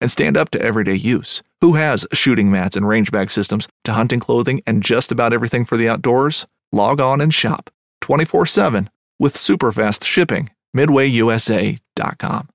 and 0.00 0.10
stand 0.10 0.36
up 0.36 0.50
to 0.50 0.60
everyday 0.60 0.94
use. 0.94 1.42
Who 1.60 1.74
has 1.74 2.06
shooting 2.12 2.50
mats 2.50 2.76
and 2.76 2.86
range 2.86 3.10
bag 3.10 3.30
systems 3.30 3.68
to 3.84 3.92
hunting 3.92 4.20
clothing 4.20 4.62
and 4.66 4.82
just 4.82 5.12
about 5.12 5.32
everything 5.32 5.64
for 5.64 5.76
the 5.76 5.88
outdoors? 5.88 6.46
Log 6.72 7.00
on 7.00 7.20
and 7.20 7.32
shop 7.32 7.70
24 8.00 8.46
7 8.46 8.90
with 9.18 9.36
super 9.36 9.72
fast 9.72 10.04
shipping. 10.04 10.50
MidwayUSA.com. 10.76 12.48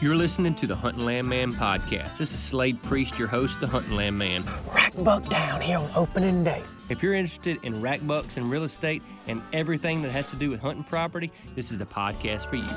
You're 0.00 0.16
listening 0.16 0.54
to 0.54 0.66
the 0.66 0.74
Hunting 0.74 1.04
Land 1.04 1.28
Man 1.28 1.52
podcast. 1.52 2.16
This 2.16 2.32
is 2.32 2.38
Slade 2.38 2.82
Priest, 2.84 3.18
your 3.18 3.28
host, 3.28 3.60
the 3.60 3.66
Hunting 3.66 3.96
Land 3.96 4.16
Man. 4.16 4.44
Rack 4.74 4.94
buck 4.96 5.28
down 5.28 5.60
here 5.60 5.76
on 5.76 5.90
opening 5.94 6.42
day. 6.42 6.62
If 6.90 7.04
you're 7.04 7.14
interested 7.14 7.64
in 7.64 7.80
rack 7.80 8.04
bucks 8.04 8.36
and 8.36 8.50
real 8.50 8.64
estate 8.64 9.00
and 9.28 9.40
everything 9.52 10.02
that 10.02 10.10
has 10.10 10.28
to 10.30 10.36
do 10.36 10.50
with 10.50 10.58
hunting 10.58 10.82
property, 10.82 11.30
this 11.54 11.70
is 11.70 11.78
the 11.78 11.86
podcast 11.86 12.46
for 12.46 12.56
you. 12.56 12.68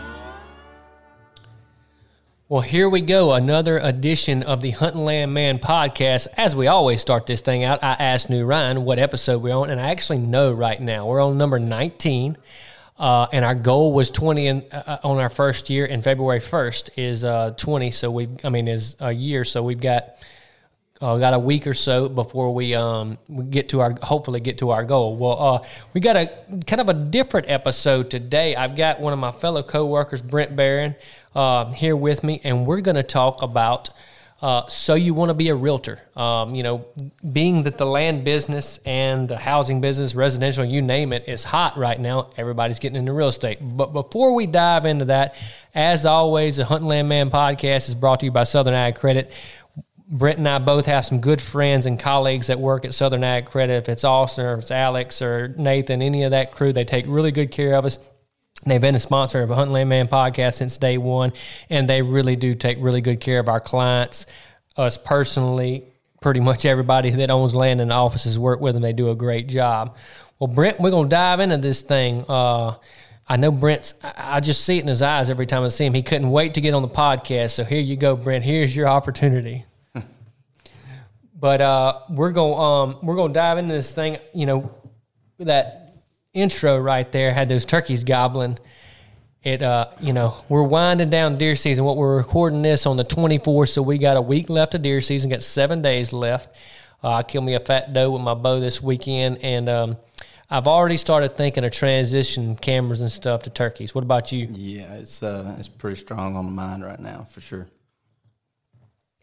Well, 2.48 2.62
here 2.62 2.88
we 2.88 3.02
go. 3.02 3.32
Another 3.32 3.80
edition 3.80 4.44
of 4.44 4.62
the 4.62 4.70
Hunting 4.70 5.04
Land 5.04 5.34
Man 5.34 5.58
podcast. 5.58 6.28
As 6.38 6.56
we 6.56 6.68
always 6.68 7.02
start 7.02 7.26
this 7.26 7.42
thing 7.42 7.64
out, 7.64 7.84
I 7.84 7.94
asked 7.94 8.30
New 8.30 8.46
Ryan 8.46 8.86
what 8.86 9.00
episode 9.00 9.42
we're 9.42 9.56
on, 9.56 9.72
and 9.72 9.82
I 9.82 9.90
actually 9.90 10.20
know 10.20 10.52
right 10.52 10.80
now. 10.80 11.08
We're 11.08 11.20
on 11.20 11.40
number 11.40 11.58
19. 11.58 12.38
Uh, 13.00 13.26
and 13.34 13.44
our 13.44 13.56
goal 13.56 13.94
was 13.94 14.12
20 14.12 14.46
in, 14.46 14.64
uh, 14.72 15.00
on 15.04 15.18
our 15.18 15.30
first 15.30 15.72
year, 15.72 15.88
and 15.88 16.04
February 16.04 16.40
1st 16.40 16.92
is 16.98 17.24
uh, 17.24 17.56
20. 17.58 17.90
So 17.90 18.12
we, 18.12 18.30
I 18.44 18.50
mean, 18.50 18.68
is 18.68 18.96
a 19.00 19.12
year. 19.12 19.44
So 19.44 19.64
we've 19.64 19.82
got 19.82 20.18
uh, 21.04 21.18
got 21.18 21.34
a 21.34 21.40
week 21.40 21.68
or 21.68 21.74
so 21.74 22.08
before 22.08 22.54
we 22.54 22.74
um 22.74 23.18
we 23.28 23.44
get 23.44 23.70
to 23.70 23.82
our 23.82 23.94
hopefully 24.02 24.40
get 24.40 24.58
to 24.60 24.70
our 24.70 24.86
goal. 24.86 25.18
Well, 25.18 25.56
uh, 25.56 25.68
we 25.94 26.00
got 26.00 26.16
a 26.16 26.32
kind 26.66 26.80
of 26.80 26.88
a 26.88 26.94
different 26.94 27.50
episode 27.50 28.10
today. 28.10 28.56
I've 28.56 28.78
got 28.78 29.02
one 29.02 29.12
of 29.12 29.20
my 29.20 29.34
fellow 29.34 29.64
coworkers, 29.64 30.22
Brent 30.22 30.56
Barron, 30.56 30.96
uh, 31.36 31.72
here 31.74 31.98
with 31.98 32.24
me, 32.24 32.40
and 32.46 32.66
we're 32.66 32.82
going 32.82 32.96
to 32.96 33.04
talk 33.04 33.42
about. 33.42 33.90
Uh, 34.42 34.68
so 34.68 34.94
you 34.94 35.14
want 35.14 35.30
to 35.30 35.34
be 35.34 35.48
a 35.48 35.56
realtor. 35.56 36.02
Um, 36.18 36.54
you 36.54 36.64
know, 36.64 36.86
being 37.32 37.64
that 37.64 37.78
the 37.78 37.86
land 37.86 38.26
business 38.26 38.78
and 38.86 39.26
the 39.26 39.38
housing 39.38 39.80
business, 39.80 40.16
residential, 40.16 40.66
you 40.66 40.82
name 40.82 41.14
it, 41.14 41.30
is 41.30 41.46
hot 41.46 41.78
right 41.78 41.98
now. 41.98 42.30
Everybody's 42.36 42.80
getting 42.80 42.98
into 42.98 43.14
real 43.14 43.30
estate. 43.30 43.60
But 43.62 43.94
before 43.94 44.34
we 44.34 44.46
dive 44.46 44.86
into 44.86 45.06
that, 45.06 45.36
as 45.74 46.06
always, 46.06 46.58
the 46.58 46.66
Hunting 46.66 46.90
Land 46.90 47.08
Man 47.08 47.30
podcast 47.30 47.88
is 47.88 47.96
brought 47.96 48.20
to 48.20 48.26
you 48.26 48.32
by 48.32 48.44
Southern 48.44 48.74
Ag 48.74 48.96
Credit. 48.96 49.32
Brent 50.08 50.38
and 50.38 50.48
I 50.48 50.60
both 50.60 50.86
have 50.86 51.06
some 51.06 51.20
good 51.20 51.42
friends 51.42 51.86
and 51.86 52.00
colleagues 52.00 52.48
that 52.48 52.60
work 52.60 52.86
at 52.86 52.94
Southern 52.94 53.24
Ag 53.24 53.46
Credit. 53.46 53.74
If 53.74 53.90
it's 53.90 54.04
Austin 54.04 54.46
or 54.46 54.56
it's 54.56 54.72
Alex 54.72 55.22
or 55.22 55.56
Nathan, 55.58 56.02
any 56.02 56.24
of 56.24 56.32
that 56.32 56.52
crew, 56.52 56.74
they 56.74 56.86
take 56.86 57.06
really 57.08 57.32
good 57.32 57.52
care 57.52 57.76
of 57.76 57.86
us. 57.86 57.98
They've 58.66 58.82
been 58.82 58.96
a 58.96 59.00
sponsor 59.00 59.42
of 59.42 59.52
a 59.52 59.56
Hunting 59.56 59.74
Land 59.74 59.90
Man 59.90 60.08
podcast 60.08 60.56
since 60.56 60.78
day 60.78 60.98
one, 60.98 61.34
and 61.70 61.90
they 61.90 62.02
really 62.02 62.36
do 62.36 62.56
take 62.56 62.78
really 62.80 63.02
good 63.02 63.20
care 63.20 63.40
of 63.40 63.50
our 63.50 63.60
clients, 63.60 64.26
us 64.78 64.98
personally. 64.98 65.88
Pretty 66.22 66.40
much 66.40 66.64
everybody 66.64 67.10
that 67.10 67.30
owns 67.30 67.54
land 67.54 67.82
in 67.82 67.90
the 67.90 67.94
offices 67.94 68.40
work 68.40 68.62
with 68.62 68.76
them. 68.76 68.82
They 68.82 68.94
do 68.94 69.10
a 69.10 69.16
great 69.16 69.48
job. 69.48 69.98
Well, 70.40 70.48
Brent, 70.48 70.80
we're 70.80 70.92
going 70.92 71.10
to 71.10 71.14
dive 71.14 71.42
into 71.42 71.58
this 71.58 71.82
thing. 71.82 72.24
Uh, 72.30 72.76
I 73.28 73.36
know 73.36 73.52
Brent's, 73.52 73.94
I 74.02 74.40
just 74.40 74.64
see 74.64 74.78
it 74.78 74.82
in 74.82 74.88
his 74.88 75.02
eyes 75.02 75.30
every 75.30 75.46
time 75.46 75.64
I 75.64 75.68
see 75.68 75.86
him. 75.86 75.94
He 75.94 76.02
couldn't 76.02 76.32
wait 76.32 76.54
to 76.54 76.62
get 76.62 76.74
on 76.74 76.82
the 76.82 76.88
podcast. 76.88 77.52
So 77.52 77.66
here 77.66 77.82
you 77.82 77.98
go, 77.98 78.16
Brent. 78.16 78.46
Here's 78.46 78.74
your 78.74 78.88
opportunity. 78.88 79.66
But 81.44 81.60
uh, 81.60 82.00
we're 82.10 82.32
going 82.32 82.58
um, 82.58 83.00
we're 83.04 83.16
going 83.16 83.34
to 83.34 83.38
dive 83.38 83.58
into 83.58 83.74
this 83.74 83.92
thing. 83.92 84.18
You 84.34 84.46
know, 84.46 84.72
that 85.40 85.98
intro 86.34 86.80
right 86.80 87.12
there 87.12 87.34
had 87.34 87.50
those 87.50 87.66
turkeys 87.66 88.06
gobbling. 88.06 88.58
It, 89.44 89.62
uh, 89.62 89.90
you 90.00 90.14
know, 90.14 90.36
we're 90.48 90.64
winding 90.64 91.10
down 91.10 91.38
deer 91.38 91.58
season. 91.58 91.84
What 91.84 91.98
we're 91.98 92.16
recording 92.16 92.62
this 92.62 92.86
on 92.86 92.96
the 92.96 93.04
24th, 93.04 93.68
so 93.68 93.82
we 93.82 93.98
got 93.98 94.16
a 94.16 94.22
week 94.22 94.50
left 94.50 94.74
of 94.74 94.84
deer 94.84 95.02
season. 95.02 95.32
Got 95.32 95.44
seven 95.44 95.82
days 95.82 96.14
left. 96.14 96.48
Uh, 97.04 97.16
I 97.16 97.24
killed 97.24 97.44
me 97.44 97.56
a 97.56 97.60
fat 97.60 97.92
doe 97.92 98.12
with 98.12 98.22
my 98.22 98.36
bow 98.36 98.62
this 98.62 98.82
weekend, 98.82 99.40
and 99.40 99.68
um, 99.68 99.98
I've 100.50 100.68
already 100.68 100.96
started 100.96 101.36
thinking 101.36 101.66
of 101.66 101.74
transition 101.74 102.56
cameras 102.56 103.02
and 103.02 103.12
stuff 103.12 103.44
to 103.44 103.50
turkeys. 103.50 103.94
What 103.94 104.06
about 104.06 104.32
you? 104.32 104.48
Yeah, 104.50 104.94
it's 104.94 105.22
uh, 105.22 105.58
it's 105.60 105.68
pretty 105.68 106.00
strong 106.00 106.38
on 106.38 106.46
the 106.46 106.52
mind 106.52 106.86
right 106.86 107.02
now 107.02 107.28
for 107.30 107.42
sure. 107.42 107.68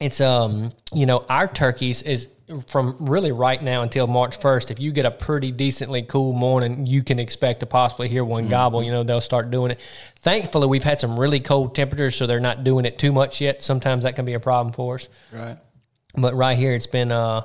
It's 0.01 0.21
um, 0.21 0.73
you 0.95 1.07
know, 1.07 1.25
our 1.29 1.47
turkeys 1.47 2.03
is 2.03 2.29
from 2.67 2.97
really 3.01 3.33
right 3.33 3.63
now 3.63 3.83
until 3.83 4.07
March 4.07 4.41
1st, 4.41 4.71
if 4.71 4.81
you 4.81 4.93
get 4.93 5.07
a 5.07 5.11
pretty 5.11 5.53
decently 5.53 6.03
cool 6.03 6.33
morning, 6.33 6.87
you 6.87 7.03
can 7.03 7.19
expect 7.19 7.61
to 7.61 7.67
possibly 7.67 8.09
hear 8.09 8.25
one 8.25 8.45
mm-hmm. 8.45 8.51
gobble. 8.51 8.83
You 8.83 8.91
know, 8.91 9.05
they'll 9.05 9.21
start 9.21 9.51
doing 9.51 9.71
it. 9.71 9.81
Thankfully, 10.19 10.67
we've 10.67 10.83
had 10.83 10.99
some 10.99 11.19
really 11.19 11.41
cold 11.41 11.75
temperatures, 11.75 12.17
so 12.17 12.27
they're 12.27 12.41
not 12.41 12.65
doing 12.65 12.87
it 12.87 12.99
too 12.99 13.13
much 13.13 13.41
yet. 13.41 13.63
Sometimes 13.63 14.03
that 14.03 14.17
can 14.17 14.25
be 14.25 14.33
a 14.33 14.41
problem 14.41 14.73
for 14.73 14.97
us. 14.97 15.09
Right. 15.33 15.59
But 16.17 16.35
right 16.35 16.59
here, 16.59 16.73
it's 16.73 16.89
been 16.89 17.13
uh, 17.13 17.43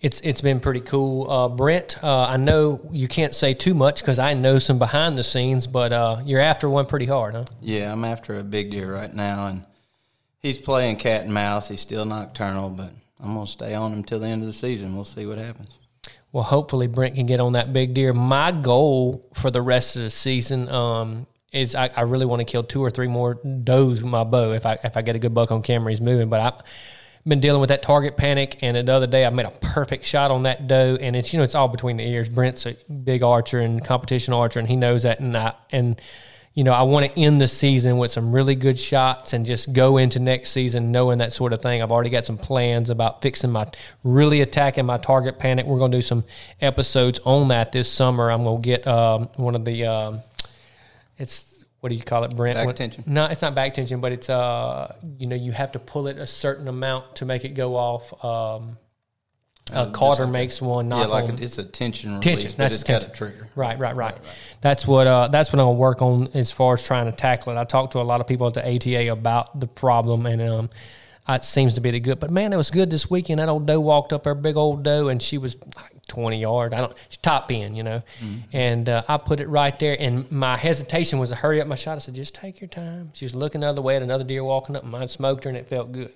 it's 0.00 0.20
it's 0.22 0.40
been 0.40 0.60
pretty 0.60 0.80
cool. 0.80 1.30
Uh, 1.30 1.48
Brent, 1.48 2.02
uh, 2.02 2.24
I 2.24 2.38
know 2.38 2.88
you 2.92 3.08
can't 3.08 3.34
say 3.34 3.52
too 3.52 3.74
much 3.74 4.00
because 4.00 4.18
I 4.18 4.32
know 4.32 4.58
some 4.58 4.78
behind 4.78 5.18
the 5.18 5.24
scenes, 5.24 5.66
but 5.66 5.92
uh, 5.92 6.22
you're 6.24 6.40
after 6.40 6.68
one 6.70 6.86
pretty 6.86 7.06
hard, 7.06 7.34
huh? 7.34 7.44
Yeah, 7.60 7.92
I'm 7.92 8.04
after 8.04 8.38
a 8.38 8.42
big 8.42 8.70
deer 8.70 8.94
right 8.94 9.12
now, 9.12 9.48
and 9.48 9.66
he's 10.40 10.58
playing 10.58 10.96
cat 10.96 11.22
and 11.22 11.32
mouse. 11.32 11.68
He's 11.68 11.80
still 11.80 12.04
nocturnal, 12.04 12.70
but 12.70 12.92
I'm 13.20 13.34
gonna 13.34 13.46
stay 13.46 13.74
on 13.74 13.92
him 13.92 14.04
till 14.04 14.18
the 14.18 14.26
end 14.26 14.42
of 14.42 14.46
the 14.46 14.52
season. 14.52 14.94
We'll 14.94 15.04
see 15.04 15.26
what 15.26 15.38
happens. 15.38 15.78
Well, 16.32 16.44
hopefully 16.44 16.86
Brent 16.86 17.16
can 17.16 17.26
get 17.26 17.40
on 17.40 17.52
that 17.52 17.72
big 17.72 17.94
deer. 17.94 18.12
My 18.12 18.52
goal 18.52 19.28
for 19.34 19.50
the 19.50 19.62
rest 19.62 19.96
of 19.96 20.02
the 20.02 20.10
season 20.10 20.68
um, 20.68 21.26
is 21.52 21.74
I, 21.74 21.90
I, 21.96 22.02
really 22.02 22.24
want 22.24 22.38
to 22.40 22.44
kill 22.44 22.62
two 22.62 22.80
or 22.80 22.90
three 22.90 23.08
more 23.08 23.34
does 23.34 24.02
with 24.02 24.10
my 24.10 24.22
bow 24.22 24.52
if 24.52 24.64
I 24.64 24.78
if 24.84 24.96
I 24.96 25.02
get 25.02 25.16
a 25.16 25.18
good 25.18 25.34
buck 25.34 25.50
on 25.50 25.62
camera. 25.62 25.90
He's 25.90 26.00
moving, 26.00 26.28
but 26.28 26.40
I've 26.40 26.62
been 27.26 27.40
dealing 27.40 27.60
with 27.60 27.68
that 27.68 27.82
target 27.82 28.16
panic. 28.16 28.58
And 28.62 28.76
the 28.76 28.92
other 28.92 29.08
day 29.08 29.26
I 29.26 29.30
made 29.30 29.46
a 29.46 29.50
perfect 29.50 30.04
shot 30.04 30.30
on 30.30 30.44
that 30.44 30.68
doe, 30.68 30.96
and 31.00 31.16
it's 31.16 31.32
you 31.32 31.38
know 31.38 31.42
it's 31.42 31.56
all 31.56 31.68
between 31.68 31.96
the 31.96 32.04
ears. 32.08 32.28
Brent's 32.28 32.64
a 32.64 32.74
big 33.04 33.24
archer 33.24 33.58
and 33.58 33.84
competition 33.84 34.32
archer, 34.32 34.60
and 34.60 34.68
he 34.68 34.76
knows 34.76 35.02
that, 35.02 35.18
and 35.18 35.36
I 35.36 35.54
and 35.72 36.00
you 36.52 36.64
know, 36.64 36.72
I 36.72 36.82
want 36.82 37.06
to 37.06 37.20
end 37.20 37.40
the 37.40 37.46
season 37.46 37.96
with 37.96 38.10
some 38.10 38.32
really 38.32 38.56
good 38.56 38.78
shots 38.78 39.32
and 39.32 39.46
just 39.46 39.72
go 39.72 39.98
into 39.98 40.18
next 40.18 40.50
season 40.50 40.90
knowing 40.90 41.18
that 41.18 41.32
sort 41.32 41.52
of 41.52 41.62
thing. 41.62 41.80
I've 41.80 41.92
already 41.92 42.10
got 42.10 42.26
some 42.26 42.38
plans 42.38 42.90
about 42.90 43.22
fixing 43.22 43.50
my, 43.50 43.68
really 44.02 44.40
attacking 44.40 44.84
my 44.84 44.98
target 44.98 45.38
panic. 45.38 45.66
We're 45.66 45.78
going 45.78 45.92
to 45.92 45.98
do 45.98 46.02
some 46.02 46.24
episodes 46.60 47.20
on 47.24 47.48
that 47.48 47.70
this 47.70 47.90
summer. 47.90 48.30
I'm 48.30 48.42
going 48.42 48.62
to 48.62 48.66
get 48.66 48.86
um, 48.86 49.28
one 49.36 49.54
of 49.54 49.64
the, 49.64 49.86
um, 49.86 50.20
it's 51.18 51.64
what 51.80 51.88
do 51.90 51.94
you 51.94 52.02
call 52.02 52.24
it, 52.24 52.36
Brent? 52.36 52.56
Back 52.56 52.76
tension. 52.76 53.04
No, 53.06 53.24
it's 53.26 53.42
not 53.42 53.54
back 53.54 53.72
tension, 53.72 54.00
but 54.00 54.12
it's 54.12 54.28
uh, 54.28 54.96
you 55.18 55.26
know, 55.26 55.36
you 55.36 55.52
have 55.52 55.72
to 55.72 55.78
pull 55.78 56.08
it 56.08 56.18
a 56.18 56.26
certain 56.26 56.68
amount 56.68 57.16
to 57.16 57.24
make 57.24 57.44
it 57.44 57.50
go 57.50 57.76
off. 57.76 58.24
Um, 58.24 58.76
uh, 59.72 59.90
Carter 59.90 60.26
makes 60.26 60.60
one. 60.60 60.88
Not 60.88 61.00
yeah, 61.00 61.06
like 61.06 61.24
on- 61.24 61.38
a, 61.38 61.42
it's 61.42 61.58
a 61.58 61.64
tension 61.64 62.10
release, 62.10 62.24
tension. 62.24 62.50
but 62.52 62.56
That's 62.58 62.74
it's 62.74 62.84
the 62.84 62.92
got 62.92 63.04
a 63.06 63.08
trigger. 63.08 63.48
Right, 63.54 63.78
right, 63.78 63.94
right. 63.94 64.16
That's 64.60 64.86
what 64.86 65.06
uh, 65.06 65.28
that's 65.28 65.52
what 65.52 65.60
I'm 65.60 65.66
gonna 65.66 65.78
work 65.78 66.02
on 66.02 66.28
as 66.34 66.50
far 66.50 66.74
as 66.74 66.84
trying 66.84 67.10
to 67.10 67.16
tackle 67.16 67.52
it. 67.52 67.58
I 67.58 67.64
talked 67.64 67.92
to 67.92 68.00
a 68.00 68.02
lot 68.02 68.20
of 68.20 68.26
people 68.26 68.46
at 68.46 68.54
the 68.54 68.66
ATA 68.76 69.10
about 69.12 69.58
the 69.58 69.66
problem, 69.66 70.26
and 70.26 70.42
um, 70.42 70.70
it 71.28 71.44
seems 71.44 71.74
to 71.74 71.80
be 71.80 71.90
the 71.90 72.00
good. 72.00 72.18
But 72.20 72.30
man, 72.30 72.52
it 72.52 72.56
was 72.56 72.70
good 72.70 72.90
this 72.90 73.10
weekend. 73.10 73.40
That 73.40 73.48
old 73.48 73.66
doe 73.66 73.80
walked 73.80 74.12
up 74.12 74.24
her 74.24 74.34
big 74.34 74.56
old 74.56 74.82
doe, 74.82 75.08
and 75.08 75.22
she 75.22 75.38
was 75.38 75.56
like 75.76 76.00
20 76.08 76.40
yard. 76.40 76.74
I 76.74 76.80
don't 76.80 76.94
she 77.08 77.18
top 77.22 77.50
end, 77.50 77.76
you 77.76 77.82
know. 77.82 78.02
And 78.52 78.88
uh, 78.88 79.02
I 79.08 79.16
put 79.16 79.40
it 79.40 79.48
right 79.48 79.76
there, 79.78 79.96
and 79.98 80.30
my 80.30 80.56
hesitation 80.56 81.18
was 81.18 81.30
to 81.30 81.36
hurry 81.36 81.60
up 81.60 81.68
my 81.68 81.76
shot. 81.76 81.96
I 81.96 81.98
said, 82.00 82.14
just 82.14 82.34
take 82.34 82.60
your 82.60 82.68
time. 82.68 83.12
She 83.14 83.24
was 83.24 83.34
looking 83.34 83.60
the 83.62 83.68
other 83.68 83.80
way 83.80 83.96
at 83.96 84.02
another 84.02 84.24
deer 84.24 84.42
walking 84.42 84.76
up, 84.76 84.82
and 84.82 84.90
mine 84.90 85.08
smoked 85.08 85.44
her, 85.44 85.50
and 85.50 85.56
it 85.56 85.68
felt 85.68 85.92
good. 85.92 86.12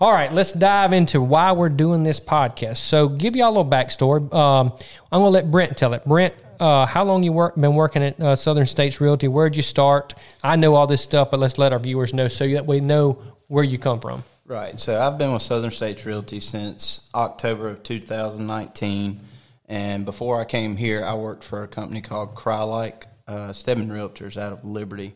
All 0.00 0.12
right, 0.12 0.32
let's 0.32 0.52
dive 0.52 0.92
into 0.92 1.20
why 1.20 1.52
we're 1.52 1.68
doing 1.68 2.04
this 2.04 2.20
podcast. 2.20 2.78
So, 2.78 3.08
give 3.08 3.34
y'all 3.34 3.48
a 3.48 3.54
little 3.54 3.70
backstory. 3.70 4.32
Um, 4.32 4.72
I'm 5.10 5.20
gonna 5.20 5.28
let 5.28 5.50
Brent 5.50 5.76
tell 5.76 5.92
it. 5.94 6.04
Brent, 6.04 6.34
uh, 6.60 6.86
how 6.86 7.02
long 7.02 7.24
you 7.24 7.32
work 7.32 7.56
been 7.56 7.74
working 7.74 8.04
at 8.04 8.20
uh, 8.20 8.36
Southern 8.36 8.66
States 8.66 9.00
Realty? 9.00 9.26
Where'd 9.26 9.56
you 9.56 9.62
start? 9.62 10.14
I 10.42 10.54
know 10.54 10.76
all 10.76 10.86
this 10.86 11.02
stuff, 11.02 11.32
but 11.32 11.40
let's 11.40 11.58
let 11.58 11.72
our 11.72 11.80
viewers 11.80 12.14
know 12.14 12.28
so 12.28 12.46
that 12.46 12.66
we 12.66 12.80
know 12.80 13.20
where 13.48 13.64
you 13.64 13.78
come 13.78 13.98
from. 13.98 14.22
Right. 14.52 14.78
So 14.78 15.00
I've 15.00 15.16
been 15.16 15.32
with 15.32 15.40
Southern 15.40 15.70
States 15.70 16.04
Realty 16.04 16.38
since 16.38 17.08
October 17.14 17.70
of 17.70 17.82
2019. 17.82 19.18
And 19.64 20.04
before 20.04 20.38
I 20.38 20.44
came 20.44 20.76
here, 20.76 21.02
I 21.02 21.14
worked 21.14 21.42
for 21.42 21.62
a 21.62 21.68
company 21.68 22.02
called 22.02 22.34
Crylike, 22.34 23.06
uh, 23.26 23.54
Stedman 23.54 23.88
Realtors 23.88 24.36
out 24.36 24.52
of 24.52 24.62
Liberty. 24.62 25.14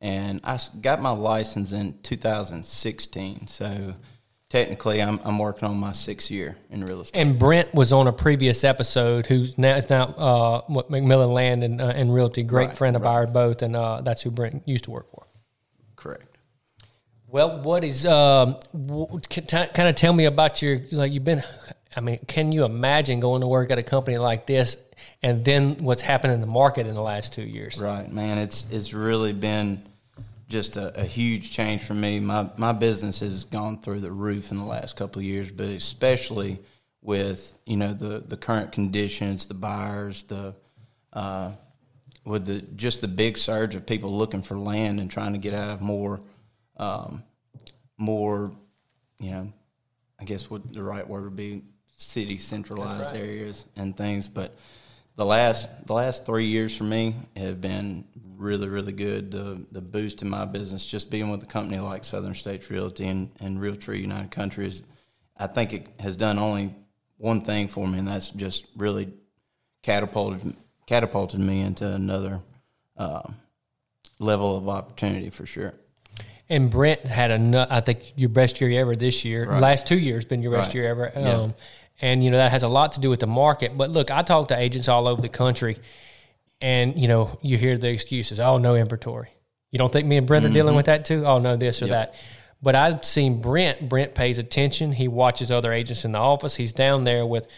And 0.00 0.40
I 0.42 0.58
got 0.80 1.02
my 1.02 1.10
license 1.10 1.72
in 1.72 1.98
2016. 2.02 3.48
So 3.48 3.94
technically, 4.48 5.02
I'm, 5.02 5.20
I'm 5.22 5.38
working 5.38 5.68
on 5.68 5.76
my 5.76 5.92
sixth 5.92 6.30
year 6.30 6.56
in 6.70 6.82
real 6.82 7.02
estate. 7.02 7.20
And 7.20 7.38
Brent 7.38 7.74
was 7.74 7.92
on 7.92 8.06
a 8.06 8.12
previous 8.12 8.64
episode, 8.64 9.26
who's 9.26 9.58
now 9.58 9.76
it's 9.76 9.90
now 9.90 10.04
uh, 10.16 10.62
what 10.66 10.90
McMillan 10.90 11.34
Land 11.34 11.62
and, 11.62 11.82
uh, 11.82 11.92
and 11.94 12.14
Realty, 12.14 12.42
great 12.42 12.68
Right, 12.68 12.78
friend 12.78 12.96
of 12.96 13.04
ours 13.04 13.28
both, 13.28 13.60
and 13.60 13.76
uh, 13.76 14.00
that's 14.00 14.22
who 14.22 14.30
Brent 14.30 14.62
used 14.66 14.84
to 14.84 14.90
work 14.92 15.10
for. 15.10 15.27
Well, 17.30 17.60
what 17.60 17.84
is 17.84 18.06
um, 18.06 18.56
kind 19.28 19.88
of 19.88 19.94
tell 19.94 20.14
me 20.14 20.24
about 20.24 20.62
your 20.62 20.80
like 20.90 21.12
you've 21.12 21.24
been? 21.24 21.44
I 21.94 22.00
mean, 22.00 22.18
can 22.26 22.52
you 22.52 22.64
imagine 22.64 23.20
going 23.20 23.42
to 23.42 23.46
work 23.46 23.70
at 23.70 23.76
a 23.78 23.82
company 23.82 24.16
like 24.16 24.46
this, 24.46 24.78
and 25.22 25.44
then 25.44 25.82
what's 25.82 26.00
happened 26.00 26.32
in 26.32 26.40
the 26.40 26.46
market 26.46 26.86
in 26.86 26.94
the 26.94 27.02
last 27.02 27.34
two 27.34 27.42
years? 27.42 27.78
Right, 27.78 28.10
man. 28.10 28.38
It's 28.38 28.64
it's 28.70 28.94
really 28.94 29.34
been 29.34 29.86
just 30.48 30.78
a, 30.78 30.98
a 30.98 31.04
huge 31.04 31.52
change 31.52 31.82
for 31.82 31.92
me. 31.92 32.18
My 32.18 32.48
my 32.56 32.72
business 32.72 33.20
has 33.20 33.44
gone 33.44 33.82
through 33.82 34.00
the 34.00 34.12
roof 34.12 34.50
in 34.50 34.56
the 34.56 34.64
last 34.64 34.96
couple 34.96 35.20
of 35.20 35.26
years, 35.26 35.52
but 35.52 35.66
especially 35.66 36.60
with 37.02 37.52
you 37.66 37.76
know 37.76 37.92
the 37.92 38.20
the 38.20 38.38
current 38.38 38.72
conditions, 38.72 39.46
the 39.46 39.54
buyers, 39.54 40.22
the 40.24 40.54
uh, 41.12 41.50
with 42.24 42.46
the 42.46 42.62
just 42.74 43.02
the 43.02 43.08
big 43.08 43.36
surge 43.36 43.74
of 43.74 43.84
people 43.84 44.16
looking 44.16 44.40
for 44.40 44.58
land 44.58 44.98
and 44.98 45.10
trying 45.10 45.34
to 45.34 45.38
get 45.38 45.52
out 45.52 45.68
of 45.68 45.82
more 45.82 46.20
um, 46.78 47.22
more 47.96 48.52
you 49.18 49.30
know 49.30 49.52
I 50.20 50.24
guess 50.24 50.50
what 50.50 50.72
the 50.72 50.82
right 50.82 51.06
word 51.06 51.24
would 51.24 51.36
be 51.36 51.62
city 51.96 52.38
centralized 52.38 53.14
areas 53.14 53.66
and 53.76 53.96
things. 53.96 54.28
But 54.28 54.56
the 55.16 55.26
last 55.26 55.86
the 55.86 55.94
last 55.94 56.24
three 56.24 56.46
years 56.46 56.76
for 56.76 56.84
me 56.84 57.14
have 57.36 57.60
been 57.60 58.04
really 58.36 58.68
really 58.68 58.92
good. 58.92 59.30
The 59.30 59.64
the 59.72 59.80
boost 59.80 60.22
in 60.22 60.30
my 60.30 60.44
business 60.44 60.86
just 60.86 61.10
being 61.10 61.30
with 61.30 61.42
a 61.42 61.46
company 61.46 61.78
like 61.80 62.04
Southern 62.04 62.34
States 62.34 62.70
Realty 62.70 63.06
and 63.06 63.30
and 63.40 63.58
Realtree 63.58 64.00
United 64.00 64.30
Country 64.30 64.66
is 64.66 64.82
I 65.36 65.46
think 65.46 65.72
it 65.72 65.86
has 66.00 66.16
done 66.16 66.38
only 66.38 66.74
one 67.16 67.42
thing 67.42 67.68
for 67.68 67.86
me, 67.86 67.98
and 67.98 68.08
that's 68.08 68.28
just 68.30 68.66
really 68.76 69.12
catapulted 69.82 70.56
catapulted 70.86 71.40
me 71.40 71.60
into 71.60 71.86
another 71.86 72.40
um, 72.96 73.34
level 74.18 74.56
of 74.56 74.68
opportunity 74.68 75.30
for 75.30 75.46
sure. 75.46 75.74
And 76.50 76.70
Brent 76.70 77.00
had 77.02 77.30
a, 77.30 77.66
I 77.70 77.80
think 77.80 78.00
your 78.16 78.30
best 78.30 78.60
year 78.60 78.80
ever 78.80 78.96
this 78.96 79.24
year. 79.24 79.46
Last 79.58 79.86
two 79.86 79.98
years 79.98 80.24
been 80.24 80.40
your 80.42 80.52
best 80.52 80.68
Right. 80.68 80.74
year 80.76 80.88
ever. 80.88 81.12
Um, 81.14 81.24
Yeah. 81.24 81.48
And 82.00 82.22
you 82.22 82.30
know 82.30 82.36
that 82.38 82.52
has 82.52 82.62
a 82.62 82.68
lot 82.68 82.92
to 82.92 83.00
do 83.00 83.10
with 83.10 83.18
the 83.20 83.26
market. 83.26 83.76
But 83.76 83.90
look, 83.90 84.10
I 84.12 84.22
talk 84.22 84.48
to 84.48 84.56
agents 84.58 84.86
all 84.88 85.08
over 85.08 85.20
the 85.20 85.28
country, 85.28 85.78
and 86.60 86.96
you 86.96 87.08
know 87.08 87.38
you 87.42 87.56
hear 87.58 87.76
the 87.76 87.88
excuses. 87.88 88.38
Oh, 88.40 88.58
no 88.58 88.76
inventory. 88.76 89.30
You 89.72 89.78
don't 89.80 89.92
think 89.92 90.06
me 90.06 90.16
and 90.16 90.26
Brent 90.26 90.44
are 90.44 90.48
dealing 90.48 90.76
with 90.76 90.86
that 90.86 91.04
too? 91.04 91.24
Oh 91.26 91.38
no, 91.40 91.56
this 91.56 91.82
or 91.82 91.88
that. 91.88 92.14
But 92.62 92.76
I've 92.76 93.04
seen 93.04 93.40
Brent. 93.40 93.88
Brent 93.88 94.14
pays 94.14 94.38
attention. 94.38 94.92
He 94.92 95.08
watches 95.08 95.50
other 95.50 95.72
agents 95.72 96.04
in 96.04 96.12
the 96.12 96.18
office. 96.18 96.54
He's 96.56 96.72
down 96.72 97.02
there 97.04 97.26
with 97.26 97.48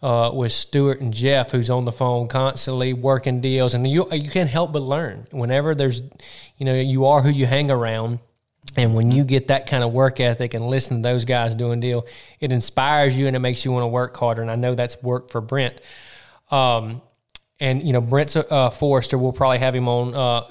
uh, 0.00 0.30
with 0.32 0.52
Stuart 0.52 1.00
and 1.00 1.12
Jeff, 1.12 1.50
who's 1.50 1.68
on 1.68 1.84
the 1.84 1.90
phone 1.92 2.28
constantly 2.28 2.92
working 2.92 3.40
deals, 3.40 3.74
and 3.74 3.84
you 3.84 4.08
you 4.12 4.30
can't 4.30 4.48
help 4.48 4.72
but 4.72 4.82
learn. 4.82 5.26
Whenever 5.32 5.74
there's, 5.74 6.02
you 6.56 6.64
know, 6.66 6.74
you 6.74 7.06
are 7.06 7.20
who 7.20 7.30
you 7.30 7.46
hang 7.46 7.68
around. 7.70 8.20
And 8.78 8.94
when 8.94 9.10
you 9.10 9.24
get 9.24 9.48
that 9.48 9.66
kind 9.66 9.82
of 9.82 9.92
work 9.92 10.20
ethic 10.20 10.54
and 10.54 10.64
listen 10.64 10.98
to 10.98 11.02
those 11.02 11.24
guys 11.24 11.56
doing 11.56 11.80
deal, 11.80 12.06
it 12.38 12.52
inspires 12.52 13.18
you 13.18 13.26
and 13.26 13.34
it 13.34 13.40
makes 13.40 13.64
you 13.64 13.72
want 13.72 13.82
to 13.82 13.88
work 13.88 14.16
harder. 14.16 14.40
And 14.40 14.50
I 14.50 14.54
know 14.54 14.76
that's 14.76 15.02
worked 15.02 15.32
for 15.32 15.40
Brent. 15.40 15.80
Um, 16.52 17.02
and 17.58 17.82
you 17.82 17.92
know, 17.92 18.00
Brent 18.00 18.36
uh, 18.36 18.70
Forrester, 18.70 19.18
we'll 19.18 19.32
probably 19.32 19.58
have 19.58 19.74
him 19.74 19.88
on 19.88 20.14
uh, 20.14 20.46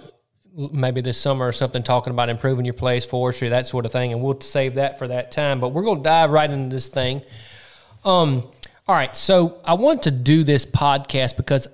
maybe 0.74 1.00
this 1.00 1.18
summer 1.18 1.47
or 1.47 1.53
something, 1.53 1.83
talking 1.83 2.12
about 2.12 2.27
improving 2.27 2.65
your 2.65 2.74
place, 2.74 3.06
forestry, 3.06 3.47
that 3.47 3.65
sort 3.65 3.85
of 3.85 3.94
thing. 3.94 4.12
And 4.12 4.21
we'll 4.21 4.41
save 4.41 4.75
that 4.75 5.00
for 5.00 5.07
that 5.07 5.31
time. 5.31 5.62
But 5.62 5.69
we're 5.69 5.83
going 5.83 6.00
to 6.00 6.03
dive 6.03 6.29
right 6.29 6.50
into 6.50 6.75
this 6.75 6.89
thing. 6.89 7.21
Um, 8.03 8.44
all 8.89 8.95
right, 8.95 9.15
so 9.15 9.62
I 9.63 9.75
want 9.75 10.03
to 10.03 10.12
do 10.12 10.44
this 10.44 10.65
podcast 10.65 11.38
because 11.38 11.69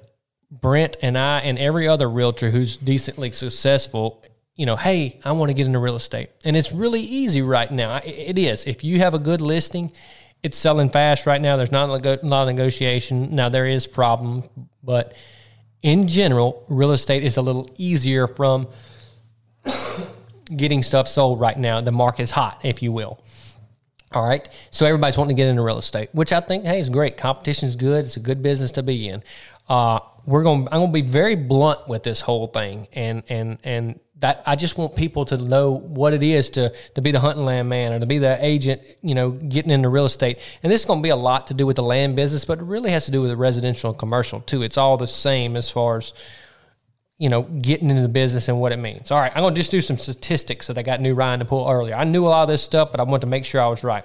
Brent 0.52 0.98
and 1.02 1.18
I 1.18 1.40
and 1.40 1.58
every 1.58 1.88
other 1.88 2.08
realtor 2.08 2.52
who's 2.52 2.78
decently 2.78 3.32
successful, 3.32 4.24
you 4.56 4.66
know, 4.66 4.76
hey, 4.76 5.20
I 5.24 5.32
want 5.32 5.50
to 5.50 5.54
get 5.54 5.66
into 5.66 5.80
real 5.80 5.96
estate. 5.96 6.30
And 6.46 6.56
it's 6.56 6.72
really 6.72 7.02
easy 7.02 7.42
right 7.42 7.72
now. 7.72 7.98
It 8.04 8.38
is. 8.38 8.66
If 8.66 8.84
you 8.84 9.00
have 9.00 9.14
a 9.14 9.20
good 9.20 9.42
listing, 9.42 9.92
it's 10.44 10.58
selling 10.58 10.90
fast 10.90 11.26
right 11.26 11.42
now. 11.42 11.58
There's 11.58 11.72
not 11.72 11.90
a 11.90 11.92
lot 11.92 12.48
of 12.48 12.56
negotiation. 12.56 13.36
Now, 13.36 13.50
there 13.50 13.66
is 13.66 13.88
problem, 13.88 14.44
but 14.84 15.14
in 15.82 16.08
general, 16.08 16.66
real 16.70 16.92
estate 16.92 17.24
is 17.24 17.38
a 17.38 17.42
little 17.42 17.70
easier 17.78 18.28
from 18.28 18.68
getting 20.56 20.84
stuff 20.84 21.08
sold 21.08 21.40
right 21.40 21.58
now. 21.58 21.82
The 21.82 21.92
market 21.92 22.24
is 22.24 22.32
hot, 22.32 22.62
if 22.64 22.84
you 22.84 22.92
will. 22.92 23.24
All 24.12 24.24
right. 24.24 24.48
So 24.70 24.86
everybody's 24.86 25.18
wanting 25.18 25.36
to 25.36 25.42
get 25.42 25.50
into 25.50 25.64
real 25.64 25.80
estate, 25.80 26.10
which 26.14 26.32
I 26.32 26.40
think, 26.40 26.66
hey, 26.66 26.78
is 26.78 26.90
great. 26.90 27.18
Competition 27.18 27.68
is 27.68 27.76
good. 27.76 28.06
It's 28.06 28.18
a 28.18 28.20
good 28.20 28.44
business 28.44 28.72
to 28.74 28.84
be 28.84 29.10
in. 29.10 29.24
Uh, 29.68 30.00
we're 30.26 30.44
going. 30.44 30.68
I'm 30.72 30.80
going 30.80 30.94
to 30.94 31.02
be 31.02 31.08
very 31.08 31.36
blunt 31.36 31.88
with 31.88 32.04
this 32.04 32.22
whole 32.22 32.48
thing, 32.48 32.88
and 32.94 33.24
and 33.30 33.58
and 33.64 34.00
that 34.20 34.42
I 34.46 34.56
just 34.56 34.78
want 34.78 34.96
people 34.96 35.26
to 35.26 35.38
know 35.38 35.72
what 35.72 36.14
it 36.14 36.24
is 36.24 36.50
to 36.52 36.74
to 36.96 37.02
be 37.02 37.12
the 37.12 37.20
hunting 37.20 37.46
land 37.46 37.68
man 37.68 37.94
or 37.94 38.00
to 38.00 38.06
be 38.06 38.20
the 38.20 38.38
agent. 38.44 38.82
You 39.02 39.16
know, 39.16 39.32
getting 39.32 39.72
into 39.72 39.90
real 39.90 40.06
estate, 40.06 40.40
and 40.62 40.72
this 40.72 40.82
is 40.82 40.86
going 40.86 41.00
to 41.00 41.04
be 41.04 41.10
a 41.10 41.16
lot 41.16 41.48
to 41.48 41.54
do 41.54 41.66
with 41.66 41.76
the 41.76 41.84
land 41.84 42.16
business, 42.16 42.46
but 42.46 42.60
it 42.60 42.64
really 42.64 42.92
has 42.92 43.06
to 43.06 43.12
do 43.12 43.22
with 43.22 43.32
the 43.32 43.38
residential 43.38 43.90
and 43.90 44.00
commercial 44.00 44.40
too. 44.42 44.62
It's 44.62 44.78
all 44.78 44.98
the 44.98 45.08
same 45.08 45.56
as 45.56 45.70
far 45.70 45.98
as 45.98 46.14
you 47.20 47.30
know, 47.30 47.44
getting 47.44 47.90
into 47.90 48.02
the 48.02 48.10
business 48.10 48.50
and 48.50 48.60
what 48.60 48.72
it 48.72 48.78
means. 48.78 49.12
All 49.12 49.20
right, 49.20 49.32
I'm 49.36 49.44
going 49.44 49.54
to 49.54 49.60
just 49.60 49.72
do 49.72 49.82
some 49.82 49.98
statistics 49.98 50.68
that 50.68 50.78
I 50.78 50.82
got 50.82 51.00
New 51.00 51.14
Ryan 51.14 51.40
to 51.40 51.46
pull 51.46 51.70
earlier. 51.70 51.96
I 51.96 52.04
knew 52.04 52.26
a 52.26 52.28
lot 52.28 52.44
of 52.44 52.50
this 52.50 52.64
stuff, 52.64 52.92
but 52.92 53.00
I 53.00 53.04
wanted 53.04 53.22
to 53.22 53.28
make 53.28 53.46
sure 53.46 53.62
I 53.62 53.68
was 53.68 53.84
right. 53.84 54.04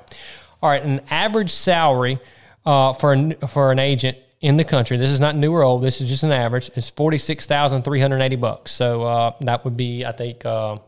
All 0.63 0.71
right, 0.71 0.83
an 0.83 1.01
average 1.11 1.51
salary 1.51 2.21
uh, 2.67 2.93
for 2.93 3.13
an, 3.13 3.35
for 3.49 3.73
an 3.73 3.79
agent 3.79 4.19
in 4.41 4.57
the 4.57 4.65
country. 4.65 4.97
This 4.97 5.11
is 5.11 5.21
not 5.21 5.37
new 5.37 5.53
or 5.53 5.63
old. 5.63 5.83
This 5.83 6.01
is 6.01 6.09
just 6.09 6.23
an 6.23 6.33
average. 6.33 6.71
It's 6.77 6.91
forty 6.91 7.19
six 7.19 7.47
thousand 7.47 7.83
three 7.83 8.01
hundred 8.01 8.23
eighty 8.23 8.37
bucks. 8.37 8.73
So 8.73 9.03
uh, 9.03 9.33
that 9.41 9.65
would 9.65 9.77
be, 9.77 10.05
I 10.05 10.13
think. 10.13 10.45
Uh, 10.45 10.79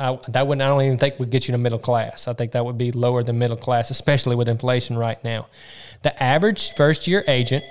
I, 0.00 0.16
that 0.28 0.46
would 0.46 0.60
I 0.60 0.68
don't 0.68 0.82
even 0.82 0.98
think 0.98 1.18
would 1.18 1.30
get 1.30 1.48
you 1.48 1.52
to 1.52 1.58
middle 1.58 1.80
class. 1.80 2.28
I 2.28 2.32
think 2.32 2.52
that 2.52 2.64
would 2.64 2.78
be 2.78 2.92
lower 2.92 3.24
than 3.24 3.40
middle 3.40 3.56
class, 3.56 3.90
especially 3.90 4.36
with 4.36 4.48
inflation 4.48 4.96
right 4.96 5.22
now. 5.24 5.48
The 6.02 6.22
average 6.22 6.74
first 6.74 7.08
year 7.08 7.24
agent 7.26 7.64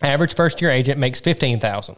Average 0.00 0.34
first 0.34 0.60
year 0.62 0.70
agent 0.70 0.98
makes 0.98 1.20
15000 1.20 1.96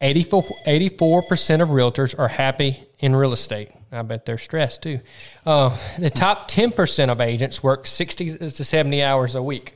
84 0.00 1.22
percent 1.22 1.62
of 1.62 1.68
realtors 1.70 2.18
are 2.18 2.28
happy 2.28 2.84
in 2.98 3.16
real 3.16 3.32
estate. 3.32 3.70
I 3.92 4.02
bet 4.02 4.26
they're 4.26 4.36
stressed 4.36 4.82
too. 4.82 5.00
Uh, 5.46 5.76
the 5.98 6.10
top 6.10 6.48
ten 6.48 6.72
percent 6.72 7.10
of 7.10 7.20
agents 7.20 7.62
work 7.62 7.86
sixty 7.86 8.36
to 8.36 8.50
seventy 8.50 9.02
hours 9.02 9.34
a 9.34 9.42
week. 9.42 9.74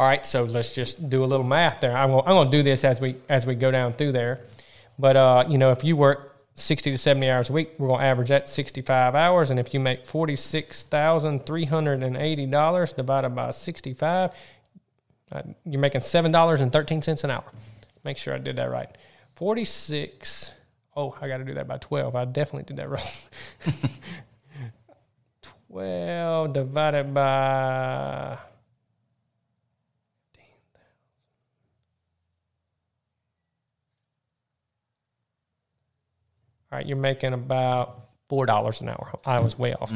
All 0.00 0.06
right, 0.06 0.24
so 0.24 0.44
let's 0.44 0.74
just 0.74 1.10
do 1.10 1.22
a 1.22 1.26
little 1.26 1.44
math 1.44 1.82
there. 1.82 1.94
I'm 1.94 2.10
gonna, 2.10 2.50
do 2.50 2.62
this 2.62 2.84
as 2.84 3.02
we 3.02 3.16
as 3.28 3.44
we 3.44 3.54
go 3.54 3.70
down 3.70 3.92
through 3.92 4.12
there. 4.12 4.40
But 4.98 5.14
uh, 5.14 5.44
you 5.46 5.58
know, 5.58 5.72
if 5.72 5.84
you 5.84 5.94
work 5.94 6.38
sixty 6.54 6.90
to 6.90 6.96
seventy 6.96 7.28
hours 7.28 7.50
a 7.50 7.52
week, 7.52 7.72
we're 7.76 7.88
gonna 7.88 8.02
average 8.02 8.28
that 8.30 8.48
sixty 8.48 8.80
five 8.80 9.14
hours. 9.14 9.50
And 9.50 9.60
if 9.60 9.74
you 9.74 9.80
make 9.80 10.06
forty 10.06 10.36
six 10.36 10.84
thousand 10.84 11.44
three 11.44 11.66
hundred 11.66 12.02
and 12.02 12.16
eighty 12.16 12.46
dollars 12.46 12.94
divided 12.94 13.34
by 13.34 13.50
sixty 13.50 13.92
five, 13.92 14.30
uh, 15.32 15.42
you're 15.66 15.82
making 15.82 16.00
seven 16.00 16.32
dollars 16.32 16.62
and 16.62 16.72
thirteen 16.72 17.02
cents 17.02 17.22
an 17.22 17.30
hour. 17.30 17.44
Make 18.02 18.16
sure 18.16 18.32
I 18.32 18.38
did 18.38 18.56
that 18.56 18.70
right. 18.70 18.88
Forty 19.34 19.66
six. 19.66 20.52
Oh, 20.96 21.14
I 21.20 21.28
got 21.28 21.36
to 21.36 21.44
do 21.44 21.52
that 21.54 21.68
by 21.68 21.76
12. 21.76 22.16
I 22.16 22.24
definitely 22.24 22.64
did 22.64 22.78
that 22.78 22.88
wrong. 22.88 23.02
12 25.68 26.52
divided 26.54 27.14
by. 27.14 28.38
All 36.72 36.78
right, 36.78 36.86
you're 36.86 36.96
making 36.96 37.32
about 37.32 38.02
four 38.28 38.46
dollars 38.46 38.80
an 38.80 38.88
hour. 38.88 39.18
I 39.26 39.40
was 39.40 39.58
way 39.58 39.74
off. 39.74 39.90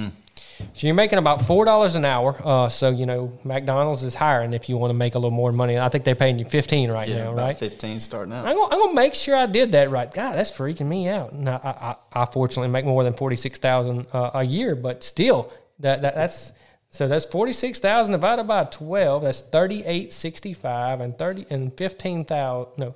So 0.73 0.87
you're 0.87 0.95
making 0.95 1.19
about 1.19 1.43
four 1.43 1.64
dollars 1.64 1.95
an 1.95 2.04
hour. 2.04 2.37
Uh, 2.45 2.69
so 2.69 2.90
you 2.90 3.07
know 3.07 3.38
McDonald's 3.45 4.02
is 4.02 4.14
hiring 4.14 4.52
if 4.52 4.69
you 4.69 4.76
want 4.76 4.90
to 4.90 4.95
make 4.95 5.14
a 5.14 5.19
little 5.19 5.31
more 5.31 5.52
money. 5.52 5.78
I 5.78 5.88
think 5.88 6.04
they're 6.04 6.16
paying 6.16 6.38
you 6.38 6.45
fifteen 6.45 6.90
right 6.90 7.09
Yeah, 7.09 7.25
now, 7.25 7.35
right? 7.35 7.57
15 7.57 8.00
starting 8.00 8.33
out. 8.35 8.45
I'm 8.47 8.57
gonna, 8.57 8.75
I'm 8.75 8.81
gonna 8.81 8.95
make 8.95 9.14
sure 9.14 9.37
I 9.37 9.47
did 9.47 9.71
that 9.73 9.90
right. 9.90 10.12
God, 10.12 10.35
that's 10.35 10.50
freaking 10.50 10.87
me 10.87 11.09
out. 11.09 11.33
Now, 11.33 11.61
I, 11.62 11.69
I, 12.14 12.23
I 12.23 12.26
fortunately 12.26 12.69
make 12.69 12.85
more 12.85 13.04
than 13.04 13.12
forty 13.14 13.37
six 13.37 13.59
thousand 13.61 14.07
uh, 14.12 14.33
a 14.35 14.45
year, 14.45 14.75
but 14.75 15.04
still, 15.04 15.52
that, 15.78 16.02
that 16.02 16.16
that's 16.16 16.52
so 16.90 17.07
that's 17.07 17.25
forty 17.25 17.52
six 17.52 17.78
thousand 17.78 18.12
divided 18.12 18.45
by 18.45 18.64
twelve. 18.64 19.23
That's 19.23 19.40
thirty 19.43 19.85
eight 19.85 20.12
sixty 20.12 20.54
five 20.54 21.00
and 21.00 21.16
thirty 21.16 21.47
and 21.50 21.73
fifteen 21.76 22.25
thousand. 22.25 22.73
No, 22.78 22.95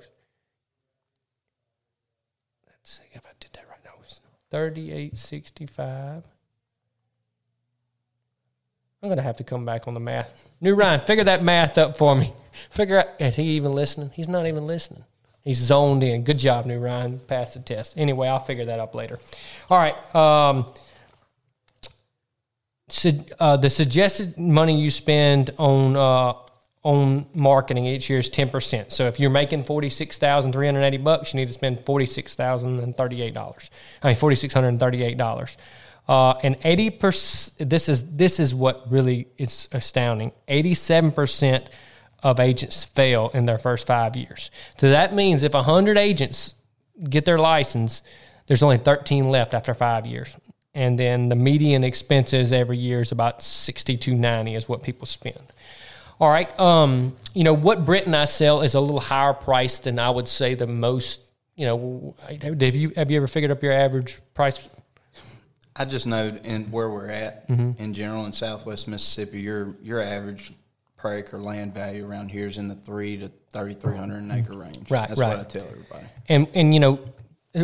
3865. 4.51 6.23
I'm 9.01 9.07
going 9.07 9.17
to 9.17 9.23
have 9.23 9.37
to 9.37 9.43
come 9.43 9.65
back 9.65 9.87
on 9.87 9.93
the 9.93 9.99
math. 9.99 10.29
New 10.59 10.75
Ryan, 10.75 10.99
figure 10.99 11.23
that 11.23 11.43
math 11.43 11.77
up 11.77 11.97
for 11.97 12.15
me. 12.15 12.33
Figure 12.69 12.99
out, 12.99 13.07
is 13.19 13.35
he 13.37 13.43
even 13.43 13.71
listening? 13.71 14.11
He's 14.13 14.27
not 14.27 14.45
even 14.45 14.67
listening. 14.67 15.05
He's 15.41 15.57
zoned 15.57 16.03
in. 16.03 16.23
Good 16.23 16.37
job, 16.37 16.65
New 16.65 16.79
Ryan. 16.79 17.19
Passed 17.19 17.53
the 17.53 17.61
test. 17.61 17.97
Anyway, 17.97 18.27
I'll 18.27 18.39
figure 18.39 18.65
that 18.65 18.79
up 18.79 18.93
later. 18.93 19.17
All 19.69 19.77
right. 19.77 20.15
Um, 20.15 20.65
so, 22.89 23.11
uh, 23.39 23.55
the 23.55 23.69
suggested 23.69 24.37
money 24.37 24.81
you 24.81 24.91
spend 24.91 25.51
on 25.57 25.95
uh, 25.95 26.33
on 26.83 27.25
marketing 27.33 27.85
each 27.85 28.09
year 28.09 28.19
is 28.19 28.29
ten 28.29 28.49
percent. 28.49 28.91
So 28.91 29.07
if 29.07 29.19
you're 29.19 29.29
making 29.29 29.65
forty 29.65 29.89
six 29.89 30.17
thousand 30.17 30.53
three 30.53 30.65
hundred 30.65 30.83
eighty 30.83 30.97
bucks, 30.97 31.33
you 31.33 31.39
need 31.39 31.47
to 31.47 31.53
spend 31.53 31.85
forty 31.85 32.05
six 32.05 32.35
thousand 32.35 32.79
and 32.79 32.95
thirty 32.95 33.21
eight 33.21 33.33
dollars. 33.33 33.69
I 34.01 34.07
mean 34.07 34.15
forty 34.15 34.35
six 34.35 34.53
hundred 34.53 34.69
and 34.69 34.79
thirty 34.79 35.03
eight 35.03 35.17
dollars. 35.17 35.57
Uh, 36.07 36.33
and 36.41 36.57
eighty 36.63 36.89
percent. 36.89 37.69
This 37.69 37.89
is 37.89 38.15
this 38.15 38.39
is 38.39 38.55
what 38.55 38.89
really 38.89 39.27
is 39.37 39.67
astounding. 39.71 40.31
Eighty 40.47 40.73
seven 40.73 41.11
percent 41.11 41.69
of 42.23 42.39
agents 42.39 42.83
fail 42.83 43.29
in 43.33 43.45
their 43.45 43.57
first 43.57 43.85
five 43.85 44.15
years. 44.15 44.49
So 44.77 44.89
that 44.89 45.13
means 45.13 45.43
if 45.43 45.53
hundred 45.53 45.97
agents 45.97 46.55
get 47.09 47.25
their 47.25 47.39
license, 47.39 48.01
there's 48.47 48.63
only 48.63 48.77
thirteen 48.77 49.25
left 49.25 49.53
after 49.53 49.73
five 49.73 50.07
years. 50.07 50.35
And 50.73 50.97
then 50.97 51.29
the 51.29 51.35
median 51.35 51.83
expenses 51.83 52.51
every 52.51 52.77
year 52.77 53.01
is 53.01 53.11
about 53.11 53.41
sixty 53.43 53.97
two 53.97 54.15
ninety 54.15 54.55
is 54.55 54.69
what 54.69 54.81
people 54.81 55.05
spend. 55.05 55.41
All 56.19 56.29
right. 56.29 56.57
Um, 56.59 57.15
you 57.33 57.43
know, 57.43 57.53
what 57.53 57.85
Brent 57.85 58.05
and 58.05 58.15
I 58.15 58.25
sell 58.25 58.61
is 58.61 58.73
a 58.75 58.79
little 58.81 58.99
higher 58.99 59.33
price 59.33 59.79
than 59.79 59.99
I 59.99 60.09
would 60.09 60.27
say 60.27 60.53
the 60.55 60.67
most, 60.67 61.21
you 61.55 61.65
know, 61.65 62.15
have 62.41 62.75
you 62.75 62.91
have 62.95 63.09
you 63.09 63.17
ever 63.17 63.27
figured 63.27 63.51
up 63.51 63.63
your 63.63 63.71
average 63.73 64.17
price? 64.33 64.67
I 65.75 65.85
just 65.85 66.07
know 66.07 66.27
in 66.43 66.71
where 66.71 66.89
we're 66.89 67.09
at 67.09 67.47
Mm-hmm. 67.47 67.81
in 67.81 67.93
general 67.93 68.25
in 68.25 68.33
Southwest 68.33 68.87
Mississippi, 68.87 69.39
your 69.39 69.75
your 69.81 70.01
average 70.01 70.51
per 70.97 71.13
acre 71.15 71.37
land 71.39 71.73
value 71.73 72.05
around 72.05 72.29
here 72.29 72.47
is 72.47 72.57
in 72.57 72.67
the 72.67 72.75
three 72.75 73.17
to 73.17 73.29
thirty 73.51 73.73
three 73.73 73.95
hundred 73.95 74.17
an 74.23 74.31
acre 74.31 74.57
range. 74.57 74.91
Right, 74.91 75.07
That's 75.07 75.19
right. 75.19 75.37
what 75.37 75.39
I 75.39 75.43
tell 75.43 75.65
everybody. 75.67 76.05
And 76.27 76.47
and 76.53 76.73
you 76.73 76.81
know, 76.81 76.99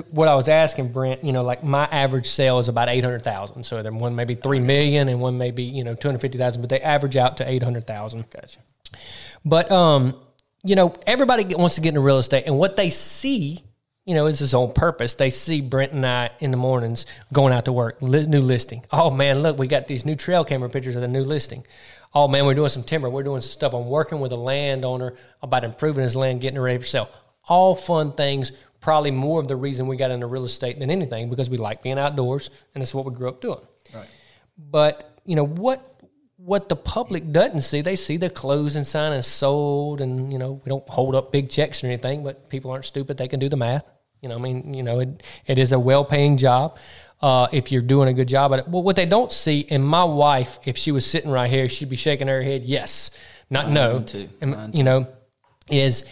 what 0.10 0.28
I 0.28 0.36
was 0.36 0.48
asking 0.48 0.92
Brent, 0.92 1.24
you 1.24 1.32
know, 1.32 1.44
like 1.44 1.64
my 1.64 1.86
average 1.86 2.28
sale 2.28 2.60
is 2.60 2.70
about 2.70 2.90
eight 2.90 3.04
hundred 3.04 3.24
thousand. 3.24 3.64
So 3.64 3.82
then 3.84 4.00
one 4.00 4.16
maybe 4.16 4.36
three 4.36 4.60
million 4.60 5.10
and 5.10 5.20
one 5.20 5.38
may 5.38 5.52
be, 5.52 5.64
you 5.64 5.84
know, 5.84 5.94
two 5.94 6.08
hundred 6.08 6.20
fifty 6.22 6.38
thousand, 6.38 6.62
but 6.62 6.70
they 6.70 6.82
average 6.82 7.16
out 7.16 7.38
to 7.38 7.50
eight 7.50 7.62
hundred 7.62 7.86
thousand. 7.86 8.30
Gotcha. 8.30 8.60
But 9.44 9.72
um, 9.72 10.16
you 10.64 10.76
know, 10.76 10.96
everybody 11.06 11.54
wants 11.56 11.76
to 11.76 11.82
get 11.82 11.90
into 11.90 12.02
real 12.02 12.18
estate, 12.18 12.46
and 12.48 12.58
what 12.58 12.76
they 12.76 12.90
see, 12.90 13.64
you 14.06 14.16
know, 14.16 14.26
is 14.26 14.40
his 14.40 14.56
own 14.56 14.74
purpose. 14.74 15.14
They 15.14 15.30
see 15.30 15.62
Brent 15.62 15.92
and 15.92 16.06
I 16.06 16.32
in 16.40 16.50
the 16.50 16.58
mornings 16.58 17.06
going 17.32 17.54
out 17.54 17.66
to 17.66 17.74
work, 17.74 17.98
li- 18.02 18.26
new 18.26 18.42
listing. 18.42 18.84
Oh 18.92 19.12
man, 19.12 19.44
look, 19.44 19.60
we 19.60 19.68
got 19.68 19.88
these 19.88 20.04
new 20.04 20.16
trail 20.16 20.44
camera 20.44 20.70
pictures 20.70 20.96
of 20.96 21.02
the 21.02 21.08
new 21.08 21.24
listing. 21.24 21.64
Oh 22.16 22.28
man, 22.28 22.48
we're 22.48 22.56
doing 22.56 22.70
some 22.70 22.84
timber. 22.84 23.10
We're 23.10 23.24
doing 23.24 23.42
some 23.42 23.52
stuff. 23.52 23.74
I'm 23.74 23.88
working 23.88 24.20
with 24.20 24.32
a 24.32 24.38
landowner 24.38 25.14
about 25.44 25.64
improving 25.64 26.02
his 26.02 26.16
land, 26.16 26.42
getting 26.42 26.58
it 26.58 26.62
ready 26.62 26.80
for 26.80 26.86
sale. 26.86 27.10
All 27.48 27.76
fun 27.76 28.14
things. 28.14 28.52
Probably 28.86 29.10
more 29.10 29.40
of 29.40 29.48
the 29.48 29.56
reason 29.56 29.88
we 29.88 29.98
got 29.98 30.12
into 30.12 30.28
real 30.28 30.46
estate 30.46 30.78
than 30.78 30.92
anything 30.92 31.28
because 31.28 31.50
we 31.50 31.58
like 31.58 31.82
being 31.82 31.98
outdoors, 31.98 32.52
and 32.76 32.82
that's 32.82 32.94
what 32.94 33.04
we 33.04 33.12
grew 33.12 33.30
up 33.30 33.42
doing. 33.42 33.66
Right. 33.92 34.06
But 34.60 35.20
you 35.26 35.36
know 35.36 35.48
what? 35.48 35.80
What 36.38 36.70
the 36.70 36.76
public 36.76 37.32
doesn't 37.32 37.62
see, 37.62 37.82
they 37.82 37.96
see 37.96 38.18
the 38.18 38.30
closing 38.30 38.84
sign 38.84 39.14
is 39.14 39.26
sold, 39.26 40.02
and 40.02 40.32
you 40.32 40.38
know 40.38 40.62
we 40.64 40.70
don't 40.70 40.88
hold 40.88 41.16
up 41.16 41.32
big 41.32 41.50
checks 41.50 41.84
or 41.84 41.88
anything. 41.88 42.24
But 42.24 42.48
people 42.48 42.70
aren't 42.70 42.86
stupid; 42.86 43.18
they 43.18 43.28
can 43.28 43.40
do 43.40 43.50
the 43.50 43.58
math. 43.58 43.86
You 44.22 44.30
know, 44.30 44.36
I 44.36 44.40
mean, 44.40 44.76
you 44.76 44.84
know, 44.84 45.00
it 45.00 45.24
it 45.48 45.58
is 45.58 45.72
a 45.72 45.80
well-paying 45.80 46.38
job 46.38 46.78
uh, 47.24 47.48
if 47.52 47.72
you're 47.72 47.82
doing 47.82 48.08
a 48.08 48.14
good 48.14 48.28
job 48.28 48.54
at 48.54 48.60
it. 48.60 48.68
Well, 48.68 48.84
what 48.84 48.96
they 48.96 49.08
don't 49.08 49.32
see, 49.32 49.66
and 49.72 49.84
my 49.84 50.04
wife, 50.04 50.60
if 50.64 50.78
she 50.78 50.92
was 50.92 51.08
sitting 51.08 51.32
right 51.32 51.50
here, 51.50 51.68
she'd 51.70 51.90
be 51.90 51.96
shaking 51.96 52.28
her 52.28 52.44
head, 52.44 52.62
yes, 52.64 53.10
not 53.50 53.68
no, 53.68 54.04
too. 54.04 54.30
And, 54.42 54.76
you 54.76 54.84
know, 54.84 55.08
is 55.72 56.06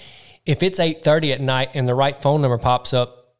if 0.46 0.64
it's 0.64 0.80
eight 0.80 1.04
thirty 1.04 1.32
at 1.32 1.42
night 1.42 1.70
and 1.74 1.88
the 1.88 1.96
right 1.96 2.22
phone 2.22 2.42
number 2.42 2.58
pops 2.58 2.94
up, 2.94 3.36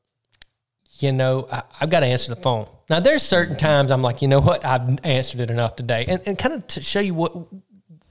you 1.00 1.12
know, 1.12 1.48
I, 1.52 1.64
I've 1.82 1.90
got 1.90 2.02
to 2.02 2.06
answer 2.06 2.34
the 2.34 2.42
phone. 2.42 2.68
Now, 2.90 3.00
there's 3.00 3.24
certain 3.24 3.58
times 3.58 3.92
I'm 3.92 4.02
like, 4.02 4.22
you 4.22 4.28
know 4.28 4.42
what, 4.42 4.64
I've 4.66 5.00
answered 5.04 5.40
it 5.40 5.50
enough 5.50 5.76
today, 5.76 6.06
and, 6.08 6.22
and 6.26 6.38
kind 6.38 6.56
of 6.56 6.68
to 6.68 6.82
show 6.82 7.00
you 7.00 7.14
what 7.14 7.34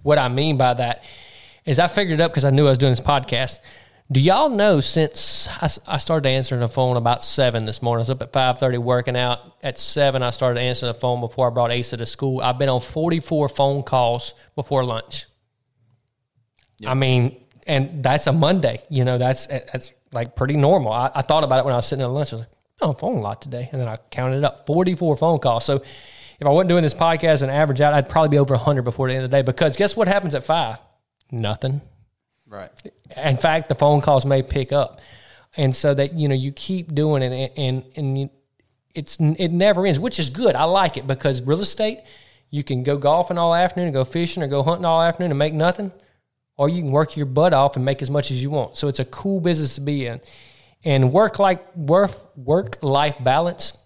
what 0.03 0.19
I 0.19 0.29
mean 0.29 0.57
by 0.57 0.75
that 0.75 1.05
is 1.65 1.79
I 1.79 1.87
figured 1.87 2.19
it 2.19 2.23
up 2.23 2.33
because 2.33 2.45
I 2.45 2.51
knew 2.51 2.67
I 2.67 2.71
was 2.71 2.79
doing 2.79 2.93
this 2.93 3.01
podcast. 3.01 3.59
Do 4.11 4.21
y'all 4.21 4.51
know 4.51 4.81
since 4.81 5.49
I 5.87 5.97
started 5.97 6.29
answering 6.29 6.61
the 6.61 6.69
phone 6.69 6.99
about 6.99 7.25
seven 7.25 7.65
this 7.65 7.81
morning, 7.81 8.01
I 8.01 8.03
was 8.03 8.11
up 8.11 8.21
at 8.21 8.33
five 8.33 8.59
thirty 8.59 8.77
working 8.77 9.17
out. 9.17 9.39
At 9.63 9.79
seven, 9.79 10.23
I 10.23 10.31
started 10.31 10.61
answering 10.61 10.93
the 10.93 10.99
phone 10.99 11.21
before 11.21 11.47
I 11.47 11.51
brought 11.51 11.71
Asa 11.73 11.97
to 11.97 12.05
school. 12.05 12.41
I've 12.41 12.59
been 12.59 12.69
on 12.69 12.83
forty 12.83 13.21
four 13.21 13.49
phone 13.49 13.83
calls 13.85 14.35
before 14.55 14.85
lunch. 14.85 15.27
I 16.85 16.95
mean, 16.95 17.42
and 17.67 18.03
that's 18.03 18.27
a 18.27 18.33
Monday. 18.33 18.83
You 18.89 19.05
know, 19.05 19.19
that's 19.19 19.47
that's 19.47 19.93
like 20.13 20.37
pretty 20.37 20.57
normal. 20.57 20.93
I, 20.93 21.11
I 21.15 21.23
thought 21.23 21.45
about 21.45 21.61
it 21.61 21.65
when 21.65 21.75
I 21.75 21.79
was 21.79 21.87
sitting 21.87 22.05
at 22.05 22.11
lunch. 22.11 22.33
I 22.33 22.37
was 22.37 22.45
like, 22.45 22.53
oh, 22.81 22.85
I'm 22.87 22.91
on 22.91 22.97
phone 22.97 23.17
a 23.19 23.21
lot 23.21 23.43
today, 23.43 23.69
and 23.73 23.81
then 23.81 23.89
I 23.89 23.97
counted 24.11 24.39
it 24.39 24.45
up: 24.45 24.67
44 24.67 25.17
phone 25.17 25.39
calls. 25.39 25.65
So 25.65 25.83
if 26.43 26.47
I 26.47 26.51
wasn't 26.51 26.71
doing 26.71 26.83
this 26.83 26.95
podcast 26.95 27.43
and 27.43 27.51
average 27.51 27.81
out, 27.81 27.95
I'd 27.95 28.09
probably 28.09 28.31
be 28.31 28.39
over 28.39 28.55
100 28.55 28.83
before 28.83 29.09
the 29.09 29.15
end 29.15 29.25
of 29.25 29.31
the 29.31 29.37
day. 29.37 29.43
Because 29.43 29.77
guess 29.77 29.97
what 29.97 30.09
happens 30.09 30.35
at 30.35 30.45
five? 30.45 30.79
Nothing. 31.31 31.81
Right. 32.47 32.71
In 33.17 33.37
fact, 33.37 33.69
the 33.69 33.75
phone 33.75 34.01
calls 34.01 34.27
may 34.27 34.43
pick 34.43 34.73
up, 34.73 35.01
and 35.57 35.75
so 35.75 35.95
that 35.95 36.15
you 36.15 36.29
know 36.29 36.35
you 36.35 36.53
keep 36.53 36.95
doing 36.95 37.23
it, 37.23 37.33
and 37.33 37.59
and, 37.59 37.85
and 37.97 38.19
you, 38.19 38.31
it's 38.95 39.19
it 39.19 39.51
never 39.51 39.87
ends, 39.87 39.99
which 39.99 40.19
is 40.19 40.29
good. 40.31 40.55
I 40.55 40.65
like 40.65 40.97
it 40.97 41.07
because 41.07 41.41
real 41.43 41.61
estate, 41.61 42.01
you 42.51 42.63
can 42.63 42.83
go 42.83 42.99
golfing 42.99 43.39
all 43.39 43.55
afternoon, 43.55 43.89
and 43.89 43.95
go 43.95 44.05
fishing, 44.05 44.43
or 44.43 44.49
go 44.49 44.63
hunting 44.63 44.85
all 44.85 45.01
afternoon 45.01 45.31
and 45.31 45.39
make 45.39 45.55
nothing, 45.55 45.93
or 46.57 46.69
you 46.69 46.83
can 46.83 46.93
work 46.93 47.17
your 47.17 47.27
butt 47.27 47.53
off 47.53 47.77
and 47.77 47.85
make 47.85 48.03
as 48.03 48.11
much 48.11 48.31
as 48.31 48.43
you 48.43 48.51
want. 48.51 48.77
So 48.77 48.89
it's 48.89 49.01
a 49.01 49.05
cool 49.05 49.41
business 49.41 49.75
to 49.77 49.81
be 49.81 50.07
in, 50.07 50.21
and 50.85 51.13
work 51.13 51.39
like 51.39 51.75
work 51.77 52.37
work 52.37 52.83
life 52.83 53.17
balance. 53.21 53.77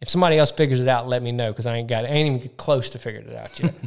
If 0.00 0.08
somebody 0.08 0.36
else 0.36 0.50
figures 0.50 0.80
it 0.80 0.88
out, 0.88 1.06
let 1.06 1.22
me 1.22 1.30
know 1.32 1.52
because 1.52 1.66
I 1.66 1.76
ain't 1.76 1.88
got 1.88 2.04
I 2.04 2.08
ain't 2.08 2.42
even 2.42 2.56
close 2.56 2.90
to 2.90 2.98
figuring 2.98 3.28
it 3.28 3.36
out 3.36 3.58
yet. 3.60 3.74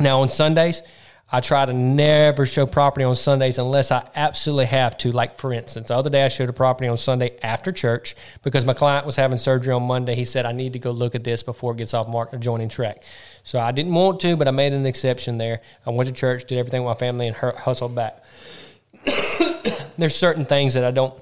Now 0.00 0.22
on 0.22 0.30
Sundays, 0.30 0.82
I 1.30 1.40
try 1.40 1.64
to 1.64 1.72
never 1.72 2.46
show 2.46 2.66
property 2.66 3.04
on 3.04 3.14
Sundays 3.14 3.58
unless 3.58 3.92
I 3.92 4.08
absolutely 4.16 4.64
have 4.66 4.96
to. 4.98 5.12
Like 5.12 5.38
for 5.38 5.52
instance, 5.52 5.88
the 5.88 5.94
other 5.94 6.10
day 6.10 6.24
I 6.24 6.28
showed 6.28 6.48
a 6.48 6.54
property 6.54 6.88
on 6.88 6.96
Sunday 6.96 7.38
after 7.42 7.70
church 7.70 8.16
because 8.42 8.64
my 8.64 8.72
client 8.72 9.06
was 9.06 9.16
having 9.16 9.38
surgery 9.38 9.74
on 9.74 9.82
Monday. 9.82 10.14
He 10.14 10.24
said 10.24 10.46
I 10.46 10.52
need 10.52 10.72
to 10.72 10.78
go 10.78 10.90
look 10.90 11.14
at 11.14 11.22
this 11.22 11.42
before 11.42 11.72
it 11.72 11.78
gets 11.78 11.92
off 11.92 12.08
market 12.08 12.36
adjoining 12.36 12.70
track. 12.70 13.02
So 13.42 13.58
I 13.58 13.72
didn't 13.72 13.94
want 13.94 14.20
to, 14.20 14.36
but 14.36 14.48
I 14.48 14.50
made 14.50 14.72
an 14.72 14.86
exception 14.86 15.38
there. 15.38 15.60
I 15.86 15.90
went 15.90 16.08
to 16.08 16.14
church, 16.14 16.46
did 16.46 16.58
everything 16.58 16.84
with 16.84 16.96
my 16.96 16.98
family, 16.98 17.26
and 17.26 17.36
hu- 17.36 17.52
hustled 17.52 17.94
back. 17.94 18.22
There's 19.98 20.14
certain 20.14 20.44
things 20.44 20.74
that 20.74 20.84
I 20.84 20.90
don't 20.90 21.14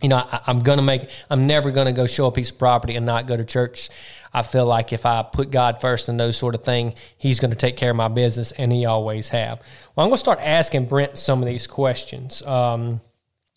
you 0.00 0.08
know, 0.08 0.16
I, 0.16 0.40
I'm 0.48 0.64
gonna 0.64 0.82
make. 0.82 1.08
I'm 1.30 1.46
never 1.46 1.70
gonna 1.70 1.92
go 1.92 2.06
show 2.06 2.26
a 2.26 2.32
piece 2.32 2.50
of 2.50 2.58
property 2.58 2.96
and 2.96 3.06
not 3.06 3.28
go 3.28 3.36
to 3.36 3.44
church. 3.44 3.88
I 4.34 4.42
feel 4.42 4.66
like 4.66 4.92
if 4.92 5.06
I 5.06 5.22
put 5.22 5.52
God 5.52 5.80
first 5.80 6.08
and 6.08 6.18
those 6.18 6.36
sort 6.36 6.56
of 6.56 6.64
thing, 6.64 6.94
He's 7.16 7.38
gonna 7.38 7.54
take 7.54 7.76
care 7.76 7.90
of 7.90 7.96
my 7.96 8.08
business, 8.08 8.50
and 8.52 8.72
He 8.72 8.84
always 8.84 9.28
have. 9.28 9.60
Well, 9.94 10.04
I'm 10.04 10.10
gonna 10.10 10.18
start 10.18 10.40
asking 10.40 10.86
Brent 10.86 11.18
some 11.18 11.40
of 11.40 11.46
these 11.46 11.68
questions. 11.68 12.42
Um, 12.42 13.00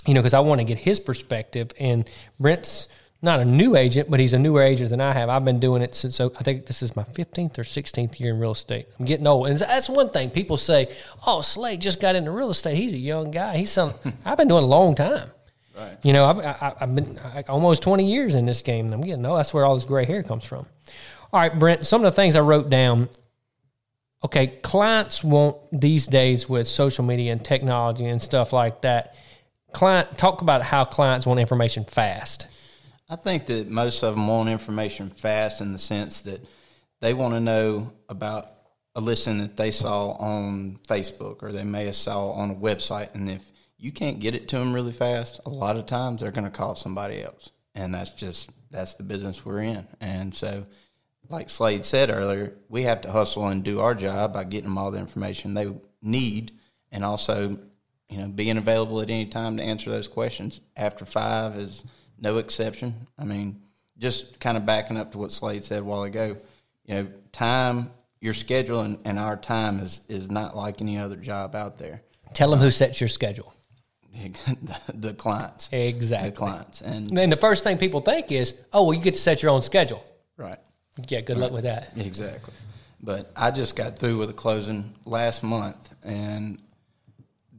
you 0.06 0.14
know, 0.14 0.22
because 0.22 0.34
I 0.34 0.40
want 0.40 0.62
to 0.62 0.66
get 0.66 0.78
his 0.78 1.00
perspective. 1.00 1.72
And 1.80 2.10
Brent's 2.40 2.88
not 3.26 3.42
a 3.42 3.46
new 3.46 3.76
agent, 3.76 4.10
but 4.10 4.20
he's 4.20 4.34
a 4.34 4.40
newer 4.40 4.62
agent 4.62 4.92
than 4.92 5.02
I 5.02 5.12
have. 5.12 5.28
I've 5.28 5.44
been 5.44 5.60
doing 5.60 5.82
it 5.82 5.94
since 5.96 6.16
so 6.16 6.32
I 6.40 6.44
think 6.44 6.68
this 6.68 6.82
is 6.82 6.96
my 6.96 7.04
15th 7.04 7.58
or 7.58 7.64
16th 7.64 8.20
year 8.20 8.34
in 8.34 8.40
real 8.40 8.52
estate. 8.52 8.88
I'm 8.98 9.06
getting 9.06 9.28
old, 9.28 9.48
and 9.48 9.60
that's 9.60 9.90
one 9.90 10.10
thing 10.10 10.30
people 10.30 10.56
say. 10.56 10.96
Oh, 11.28 11.42
Slade 11.42 11.82
just 11.82 12.00
got 12.00 12.16
into 12.16 12.32
real 12.32 12.52
estate. 12.52 12.78
He's 12.78 12.94
a 12.94 12.98
young 12.98 13.32
guy. 13.32 13.58
He's 13.58 13.72
some. 13.72 13.94
I've 14.26 14.38
been 14.38 14.48
doing 14.48 14.64
a 14.64 14.68
long 14.68 14.96
time. 14.96 15.30
Right. 15.76 15.98
You 16.04 16.14
know, 16.14 16.26
I've, 16.26 16.40
I, 16.40 16.74
I've 16.80 16.96
been 16.96 17.20
I, 17.20 17.44
almost 17.50 17.84
20 17.84 18.10
years 18.10 18.36
in 18.36 18.46
this 18.46 18.62
game, 18.62 18.86
and 18.86 18.94
I'm 18.94 19.02
getting, 19.02 19.26
old. 19.26 19.38
that's 19.38 19.54
where 19.54 19.66
all 19.66 19.76
this 19.76 19.84
gray 19.84 20.06
hair 20.06 20.24
comes 20.24 20.46
from. 20.46 20.66
All 21.34 21.42
right, 21.42 21.54
Brent, 21.54 21.86
some 21.86 22.06
of 22.06 22.12
the 22.12 22.16
things 22.16 22.36
I 22.36 22.42
wrote 22.42 22.70
down. 22.70 23.10
Okay, 24.24 24.48
clients 24.48 25.24
want 25.24 25.58
these 25.72 26.08
days 26.08 26.48
with 26.48 26.68
social 26.68 27.04
media 27.04 27.32
and 27.32 27.44
technology 27.44 28.06
and 28.06 28.22
stuff 28.22 28.54
like 28.54 28.82
that. 28.82 29.16
Client, 29.74 30.18
talk 30.18 30.42
about 30.42 30.62
how 30.62 30.86
clients 30.86 31.26
want 31.26 31.40
information 31.40 31.84
fast. 31.84 32.48
I 33.08 33.16
think 33.16 33.46
that 33.48 33.70
most 33.70 34.02
of 34.04 34.16
them 34.16 34.28
want 34.28 34.50
information 34.50 35.12
fast 35.12 35.62
in 35.62 35.74
the 35.74 35.80
sense 35.80 36.22
that 36.22 36.44
they 37.02 37.14
want 37.14 37.36
to 37.36 37.40
know 37.40 37.94
about 38.10 38.52
a 38.96 39.02
listing 39.02 39.40
that 39.40 39.58
they 39.58 39.72
saw 39.72 40.12
on 40.14 40.80
Facebook 40.88 41.44
or 41.44 41.52
they 41.52 41.64
may 41.64 41.86
have 41.86 41.96
saw 41.96 42.32
on 42.32 42.50
a 42.52 42.56
website, 42.56 43.14
and 43.14 43.30
if 43.30 43.52
you 43.78 43.92
can't 43.92 44.20
get 44.20 44.34
it 44.34 44.48
to 44.48 44.58
them 44.58 44.74
really 44.74 44.92
fast, 44.92 45.40
a 45.46 45.50
lot 45.50 45.76
of 45.76 45.86
times 45.86 46.22
they're 46.22 46.32
going 46.32 46.46
to 46.46 46.50
call 46.50 46.76
somebody 46.76 47.22
else, 47.22 47.52
and 47.76 47.94
that's 47.94 48.10
just 48.12 48.50
that's 48.72 48.96
the 48.96 49.04
business 49.04 49.46
we're 49.46 49.60
in. 49.60 49.88
And 50.00 50.34
so, 50.34 50.66
like 51.30 51.50
Slade 51.50 51.86
said 51.86 52.10
earlier, 52.10 52.54
we 52.70 52.84
have 52.84 53.02
to 53.02 53.12
hustle 53.12 53.48
and 53.50 53.64
do 53.64 53.82
our 53.82 53.94
job 53.94 54.34
by 54.34 54.46
getting 54.46 54.70
them 54.70 54.78
all 54.78 54.92
the 54.92 55.00
information 55.00 55.54
they 55.54 55.72
need, 56.02 56.54
and 56.92 57.04
also, 57.04 57.60
you 58.10 58.18
know, 58.18 58.30
being 58.30 58.58
available 58.58 59.02
at 59.02 59.10
any 59.10 59.26
time 59.26 59.58
to 59.58 59.64
answer 59.64 59.92
those 59.92 60.08
questions. 60.08 60.62
After 60.78 61.06
five 61.06 61.58
is 61.58 61.84
no 62.20 62.38
exception. 62.38 63.08
I 63.18 63.24
mean, 63.26 63.62
just 63.98 64.40
kind 64.40 64.58
of 64.58 64.66
backing 64.66 64.98
up 64.98 65.12
to 65.14 65.18
what 65.18 65.32
Slade 65.32 65.64
said 65.64 65.80
a 65.80 65.84
while 65.84 66.04
ago, 66.04 66.38
you 66.86 66.96
know, 66.96 67.08
time 67.32 67.92
your 68.22 68.34
schedule 68.34 68.82
and, 68.82 68.98
and 69.06 69.20
our 69.20 69.38
time 69.38 69.80
is 69.80 70.02
is 70.08 70.30
not 70.30 70.56
like 70.56 70.82
any 70.82 70.98
other 70.98 71.16
job 71.16 71.56
out 71.56 71.78
there. 71.78 72.02
Tell 72.34 72.50
them 72.50 72.60
who 72.60 72.72
sets 72.72 73.00
your 73.00 73.08
schedule. 73.10 73.54
the, 74.94 75.14
clients, 75.14 75.68
Exactly. 75.74 76.30
the 76.30 76.36
clients, 76.36 76.82
and 76.82 77.18
And 77.20 77.30
the 77.32 77.38
first 77.38 77.64
thing 77.66 77.78
people 77.78 78.00
think 78.00 78.32
is, 78.32 78.54
oh, 78.72 78.86
well, 78.86 78.94
you 78.94 79.02
get 79.02 79.14
to 79.16 79.20
set 79.20 79.44
your 79.44 79.52
own 79.52 79.62
schedule. 79.62 80.04
right, 80.38 80.58
Yeah, 81.10 81.20
good 81.20 81.36
luck 81.36 81.52
with 81.52 81.66
that. 81.66 81.92
exactly. 81.98 82.54
But 83.02 83.30
I 83.36 83.52
just 83.52 83.76
got 83.76 84.00
through 84.00 84.18
with 84.18 84.30
a 84.30 84.34
closing 84.34 84.96
last 85.06 85.44
month, 85.44 85.94
and 86.04 86.60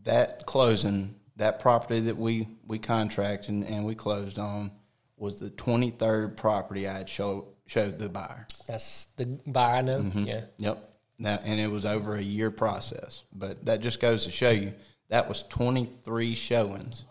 that 0.05 0.47
closing, 0.47 1.15
that 1.37 1.61
property 1.61 2.01
that 2.01 2.17
we 2.17 2.49
we 2.67 2.79
contracted 2.79 3.51
and, 3.51 3.67
and 3.67 3.85
we 3.85 3.95
closed 3.95 4.39
on, 4.39 4.71
was 5.17 5.41
the 5.41 5.51
twenty 5.51 5.91
third 5.91 6.37
property 6.37 6.89
I 6.89 6.99
had 6.99 7.09
showed 7.09 7.45
showed 7.67 7.99
the 7.99 8.09
buyer. 8.09 8.47
That's 8.67 9.07
the 9.17 9.39
buyer 9.47 9.77
I 9.77 9.83
know. 9.83 10.01
Mm-hmm. 10.01 10.25
Yeah. 10.25 10.45
Yep. 10.59 10.93
That, 11.21 11.45
and 11.45 11.59
it 11.59 11.71
was 11.71 11.87
over 11.87 12.15
a 12.15 12.23
year 12.23 12.51
process. 12.51 13.23
But 13.33 13.65
that 13.65 13.81
just 13.81 14.01
goes 14.01 14.25
to 14.25 14.31
show 14.31 14.51
you 14.51 14.75
that 15.09 15.29
was 15.29 15.45
23 15.45 16.35
showings, 16.35 17.05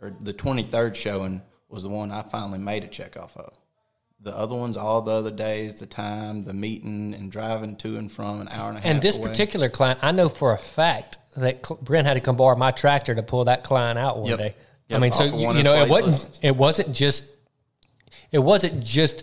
or 0.00 0.14
the 0.20 0.34
23rd 0.34 0.94
showing 0.94 1.42
was 1.68 1.82
the 1.82 1.88
one 1.88 2.10
I 2.10 2.22
finally 2.22 2.58
made 2.58 2.84
a 2.84 2.88
check 2.88 3.16
off 3.16 3.36
of. 3.36 3.52
The 4.20 4.36
other 4.36 4.54
ones, 4.54 4.76
all 4.76 5.00
the 5.02 5.12
other 5.12 5.30
days, 5.30 5.80
the 5.80 5.86
time, 5.86 6.42
the 6.42 6.52
meeting, 6.52 7.14
and 7.14 7.30
driving 7.30 7.76
to 7.76 7.96
and 7.96 8.10
from 8.10 8.40
an 8.40 8.48
hour 8.50 8.70
and 8.70 8.78
a 8.78 8.80
half. 8.80 8.90
And 8.90 9.02
this 9.02 9.16
away. 9.16 9.28
particular 9.28 9.68
client, 9.68 10.00
I 10.02 10.12
know 10.12 10.28
for 10.28 10.52
a 10.52 10.58
fact 10.58 11.18
that 11.40 11.64
Cl- 11.66 11.80
Brent 11.82 12.06
had 12.06 12.14
to 12.14 12.20
come 12.20 12.36
borrow 12.36 12.56
my 12.56 12.70
tractor 12.70 13.14
to 13.14 13.22
pull 13.22 13.44
that 13.44 13.64
client 13.64 13.98
out 13.98 14.18
one 14.18 14.28
Yep. 14.30 14.38
day. 14.38 14.54
I 14.90 14.98
mean, 14.98 15.12
so 15.12 15.24
off 15.26 15.34
of 15.34 15.40
you, 15.40 15.52
you 15.52 15.62
know, 15.62 15.74
it 15.82 15.88
wasn't 15.90 16.12
listings. 16.14 16.38
it 16.42 16.56
wasn't 16.56 16.92
just 16.94 17.24
it 18.30 18.38
wasn't 18.38 18.82
just 18.82 19.22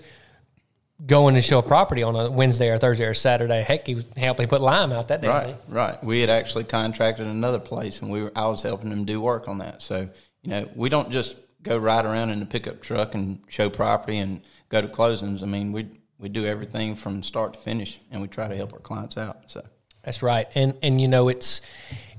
going 1.06 1.36
to 1.36 1.42
show 1.42 1.60
a 1.60 1.64
property 1.64 2.04
on 2.04 2.16
a 2.16 2.30
Wednesday 2.32 2.70
or 2.70 2.78
Thursday 2.78 3.06
or 3.06 3.14
Saturday. 3.14 3.62
Heck, 3.64 3.86
he 3.86 3.96
was 3.96 4.06
helping 4.16 4.48
put 4.48 4.62
lime 4.62 4.92
out 4.92 5.08
that 5.10 5.22
day. 5.22 5.28
Right, 5.28 5.56
right. 5.68 6.04
We 6.04 6.22
had 6.22 6.30
actually 6.30 6.64
contracted 6.64 7.28
another 7.28 7.60
place, 7.60 8.02
and 8.02 8.10
we 8.12 8.22
were 8.24 8.32
I 8.36 8.48
was 8.48 8.62
helping 8.62 8.90
them 8.90 9.06
do 9.06 9.20
work 9.22 9.48
on 9.48 9.58
that. 9.60 9.82
So 9.82 10.08
you 10.44 10.50
know, 10.50 10.70
we 10.76 10.90
don't 10.90 11.12
just 11.12 11.38
go 11.64 11.78
ride 11.78 12.06
around 12.06 12.30
in 12.30 12.40
the 12.40 12.46
pickup 12.46 12.82
truck 12.82 13.16
and 13.16 13.40
show 13.50 13.70
property 13.70 14.18
and 14.20 14.42
go 14.70 14.82
to 14.82 14.88
closings. 14.88 15.42
I 15.42 15.48
mean, 15.48 15.72
we 15.72 15.88
we 16.20 16.30
do 16.30 16.46
everything 16.46 16.96
from 16.96 17.24
start 17.24 17.54
to 17.56 17.60
finish, 17.60 18.00
and 18.12 18.22
we 18.22 18.28
try 18.28 18.48
to 18.48 18.56
help 18.56 18.72
our 18.72 18.80
clients 18.80 19.18
out. 19.18 19.38
So 19.48 19.66
That's 20.04 20.22
right. 20.24 20.48
And 20.56 20.78
and 20.84 21.02
you 21.02 21.08
know 21.08 21.28
it's 21.28 21.60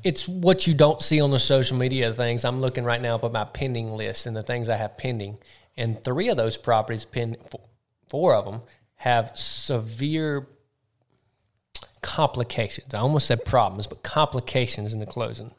it's 0.03 0.29
what 0.29 0.67
you 0.67 0.75
don't 0.75 1.03
see 1.03 1.21
on 1.21 1.31
the 1.31 1.39
social 1.39 1.77
media 1.77 2.13
things. 2.13 2.45
I'm 2.45 2.61
looking 2.61 2.85
right 2.85 3.01
now 3.01 3.17
up 3.17 3.25
at 3.25 3.33
my 3.33 3.45
pending 3.45 3.91
list 3.91 4.27
and 4.27 4.37
the 4.37 4.43
things 4.43 4.69
I 4.69 4.77
have 4.77 4.97
pending. 4.97 5.39
And 5.77 6.03
three 6.03 6.29
of 6.29 6.37
those 6.37 6.57
properties, 6.57 7.05
pen, 7.05 7.37
four 8.09 8.35
of 8.35 8.45
them, 8.45 8.63
have 8.97 9.33
severe 9.37 10.47
complications. 12.03 12.95
I 12.95 12.99
almost 12.99 13.27
said 13.27 13.45
problems, 13.45 13.87
but 13.87 14.03
complications 14.03 14.93
in 14.93 15.01
the 15.01 15.07
closing 15.07 15.53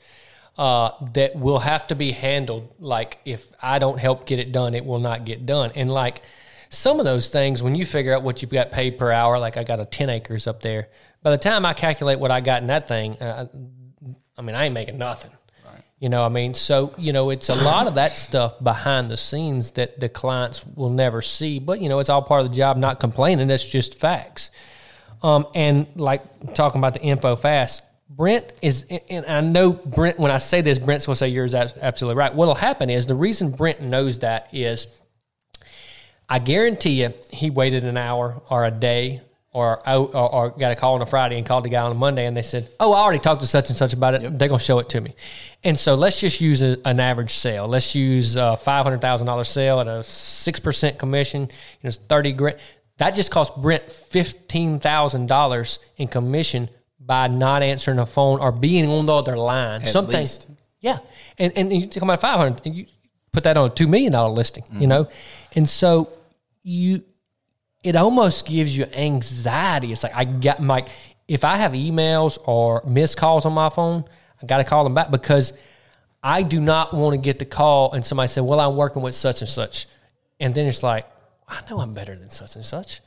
uh, 0.58 0.92
that 1.14 1.36
will 1.36 1.60
have 1.60 1.88
to 1.88 1.96
be 1.96 2.12
handled. 2.12 2.74
Like 2.80 3.20
if 3.26 3.52
I 3.62 3.80
don't 3.80 4.00
help 4.00 4.26
get 4.26 4.40
it 4.40 4.52
done, 4.52 4.74
it 4.74 4.86
will 4.86 5.00
not 5.00 5.26
get 5.26 5.46
done. 5.46 5.72
And 5.76 5.92
like 5.92 6.22
some 6.70 7.00
of 7.00 7.06
those 7.06 7.30
things, 7.30 7.62
when 7.62 7.76
you 7.76 7.86
figure 7.86 8.14
out 8.14 8.24
what 8.24 8.42
you've 8.42 8.52
got 8.52 8.72
paid 8.72 8.98
per 8.98 9.12
hour, 9.12 9.40
like 9.40 9.58
I 9.58 9.64
got 9.64 9.80
a 9.80 9.86
10 9.86 10.10
acres 10.10 10.48
up 10.48 10.62
there, 10.62 10.90
by 11.22 11.32
the 11.32 11.38
time 11.38 11.66
I 11.66 11.74
calculate 11.74 12.20
what 12.20 12.32
I 12.32 12.42
got 12.42 12.62
in 12.62 12.68
that 12.68 12.88
thing, 12.88 13.14
uh, 13.22 13.48
I 14.38 14.42
mean, 14.42 14.56
I 14.56 14.66
ain't 14.66 14.74
making 14.74 14.98
nothing. 14.98 15.32
You 16.00 16.10
know, 16.10 16.22
what 16.22 16.28
I 16.28 16.30
mean, 16.30 16.54
so 16.54 16.94
you 17.00 17.12
know, 17.12 17.32
it's 17.32 17.50
a 17.50 17.56
lot 17.56 17.88
of 17.88 17.96
that 17.96 18.18
stuff 18.18 18.64
behind 18.64 19.10
the 19.10 19.18
scenes 19.18 19.72
that 19.72 20.00
the 20.00 20.08
clients 20.08 20.64
will 20.64 20.92
never 20.92 21.24
see. 21.24 21.58
But 21.58 21.82
you 21.82 21.90
know, 21.90 21.98
it's 21.98 22.10
all 22.10 22.22
part 22.22 22.46
of 22.46 22.52
the 22.52 22.56
job. 22.56 22.78
Not 22.78 23.00
complaining. 23.00 23.48
That's 23.48 23.68
just 23.68 24.00
facts. 24.00 24.52
Um, 25.24 25.48
and 25.56 25.88
like 25.96 26.54
talking 26.54 26.78
about 26.80 26.94
the 26.94 27.02
info 27.02 27.36
fast, 27.36 27.82
Brent 28.10 28.54
is, 28.62 28.86
and 29.10 29.26
I 29.26 29.42
know 29.42 29.72
Brent. 29.72 30.20
When 30.20 30.30
I 30.30 30.38
say 30.38 30.62
this, 30.62 30.78
Brent's 30.78 31.08
going 31.08 31.16
to 31.16 31.18
say 31.18 31.30
yours 31.30 31.56
is 31.56 31.74
absolutely 31.82 32.20
right. 32.20 32.34
What'll 32.34 32.54
happen 32.54 32.92
is 32.92 33.08
the 33.08 33.16
reason 33.16 33.50
Brent 33.50 33.82
knows 33.82 34.20
that 34.20 34.50
is, 34.54 34.86
I 36.30 36.38
guarantee 36.38 37.02
you, 37.02 37.14
he 37.32 37.50
waited 37.50 37.86
an 37.86 37.98
hour 37.98 38.40
or 38.52 38.66
a 38.66 38.72
day 38.72 39.22
or, 39.58 39.82
oh, 39.88 40.06
or, 40.06 40.36
or 40.36 40.50
got 40.52 40.72
a 40.72 40.76
call 40.76 40.94
on 40.94 41.02
a 41.02 41.06
Friday 41.08 41.36
and 41.36 41.46
called 41.46 41.66
the 41.66 41.70
guy 41.70 41.82
on 41.82 41.92
a 41.92 41.96
Monday 41.96 42.28
and 42.28 42.38
they 42.38 42.44
said, 42.44 42.70
Oh, 42.80 42.94
I 42.94 43.00
already 43.00 43.18
talked 43.18 43.42
to 43.42 43.48
such 43.48 43.70
and 43.70 43.78
such 43.78 43.92
about 43.92 44.14
it. 44.14 44.38
They're 44.38 44.48
going 44.48 44.60
to 44.60 44.64
show 44.64 44.78
it 44.78 44.88
to 44.90 45.02
me. 45.02 45.16
And 45.64 45.76
so 45.76 45.96
let's 45.96 46.20
just 46.20 46.40
use 46.40 46.62
a, 46.62 46.78
an 46.86 47.00
average 47.00 47.32
sale. 47.34 47.68
Let's 47.68 47.96
use 47.96 48.36
a 48.36 48.56
$500,000 48.64 49.46
sale 49.48 49.80
at 49.80 49.88
a 49.88 50.02
6% 50.02 51.00
commission. 51.00 51.42
You 51.42 51.48
know, 51.48 51.88
it's 51.88 51.98
30 51.98 52.34
grand. 52.34 52.58
That 52.98 53.16
just 53.16 53.32
cost 53.32 53.60
Brent 53.60 53.88
$15,000 53.88 55.80
in 55.98 56.08
commission 56.08 56.70
by 57.00 57.26
not 57.26 57.64
answering 57.64 57.98
a 57.98 58.06
phone 58.06 58.40
or 58.40 58.52
being 58.52 58.88
on 58.88 59.06
the 59.06 59.14
other 59.14 59.36
line. 59.36 59.82
At 59.82 59.88
Something. 59.88 60.20
least. 60.20 60.46
Yeah. 60.82 61.00
And, 61.40 61.52
and 61.56 61.74
you 61.74 61.90
come 61.90 62.12
out 62.12 62.22
500 62.22 62.62
and 62.64 62.76
you 62.76 62.86
put 63.32 63.44
that 63.46 63.58
on 63.58 63.70
a 63.72 63.74
$2 63.74 63.90
million 63.90 64.14
listing, 64.14 64.66
you 64.70 64.82
mm-hmm. 64.82 64.90
know? 64.90 65.10
And 65.56 65.68
so 65.68 66.10
you, 66.62 67.02
it 67.84 67.96
almost 67.96 68.46
gives 68.46 68.76
you 68.76 68.86
anxiety. 68.94 69.92
It's 69.92 70.04
like 70.04 70.16
I 70.16 70.26
got 70.26 70.62
my 70.62 70.86
if 71.28 71.44
I 71.44 71.58
have 71.58 71.74
emails 71.74 72.38
or 72.46 72.82
missed 72.88 73.18
calls 73.18 73.46
on 73.46 73.54
my 73.54 73.70
phone, 73.70 74.06
I 74.42 74.46
got 74.46 74.58
to 74.58 74.64
call 74.64 74.84
them 74.84 74.94
back 74.94 75.12
because 75.12 75.54
I 76.24 76.42
do 76.42 76.60
not 76.60 76.94
want 76.94 77.14
to 77.14 77.18
get 77.18 77.40
the 77.40 77.46
call 77.46 77.94
and 77.94 78.04
somebody 78.04 78.28
said, 78.28 78.44
"Well, 78.44 78.60
I'm 78.60 78.76
working 78.76 79.02
with 79.02 79.16
such 79.16 79.42
and 79.42 79.50
such," 79.50 79.88
and 80.40 80.54
then 80.54 80.66
it's 80.66 80.84
like, 80.84 81.06
I 81.48 81.60
know 81.70 81.80
I'm 81.80 81.94
better 81.94 82.16
than 82.16 82.30
such 82.30 82.56
and 82.56 82.66
such. 82.66 83.02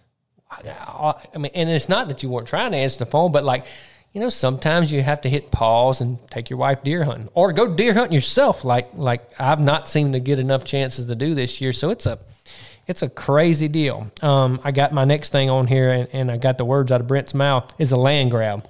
I, 0.51 0.69
I, 0.69 1.15
I 1.35 1.39
mean, 1.39 1.53
and 1.55 1.69
it's 1.71 1.89
not 1.89 2.09
that 2.09 2.23
you 2.23 2.29
weren't 2.29 2.49
trying 2.49 2.73
to 2.73 2.79
answer 2.79 3.01
the 3.01 3.07
phone, 3.07 3.33
but 3.33 3.45
like, 3.45 3.67
you 4.13 4.21
know, 4.21 4.29
sometimes 4.29 4.91
you 4.91 5.03
have 5.03 5.21
to 5.21 5.29
hit 5.29 5.51
pause 5.51 6.01
and 6.01 6.19
take 6.31 6.51
your 6.51 6.59
wife 6.59 6.83
deer 6.83 7.05
hunting 7.05 7.29
or 7.35 7.53
go 7.53 7.75
deer 7.75 7.95
hunting 7.95 8.15
yourself. 8.15 8.65
Like, 8.65 8.89
like 8.95 9.23
I've 9.39 9.61
not 9.61 9.89
seemed 9.89 10.15
to 10.15 10.21
get 10.21 10.39
enough 10.39 10.65
chances 10.65 11.07
to 11.07 11.15
do 11.15 11.35
this 11.35 11.61
year, 11.61 11.73
so 11.73 11.91
it's 11.91 12.07
a 12.07 12.19
it's 12.91 13.03
a 13.03 13.09
crazy 13.09 13.69
deal. 13.69 14.11
Um, 14.21 14.61
I 14.65 14.73
got 14.73 14.93
my 14.93 15.05
next 15.05 15.31
thing 15.31 15.49
on 15.49 15.69
here, 15.69 15.91
and, 15.91 16.09
and 16.13 16.31
I 16.31 16.37
got 16.37 16.59
the 16.59 16.65
words 16.65 16.91
out 16.91 17.01
of 17.01 17.07
Brent's 17.07 17.35
mouth 17.35 17.73
is 17.79 17.93
a 17.93 17.97
land 17.97 18.33
grab. 18.33 18.69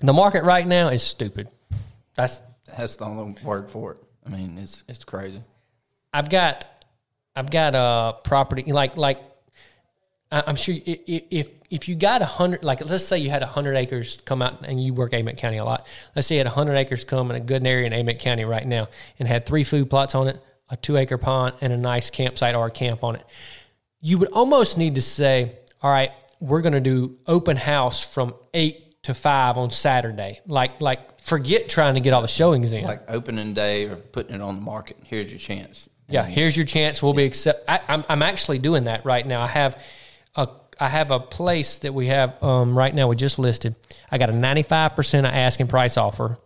The 0.00 0.12
market 0.12 0.44
right 0.44 0.64
now 0.64 0.88
is 0.88 1.02
stupid. 1.02 1.48
That's 2.14 2.40
that's 2.76 2.94
the 2.96 3.06
only 3.06 3.34
word 3.42 3.68
for 3.68 3.94
it. 3.94 3.98
I 4.24 4.30
mean, 4.30 4.58
it's 4.58 4.84
it's 4.86 5.02
crazy. 5.02 5.42
I've 6.14 6.30
got 6.30 6.66
I've 7.34 7.50
got 7.50 7.74
a 7.74 8.22
property 8.22 8.70
like 8.70 8.96
like 8.96 9.20
I'm 10.30 10.54
sure 10.54 10.76
if 10.86 11.48
if 11.68 11.88
you 11.88 11.96
got 11.96 12.22
a 12.22 12.26
hundred 12.26 12.62
like 12.62 12.84
let's 12.88 13.04
say 13.04 13.18
you 13.18 13.30
had 13.30 13.42
a 13.42 13.46
hundred 13.46 13.74
acres 13.74 14.20
come 14.24 14.40
out 14.40 14.64
and 14.64 14.80
you 14.80 14.94
work 14.94 15.12
Amite 15.12 15.36
County 15.36 15.56
a 15.56 15.64
lot. 15.64 15.84
Let's 16.14 16.28
say 16.28 16.36
you 16.36 16.40
had 16.40 16.46
a 16.46 16.50
hundred 16.50 16.76
acres 16.76 17.02
come 17.02 17.28
in 17.30 17.36
a 17.36 17.40
good 17.40 17.66
area 17.66 17.86
in 17.88 17.92
Amite 17.92 18.20
County 18.20 18.44
right 18.44 18.66
now 18.66 18.86
and 19.18 19.26
had 19.26 19.46
three 19.46 19.64
food 19.64 19.90
plots 19.90 20.14
on 20.14 20.28
it, 20.28 20.40
a 20.70 20.76
two 20.76 20.96
acre 20.96 21.18
pond, 21.18 21.54
and 21.60 21.72
a 21.72 21.76
nice 21.76 22.10
campsite 22.10 22.54
or 22.54 22.66
a 22.66 22.70
camp 22.70 23.02
on 23.04 23.16
it. 23.16 23.24
You 24.00 24.18
would 24.18 24.28
almost 24.28 24.78
need 24.78 24.94
to 24.96 25.02
say, 25.02 25.58
all 25.82 25.90
right, 25.90 26.12
we're 26.40 26.60
going 26.60 26.74
to 26.74 26.80
do 26.80 27.18
open 27.26 27.56
house 27.56 28.02
from 28.04 28.34
eight 28.54 29.02
to 29.02 29.14
five 29.14 29.56
on 29.56 29.70
Saturday. 29.70 30.40
Like 30.46 30.80
like 30.80 31.20
forget 31.20 31.68
trying 31.68 31.94
to 31.94 32.00
get 32.00 32.12
all 32.12 32.22
the 32.22 32.28
showings 32.28 32.72
in. 32.72 32.84
Like 32.84 33.10
opening 33.10 33.54
day 33.54 33.86
or 33.88 33.96
putting 33.96 34.34
it 34.34 34.40
on 34.40 34.56
the 34.56 34.60
market. 34.60 34.98
Here's 35.04 35.30
your 35.30 35.38
chance. 35.38 35.88
Yeah, 36.08 36.24
here's 36.24 36.56
your 36.56 36.66
chance. 36.66 37.02
We'll 37.02 37.12
be 37.12 37.24
accept. 37.24 37.68
I, 37.68 37.80
I'm 37.88 38.04
I'm 38.08 38.22
actually 38.22 38.58
doing 38.58 38.84
that 38.84 39.04
right 39.04 39.26
now. 39.26 39.42
I 39.42 39.46
have 39.46 39.82
a 40.36 40.48
I 40.80 40.88
have 40.88 41.10
a 41.10 41.20
place 41.20 41.78
that 41.78 41.92
we 41.92 42.06
have 42.06 42.42
um, 42.42 42.76
right 42.76 42.94
now. 42.94 43.08
We 43.08 43.16
just 43.16 43.38
listed. 43.38 43.74
I 44.10 44.18
got 44.18 44.30
a 44.30 44.34
95 44.34 44.96
percent 44.96 45.26
asking 45.26 45.68
price 45.68 45.96
offer 45.96 46.38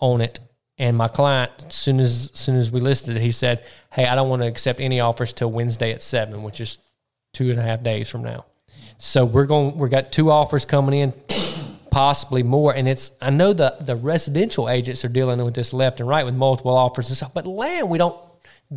on 0.00 0.20
it, 0.20 0.40
And 0.80 0.96
my 0.96 1.08
client, 1.08 1.52
as 1.68 1.74
soon 1.74 2.00
as, 2.00 2.30
as 2.32 2.40
soon 2.40 2.56
as 2.56 2.70
we 2.70 2.80
listed 2.80 3.14
it, 3.14 3.20
he 3.20 3.32
said, 3.32 3.62
"Hey, 3.92 4.06
I 4.06 4.14
don't 4.14 4.30
want 4.30 4.40
to 4.40 4.48
accept 4.48 4.80
any 4.80 4.98
offers 4.98 5.34
till 5.34 5.50
Wednesday 5.50 5.92
at 5.92 6.02
seven, 6.02 6.42
which 6.42 6.58
is 6.58 6.78
two 7.34 7.50
and 7.50 7.60
a 7.60 7.62
half 7.62 7.82
days 7.82 8.08
from 8.08 8.22
now." 8.22 8.46
So 8.96 9.26
we're 9.26 9.44
going. 9.44 9.76
We 9.76 9.90
got 9.90 10.10
two 10.10 10.30
offers 10.30 10.64
coming 10.64 10.98
in, 10.98 11.12
possibly 11.90 12.42
more. 12.42 12.74
And 12.74 12.88
it's. 12.88 13.10
I 13.20 13.28
know 13.28 13.52
the 13.52 13.76
the 13.78 13.94
residential 13.94 14.70
agents 14.70 15.04
are 15.04 15.10
dealing 15.10 15.44
with 15.44 15.52
this 15.52 15.74
left 15.74 16.00
and 16.00 16.08
right 16.08 16.24
with 16.24 16.34
multiple 16.34 16.74
offers 16.74 17.08
and 17.10 17.16
stuff, 17.18 17.34
but 17.34 17.46
land 17.46 17.90
we 17.90 17.98
don't 17.98 18.18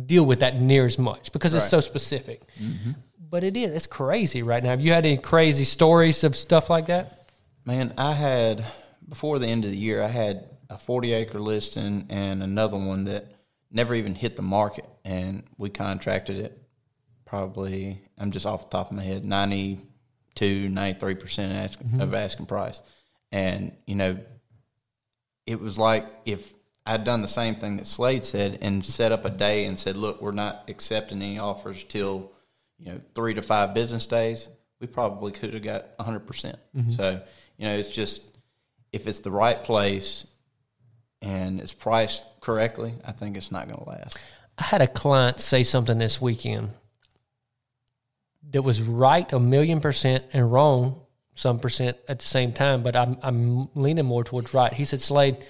deal 0.04 0.26
with 0.26 0.40
that 0.40 0.60
near 0.60 0.84
as 0.84 0.98
much 0.98 1.32
because 1.32 1.54
it's 1.54 1.70
so 1.70 1.80
specific. 1.80 2.42
Mm-hmm. 2.60 2.90
But 3.30 3.44
it 3.44 3.56
is. 3.56 3.74
It's 3.74 3.86
crazy 3.86 4.42
right 4.42 4.62
now. 4.62 4.70
Have 4.70 4.82
you 4.82 4.92
had 4.92 5.06
any 5.06 5.16
crazy 5.16 5.64
stories 5.64 6.22
of 6.22 6.36
stuff 6.36 6.68
like 6.68 6.86
that? 6.88 7.30
Man, 7.64 7.94
I 7.96 8.12
had 8.12 8.62
before 9.08 9.38
the 9.38 9.46
end 9.46 9.64
of 9.64 9.70
the 9.70 9.78
year, 9.78 10.02
I 10.02 10.08
had 10.08 10.44
a 10.70 10.78
40 10.78 11.12
acre 11.12 11.40
listing 11.40 12.06
and 12.10 12.42
another 12.42 12.76
one 12.76 13.04
that 13.04 13.34
never 13.70 13.94
even 13.94 14.14
hit 14.14 14.36
the 14.36 14.42
market, 14.42 14.88
and 15.04 15.44
we 15.58 15.68
contracted 15.68 16.38
it. 16.38 16.58
Probably, 17.24 18.02
I'm 18.18 18.30
just 18.30 18.46
off 18.46 18.70
the 18.70 18.76
top 18.76 18.90
of 18.90 18.96
my 18.96 19.02
head, 19.02 19.24
92, 19.24 20.68
93 20.68 21.14
percent 21.16 21.52
asking, 21.52 21.88
mm-hmm. 21.88 22.00
of 22.00 22.14
asking 22.14 22.46
price, 22.46 22.80
and 23.32 23.76
you 23.86 23.96
know, 23.96 24.18
it 25.46 25.60
was 25.60 25.76
like 25.78 26.06
if 26.24 26.52
I'd 26.86 27.04
done 27.04 27.22
the 27.22 27.28
same 27.28 27.56
thing 27.56 27.76
that 27.78 27.86
Slade 27.86 28.24
said 28.24 28.58
and 28.62 28.84
set 28.84 29.10
up 29.10 29.24
a 29.24 29.30
day 29.30 29.64
and 29.64 29.78
said, 29.78 29.96
"Look, 29.96 30.22
we're 30.22 30.32
not 30.32 30.64
accepting 30.68 31.20
any 31.22 31.38
offers 31.38 31.82
till 31.84 32.32
you 32.78 32.92
know 32.92 33.00
three 33.14 33.34
to 33.34 33.42
five 33.42 33.74
business 33.74 34.06
days." 34.06 34.48
We 34.80 34.86
probably 34.86 35.32
could 35.32 35.54
have 35.54 35.62
got 35.62 35.86
100 35.96 36.20
percent. 36.20 36.58
Mm-hmm. 36.76 36.92
So 36.92 37.22
you 37.56 37.66
know, 37.66 37.74
it's 37.74 37.88
just 37.88 38.22
if 38.92 39.06
it's 39.08 39.20
the 39.20 39.30
right 39.30 39.60
place 39.62 40.26
and 41.24 41.60
it's 41.60 41.72
priced 41.72 42.24
correctly, 42.40 42.94
I 43.04 43.12
think 43.12 43.36
it's 43.36 43.50
not 43.50 43.66
going 43.66 43.78
to 43.78 43.88
last. 43.88 44.18
I 44.58 44.64
had 44.64 44.82
a 44.82 44.86
client 44.86 45.40
say 45.40 45.64
something 45.64 45.98
this 45.98 46.20
weekend 46.20 46.70
that 48.52 48.62
was 48.62 48.80
right 48.80 49.30
a 49.32 49.40
million 49.40 49.80
percent 49.80 50.24
and 50.32 50.52
wrong 50.52 51.00
some 51.34 51.58
percent 51.58 51.96
at 52.08 52.20
the 52.20 52.24
same 52.24 52.52
time, 52.52 52.82
but 52.82 52.94
I'm 52.94 53.16
I'm 53.22 53.68
leaning 53.74 54.04
more 54.04 54.22
towards 54.22 54.54
right. 54.54 54.72
He 54.72 54.84
said, 54.84 55.00
Slade, 55.00 55.44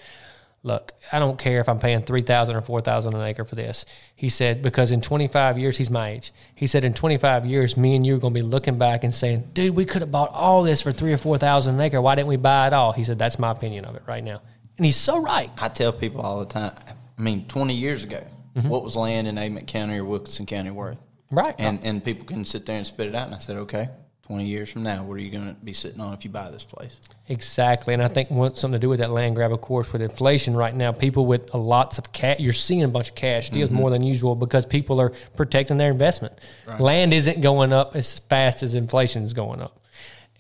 look, 0.63 0.93
I 1.13 1.19
don't 1.19 1.39
care 1.39 1.61
if 1.61 1.69
I'm 1.69 1.79
paying 1.79 2.01
three 2.03 2.23
thousand 2.23 2.57
or 2.57 2.63
four 2.63 2.81
thousand 2.81 3.15
an 3.15 3.21
acre 3.21 3.45
for 3.45 3.55
this. 3.55 3.85
He 4.17 4.31
said, 4.31 4.63
because 4.63 4.91
in 4.91 5.03
twenty 5.03 5.29
five 5.29 5.59
years, 5.59 5.77
he's 5.77 5.91
my 5.91 6.11
age. 6.11 6.33
He 6.55 6.67
said 6.67 6.85
in 6.85 6.95
twenty 6.95 7.19
five 7.19 7.45
years, 7.45 7.77
me 7.77 7.97
and 7.97 8.07
you 8.07 8.17
are 8.17 8.19
gonna 8.19 8.33
be 8.33 8.41
looking 8.41 8.79
back 8.79 9.05
and 9.05 9.15
saying, 9.15 9.51
Dude, 9.53 9.77
we 9.77 9.85
could 9.85 10.01
have 10.01 10.13
bought 10.13 10.31
all 10.31 10.63
this 10.63 10.81
for 10.81 10.93
three 10.93 11.13
or 11.13 11.19
four 11.19 11.37
thousand 11.37 11.75
an 11.75 11.81
acre. 11.83 12.01
Why 12.01 12.15
didn't 12.15 12.29
we 12.29 12.37
buy 12.37 12.69
it 12.69 12.73
all? 12.73 12.93
He 12.93 13.05
said, 13.05 13.19
That's 13.19 13.39
my 13.39 13.51
opinion 13.51 13.85
of 13.85 13.97
it 13.97 14.03
right 14.07 14.25
now. 14.25 14.41
And 14.77 14.85
he's 14.85 14.97
so 14.97 15.21
right. 15.21 15.51
I 15.59 15.69
tell 15.69 15.93
people 15.93 16.21
all 16.21 16.41
the 16.41 16.47
time. 16.47 16.73
I 17.17 17.23
mean, 17.23 17.47
20 17.47 17.75
years 17.75 18.05
ago, 18.05 18.25
mm-hmm. 18.57 18.69
what 18.69 18.83
was 18.83 18.97
land 18.97 19.29
in 19.29 19.39
Amite 19.39 19.67
County 19.67 19.99
or 19.99 20.05
Wilkinson 20.05 20.47
County 20.47 20.71
worth? 20.71 21.01
Right. 21.31 21.55
And 21.59 21.85
and 21.85 22.05
people 22.05 22.27
can 22.27 22.45
sit 22.45 22.67
there 22.67 22.77
and 22.77 22.87
spit 22.87 23.09
it 23.09 23.15
out. 23.15 23.27
And 23.27 23.35
I 23.35 23.39
said, 23.39 23.57
okay, 23.57 23.89
20 24.27 24.47
years 24.47 24.71
from 24.71 24.83
now, 24.83 25.05
what 25.05 25.15
are 25.15 25.21
you 25.21 25.31
going 25.31 25.55
to 25.55 25.61
be 25.65 25.75
sitting 25.75 26.01
on 26.01 26.15
if 26.15 26.25
you 26.25 26.31
buy 26.31 26.51
this 26.51 26.65
place? 26.65 26.99
Exactly, 27.29 27.93
and 27.93 28.03
I 28.03 28.09
think 28.09 28.31
wants 28.31 28.59
something 28.59 28.81
to 28.81 28.83
do 28.83 28.89
with 28.89 29.01
that 29.01 29.11
land 29.11 29.37
grab. 29.37 29.53
Of 29.53 29.61
course, 29.61 29.93
with 29.93 30.01
inflation 30.01 30.57
right 30.57 30.75
now, 30.75 30.93
people 30.93 31.27
with 31.27 31.53
lots 31.53 31.99
of 31.99 32.11
cash, 32.13 32.41
you're 32.41 32.55
seeing 32.55 32.85
a 32.85 32.89
bunch 32.89 33.11
of 33.11 33.15
cash 33.15 33.51
deals 33.51 33.69
mm-hmm. 33.69 33.79
more 33.79 33.91
than 33.91 34.03
usual 34.03 34.35
because 34.35 34.65
people 34.65 34.99
are 34.99 35.11
protecting 35.37 35.77
their 35.77 35.91
investment. 35.91 36.39
Land 36.79 37.13
isn't 37.13 37.43
going 37.43 37.73
up 37.73 37.97
as 37.97 38.19
fast 38.19 38.63
as 38.63 38.75
inflation 38.75 39.25
is 39.25 39.35
going 39.35 39.61
up, 39.61 39.79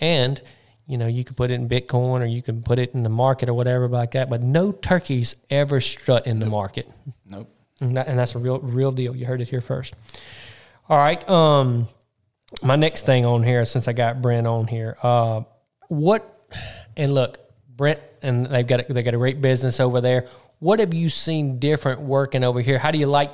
and 0.00 0.40
you 0.86 0.98
know 0.98 1.06
you 1.06 1.24
can 1.24 1.34
put 1.34 1.50
it 1.50 1.54
in 1.54 1.68
Bitcoin 1.68 2.20
or 2.20 2.26
you 2.26 2.42
can 2.42 2.62
put 2.62 2.78
it 2.78 2.94
in 2.94 3.02
the 3.02 3.08
market 3.08 3.48
or 3.48 3.54
whatever 3.54 3.88
like 3.88 4.12
that. 4.12 4.28
But 4.30 4.42
no 4.42 4.72
turkeys 4.72 5.36
ever 5.50 5.80
strut 5.80 6.26
in 6.26 6.38
the 6.38 6.46
market, 6.46 6.90
Nope. 7.26 7.50
and, 7.80 7.96
that, 7.96 8.06
and 8.06 8.18
that's 8.18 8.34
a 8.34 8.38
real 8.38 8.58
real 8.60 8.90
deal. 8.90 9.14
You 9.16 9.26
heard 9.26 9.40
it 9.40 9.48
here 9.48 9.60
first. 9.60 9.94
All 10.88 10.98
right. 10.98 11.26
Um, 11.28 11.86
my 12.62 12.76
next 12.76 13.06
thing 13.06 13.24
on 13.24 13.42
here, 13.42 13.64
since 13.64 13.88
I 13.88 13.92
got 13.92 14.20
Brent 14.22 14.46
on 14.46 14.66
here, 14.66 14.96
uh, 15.02 15.42
what? 15.88 16.30
And 16.96 17.12
look, 17.12 17.38
Brent, 17.68 18.00
and 18.22 18.46
they've 18.46 18.66
got 18.66 18.88
a, 18.88 18.92
they 18.92 19.02
got 19.02 19.14
a 19.14 19.18
great 19.18 19.40
business 19.40 19.80
over 19.80 20.00
there. 20.00 20.28
What 20.60 20.78
have 20.80 20.94
you 20.94 21.08
seen 21.08 21.58
different 21.58 22.00
working 22.00 22.44
over 22.44 22.60
here? 22.60 22.78
How 22.78 22.90
do 22.90 22.98
you 22.98 23.06
like? 23.06 23.30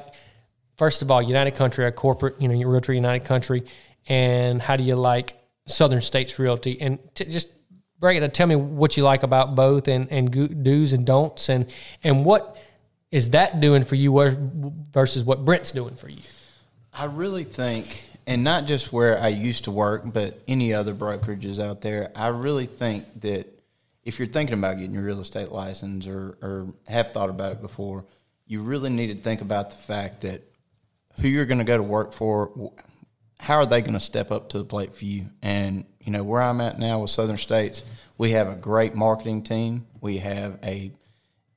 First 0.79 1.03
of 1.03 1.11
all, 1.11 1.21
United 1.21 1.57
Country, 1.57 1.85
a 1.85 1.93
corporate, 1.93 2.41
you 2.41 2.49
know, 2.49 2.55
Realtree 2.55 2.95
United 2.95 3.27
Country, 3.27 3.65
and 4.09 4.63
how 4.63 4.77
do 4.77 4.83
you 4.83 4.95
like 4.95 5.37
Southern 5.67 6.01
States 6.01 6.39
Realty? 6.39 6.81
And 6.81 6.99
t- 7.15 7.25
just 7.25 7.49
break 7.99 8.21
it. 8.21 8.35
Tell 8.35 8.47
me 8.47 8.57
what 8.57 8.97
you 8.97 9.03
like 9.03 9.23
about 9.23 9.55
both, 9.55 9.89
and 9.89 10.11
and 10.11 10.65
do's 10.65 10.93
and 10.93 11.07
don'ts, 11.07 11.49
and 11.49 11.71
and 12.03 12.25
what 12.25 12.57
is 13.11 13.31
that 13.31 13.61
doing 13.61 13.85
for 13.85 13.97
you 13.97 14.13
versus 14.93 15.25
what 15.25 15.45
Brent's 15.45 15.73
doing 15.73 15.95
for 15.95 16.09
you? 16.09 16.23
I 16.93 17.05
really 17.05 17.45
think, 17.45 18.05
and 18.27 18.45
not 18.45 18.67
just 18.67 18.93
where 18.93 19.21
I 19.21 19.29
used 19.29 19.65
to 19.65 19.71
work, 19.71 20.03
but 20.07 20.41
any 20.47 20.73
other 20.75 20.95
brokerages 20.95 21.59
out 21.59 21.81
there, 21.81 22.11
I 22.15 22.29
really 22.29 22.67
think 22.67 23.21
that 23.21 23.47
if 24.05 24.19
you're 24.19 24.29
thinking 24.29 24.55
about 24.55 24.77
getting 24.77 24.93
your 24.93 25.03
real 25.03 25.21
estate 25.21 25.51
license 25.51 26.07
or, 26.07 26.39
or 26.41 26.69
have 26.89 27.13
thought 27.13 27.31
about 27.31 27.53
it 27.53 27.63
before, 27.63 28.05
you 28.47 28.63
really 28.63 28.91
need 28.91 29.09
to 29.09 29.15
think 29.15 29.41
about 29.41 29.71
the 29.71 29.77
fact 29.77 30.23
that 30.23 30.43
who 31.21 31.29
you're 31.29 31.47
going 31.47 31.59
to 31.59 31.65
go 31.65 31.77
to 31.77 31.83
work 31.83 32.13
for, 32.13 32.73
how 33.41 33.57
are 33.57 33.67
they 33.67 33.81
going 33.81 33.95
to 33.95 34.01
step 34.01 34.31
up 34.31 34.51
to 34.51 34.59
the 34.59 34.65
plate 34.65 34.95
for 34.95 35.05
you? 35.05 35.27
And, 35.43 35.87
you 36.01 36.13
know, 36.13 36.23
where 36.23 36.43
I'm 36.43 36.61
at 36.61 36.79
now 36.79 37.01
with 37.01 37.11
Southern 37.11 37.39
States, 37.39 37.83
we 38.19 38.33
have 38.33 38.49
a 38.49 38.55
great 38.55 38.95
marketing 38.95 39.43
team. 39.43 39.87
We 40.01 40.19
have 40.19 40.59
a 40.63 40.93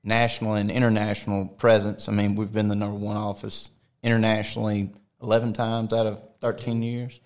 national 0.04 0.54
and 0.54 0.72
international 0.72 1.48
presence. 1.48 2.08
I 2.08 2.14
mean, 2.14 2.36
we've 2.36 2.52
been 2.52 2.70
the 2.70 2.76
number 2.76 2.98
one 2.98 3.18
office 3.18 3.70
internationally 4.02 4.92
11 5.22 5.54
times 5.54 5.94
out 5.94 6.06
of 6.06 6.24
13 6.40 6.82
years. 6.82 7.20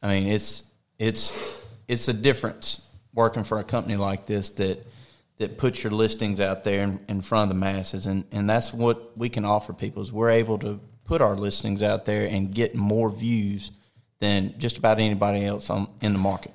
I 0.00 0.08
mean, 0.08 0.28
it's 0.28 0.62
it's 0.98 1.32
it's 1.88 2.06
a 2.06 2.12
difference 2.12 2.80
working 3.14 3.42
for 3.42 3.58
a 3.58 3.64
company 3.64 3.96
like 3.96 4.26
this 4.26 4.50
that 4.50 4.86
that 5.38 5.58
puts 5.58 5.82
your 5.82 5.92
listings 5.92 6.40
out 6.40 6.64
there 6.64 6.82
in, 6.82 7.00
in 7.08 7.20
front 7.20 7.44
of 7.44 7.48
the 7.48 7.60
masses, 7.60 8.06
and 8.06 8.24
and 8.30 8.48
that's 8.48 8.72
what 8.72 9.18
we 9.18 9.28
can 9.28 9.44
offer 9.44 9.72
people 9.72 10.02
is 10.02 10.12
we're 10.12 10.30
able 10.30 10.58
to 10.60 10.80
put 11.04 11.20
our 11.20 11.36
listings 11.36 11.82
out 11.82 12.04
there 12.04 12.26
and 12.26 12.54
get 12.54 12.74
more 12.74 13.10
views 13.10 13.72
than 14.18 14.54
just 14.58 14.78
about 14.78 14.98
anybody 14.98 15.44
else 15.44 15.70
on 15.70 15.88
in 16.00 16.12
the 16.12 16.18
market. 16.18 16.52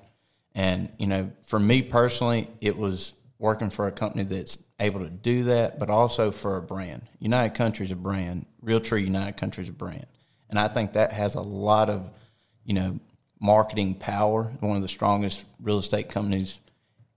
And 0.55 0.89
you 0.97 1.07
know, 1.07 1.31
for 1.45 1.59
me 1.59 1.81
personally, 1.81 2.47
it 2.61 2.77
was 2.77 3.13
working 3.39 3.69
for 3.69 3.87
a 3.87 3.91
company 3.91 4.23
that's 4.23 4.57
able 4.79 5.01
to 5.01 5.09
do 5.09 5.43
that, 5.43 5.79
but 5.79 5.89
also 5.89 6.31
for 6.31 6.57
a 6.57 6.61
brand. 6.61 7.01
United 7.19 7.55
Country 7.55 7.85
is 7.85 7.91
a 7.91 7.95
brand. 7.95 8.45
Realtree 8.63 9.03
United 9.03 9.37
Country 9.37 9.63
is 9.63 9.69
a 9.69 9.73
brand, 9.73 10.05
and 10.49 10.59
I 10.59 10.67
think 10.67 10.93
that 10.93 11.11
has 11.11 11.35
a 11.35 11.41
lot 11.41 11.89
of, 11.89 12.09
you 12.65 12.73
know, 12.73 12.99
marketing 13.39 13.95
power. 13.95 14.51
One 14.59 14.75
of 14.75 14.81
the 14.81 14.87
strongest 14.87 15.43
real 15.61 15.79
estate 15.79 16.09
companies 16.09 16.59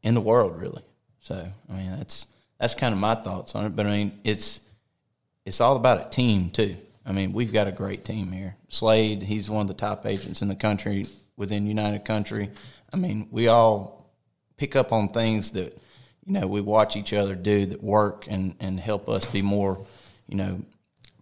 in 0.02 0.14
the 0.14 0.20
world, 0.20 0.61
really. 0.61 0.82
So, 1.20 1.46
I 1.68 1.72
mean, 1.72 1.96
that's 1.96 2.26
that's 2.59 2.74
kind 2.74 2.92
of 2.92 3.00
my 3.00 3.14
thoughts 3.14 3.54
on 3.54 3.66
it. 3.66 3.76
But 3.76 3.87
I 3.87 3.90
mean, 3.90 4.20
it's 4.24 4.61
it's 5.44 5.61
all 5.61 5.76
about 5.76 6.06
a 6.06 6.11
team 6.11 6.50
too. 6.50 6.76
I 7.07 7.12
mean, 7.12 7.33
we've 7.33 7.53
got 7.53 7.69
a 7.69 7.73
great 7.73 8.05
team 8.05 8.33
here. 8.33 8.57
Slade, 8.69 9.23
he's 9.23 9.49
one 9.49 9.62
of 9.62 9.69
the 9.69 9.75
top 9.75 10.05
agents 10.07 10.42
in 10.42 10.49
the 10.49 10.57
country 10.57 11.07
within 11.37 11.66
United 11.66 12.05
Country. 12.05 12.51
I 12.92 12.97
mean, 12.97 13.29
we 13.31 13.47
all 13.47 14.12
pick 14.57 14.75
up 14.75 14.92
on 14.92 15.11
things 15.11 15.53
that 15.53 15.79
you 16.25 16.33
know 16.33 16.49
we 16.49 16.61
watch 16.61 16.97
each 16.97 17.12
other 17.12 17.37
do 17.37 17.66
that 17.66 17.83
work 17.83 18.27
and 18.29 18.57
and 18.59 18.81
help 18.81 19.09
us 19.09 19.25
be 19.27 19.42
more 19.42 19.87
you 20.27 20.37
know 20.37 20.61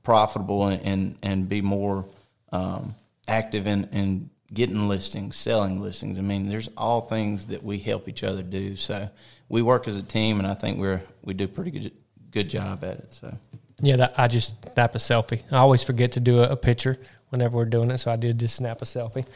profitable 0.02 0.68
and 0.68 0.80
and, 0.86 1.18
and 1.22 1.48
be 1.48 1.60
more 1.60 2.08
um, 2.50 2.94
active 3.28 3.66
in 3.66 3.84
in 3.92 4.30
getting 4.54 4.88
listings, 4.88 5.36
selling 5.36 5.82
listings. 5.82 6.18
I 6.18 6.22
mean, 6.22 6.48
there's 6.48 6.68
all 6.78 7.02
things 7.02 7.46
that 7.46 7.62
we 7.62 7.78
help 7.78 8.08
each 8.08 8.22
other 8.22 8.42
do. 8.42 8.76
So 8.76 9.10
we 9.50 9.60
work 9.60 9.86
as 9.86 9.96
a 9.96 10.02
team, 10.02 10.38
and 10.38 10.46
I 10.46 10.54
think 10.54 10.78
we're 10.78 11.02
we 11.22 11.34
do 11.34 11.46
pretty 11.46 11.72
good 11.72 11.92
good 12.30 12.48
job 12.48 12.84
at 12.84 12.98
it. 13.00 13.14
So. 13.14 13.36
Yeah, 13.84 13.96
that, 13.96 14.14
I 14.16 14.28
just 14.28 14.72
snap 14.72 14.94
a 14.94 14.98
selfie. 14.98 15.42
I 15.50 15.58
always 15.58 15.82
forget 15.82 16.12
to 16.12 16.20
do 16.20 16.40
a, 16.40 16.50
a 16.50 16.56
picture 16.56 16.98
whenever 17.28 17.56
we're 17.56 17.64
doing 17.64 17.90
it, 17.90 17.98
so 17.98 18.10
I 18.10 18.16
did 18.16 18.38
just 18.38 18.56
snap 18.56 18.80
a 18.82 18.84
selfie. 18.84 19.26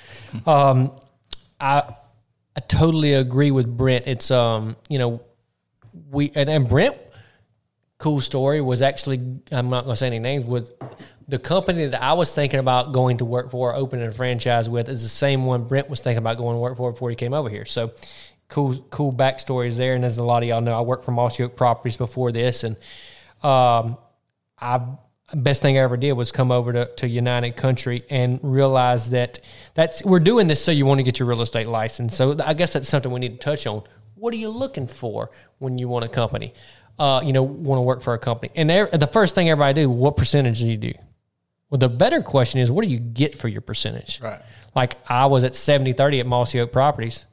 Um, 0.47 0.93
I 1.61 1.95
I 2.57 2.61
totally 2.61 3.15
agree 3.15 3.51
with 3.51 3.77
Brent. 3.77 4.07
It's 4.07 4.31
um, 4.31 4.77
you 4.89 4.99
know, 4.99 5.21
we 6.11 6.33
and, 6.35 6.49
and 6.49 6.69
Brent, 6.69 6.97
cool 7.99 8.21
story 8.21 8.61
was 8.61 8.83
actually 8.83 9.21
I'm 9.53 9.71
not 9.71 9.85
gonna 9.85 9.97
say 9.97 10.07
any 10.07 10.19
names 10.19 10.45
was 10.45 10.71
the 11.29 11.39
company 11.39 11.85
that 11.85 12.03
I 12.03 12.15
was 12.15 12.35
thinking 12.35 12.59
about 12.59 12.93
going 12.93 13.19
to 13.19 13.27
work 13.27 13.51
for, 13.51 13.75
opening 13.75 14.07
a 14.07 14.13
franchise 14.13 14.69
with, 14.69 14.89
is 14.89 15.03
the 15.03 15.11
same 15.11 15.45
one 15.45 15.65
Brent 15.65 15.91
was 15.91 16.01
thinking 16.01 16.19
about 16.19 16.39
going 16.39 16.55
to 16.55 16.59
work 16.59 16.79
for 16.79 16.91
before 16.91 17.11
he 17.11 17.17
came 17.17 17.35
over 17.35 17.51
here. 17.51 17.67
So 17.67 17.93
cool, 18.49 18.77
cool 18.91 19.13
backstories 19.13 19.77
there. 19.77 19.95
And 19.95 20.07
as 20.07 20.17
a 20.17 20.23
lot 20.23 20.43
of 20.43 20.49
y'all 20.49 20.63
know, 20.63 20.77
I 20.77 20.81
worked 20.81 21.05
for 21.05 21.13
Mossy 21.13 21.43
Oak 21.43 21.55
Properties 21.55 21.99
before 21.99 22.33
this, 22.33 22.65
and 22.65 22.77
um, 23.43 23.99
I 24.61 24.81
best 25.35 25.61
thing 25.61 25.77
I 25.77 25.83
ever 25.83 25.99
did 25.99 26.12
was 26.12 26.33
come 26.33 26.51
over 26.51 26.73
to, 26.73 26.87
to 26.97 27.09
United 27.09 27.55
Country 27.55 28.05
and 28.09 28.40
realize 28.42 29.11
that 29.11 29.40
that's 29.75 30.03
we're 30.05 30.21
doing 30.21 30.47
this 30.47 30.64
so 30.64 30.71
you 30.71 30.87
want 30.87 30.99
to 30.99 31.05
get 31.05 31.18
your 31.18 31.29
real 31.29 31.42
estate 31.42 31.68
license. 31.68 32.16
So 32.16 32.37
I 32.44 32.55
guess 32.55 32.73
that's 32.73 32.88
something 32.88 33.12
we 33.12 33.21
need 33.21 33.40
to 33.40 33.44
touch 33.44 33.66
on. 33.66 33.83
What 34.14 34.33
are 34.35 34.38
you 34.38 34.49
looking 34.49 34.87
for 34.87 35.31
when 35.59 35.79
you 35.79 35.87
want 35.88 36.05
a 36.05 36.09
company? 36.09 36.55
uh, 36.99 37.21
you 37.25 37.33
know, 37.33 37.42
want 37.42 37.79
to 37.79 37.83
work 37.83 38.03
for 38.03 38.14
a 38.14 38.18
company. 38.18 38.51
And 38.55 38.68
the 38.68 39.09
first 39.11 39.35
thing 39.35 39.49
everybody 39.49 39.83
do, 39.83 39.90
what 39.90 40.16
percentage 40.16 40.59
do 40.59 40.66
you 40.66 40.77
do? 40.77 40.92
Well, 41.71 41.79
the 41.79 41.88
better 41.88 42.23
question 42.23 42.61
is, 42.61 42.71
what 42.71 42.85
do 42.85 42.90
you 42.90 42.99
get 42.99 43.37
for 43.37 43.49
your 43.49 43.61
percentage? 43.61 44.21
Right. 44.21 44.40
Like 44.75 44.97
I 45.09 45.27
was 45.27 45.44
at 45.44 45.55
70 45.55 45.92
30 45.92 46.21
at 46.21 46.27
Mossy 46.27 46.61
Oak 46.61 46.73
Properties. 46.73 47.25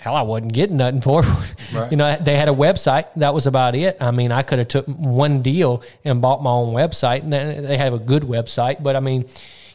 Hell, 0.00 0.16
I 0.16 0.22
wasn't 0.22 0.54
getting 0.54 0.78
nothing 0.78 1.02
for 1.02 1.22
it. 1.22 1.26
Right. 1.72 1.88
You 1.92 1.96
know, 1.96 2.16
they 2.20 2.36
had 2.36 2.48
a 2.48 2.52
website. 2.52 3.14
That 3.14 3.32
was 3.32 3.46
about 3.46 3.76
it. 3.76 3.96
I 4.00 4.10
mean, 4.10 4.32
I 4.32 4.42
could 4.42 4.58
have 4.58 4.66
took 4.66 4.86
one 4.86 5.40
deal 5.40 5.84
and 6.04 6.20
bought 6.20 6.42
my 6.42 6.50
own 6.50 6.74
website, 6.74 7.22
and 7.22 7.32
they 7.32 7.60
they 7.60 7.76
have 7.76 7.94
a 7.94 7.98
good 8.00 8.24
website. 8.24 8.82
But 8.82 8.96
I 8.96 9.00
mean, 9.00 9.28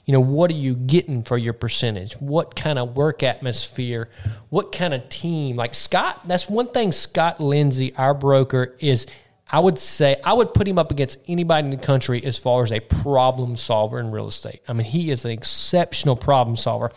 you 0.04 0.12
know, 0.12 0.20
what 0.20 0.52
are 0.52 0.56
you 0.56 0.76
getting 0.76 1.24
for 1.24 1.38
your 1.38 1.54
percentage? 1.54 2.12
What 2.16 2.54
kind 2.54 2.78
of 2.78 2.98
work 2.98 3.24
atmosphere? 3.24 4.10
What 4.50 4.74
kind 4.74 4.94
of 4.94 5.08
team? 5.08 5.56
Like 5.56 5.74
Scott, 5.74 6.28
that's 6.28 6.50
one 6.50 6.68
thing. 6.68 6.92
Scott 6.92 7.40
Lindsay, 7.40 7.96
our 7.96 8.14
broker, 8.14 8.76
is. 8.80 9.08
I 9.50 9.60
would 9.60 9.78
say 9.78 10.18
I 10.22 10.34
would 10.34 10.54
put 10.54 10.68
him 10.68 10.78
up 10.78 10.92
against 10.92 11.20
anybody 11.30 11.66
in 11.66 11.72
the 11.72 11.78
country 11.78 12.22
as 12.26 12.38
far 12.38 12.64
as 12.64 12.74
a 12.74 12.82
problem 12.82 13.56
solver 13.56 14.00
in 14.02 14.12
real 14.12 14.28
estate. 14.28 14.62
I 14.68 14.74
mean, 14.74 14.86
he 14.86 15.12
is 15.12 15.24
an 15.24 15.32
exceptional 15.32 16.18
problem 16.18 16.58
solver. 16.58 16.92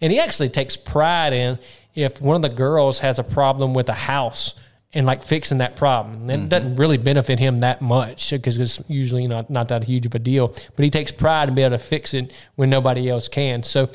And 0.00 0.12
he 0.12 0.20
actually 0.20 0.50
takes 0.50 0.76
pride 0.76 1.32
in 1.32 1.58
if 1.94 2.20
one 2.20 2.36
of 2.36 2.42
the 2.42 2.54
girls 2.54 2.98
has 3.00 3.18
a 3.18 3.24
problem 3.24 3.74
with 3.74 3.88
a 3.88 3.94
house 3.94 4.54
and 4.94 5.06
like 5.06 5.22
fixing 5.24 5.58
that 5.58 5.76
problem. 5.76 6.30
It 6.30 6.48
doesn't 6.48 6.70
mm-hmm. 6.70 6.80
really 6.80 6.98
benefit 6.98 7.40
him 7.40 7.58
that 7.58 7.82
much 7.82 8.30
because 8.30 8.56
it's 8.56 8.80
usually 8.88 9.26
not, 9.26 9.50
not 9.50 9.68
that 9.68 9.84
huge 9.84 10.06
of 10.06 10.14
a 10.14 10.20
deal. 10.20 10.54
But 10.76 10.84
he 10.84 10.90
takes 10.90 11.10
pride 11.10 11.48
in 11.48 11.56
being 11.56 11.66
able 11.66 11.76
to 11.78 11.84
fix 11.84 12.14
it 12.14 12.32
when 12.54 12.70
nobody 12.70 13.08
else 13.10 13.26
can. 13.26 13.64
So, 13.64 13.90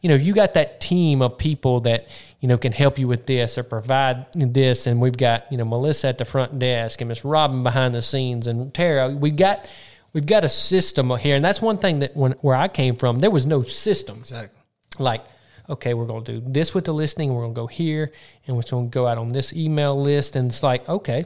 you 0.00 0.08
know, 0.08 0.16
you 0.16 0.34
got 0.34 0.54
that 0.54 0.80
team 0.80 1.22
of 1.22 1.38
people 1.38 1.78
that, 1.80 2.08
you 2.40 2.48
know, 2.48 2.58
can 2.58 2.72
help 2.72 2.98
you 2.98 3.06
with 3.06 3.26
this 3.26 3.58
or 3.58 3.62
provide 3.62 4.26
this. 4.34 4.88
And 4.88 5.00
we've 5.00 5.16
got, 5.16 5.50
you 5.52 5.58
know, 5.58 5.64
Melissa 5.64 6.08
at 6.08 6.18
the 6.18 6.24
front 6.24 6.58
desk 6.58 7.00
and 7.00 7.08
Miss 7.08 7.24
Robin 7.24 7.62
behind 7.62 7.94
the 7.94 8.02
scenes 8.02 8.48
and 8.48 8.74
Tara. 8.74 9.08
We've 9.10 9.36
got 9.36 9.70
we've 10.12 10.26
got 10.26 10.42
a 10.42 10.48
system 10.48 11.10
here. 11.16 11.36
And 11.36 11.44
that's 11.44 11.62
one 11.62 11.78
thing 11.78 12.00
that 12.00 12.16
when 12.16 12.32
where 12.40 12.56
I 12.56 12.66
came 12.66 12.96
from, 12.96 13.20
there 13.20 13.30
was 13.30 13.46
no 13.46 13.62
system 13.62 14.18
Exactly. 14.18 14.58
like, 14.98 15.22
okay, 15.70 15.94
we're 15.94 16.06
going 16.06 16.24
to 16.24 16.40
do 16.40 16.42
this 16.46 16.74
with 16.74 16.84
the 16.84 16.92
listing. 16.92 17.32
We're 17.32 17.42
going 17.42 17.54
to 17.54 17.60
go 17.60 17.66
here 17.66 18.12
and 18.46 18.56
we're 18.56 18.62
going 18.62 18.90
to 18.90 18.94
go 18.94 19.06
out 19.06 19.18
on 19.18 19.28
this 19.28 19.52
email 19.52 20.00
list. 20.00 20.36
And 20.36 20.48
it's 20.48 20.62
like, 20.62 20.88
okay. 20.88 21.24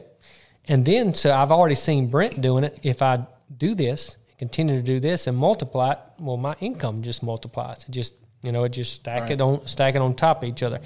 And 0.67 0.85
then, 0.85 1.13
so 1.13 1.33
I've 1.33 1.51
already 1.51 1.75
seen 1.75 2.07
Brent 2.07 2.41
doing 2.41 2.63
it. 2.63 2.79
If 2.83 3.01
I 3.01 3.25
do 3.57 3.75
this, 3.75 4.17
continue 4.37 4.75
to 4.75 4.81
do 4.81 4.99
this 4.99 5.27
and 5.27 5.37
multiply 5.37 5.93
it, 5.93 5.99
well, 6.19 6.37
my 6.37 6.55
income 6.59 7.01
just 7.01 7.23
multiplies. 7.23 7.83
It 7.83 7.91
just, 7.91 8.15
you 8.41 8.51
know, 8.51 8.63
it 8.63 8.69
just 8.69 8.93
stack 8.93 9.31
it 9.31 9.41
on, 9.41 9.65
stack 9.67 9.95
it 9.95 10.01
on 10.01 10.13
top 10.13 10.43
of 10.43 10.49
each 10.49 10.63
other. 10.63 10.79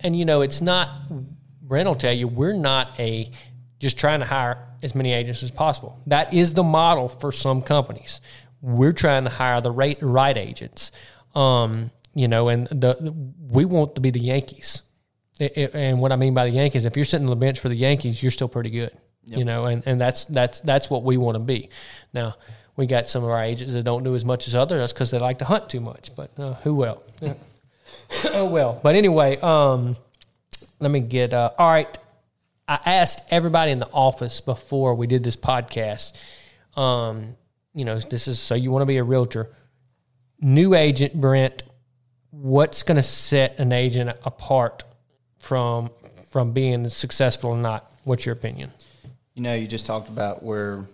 And, 0.00 0.16
you 0.16 0.24
know, 0.24 0.42
it's 0.42 0.60
not, 0.60 0.88
Brent 1.62 1.88
will 1.88 1.94
tell 1.94 2.12
you, 2.12 2.28
we're 2.28 2.52
not 2.52 2.98
a, 2.98 3.30
just 3.78 3.98
trying 3.98 4.20
to 4.20 4.26
hire 4.26 4.66
as 4.82 4.94
many 4.94 5.12
agents 5.12 5.42
as 5.42 5.50
possible. 5.50 6.00
That 6.06 6.32
is 6.32 6.54
the 6.54 6.62
model 6.62 7.08
for 7.08 7.32
some 7.32 7.62
companies. 7.62 8.20
We're 8.62 8.92
trying 8.92 9.24
to 9.24 9.30
hire 9.30 9.60
the 9.60 9.70
right, 9.70 9.98
right 10.00 10.36
agents. 10.36 10.92
Um, 11.34 11.90
you 12.16 12.26
know, 12.28 12.48
and 12.48 12.66
the 12.68 13.14
we 13.50 13.64
want 13.64 13.94
to 13.94 14.00
be 14.00 14.10
the 14.10 14.20
Yankees. 14.20 14.82
I- 15.38 15.52
I- 15.56 15.70
and 15.74 16.00
what 16.00 16.10
I 16.12 16.16
mean 16.16 16.32
by 16.34 16.44
the 16.44 16.50
Yankees, 16.50 16.84
if 16.86 16.96
you're 16.96 17.04
sitting 17.04 17.26
on 17.26 17.30
the 17.30 17.36
bench 17.36 17.60
for 17.60 17.68
the 17.68 17.76
Yankees, 17.76 18.22
you're 18.22 18.32
still 18.32 18.48
pretty 18.48 18.70
good. 18.70 18.90
You 19.28 19.44
know, 19.44 19.64
and, 19.66 19.82
and 19.86 20.00
that's 20.00 20.24
that's 20.26 20.60
that's 20.60 20.88
what 20.88 21.02
we 21.02 21.16
want 21.16 21.34
to 21.34 21.40
be. 21.40 21.68
Now, 22.14 22.36
we 22.76 22.86
got 22.86 23.08
some 23.08 23.24
of 23.24 23.30
our 23.30 23.42
agents 23.42 23.72
that 23.74 23.82
don't 23.82 24.04
do 24.04 24.14
as 24.14 24.24
much 24.24 24.46
as 24.48 24.54
others 24.54 24.92
because 24.92 25.10
they 25.10 25.18
like 25.18 25.38
to 25.38 25.44
hunt 25.44 25.68
too 25.68 25.80
much. 25.80 26.14
But 26.14 26.30
uh, 26.38 26.54
who 26.64 26.74
will? 26.76 27.02
Yeah. 27.20 27.34
oh 28.32 28.46
well. 28.46 28.78
But 28.82 28.94
anyway, 28.94 29.36
um, 29.40 29.96
let 30.80 30.90
me 30.92 31.00
get 31.00 31.34
uh, 31.34 31.50
all 31.58 31.70
right. 31.70 31.98
I 32.68 32.78
asked 32.86 33.20
everybody 33.30 33.72
in 33.72 33.78
the 33.80 33.90
office 33.92 34.40
before 34.40 34.94
we 34.94 35.06
did 35.06 35.22
this 35.24 35.36
podcast. 35.36 36.12
Um, 36.76 37.36
you 37.74 37.84
know, 37.84 37.98
this 37.98 38.28
is 38.28 38.38
so 38.38 38.54
you 38.54 38.70
want 38.70 38.82
to 38.82 38.86
be 38.86 38.96
a 38.98 39.04
realtor. 39.04 39.50
New 40.40 40.74
agent 40.74 41.14
Brent, 41.20 41.62
what's 42.42 42.82
going 42.82 42.96
to 42.96 43.02
set 43.02 43.58
an 43.58 43.72
agent 43.72 44.10
apart 44.24 44.84
from 45.38 45.90
from 46.30 46.52
being 46.52 46.88
successful 46.88 47.50
or 47.50 47.56
not? 47.56 47.90
What's 48.04 48.26
your 48.26 48.34
opinion? 48.34 48.70
You 49.34 49.42
know, 49.42 49.54
you 49.54 49.66
just 49.66 49.86
talked 49.86 50.08
about 50.08 50.42
where 50.42 50.84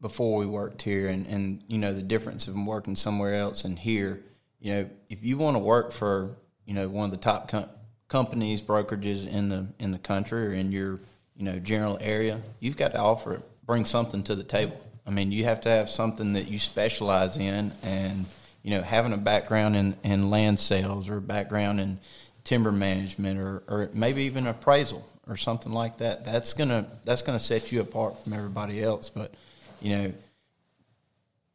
before 0.00 0.38
we 0.38 0.46
worked 0.46 0.82
here 0.82 1.08
and, 1.08 1.26
and 1.26 1.62
you 1.66 1.78
know, 1.78 1.92
the 1.92 2.02
difference 2.02 2.46
of 2.46 2.54
working 2.54 2.96
somewhere 2.96 3.34
else 3.34 3.64
and 3.64 3.78
here. 3.78 4.20
You 4.60 4.74
know, 4.74 4.90
if 5.08 5.24
you 5.24 5.36
want 5.36 5.56
to 5.56 5.58
work 5.58 5.92
for, 5.92 6.36
you 6.64 6.74
know, 6.74 6.88
one 6.88 7.06
of 7.06 7.10
the 7.10 7.16
top 7.16 7.48
com- 7.48 7.68
companies, 8.08 8.60
brokerages 8.60 9.26
in 9.26 9.48
the 9.48 9.66
in 9.78 9.92
the 9.92 9.98
country 9.98 10.46
or 10.46 10.52
in 10.52 10.70
your, 10.70 11.00
you 11.36 11.44
know, 11.44 11.58
general 11.58 11.98
area, 12.00 12.40
you've 12.60 12.76
got 12.76 12.92
to 12.92 12.98
offer 12.98 13.42
bring 13.66 13.84
something 13.84 14.22
to 14.24 14.34
the 14.34 14.44
table. 14.44 14.80
I 15.06 15.10
mean, 15.10 15.32
you 15.32 15.44
have 15.44 15.60
to 15.62 15.68
have 15.68 15.88
something 15.88 16.32
that 16.34 16.48
you 16.48 16.58
specialize 16.58 17.36
in 17.36 17.72
and, 17.82 18.26
you 18.66 18.72
know, 18.72 18.82
having 18.82 19.12
a 19.12 19.16
background 19.16 19.76
in, 19.76 19.96
in 20.02 20.28
land 20.28 20.58
sales 20.58 21.08
or 21.08 21.18
a 21.18 21.22
background 21.22 21.78
in 21.78 22.00
timber 22.42 22.72
management 22.72 23.38
or, 23.38 23.62
or 23.68 23.88
maybe 23.94 24.24
even 24.24 24.48
appraisal 24.48 25.08
or 25.28 25.36
something 25.36 25.70
like 25.70 25.98
that. 25.98 26.24
That's 26.24 26.52
gonna 26.52 26.84
that's 27.04 27.22
gonna 27.22 27.38
set 27.38 27.70
you 27.70 27.80
apart 27.80 28.24
from 28.24 28.32
everybody 28.32 28.82
else. 28.82 29.08
But 29.08 29.32
you 29.80 29.96
know, 29.96 30.12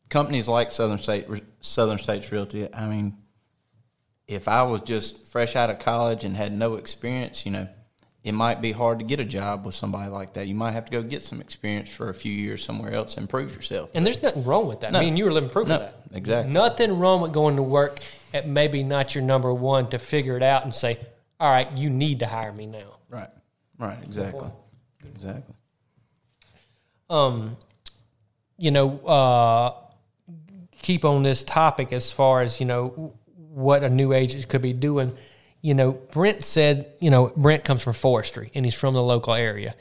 companies 0.07 0.47
like 0.47 0.71
Southern 0.71 0.99
State 0.99 1.27
Southern 1.59 1.97
States 1.97 2.31
Realty. 2.31 2.73
I 2.73 2.87
mean, 2.87 3.17
if 4.25 4.47
I 4.47 4.63
was 4.63 4.79
just 4.79 5.27
fresh 5.27 5.57
out 5.57 5.69
of 5.69 5.79
college 5.79 6.23
and 6.23 6.37
had 6.37 6.53
no 6.53 6.75
experience, 6.75 7.45
you 7.45 7.51
know, 7.51 7.67
it 8.23 8.33
might 8.33 8.61
be 8.61 8.71
hard 8.71 8.99
to 8.99 9.05
get 9.05 9.19
a 9.19 9.25
job 9.25 9.65
with 9.65 9.73
somebody 9.73 10.09
like 10.09 10.33
that. 10.33 10.47
You 10.47 10.53
might 10.55 10.71
have 10.71 10.85
to 10.85 10.91
go 10.91 11.01
get 11.01 11.23
some 11.23 11.41
experience 11.41 11.89
for 11.89 12.09
a 12.09 12.13
few 12.13 12.31
years 12.31 12.63
somewhere 12.63 12.91
else 12.93 13.17
and 13.17 13.27
prove 13.27 13.53
yourself. 13.55 13.89
And 13.95 14.05
there's 14.05 14.21
nothing 14.21 14.43
wrong 14.43 14.67
with 14.67 14.81
that. 14.81 14.91
No. 14.91 14.99
I 14.99 15.01
mean, 15.01 15.17
you 15.17 15.25
were 15.25 15.31
living 15.31 15.49
proof 15.49 15.67
No, 15.67 15.75
of 15.75 15.79
that. 15.81 15.95
exactly. 16.13 16.53
Nothing 16.53 16.99
wrong 16.99 17.21
with 17.21 17.33
going 17.33 17.55
to 17.55 17.63
work 17.63 17.97
at 18.33 18.47
maybe 18.47 18.83
not 18.83 19.15
your 19.15 19.23
number 19.23 19.51
one 19.53 19.89
to 19.89 19.97
figure 19.97 20.37
it 20.37 20.43
out 20.43 20.63
and 20.63 20.73
say, 20.73 20.99
all 21.39 21.49
right, 21.51 21.71
you 21.73 21.89
need 21.89 22.19
to 22.19 22.27
hire 22.27 22.53
me 22.53 22.67
now. 22.67 22.99
Right. 23.09 23.29
Right. 23.79 23.97
Exactly. 24.03 24.49
Exactly. 25.15 25.55
um, 27.09 27.57
you 28.57 28.69
know, 28.71 28.99
uh, 28.99 29.73
keep 30.81 31.03
on 31.05 31.23
this 31.23 31.43
topic 31.43 31.91
as 31.91 32.11
far 32.11 32.41
as 32.43 32.59
you 32.59 32.65
know 32.67 33.13
what 33.35 33.83
a 33.83 33.89
new 33.89 34.13
agent 34.13 34.47
could 34.47 34.61
be 34.61 34.73
doing. 34.73 35.15
You 35.61 35.73
know, 35.73 35.91
Brent 35.91 36.43
said, 36.43 36.93
you 36.99 37.09
know, 37.09 37.31
Brent 37.35 37.63
comes 37.63 37.83
from 37.83 37.93
forestry 37.93 38.51
and 38.55 38.65
he's 38.65 38.73
from 38.73 38.93
the 38.93 39.03
local 39.03 39.33
area. 39.33 39.75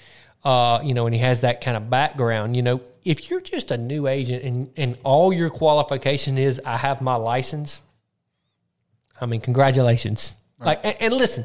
Uh, 0.45 0.81
you 0.83 0.95
know, 0.95 1.07
and 1.07 1.15
he 1.15 1.21
has 1.21 1.43
that 1.43 1.61
kind 1.61 1.77
of 1.77 1.91
background. 1.91 2.57
You 2.57 2.63
know, 2.63 2.81
if 3.05 3.31
you're 3.31 3.41
just 3.41 3.71
a 3.71 3.77
new 3.77 4.07
agent 4.07 4.43
and, 4.43 4.71
and 4.77 4.99
all 5.05 5.33
your 5.33 5.51
qualification 5.51 6.39
is 6.39 6.61
I 6.65 6.79
have 6.79 7.03
my 7.03 7.17
license, 7.17 7.81
I 9.21 9.27
mean, 9.27 9.43
congratulations. 9.43 10.35
Like, 10.59 10.81
and, 10.85 10.97
and 11.01 11.15
listen, 11.15 11.45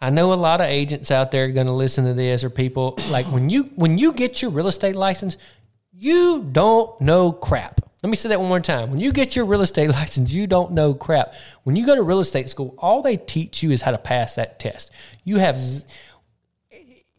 I 0.00 0.10
know 0.10 0.32
a 0.32 0.34
lot 0.34 0.60
of 0.60 0.66
agents 0.66 1.10
out 1.10 1.30
there 1.30 1.46
are 1.46 1.52
going 1.52 1.66
to 1.66 1.72
listen 1.72 2.04
to 2.04 2.14
this 2.14 2.44
or 2.44 2.50
people 2.50 2.98
like 3.10 3.26
when 3.26 3.48
you 3.48 3.64
when 3.76 3.96
you 3.96 4.12
get 4.12 4.42
your 4.42 4.50
real 4.50 4.68
estate 4.68 4.96
license, 4.96 5.36
you 5.92 6.46
don't 6.52 7.00
know 7.00 7.32
crap. 7.32 7.80
Let 8.06 8.10
me 8.10 8.16
say 8.16 8.28
that 8.28 8.38
one 8.38 8.48
more 8.48 8.60
time. 8.60 8.92
When 8.92 9.00
you 9.00 9.10
get 9.10 9.34
your 9.34 9.46
real 9.46 9.62
estate 9.62 9.90
license, 9.90 10.32
you 10.32 10.46
don't 10.46 10.70
know 10.70 10.94
crap. 10.94 11.34
When 11.64 11.74
you 11.74 11.84
go 11.84 11.96
to 11.96 12.04
real 12.04 12.20
estate 12.20 12.48
school, 12.48 12.76
all 12.78 13.02
they 13.02 13.16
teach 13.16 13.64
you 13.64 13.72
is 13.72 13.82
how 13.82 13.90
to 13.90 13.98
pass 13.98 14.36
that 14.36 14.60
test. 14.60 14.92
You 15.24 15.38
have 15.38 15.58
z- 15.58 15.84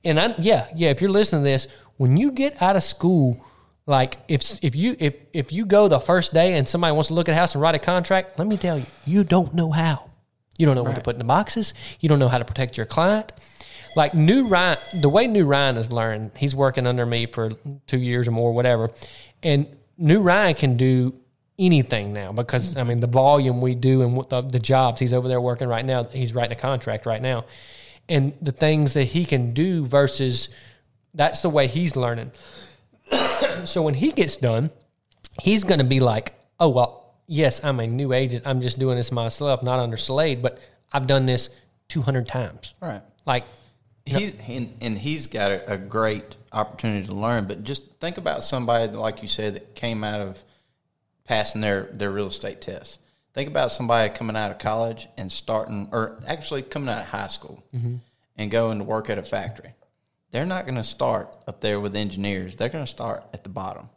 and 0.06 0.18
I 0.18 0.34
yeah, 0.38 0.68
yeah, 0.74 0.90
if 0.90 1.02
you're 1.02 1.12
listening 1.12 1.42
to 1.42 1.50
this, 1.50 1.68
when 1.98 2.16
you 2.16 2.32
get 2.32 2.62
out 2.62 2.78
of 2.78 2.84
school, 2.84 3.46
like 3.86 4.16
if 4.30 4.64
if 4.64 4.76
you 4.76 4.96
if 4.98 5.16
if 5.34 5.52
you 5.52 5.66
go 5.66 5.90
the 5.90 6.00
first 6.00 6.34
day 6.34 6.54
and 6.54 6.66
somebody 6.66 6.94
wants 6.94 7.10
to 7.10 7.16
look 7.16 7.28
at 7.28 7.34
a 7.34 7.36
house 7.36 7.54
and 7.54 7.62
write 7.62 7.76
a 7.76 7.80
contract, 7.80 8.40
let 8.40 8.48
me 8.48 8.56
tell 8.56 8.80
you, 8.80 8.86
you 9.06 9.26
don't 9.26 9.54
know 9.54 9.72
how. 9.72 10.10
You 10.58 10.68
don't 10.68 10.76
know 10.76 10.84
what 10.84 10.96
to 10.96 11.02
put 11.02 11.16
in 11.16 11.20
the 11.20 11.26
boxes. 11.26 11.74
You 12.00 12.08
don't 12.08 12.20
know 12.20 12.30
how 12.30 12.38
to 12.38 12.46
protect 12.46 12.78
your 12.78 12.86
client. 12.86 13.34
Like 13.98 14.14
new 14.14 14.48
Ryan, 14.48 14.80
the 15.02 15.10
way 15.10 15.28
new 15.28 15.46
Ryan 15.46 15.76
has 15.76 15.92
learned, 15.92 16.32
he's 16.38 16.56
working 16.56 16.88
under 16.88 17.06
me 17.06 17.26
for 17.26 17.52
two 17.88 18.00
years 18.00 18.30
or 18.30 18.32
more, 18.32 18.54
whatever. 18.54 18.92
And 19.44 19.77
new 19.98 20.22
Ryan 20.22 20.56
can 20.56 20.78
do 20.78 21.14
anything 21.60 22.14
now 22.14 22.32
because 22.32 22.78
I 22.78 22.84
mean 22.84 23.00
the 23.00 23.08
volume 23.08 23.62
we 23.62 23.74
do 23.74 24.04
and 24.04 24.16
what 24.16 24.30
the, 24.30 24.42
the 24.42 24.60
jobs 24.60 25.00
he's 25.00 25.14
over 25.14 25.28
there 25.28 25.42
working 25.42 25.68
right 25.68 25.86
now. 25.86 26.04
He's 26.04 26.34
writing 26.34 26.54
a 26.54 26.60
contract 26.60 27.06
right 27.06 27.22
now, 27.22 27.46
and 28.08 28.34
the 28.42 28.52
things 28.52 28.94
that 28.94 29.06
he 29.06 29.26
can 29.26 29.54
do 29.54 29.86
versus 29.86 30.50
that's 31.14 31.42
the 31.42 31.50
way 31.50 31.68
he's 31.68 31.96
learning. 31.96 32.32
so 33.64 33.82
when 33.82 33.96
he 33.96 34.12
gets 34.12 34.38
done, 34.38 34.70
he's 35.42 35.64
going 35.64 35.80
to 35.80 35.86
be 35.86 36.00
like, 36.00 36.34
oh, 36.60 36.70
well, 36.70 37.16
yes, 37.28 37.64
I'm 37.64 37.80
a 37.80 37.88
new 37.88 38.14
agent. 38.14 38.44
I'm 38.46 38.62
just 38.62 38.80
doing 38.80 38.98
this 38.98 39.12
myself, 39.12 39.64
not 39.64 39.80
under 39.80 39.98
Slade, 39.98 40.42
but 40.42 40.60
I've 40.92 41.08
done 41.08 41.26
this 41.26 41.50
200 41.90 42.28
times. 42.28 42.74
Right. 42.82 43.02
Like, 43.26 43.44
He's 44.08 44.34
and, 44.48 44.76
and 44.82 44.98
he's 44.98 45.28
got 45.28 45.52
a, 45.52 45.74
a 45.74 45.78
great 45.78 46.36
opportunity 46.52 47.08
to 47.08 47.14
learn. 47.14 47.46
But 47.46 47.64
just 47.64 47.84
think 48.00 48.18
about 48.18 48.44
somebody 48.44 48.88
that, 48.88 48.98
like 48.98 49.22
you 49.22 49.28
said, 49.28 49.56
that 49.56 49.76
came 49.76 50.04
out 50.04 50.22
of 50.22 50.44
passing 51.26 51.62
their 51.62 51.84
their 51.92 52.12
real 52.12 52.28
estate 52.28 52.62
test. 52.62 53.00
Think 53.34 53.50
about 53.50 53.72
somebody 53.72 54.12
coming 54.14 54.36
out 54.36 54.50
of 54.50 54.58
college 54.58 55.08
and 55.16 55.32
starting, 55.32 55.90
or 55.92 56.20
actually 56.26 56.64
coming 56.64 56.90
out 56.90 57.02
of 57.02 57.06
high 57.06 57.28
school 57.28 57.64
mm-hmm. 57.76 57.98
and 58.36 58.50
going 58.50 58.80
to 58.80 58.84
work 58.84 59.12
at 59.12 59.20
a 59.20 59.24
factory. 59.24 59.74
they're 60.32 60.46
not 60.46 60.66
going 60.66 60.78
to 60.78 60.84
start 60.84 61.36
up 61.48 61.62
there 61.62 61.80
with 61.80 61.96
engineers. 61.96 62.56
They're 62.56 62.70
going 62.70 62.84
to 62.84 62.90
start 62.90 63.24
at 63.34 63.44
the 63.44 63.50
bottom. 63.50 63.90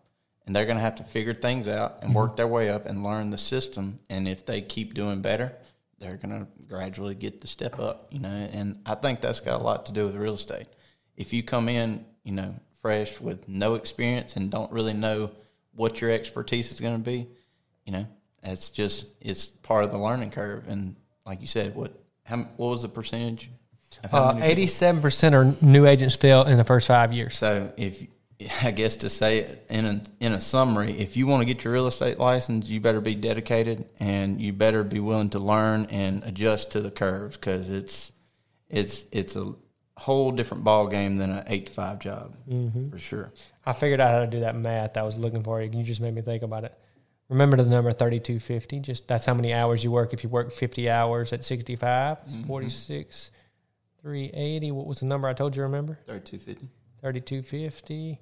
And 0.46 0.54
they're 0.54 0.64
going 0.64 0.78
to 0.78 0.82
have 0.82 0.96
to 0.96 1.04
figure 1.04 1.34
things 1.34 1.68
out 1.68 1.98
and 2.00 2.10
mm-hmm. 2.10 2.18
work 2.18 2.36
their 2.36 2.48
way 2.48 2.70
up 2.70 2.86
and 2.86 3.04
learn 3.04 3.30
the 3.30 3.38
system. 3.38 4.00
And 4.08 4.26
if 4.26 4.44
they 4.44 4.60
keep 4.60 4.94
doing 4.94 5.22
better, 5.22 5.54
they're 6.00 6.16
going 6.16 6.40
to 6.40 6.66
gradually 6.66 7.14
get 7.14 7.40
the 7.40 7.46
step 7.46 7.78
up, 7.78 8.08
you 8.10 8.18
know. 8.18 8.28
And 8.28 8.80
I 8.86 8.94
think 8.94 9.20
that's 9.20 9.40
got 9.40 9.60
a 9.60 9.62
lot 9.62 9.86
to 9.86 9.92
do 9.92 10.06
with 10.06 10.16
real 10.16 10.34
estate. 10.34 10.66
If 11.16 11.32
you 11.32 11.42
come 11.42 11.68
in, 11.68 12.04
you 12.24 12.32
know, 12.32 12.54
fresh 12.80 13.20
with 13.20 13.46
no 13.48 13.74
experience 13.74 14.36
and 14.36 14.50
don't 14.50 14.72
really 14.72 14.94
know 14.94 15.30
what 15.74 16.00
your 16.00 16.10
expertise 16.10 16.72
is 16.72 16.80
going 16.80 16.96
to 16.96 17.04
be, 17.04 17.28
you 17.84 17.92
know, 17.92 18.06
that's 18.42 18.70
just 18.70 19.04
it's 19.20 19.46
part 19.46 19.84
of 19.84 19.92
the 19.92 19.98
learning 19.98 20.30
curve. 20.30 20.64
And 20.66 20.96
like 21.26 21.40
you 21.42 21.46
said, 21.46 21.74
what 21.74 21.92
how, 22.24 22.38
what 22.56 22.68
was 22.68 22.82
the 22.82 22.88
percentage? 22.88 23.50
Uh, 24.10 24.38
Eighty-seven 24.40 25.02
percent 25.02 25.34
of 25.34 25.62
new 25.62 25.84
agents 25.84 26.16
fail 26.16 26.44
in 26.44 26.56
the 26.56 26.64
first 26.64 26.86
five 26.86 27.12
years. 27.12 27.36
So 27.36 27.72
if 27.76 28.06
I 28.62 28.70
guess 28.70 28.96
to 28.96 29.11
say 29.11 29.38
it 29.38 29.66
in 29.68 29.85
a 29.85 30.03
in 30.20 30.33
a 30.33 30.40
summary, 30.40 30.92
if 30.98 31.16
you 31.16 31.26
want 31.26 31.42
to 31.42 31.44
get 31.44 31.64
your 31.64 31.72
real 31.72 31.87
estate 31.87 32.18
license, 32.18 32.68
you 32.68 32.81
better 32.81 33.00
be 33.00 33.14
dedicated 33.14 33.88
and 33.98 34.40
you 34.40 34.53
better 34.53 34.83
be 34.83 35.00
willing 35.00 35.31
to 35.31 35.38
learn 35.38 35.87
and 35.87 36.24
adjust 36.24 36.72
to 36.72 36.81
the 36.81 36.90
curves 36.90 37.37
because 37.37 37.68
it's 37.68 38.12
it's 38.68 39.05
it's 39.12 39.37
a 39.37 39.55
whole 39.96 40.33
different 40.33 40.64
ball 40.64 40.87
game 40.87 41.18
than 41.18 41.31
an 41.31 41.44
eight 41.48 41.66
to 41.66 41.72
five 41.72 41.98
job 41.98 42.35
mm-hmm. 42.48 42.87
for 42.87 42.98
sure. 42.98 43.33
I 43.66 43.72
figured 43.72 44.00
out 44.00 44.11
how 44.11 44.20
to 44.20 44.26
do 44.26 44.40
that 44.40 44.57
math 44.57 44.96
I 44.96 45.03
was 45.03 45.16
looking 45.16 45.42
for. 45.42 45.61
You 45.61 45.70
You 45.70 45.85
just 45.85 46.00
made 46.00 46.14
me 46.14 46.22
think 46.22 46.42
about 46.42 46.64
it. 46.64 46.74
Remember 47.29 47.57
the 47.57 47.64
number 47.64 47.92
3250? 47.92 48.81
Just 48.81 49.07
that's 49.07 49.24
how 49.24 49.35
many 49.35 49.53
hours 49.53 49.85
you 49.85 49.90
work. 49.90 50.12
If 50.12 50.24
you 50.24 50.31
work 50.31 50.53
50 50.53 50.90
hours 50.90 51.33
at 51.33 51.44
65, 51.44 52.18
it's 52.24 52.33
mm-hmm. 52.33 52.46
46, 52.46 53.31
380. 54.03 54.72
What 54.72 54.87
was 54.87 55.00
the 55.00 55.07
number 55.07 55.29
I 55.29 55.35
told 55.35 55.55
you? 55.55 55.62
Remember? 55.62 55.98
Thirty 56.07 56.31
two 56.31 56.38
fifty. 56.38 56.68
3250. 57.03 58.18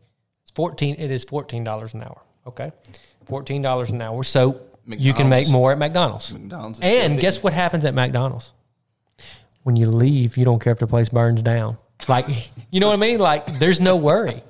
It's 0.48 0.54
14. 0.54 0.96
It 0.98 1.10
is 1.10 1.26
$14 1.26 1.94
an 1.94 2.02
hour. 2.02 2.22
Okay. 2.46 2.70
$14 3.26 3.90
an 3.90 4.00
hour. 4.00 4.24
So 4.24 4.62
you 4.86 5.12
can 5.12 5.28
make 5.28 5.50
more 5.50 5.72
at 5.72 5.78
McDonald's. 5.78 6.32
McDonald's 6.32 6.80
And 6.80 7.20
guess 7.20 7.42
what 7.42 7.52
happens 7.52 7.84
at 7.84 7.94
McDonald's? 7.94 8.52
When 9.64 9.76
you 9.76 9.90
leave, 9.90 10.38
you 10.38 10.46
don't 10.46 10.58
care 10.58 10.72
if 10.72 10.78
the 10.78 10.86
place 10.86 11.10
burns 11.10 11.42
down. 11.42 11.76
Like, 12.08 12.26
you 12.70 12.80
know 12.80 12.86
what 12.86 12.94
I 12.94 12.96
mean? 12.96 13.18
Like, 13.18 13.58
there's 13.58 13.78
no 13.78 13.96
worry. 13.96 14.42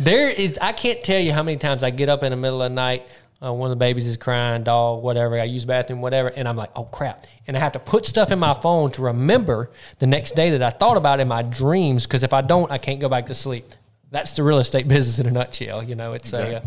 There 0.00 0.28
is, 0.28 0.58
I 0.60 0.72
can't 0.72 1.04
tell 1.04 1.20
you 1.20 1.32
how 1.32 1.44
many 1.44 1.58
times 1.58 1.84
I 1.84 1.90
get 1.90 2.08
up 2.08 2.24
in 2.24 2.32
the 2.32 2.36
middle 2.36 2.60
of 2.60 2.70
the 2.70 2.74
night, 2.74 3.06
uh, 3.44 3.52
one 3.52 3.70
of 3.70 3.78
the 3.78 3.84
babies 3.84 4.08
is 4.08 4.16
crying, 4.16 4.64
dog, 4.64 5.04
whatever, 5.04 5.38
I 5.38 5.44
use 5.44 5.64
bathroom, 5.64 6.00
whatever, 6.00 6.28
and 6.28 6.48
I'm 6.48 6.56
like, 6.56 6.70
oh 6.74 6.84
crap. 6.84 7.26
And 7.46 7.56
I 7.56 7.60
have 7.60 7.72
to 7.72 7.78
put 7.78 8.06
stuff 8.06 8.32
in 8.32 8.40
my 8.40 8.54
phone 8.54 8.90
to 8.92 9.02
remember 9.02 9.70
the 10.00 10.06
next 10.08 10.34
day 10.34 10.50
that 10.50 10.62
I 10.62 10.70
thought 10.70 10.96
about 10.96 11.20
in 11.20 11.28
my 11.28 11.42
dreams, 11.42 12.06
because 12.06 12.24
if 12.24 12.32
I 12.32 12.40
don't, 12.40 12.70
I 12.72 12.78
can't 12.78 13.00
go 13.00 13.08
back 13.08 13.26
to 13.26 13.34
sleep. 13.34 13.66
That's 14.12 14.34
the 14.34 14.44
real 14.44 14.58
estate 14.58 14.86
business 14.88 15.18
in 15.18 15.26
a 15.26 15.32
nutshell. 15.32 15.82
You 15.82 15.96
know, 15.96 16.12
it's 16.12 16.32
a, 16.32 16.58
uh, 16.58 16.60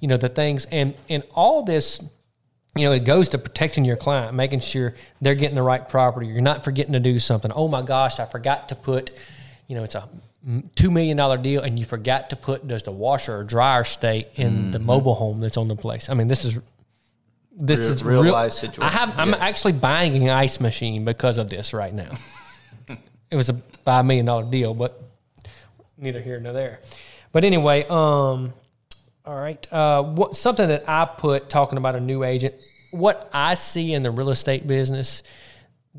you 0.00 0.08
know, 0.08 0.18
the 0.18 0.28
things, 0.28 0.66
and, 0.66 0.94
and 1.08 1.22
all 1.34 1.62
this, 1.62 2.04
you 2.76 2.84
know, 2.84 2.92
it 2.92 3.04
goes 3.04 3.30
to 3.30 3.38
protecting 3.38 3.84
your 3.84 3.96
client, 3.96 4.34
making 4.34 4.60
sure 4.60 4.94
they're 5.20 5.34
getting 5.34 5.54
the 5.56 5.62
right 5.62 5.88
property. 5.88 6.26
You're 6.26 6.40
not 6.40 6.64
forgetting 6.64 6.92
to 6.92 7.00
do 7.00 7.18
something. 7.18 7.50
Oh 7.52 7.68
my 7.68 7.82
gosh, 7.82 8.18
I 8.18 8.26
forgot 8.26 8.68
to 8.70 8.74
put, 8.74 9.12
you 9.68 9.76
know, 9.76 9.84
it's 9.84 9.94
a 9.94 10.08
two 10.74 10.90
million 10.90 11.16
dollar 11.16 11.36
deal, 11.36 11.62
and 11.62 11.78
you 11.78 11.84
forgot 11.84 12.30
to 12.30 12.36
put 12.36 12.66
does 12.66 12.82
the 12.82 12.92
washer 12.92 13.38
or 13.38 13.44
dryer 13.44 13.84
stay 13.84 14.26
in 14.34 14.70
the 14.72 14.78
mobile 14.78 15.14
home 15.14 15.40
that's 15.40 15.56
on 15.56 15.68
the 15.68 15.76
place. 15.76 16.08
I 16.08 16.14
mean, 16.14 16.28
this 16.28 16.44
is 16.44 16.58
this 17.54 17.80
Real- 17.80 17.88
is 17.90 18.04
real 18.04 18.22
real 18.22 18.32
life 18.32 18.52
situation, 18.52 18.82
I 18.82 18.88
have. 18.88 19.18
I'm 19.18 19.30
yes. 19.30 19.38
actually 19.40 19.72
buying 19.72 20.16
an 20.16 20.30
ice 20.30 20.58
machine 20.58 21.04
because 21.04 21.38
of 21.38 21.48
this 21.48 21.72
right 21.72 21.94
now. 21.94 22.10
it 23.30 23.36
was 23.36 23.50
a 23.50 23.54
five 23.84 24.04
million 24.04 24.26
dollar 24.26 24.44
deal, 24.50 24.74
but 24.74 25.00
neither 26.02 26.20
here 26.20 26.38
nor 26.40 26.52
there. 26.52 26.80
But 27.32 27.44
anyway, 27.44 27.84
um, 27.84 28.52
all 29.24 29.40
right. 29.40 29.72
Uh, 29.72 30.02
what 30.02 30.36
something 30.36 30.68
that 30.68 30.84
I 30.88 31.04
put 31.04 31.48
talking 31.48 31.78
about 31.78 31.94
a 31.94 32.00
new 32.00 32.24
agent, 32.24 32.54
what 32.90 33.30
I 33.32 33.54
see 33.54 33.94
in 33.94 34.02
the 34.02 34.10
real 34.10 34.30
estate 34.30 34.66
business 34.66 35.22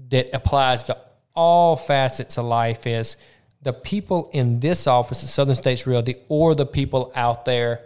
that 0.10 0.30
applies 0.34 0.84
to 0.84 0.98
all 1.34 1.76
facets 1.76 2.38
of 2.38 2.46
life 2.46 2.86
is 2.86 3.18
the 3.62 3.74
people 3.74 4.30
in 4.34 4.60
this 4.60 4.88
office 4.88 5.24
at 5.24 5.30
Southern 5.30 5.56
States 5.56 5.88
Realty 5.88 6.18
or 6.28 6.54
the 6.54 6.66
people 6.66 7.12
out 7.16 7.46
there 7.46 7.82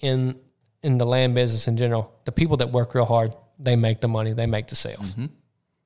in 0.00 0.38
in 0.82 0.96
the 0.96 1.04
land 1.04 1.34
business 1.34 1.66
in 1.66 1.76
general, 1.76 2.12
the 2.24 2.32
people 2.32 2.58
that 2.58 2.70
work 2.70 2.94
real 2.94 3.04
hard, 3.04 3.34
they 3.58 3.74
make 3.74 4.00
the 4.00 4.06
money, 4.06 4.32
they 4.32 4.46
make 4.46 4.68
the 4.68 4.76
sales. 4.76 5.14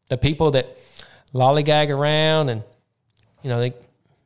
The 0.08 0.18
people 0.18 0.50
that 0.52 0.76
lollygag 1.34 1.88
around 1.88 2.50
and 2.50 2.62
you 3.42 3.48
know 3.48 3.58
they 3.58 3.72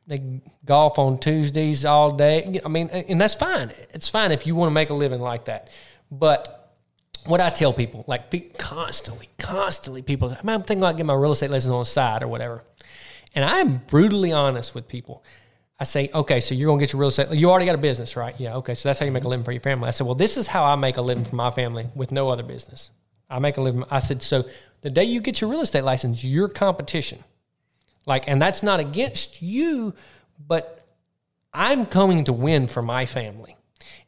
they 0.07 0.41
golf 0.65 0.97
on 0.97 1.19
Tuesdays 1.19 1.85
all 1.85 2.11
day. 2.11 2.59
I 2.63 2.69
mean, 2.69 2.87
and 2.89 3.19
that's 3.19 3.35
fine. 3.35 3.71
It's 3.93 4.09
fine 4.09 4.31
if 4.31 4.47
you 4.47 4.55
want 4.55 4.69
to 4.69 4.73
make 4.73 4.89
a 4.89 4.93
living 4.93 5.19
like 5.19 5.45
that. 5.45 5.69
But 6.09 6.73
what 7.25 7.41
I 7.41 7.49
tell 7.49 7.73
people, 7.73 8.05
like 8.07 8.31
pe- 8.31 8.49
constantly, 8.57 9.29
constantly, 9.37 10.01
people, 10.01 10.29
"Man, 10.29 10.55
I'm 10.55 10.61
thinking 10.63 10.81
about 10.81 10.93
getting 10.93 11.07
my 11.07 11.13
real 11.13 11.33
estate 11.33 11.51
license 11.51 11.71
on 11.71 11.79
the 11.79 11.85
side 11.85 12.23
or 12.23 12.29
whatever. 12.29 12.63
And 13.35 13.43
I'm 13.43 13.79
brutally 13.87 14.31
honest 14.31 14.73
with 14.73 14.87
people. 14.87 15.23
I 15.79 15.83
say, 15.83 16.09
okay, 16.13 16.39
so 16.39 16.55
you're 16.55 16.67
gonna 16.67 16.79
get 16.79 16.93
your 16.93 17.01
real 17.01 17.09
estate. 17.09 17.29
You 17.31 17.51
already 17.51 17.65
got 17.65 17.75
a 17.75 17.79
business, 17.79 18.15
right? 18.15 18.33
Yeah, 18.39 18.55
okay. 18.55 18.73
So 18.73 18.89
that's 18.89 18.99
how 18.99 19.05
you 19.05 19.11
make 19.11 19.25
a 19.25 19.27
living 19.27 19.43
for 19.43 19.51
your 19.51 19.61
family. 19.61 19.87
I 19.87 19.91
said, 19.91 20.07
well, 20.07 20.15
this 20.15 20.37
is 20.37 20.47
how 20.47 20.63
I 20.63 20.75
make 20.75 20.97
a 20.97 21.01
living 21.01 21.25
for 21.25 21.35
my 21.35 21.51
family 21.51 21.87
with 21.93 22.11
no 22.11 22.29
other 22.29 22.43
business. 22.43 22.89
I 23.29 23.39
make 23.39 23.57
a 23.57 23.61
living. 23.61 23.83
I 23.91 23.99
said, 23.99 24.23
so 24.23 24.45
the 24.81 24.89
day 24.89 25.03
you 25.03 25.21
get 25.21 25.41
your 25.41 25.49
real 25.49 25.61
estate 25.61 25.83
license, 25.83 26.23
your 26.23 26.47
competition. 26.47 27.23
Like, 28.07 28.27
and 28.27 28.41
that's 28.41 28.63
not 28.63 28.79
against 28.79 29.41
you, 29.41 29.93
but 30.47 30.85
I'm 31.53 31.85
coming 31.85 32.23
to 32.23 32.33
win 32.33 32.67
for 32.67 32.81
my 32.81 33.05
family. 33.05 33.55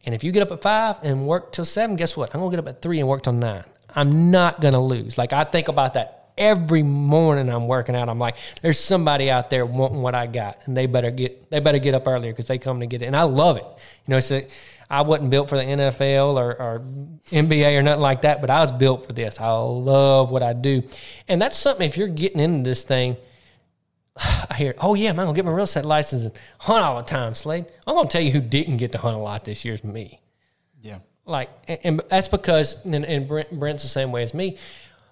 And 0.06 0.16
if 0.16 0.24
you 0.24 0.32
get 0.32 0.42
up 0.42 0.52
at 0.52 0.62
five 0.62 0.96
and 1.04 1.28
work 1.28 1.52
till 1.52 1.66
seven, 1.66 1.96
guess 1.96 2.18
what? 2.18 2.34
I'm 2.34 2.40
gonna 2.40 2.52
get 2.52 2.60
up 2.60 2.68
at 2.68 2.82
three 2.82 3.00
and 3.00 3.08
work 3.08 3.24
till 3.24 3.34
nine. 3.34 3.66
I'm 3.94 4.32
not 4.32 4.62
gonna 4.62 4.84
lose. 4.84 5.18
Like 5.18 5.34
I 5.34 5.44
think 5.44 5.68
about 5.68 5.94
that 5.96 6.20
every 6.38 6.84
morning 6.84 7.50
I'm 7.50 7.68
working 7.68 7.96
out. 7.96 8.08
I'm 8.08 8.18
like, 8.18 8.38
there's 8.62 8.80
somebody 8.80 9.30
out 9.30 9.50
there 9.50 9.66
wanting 9.66 10.02
what 10.02 10.16
I 10.16 10.26
got, 10.26 10.60
and 10.66 10.76
they 10.76 10.86
better 10.86 11.12
get 11.12 11.50
they 11.52 11.60
better 11.60 11.80
get 11.80 11.94
up 11.94 12.08
earlier 12.08 12.32
because 12.32 12.48
they 12.48 12.58
come 12.58 12.80
to 12.80 12.88
get 12.88 13.02
it. 13.02 13.06
And 13.06 13.16
I 13.16 13.24
love 13.24 13.58
it. 13.58 13.66
You 14.08 14.16
know, 14.16 14.20
a, 14.32 14.48
I 14.90 15.02
wasn't 15.02 15.30
built 15.30 15.50
for 15.50 15.58
the 15.58 15.64
NFL 15.64 16.36
or, 16.36 16.60
or 16.60 16.80
NBA 17.32 17.78
or 17.78 17.84
nothing 17.84 18.02
like 18.02 18.22
that, 18.22 18.42
but 18.42 18.50
I 18.50 18.62
was 18.62 18.72
built 18.72 19.06
for 19.06 19.14
this. 19.14 19.40
I 19.40 19.52
love 19.52 20.32
what 20.32 20.42
I 20.42 20.54
do, 20.54 20.84
and 21.28 21.42
that's 21.42 21.58
something. 21.58 21.88
If 21.88 21.98
you're 21.98 22.08
getting 22.08 22.40
into 22.40 22.68
this 22.68 22.84
thing, 22.84 23.18
I 24.50 24.56
hear, 24.56 24.76
oh 24.80 24.94
yeah, 24.96 25.12
man, 25.12 25.22
I'm 25.22 25.26
gonna 25.28 25.36
get 25.36 25.46
my 25.46 25.52
real 25.52 25.64
estate 25.64 25.86
license 25.86 26.24
and 26.24 26.34
hunt 26.60 26.84
all 26.84 26.98
the 26.98 27.04
time, 27.04 27.34
Slade. 27.36 27.66
I'm 27.88 27.96
gonna 27.96 28.10
tell 28.10 28.22
you 28.22 28.32
who 28.32 28.42
didn't 28.42 28.78
get 28.78 28.92
to 28.94 28.98
hunt 28.98 29.16
a 29.16 29.20
lot 29.20 29.46
this 29.46 29.64
year 29.66 29.74
is 29.74 29.84
me. 29.84 30.22
Yeah. 30.82 31.00
Like, 31.26 31.50
and, 31.68 31.80
and 31.84 32.02
that's 32.10 32.28
because, 32.28 32.84
and, 32.86 33.06
and 33.06 33.28
Brent, 33.28 33.52
Brent's 33.58 33.84
the 33.84 33.90
same 33.90 34.12
way 34.12 34.24
as 34.24 34.34
me. 34.34 34.58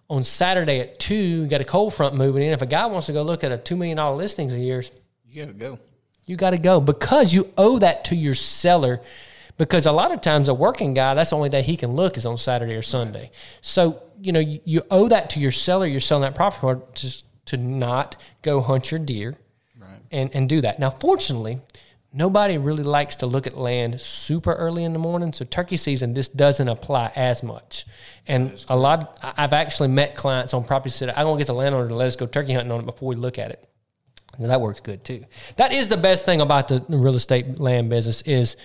On 0.09 0.23
Saturday 0.23 0.79
at 0.79 0.99
two, 0.99 1.15
you 1.15 1.47
got 1.47 1.61
a 1.61 1.65
cold 1.65 1.93
front 1.93 2.15
moving 2.15 2.41
in. 2.41 2.53
If 2.53 2.61
a 2.61 2.65
guy 2.65 2.85
wants 2.85 3.07
to 3.07 3.13
go 3.13 3.21
look 3.23 3.43
at 3.43 3.51
a 3.51 3.57
two 3.57 3.75
million 3.75 3.97
dollar 3.97 4.15
listings 4.15 4.53
a 4.53 4.59
year, 4.59 4.83
You 5.25 5.45
got 5.45 5.51
to 5.51 5.53
go. 5.53 5.79
you 6.25 6.35
got 6.37 6.49
to 6.51 6.57
go 6.57 6.79
because 6.79 7.33
you 7.33 7.51
owe 7.57 7.79
that 7.79 8.05
to 8.05 8.15
your 8.15 8.35
seller. 8.35 9.01
Because 9.57 9.85
a 9.85 9.91
lot 9.91 10.11
of 10.11 10.21
times 10.21 10.49
a 10.49 10.53
working 10.53 10.93
guy, 10.93 11.13
that's 11.15 11.31
the 11.31 11.35
only 11.35 11.49
day 11.49 11.61
he 11.63 11.75
can 11.77 11.93
look 11.95 12.15
is 12.15 12.25
on 12.25 12.37
Saturday 12.37 12.75
or 12.75 12.83
Sunday. 12.83 13.31
So 13.61 14.01
you 14.21 14.31
know 14.31 14.39
you, 14.39 14.59
you 14.63 14.83
owe 14.89 15.07
that 15.09 15.31
to 15.31 15.39
your 15.39 15.51
seller. 15.51 15.85
You're 15.85 15.99
selling 15.99 16.21
that 16.21 16.35
property 16.35 16.61
for 16.61 16.81
just 16.93 17.25
to 17.47 17.57
not 17.57 18.15
go 18.41 18.61
hunt 18.61 18.91
your 18.91 18.99
deer, 18.99 19.37
Right. 19.79 19.99
and 20.11 20.29
and 20.33 20.47
do 20.49 20.61
that. 20.61 20.79
Now, 20.79 20.89
fortunately, 20.89 21.59
nobody 22.13 22.57
really 22.57 22.83
likes 22.83 23.17
to 23.17 23.25
look 23.25 23.45
at 23.47 23.57
land 23.57 23.99
super 24.01 24.53
early 24.53 24.83
in 24.83 24.93
the 24.93 24.99
morning. 24.99 25.33
So 25.33 25.45
turkey 25.45 25.77
season, 25.77 26.13
this 26.13 26.29
doesn't 26.29 26.67
apply 26.67 27.11
as 27.15 27.43
much. 27.43 27.85
And 28.27 28.63
a 28.69 28.75
lot, 28.75 29.19
I've 29.21 29.53
actually 29.53 29.89
met 29.89 30.15
clients 30.15 30.53
on 30.53 30.63
property 30.63 30.89
said, 30.89 31.09
I 31.09 31.23
don't 31.23 31.37
get 31.37 31.47
the 31.47 31.53
landowner 31.53 31.87
to 31.87 31.95
let 31.95 32.07
us 32.07 32.15
go 32.15 32.25
turkey 32.25 32.53
hunting 32.53 32.71
on 32.71 32.79
it 32.79 32.85
before 32.85 33.09
we 33.09 33.15
look 33.15 33.37
at 33.37 33.51
it. 33.51 33.63
So 34.39 34.47
that 34.47 34.61
works 34.61 34.79
good 34.81 35.03
too. 35.03 35.23
That 35.57 35.73
is 35.73 35.89
the 35.89 35.97
best 35.97 36.25
thing 36.25 36.41
about 36.41 36.67
the 36.67 36.83
real 36.89 37.15
estate 37.15 37.59
land 37.59 37.89
business 37.89 38.21
is 38.23 38.55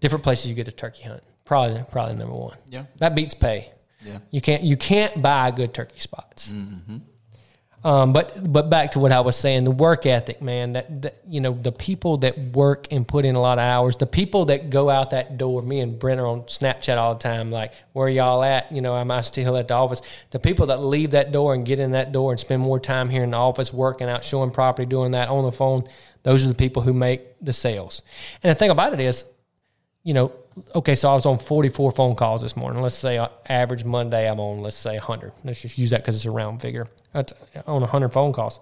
different 0.00 0.22
places 0.22 0.46
you 0.48 0.54
get 0.54 0.66
to 0.66 0.72
turkey 0.72 1.02
hunt. 1.02 1.22
Probably, 1.44 1.82
probably 1.90 2.16
number 2.16 2.34
one. 2.34 2.56
Yeah. 2.70 2.84
that 2.98 3.14
beats 3.14 3.34
pay. 3.34 3.70
Yeah. 4.04 4.18
You 4.30 4.40
can't 4.40 4.62
you 4.62 4.76
can't 4.76 5.20
buy 5.22 5.50
good 5.50 5.72
turkey 5.74 5.98
spots. 5.98 6.52
Um, 7.84 8.14
but 8.14 8.50
but 8.50 8.70
back 8.70 8.92
to 8.92 8.98
what 8.98 9.12
I 9.12 9.20
was 9.20 9.36
saying, 9.36 9.64
the 9.64 9.70
work 9.70 10.06
ethic, 10.06 10.40
man. 10.40 10.72
That, 10.72 11.02
that 11.02 11.18
you 11.28 11.40
know, 11.40 11.52
the 11.52 11.70
people 11.70 12.16
that 12.18 12.38
work 12.38 12.88
and 12.90 13.06
put 13.06 13.26
in 13.26 13.34
a 13.34 13.40
lot 13.40 13.58
of 13.58 13.62
hours, 13.62 13.98
the 13.98 14.06
people 14.06 14.46
that 14.46 14.70
go 14.70 14.88
out 14.88 15.10
that 15.10 15.36
door. 15.36 15.60
Me 15.60 15.80
and 15.80 15.98
Brent 15.98 16.18
are 16.18 16.26
on 16.26 16.42
Snapchat 16.44 16.96
all 16.96 17.14
the 17.14 17.20
time. 17.20 17.50
Like, 17.50 17.72
where 17.92 18.08
y'all 18.08 18.42
at? 18.42 18.72
You 18.72 18.80
know, 18.80 18.96
am 18.96 19.10
I 19.10 19.20
still 19.20 19.54
at 19.58 19.68
the 19.68 19.74
office? 19.74 20.00
The 20.30 20.38
people 20.38 20.66
that 20.68 20.82
leave 20.82 21.10
that 21.10 21.30
door 21.30 21.52
and 21.52 21.66
get 21.66 21.78
in 21.78 21.92
that 21.92 22.10
door 22.10 22.32
and 22.32 22.40
spend 22.40 22.62
more 22.62 22.80
time 22.80 23.10
here 23.10 23.22
in 23.22 23.32
the 23.32 23.36
office, 23.36 23.70
working 23.70 24.08
out, 24.08 24.24
showing 24.24 24.50
property, 24.50 24.86
doing 24.86 25.10
that 25.10 25.28
on 25.28 25.44
the 25.44 25.52
phone. 25.52 25.82
Those 26.22 26.42
are 26.42 26.48
the 26.48 26.54
people 26.54 26.80
who 26.80 26.94
make 26.94 27.20
the 27.42 27.52
sales. 27.52 28.00
And 28.42 28.50
the 28.50 28.54
thing 28.54 28.70
about 28.70 28.94
it 28.94 29.00
is, 29.00 29.26
you 30.02 30.14
know, 30.14 30.32
okay, 30.74 30.94
so 30.94 31.10
I 31.10 31.14
was 31.14 31.26
on 31.26 31.38
44 31.38 31.92
phone 31.92 32.14
calls 32.14 32.42
this 32.42 32.56
morning. 32.56 32.82
Let's 32.82 32.94
say 32.94 33.18
uh, 33.18 33.28
average 33.48 33.84
Monday, 33.84 34.28
I'm 34.28 34.40
on, 34.40 34.62
let's 34.62 34.76
say 34.76 34.92
100. 34.92 35.32
Let's 35.44 35.60
just 35.60 35.78
use 35.78 35.90
that 35.90 36.02
because 36.02 36.16
it's 36.16 36.24
a 36.24 36.30
round 36.30 36.60
figure. 36.60 36.88
That's 37.12 37.32
on 37.66 37.80
100 37.80 38.10
phone 38.10 38.32
calls. 38.32 38.60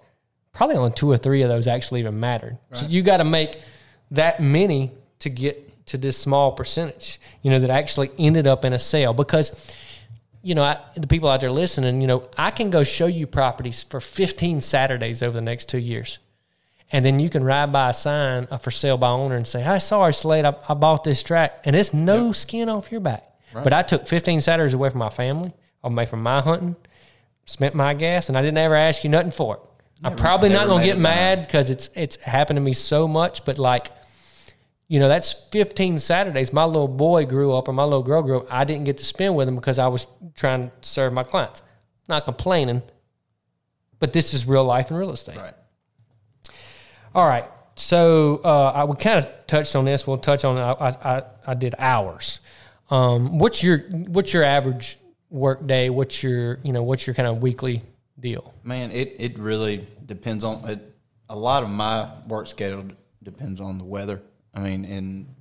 Probably 0.52 0.76
only 0.76 0.92
two 0.92 1.10
or 1.10 1.16
three 1.16 1.42
of 1.42 1.48
those 1.48 1.66
actually 1.66 2.00
even 2.00 2.20
mattered. 2.20 2.58
So 2.72 2.86
you 2.86 3.02
got 3.02 3.18
to 3.18 3.24
make 3.24 3.58
that 4.10 4.40
many 4.40 4.92
to 5.20 5.30
get 5.30 5.86
to 5.86 5.98
this 5.98 6.16
small 6.16 6.52
percentage, 6.52 7.20
you 7.42 7.50
know, 7.50 7.58
that 7.58 7.70
actually 7.70 8.10
ended 8.18 8.46
up 8.46 8.64
in 8.64 8.72
a 8.72 8.78
sale 8.78 9.12
because, 9.14 9.74
you 10.42 10.54
know, 10.54 10.62
I, 10.62 10.78
the 10.96 11.06
people 11.06 11.28
out 11.28 11.40
there 11.40 11.50
listening, 11.50 12.00
you 12.00 12.06
know, 12.06 12.28
I 12.36 12.50
can 12.50 12.70
go 12.70 12.84
show 12.84 13.06
you 13.06 13.26
properties 13.26 13.82
for 13.82 14.00
15 14.00 14.60
Saturdays 14.60 15.22
over 15.22 15.34
the 15.34 15.42
next 15.42 15.68
two 15.68 15.78
years. 15.78 16.18
And 16.94 17.04
then 17.04 17.18
you 17.18 17.30
can 17.30 17.42
ride 17.42 17.72
by 17.72 17.90
a 17.90 17.94
sign 17.94 18.46
uh, 18.50 18.58
for 18.58 18.70
sale 18.70 18.98
by 18.98 19.08
owner 19.08 19.34
and 19.34 19.46
say, 19.46 19.62
"Hi, 19.62 19.78
sorry, 19.78 20.12
Slade, 20.12 20.44
I, 20.44 20.54
I 20.68 20.74
bought 20.74 21.04
this 21.04 21.22
track," 21.22 21.62
and 21.64 21.74
it's 21.74 21.94
no 21.94 22.32
skin 22.32 22.68
off 22.68 22.92
your 22.92 23.00
back. 23.00 23.24
But 23.54 23.72
I 23.72 23.82
took 23.82 24.06
15 24.06 24.40
Saturdays 24.40 24.74
away 24.74 24.90
from 24.90 24.98
my 24.98 25.10
family, 25.10 25.52
away 25.82 26.06
from 26.06 26.22
my 26.22 26.40
hunting, 26.40 26.76
spent 27.44 27.74
my 27.74 27.94
gas, 27.94 28.28
and 28.28 28.36
I 28.38 28.42
didn't 28.42 28.58
ever 28.58 28.74
ask 28.74 29.04
you 29.04 29.10
nothing 29.10 29.30
for 29.30 29.56
it. 29.56 29.60
I'm 30.04 30.16
probably 30.16 30.48
not 30.48 30.66
gonna 30.66 30.84
get 30.84 30.98
mad 30.98 31.42
because 31.42 31.70
it's 31.70 31.88
it's 31.94 32.16
happened 32.16 32.56
to 32.56 32.60
me 32.60 32.72
so 32.72 33.06
much. 33.08 33.44
But 33.44 33.58
like, 33.58 33.88
you 34.88 35.00
know, 35.00 35.08
that's 35.08 35.32
15 35.32 35.98
Saturdays. 35.98 36.52
My 36.52 36.64
little 36.64 36.88
boy 36.88 37.24
grew 37.24 37.54
up, 37.54 37.68
or 37.68 37.72
my 37.72 37.84
little 37.84 38.02
girl 38.02 38.22
grew 38.22 38.38
up. 38.38 38.46
I 38.50 38.64
didn't 38.64 38.84
get 38.84 38.98
to 38.98 39.04
spend 39.04 39.36
with 39.36 39.48
him 39.48 39.54
because 39.54 39.78
I 39.78 39.86
was 39.88 40.06
trying 40.34 40.70
to 40.70 40.72
serve 40.80 41.12
my 41.12 41.22
clients. 41.22 41.62
Not 42.08 42.24
complaining, 42.24 42.82
but 43.98 44.12
this 44.12 44.34
is 44.34 44.46
real 44.46 44.64
life 44.64 44.90
and 44.90 44.98
real 44.98 45.12
estate. 45.12 45.36
Right. 45.38 45.54
All 47.14 47.26
right. 47.26 47.44
So 47.76 48.40
uh, 48.44 48.72
I 48.74 48.84
we 48.84 48.96
kind 48.96 49.18
of 49.18 49.30
touched 49.46 49.76
on 49.76 49.84
this. 49.84 50.06
We'll 50.06 50.18
touch 50.18 50.44
on. 50.44 50.58
I 50.58 50.72
I, 50.72 51.22
I 51.46 51.54
did 51.54 51.74
hours. 51.78 52.40
Um, 52.90 53.38
what's 53.38 53.62
your 53.62 53.78
what's 53.90 54.32
your 54.32 54.44
average 54.44 54.98
work 55.30 55.66
day? 55.66 55.90
What's 55.90 56.22
your 56.22 56.58
you 56.62 56.72
know 56.72 56.82
what's 56.82 57.06
your 57.06 57.14
kind 57.14 57.28
of 57.28 57.42
weekly 57.42 57.82
deal? 58.20 58.54
Man, 58.62 58.90
it, 58.92 59.16
it 59.18 59.38
really 59.38 59.86
depends 60.06 60.44
on 60.44 60.68
it. 60.68 60.80
A 61.28 61.36
lot 61.36 61.62
of 61.62 61.70
my 61.70 62.08
work 62.28 62.46
schedule 62.46 62.84
depends 63.22 63.60
on 63.60 63.78
the 63.78 63.84
weather. 63.84 64.20
I 64.54 64.60
mean, 64.60 64.84
and 64.84 65.34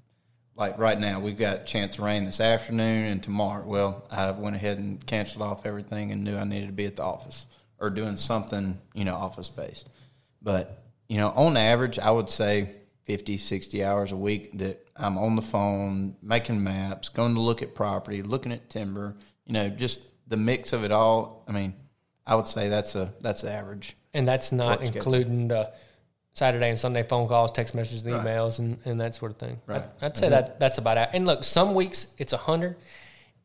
like 0.56 0.78
right 0.78 1.00
now, 1.00 1.20
we've 1.20 1.38
got 1.38 1.66
chance 1.66 1.98
of 1.98 2.04
rain 2.04 2.26
this 2.26 2.40
afternoon 2.40 3.08
and 3.08 3.24
tomorrow. 3.24 3.66
Well, 3.66 4.08
I 4.12 4.32
went 4.32 4.56
ahead 4.56 4.78
and 4.78 5.06
canceled 5.06 5.44
off 5.44 5.66
everything 5.66 6.12
and 6.12 6.24
knew 6.24 6.38
I 6.38 6.44
needed 6.44 6.68
to 6.68 6.74
be 6.74 6.86
at 6.86 6.96
the 6.96 7.04
office 7.04 7.48
or 7.80 7.90
doing 7.90 8.16
something, 8.16 8.80
you 8.94 9.06
know, 9.06 9.16
office 9.16 9.50
based. 9.50 9.90
But, 10.42 10.81
you 11.12 11.18
know, 11.18 11.34
on 11.36 11.58
average, 11.58 12.00
I 12.00 12.10
would 12.10 12.30
say 12.30 12.70
50, 13.04 13.36
60 13.36 13.84
hours 13.84 14.14
a 14.14 14.16
week 14.16 14.58
that 14.60 14.88
I'm 14.96 15.18
on 15.18 15.36
the 15.36 15.42
phone, 15.42 16.16
making 16.22 16.64
maps, 16.64 17.10
going 17.10 17.34
to 17.34 17.42
look 17.42 17.62
at 17.62 17.76
property, 17.76 18.22
looking 18.24 18.54
at 18.54 18.70
timber, 18.70 19.18
you 19.46 19.52
know, 19.52 19.68
just 19.68 20.00
the 20.30 20.38
mix 20.38 20.72
of 20.72 20.86
it 20.86 20.92
all. 20.94 21.44
I 21.50 21.52
mean, 21.52 21.74
I 22.26 22.36
would 22.36 22.48
say 22.48 22.70
that's 22.70 22.96
a 22.96 23.14
that's 23.20 23.42
the 23.42 23.52
average. 23.52 23.98
And 24.14 24.26
that's 24.26 24.54
not 24.54 24.84
including 24.84 25.50
the 25.50 25.74
Saturday 26.32 26.70
and 26.70 26.80
Sunday 26.80 27.04
phone 27.04 27.28
calls, 27.28 27.52
text 27.52 27.76
messages, 27.76 28.06
Right. 28.06 28.24
emails, 28.24 28.60
and, 28.60 28.80
and 28.86 29.02
that 29.02 29.14
sort 29.14 29.34
of 29.34 29.38
thing. 29.38 29.60
Right. 29.66 29.84
I, 30.02 30.06
would 30.06 30.16
say 30.16 30.28
mm-hmm. 30.28 30.32
that 30.32 30.62
that's 30.62 30.78
about 30.78 30.98
it. 30.98 31.10
And 31.12 31.26
look, 31.26 31.44
some 31.44 31.76
weeks 31.76 32.08
it's 32.20 32.32
a 32.32 32.38
hundred, 32.38 32.78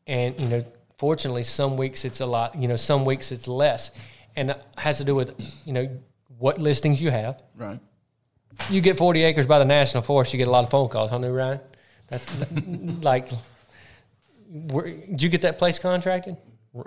and 0.07 0.39
you 0.39 0.47
know, 0.47 0.63
fortunately, 0.99 1.43
some 1.43 1.75
weeks 1.75 2.05
it's 2.05 2.21
a 2.21 2.25
lot. 2.25 2.55
You 2.55 2.69
know, 2.69 2.77
some 2.77 3.03
weeks 3.03 3.33
it's 3.33 3.45
less, 3.45 3.91
and 4.37 4.51
it 4.51 4.65
has 4.77 4.99
to 4.99 5.03
do 5.03 5.15
with 5.15 5.35
you 5.65 5.73
know 5.73 5.89
what 6.37 6.59
listings 6.59 7.01
you 7.01 7.11
have. 7.11 7.41
Right. 7.55 7.79
You 8.69 8.81
get 8.81 8.97
40 8.97 9.23
acres 9.23 9.45
by 9.45 9.59
the 9.59 9.65
National 9.65 10.03
Forest, 10.03 10.33
you 10.33 10.37
get 10.37 10.47
a 10.47 10.51
lot 10.51 10.63
of 10.63 10.69
phone 10.69 10.89
calls, 10.89 11.09
huh, 11.09 11.17
new 11.19 11.31
Ryan? 11.31 11.59
That's 12.07 12.27
like, 13.03 13.29
where, 14.49 14.85
did 14.85 15.21
you 15.21 15.29
get 15.29 15.41
that 15.43 15.59
place 15.59 15.77
contracted? 15.77 16.37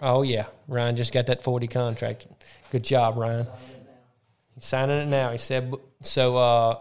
Oh, 0.03 0.23
yeah. 0.23 0.47
Ryan 0.69 0.97
just 0.97 1.13
got 1.13 1.27
that 1.27 1.43
40 1.43 1.67
contracted. 1.69 2.31
Good 2.71 2.85
job, 2.85 3.17
Ryan. 3.17 3.47
He's 4.55 4.65
signing 4.65 4.99
it 4.99 5.07
now. 5.07 5.31
He 5.31 5.39
said, 5.39 5.73
so 6.03 6.37
uh, 6.37 6.79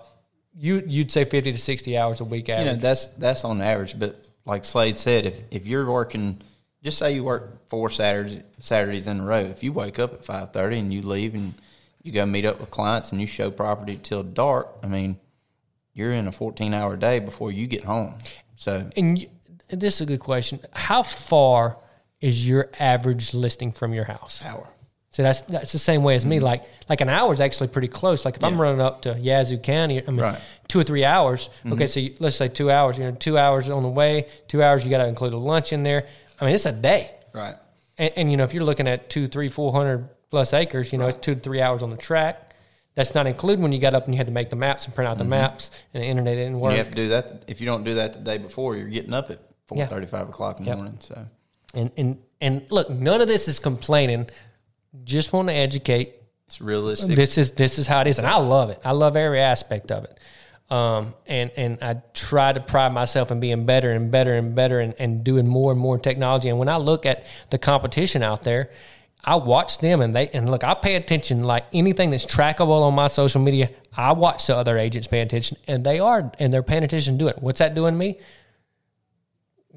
you, 0.57 0.83
you'd 0.85 1.11
say 1.11 1.25
50 1.25 1.51
to 1.51 1.57
60 1.57 1.97
hours 1.97 2.19
a 2.19 2.25
week 2.25 2.49
average. 2.49 2.67
You 2.67 2.73
know, 2.73 2.79
that's 2.79 3.07
that's 3.07 3.43
on 3.43 3.61
average. 3.61 3.97
But 3.97 4.27
like 4.45 4.65
Slade 4.65 4.97
said, 4.97 5.25
if 5.25 5.41
if 5.51 5.67
you're 5.67 5.89
working, 5.89 6.41
just 6.83 6.97
say 6.97 7.13
you 7.13 7.23
work 7.23 7.69
four 7.69 7.89
Saturdays 7.89 8.41
Saturdays 8.59 9.07
in 9.07 9.21
a 9.21 9.25
row. 9.25 9.39
If 9.39 9.63
you 9.63 9.71
wake 9.71 9.99
up 9.99 10.13
at 10.13 10.25
five 10.25 10.51
thirty 10.51 10.79
and 10.79 10.93
you 10.93 11.01
leave 11.01 11.35
and 11.35 11.53
you 12.09 12.15
go 12.15 12.25
meet 12.25 12.43
up 12.45 12.59
with 12.59 12.71
clients 12.71 13.11
and 13.11 13.21
you 13.21 13.27
show 13.27 13.51
property 13.51 13.99
till 14.01 14.23
dark, 14.23 14.67
I 14.83 14.87
mean, 14.87 15.19
you're 15.93 16.11
in 16.11 16.27
a 16.27 16.31
fourteen 16.31 16.73
hour 16.73 16.97
day 16.97 17.19
before 17.19 17.51
you 17.51 17.67
get 17.67 17.83
home. 17.83 18.15
So 18.55 18.89
and 18.97 19.19
you, 19.19 19.27
this 19.69 19.95
is 19.95 20.01
a 20.01 20.05
good 20.07 20.19
question. 20.19 20.59
How 20.73 21.03
far 21.03 21.77
is 22.19 22.47
your 22.49 22.69
average 22.79 23.33
listing 23.35 23.71
from 23.71 23.93
your 23.93 24.05
house? 24.05 24.41
hour. 24.43 24.67
So 25.11 25.23
that's 25.23 25.41
that's 25.41 25.71
the 25.71 25.77
same 25.79 26.03
way 26.03 26.15
as 26.15 26.25
me. 26.25 26.39
Like 26.39 26.63
like 26.89 27.01
an 27.01 27.09
hour 27.09 27.31
is 27.33 27.41
actually 27.41 27.67
pretty 27.67 27.87
close. 27.87 28.25
Like 28.25 28.37
if 28.37 28.43
I'm 28.43 28.53
Mm-hmm. 28.53 28.61
Running 28.61 28.81
up 28.81 29.03
to 29.03 29.17
Yazoo 29.19 29.57
County, 29.59 30.01
I 30.01 30.09
mean 30.09 30.21
Right. 30.21 30.33
Mm-hmm. 30.35 30.65
two 30.67 30.79
or 30.79 30.83
three 30.83 31.05
hours. 31.05 31.49
Okay, 31.71 31.85
so 31.87 31.99
you, 31.99 32.15
let's 32.19 32.35
say 32.35 32.47
two 32.47 32.71
hours. 32.71 32.97
You 32.97 33.03
know, 33.05 33.11
two 33.11 33.37
hours 33.37 33.69
on 33.69 33.83
the 33.83 33.89
way, 33.89 34.27
two 34.47 34.63
hours. 34.63 34.83
You 34.83 34.89
got 34.89 34.99
to 34.99 35.07
include 35.07 35.33
a 35.33 35.37
lunch 35.37 35.73
in 35.73 35.83
there. 35.83 36.07
I 36.41 36.45
mean, 36.45 36.55
it's 36.55 36.65
a 36.65 36.71
day. 36.71 37.11
Right. 37.33 37.55
And, 37.97 38.13
and 38.15 38.31
you 38.31 38.37
know, 38.37 38.45
if 38.45 38.53
you're 38.53 38.63
looking 38.63 38.87
at 38.87 39.09
two, 39.09 39.27
three, 39.27 39.49
four 39.49 39.71
hundred 39.73 40.07
plus 40.29 40.53
acres, 40.53 40.91
you 40.91 40.97
know, 40.99 41.07
it's 41.07 41.17
two 41.17 41.35
to 41.35 41.41
three 41.41 41.61
hours 41.61 41.81
on 41.83 41.89
the 41.89 41.97
track. 41.97 42.55
That's 42.95 43.15
not 43.15 43.27
included 43.27 43.61
when 43.61 43.71
you 43.71 43.79
got 43.79 43.93
up 43.93 44.05
and 44.05 44.13
you 44.13 44.17
had 44.17 44.27
to 44.27 44.33
make 44.33 44.49
the 44.49 44.55
maps 44.55 44.85
and 44.85 44.93
print 44.93 45.07
out 45.09 45.17
the 45.17 45.23
maps 45.23 45.71
and 45.93 46.03
the 46.03 46.07
internet 46.07 46.35
didn't 46.35 46.59
work. 46.59 46.71
Mm-hmm. 46.71 46.77
you 46.77 46.83
have 46.83 46.89
to 46.91 46.95
do 46.95 47.07
that. 47.09 47.43
If 47.47 47.61
you 47.61 47.65
don't 47.67 47.83
do 47.83 47.93
that 47.95 48.13
the 48.13 48.19
day 48.19 48.37
before, 48.37 48.75
you're 48.75 48.87
getting 48.89 49.13
up 49.13 49.29
at 49.31 49.39
four 49.67 49.77
Yeah. 49.77 49.87
thirty, 49.87 50.05
five 50.07 50.27
o'clock 50.27 50.59
in 50.59 50.65
the 50.65 50.69
Yep. 50.71 50.77
morning. 50.77 50.97
So 51.01 51.25
And 51.73 51.91
and 51.97 52.17
and 52.41 52.65
look, 52.71 52.89
none 52.89 53.21
of 53.21 53.27
this 53.27 53.47
is 53.47 53.59
complaining. 53.59 54.27
Just 55.03 55.31
want 55.33 55.47
to 55.49 55.53
educate 55.53 56.15
it's 56.47 56.59
realistic. 56.59 57.15
this 57.15 57.37
is 57.37 57.51
this 57.51 57.77
is 57.79 57.87
how 57.87 58.01
it 58.01 58.07
is, 58.07 58.17
and 58.17 58.27
I 58.27 58.37
love 58.37 58.69
it. 58.71 58.79
I 58.83 58.91
love 58.91 59.15
every 59.15 59.39
aspect 59.39 59.91
of 59.91 60.03
it. 60.05 60.19
Um, 60.73 61.13
and 61.27 61.51
and 61.55 61.77
I 61.81 62.01
try 62.13 62.51
to 62.53 62.59
pride 62.59 62.91
myself 62.91 63.31
in 63.31 63.39
being 63.39 63.65
better 63.65 63.91
and 63.91 64.11
better 64.11 64.33
and 64.33 64.55
better 64.55 64.79
and, 64.79 64.93
and 64.99 65.23
doing 65.23 65.47
more 65.47 65.71
and 65.71 65.79
more 65.79 65.97
technology. 65.99 66.49
And 66.49 66.59
when 66.59 66.69
I 66.69 66.77
look 66.77 67.05
at 67.05 67.23
the 67.49 67.57
competition 67.59 68.23
out 68.23 68.43
there, 68.43 68.71
I 69.23 69.35
watch 69.35 69.79
them 69.79 70.01
and 70.01 70.15
they 70.15 70.29
and 70.29 70.49
look. 70.49 70.63
I 70.63 70.73
pay 70.73 70.95
attention 70.95 71.43
like 71.43 71.65
anything 71.73 72.09
that's 72.09 72.25
trackable 72.25 72.81
on 72.81 72.93
my 72.93 73.07
social 73.07 73.41
media. 73.41 73.69
I 73.95 74.13
watch 74.13 74.47
the 74.47 74.55
other 74.55 74.77
agents 74.77 75.07
pay 75.07 75.21
attention, 75.21 75.57
and 75.67 75.85
they 75.85 75.99
are 75.99 76.31
and 76.39 76.53
they're 76.53 76.63
paying 76.63 76.83
attention 76.83 77.19
to 77.19 77.27
it. 77.27 77.37
What's 77.41 77.59
that 77.59 77.75
doing 77.75 77.97
me? 77.97 78.17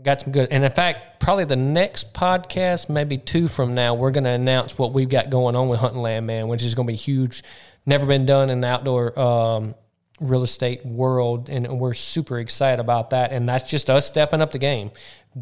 got 0.03 0.21
some 0.21 0.33
good. 0.33 0.49
And 0.51 0.65
in 0.65 0.71
fact, 0.71 1.21
probably 1.21 1.45
the 1.45 1.57
next 1.57 2.15
podcast, 2.15 2.89
maybe 2.89 3.19
two 3.19 3.49
from 3.49 3.75
now, 3.75 3.95
we're 3.95 4.11
going 4.11 4.25
to 4.25 4.31
announce 4.31 4.79
what 4.79 4.93
we've 4.93 5.09
got 5.09 5.31
going 5.31 5.55
on 5.55 5.69
with 5.69 5.81
Hunting 5.81 6.01
Land 6.01 6.27
Man, 6.27 6.49
which 6.49 6.63
is 6.63 6.75
going 6.75 6.87
to 6.87 6.93
be 6.93 6.97
huge. 6.97 7.43
Never 7.87 8.07
been 8.07 8.27
done 8.27 8.51
in 8.51 8.61
the 8.61 8.69
outdoor 8.69 9.19
um, 9.19 9.75
real 10.21 10.43
estate 10.43 10.85
world, 10.87 11.49
and 11.49 11.79
we're 11.79 11.95
super 11.95 12.39
excited 12.39 12.81
about 12.81 13.11
that. 13.11 13.33
And 13.33 13.49
that's 13.49 13.69
just 13.69 13.91
us 13.91 14.07
stepping 14.07 14.41
up 14.41 14.53
the 14.53 14.59
game, 14.59 14.91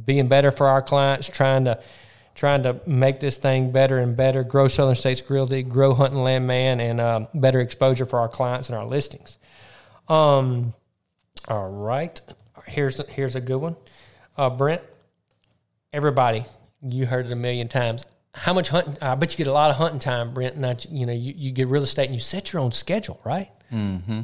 being 0.05 0.29
better 0.29 0.51
for 0.51 0.67
our 0.67 0.83
clients, 0.83 1.29
trying 1.29 1.65
to 1.67 1.81
trying 2.41 2.63
to 2.63 2.81
make 2.87 3.21
this 3.21 3.37
thing 3.37 3.71
better 3.71 3.99
and 3.99 4.17
better, 4.17 4.43
grow 4.43 4.67
Southern 4.67 4.97
States 4.97 5.23
Realty, 5.29 5.63
grow 5.63 5.93
Hunting 5.93 6.21
Land 6.21 6.47
Man, 6.47 6.81
and 6.81 6.99
um, 6.99 7.29
better 7.35 7.61
exposure 7.61 8.07
for 8.07 8.19
our 8.19 8.31
clients 8.31 8.71
and 8.71 8.79
our 8.79 8.87
listings. 8.87 9.37
Um, 10.09 10.73
all 11.49 11.69
right, 11.69 12.19
here's 12.67 12.99
here's 13.11 13.37
a 13.37 13.43
good 13.43 13.59
one. 13.59 13.77
Uh, 14.39 14.49
Brent, 14.49 14.81
everybody, 15.93 16.47
you 16.81 17.05
heard 17.05 17.27
it 17.27 17.33
a 17.33 17.37
million 17.37 17.69
times. 17.69 18.07
How 18.33 18.55
much 18.55 18.71
hunting? 18.71 18.97
I 19.03 19.17
bet 19.17 19.33
you 19.33 19.37
get 19.37 19.47
a 19.47 19.53
lot 19.53 19.69
of 19.69 19.77
hunting 19.77 20.01
time, 20.01 20.33
Brent. 20.33 20.57
Not 20.57 20.91
you 20.91 21.05
know 21.05 21.13
you, 21.13 21.35
you 21.37 21.53
get 21.53 21.69
real 21.69 21.83
estate 21.83 22.07
and 22.07 22.15
you 22.15 22.21
set 22.21 22.55
your 22.55 22.63
own 22.63 22.73
schedule, 22.73 23.21
right? 23.23 23.51
Mm-hmm. 23.71 24.23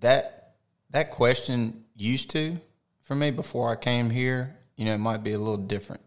that 0.00 0.56
that 0.90 1.12
question 1.12 1.84
used 1.94 2.30
to 2.30 2.58
for 3.04 3.14
me 3.14 3.30
before 3.30 3.70
I 3.70 3.76
came 3.76 4.10
here, 4.10 4.56
you 4.76 4.86
know, 4.86 4.94
it 4.94 4.98
might 4.98 5.22
be 5.22 5.34
a 5.34 5.38
little 5.38 5.56
different. 5.56 6.00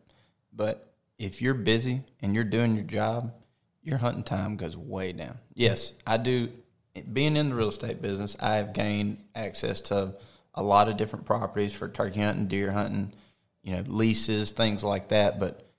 But 0.58 0.92
if 1.20 1.42
you're 1.42 1.54
busy 1.54 2.04
and 2.22 2.34
you're 2.34 2.44
doing 2.44 2.76
your 2.76 2.84
job, 2.84 3.34
your 3.84 3.98
hunting 3.98 4.24
time 4.24 4.58
goes 4.58 4.76
way 4.76 5.14
down. 5.14 5.38
Yes, 5.54 5.94
I 6.06 6.18
do. 6.18 6.50
Being 7.14 7.38
in 7.38 7.50
the 7.50 7.56
real 7.56 7.70
estate 7.70 8.02
business, 8.02 8.36
I 8.40 8.56
have 8.56 8.74
gained 8.74 9.24
access 9.36 9.82
to 9.82 10.16
a 10.56 10.64
lot 10.64 10.90
of 10.90 10.98
different 10.98 11.26
properties 11.26 11.74
for 11.74 11.88
turkey 11.88 12.22
hunting, 12.22 12.48
deer 12.48 12.72
hunting, 12.72 13.14
you 13.62 13.76
know, 13.76 13.84
leases, 13.86 14.50
things 14.50 14.84
like 14.84 15.10
that. 15.10 15.40
But 15.40 15.70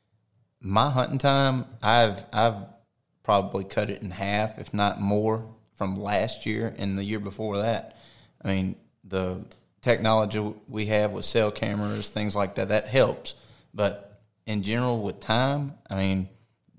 my 0.61 0.89
hunting 0.89 1.19
time, 1.19 1.65
I've 1.83 2.25
I've 2.33 2.55
probably 3.25 3.65
cut 3.65 3.91
it 3.91 4.01
in 4.01 4.13
half, 4.13 4.59
if 4.59 4.73
not 4.73 5.01
more, 5.01 5.45
from 5.75 6.01
last 6.01 6.47
year 6.47 6.73
and 6.79 6.97
the 6.97 7.05
year 7.05 7.21
before 7.21 7.59
that. 7.59 7.99
I 8.43 8.49
mean, 8.49 8.77
the 9.03 9.45
technology 9.83 10.55
we 10.69 10.87
have 10.87 11.11
with 11.11 11.25
cell 11.25 11.51
cameras, 11.51 12.09
things 12.11 12.37
like 12.37 12.55
that, 12.55 12.69
that 12.69 12.87
helps. 12.87 13.35
But 13.75 14.08
in 14.49 14.63
general, 14.63 15.03
with 15.03 15.21
time, 15.21 15.75
I 15.91 15.97
mean, 15.97 16.29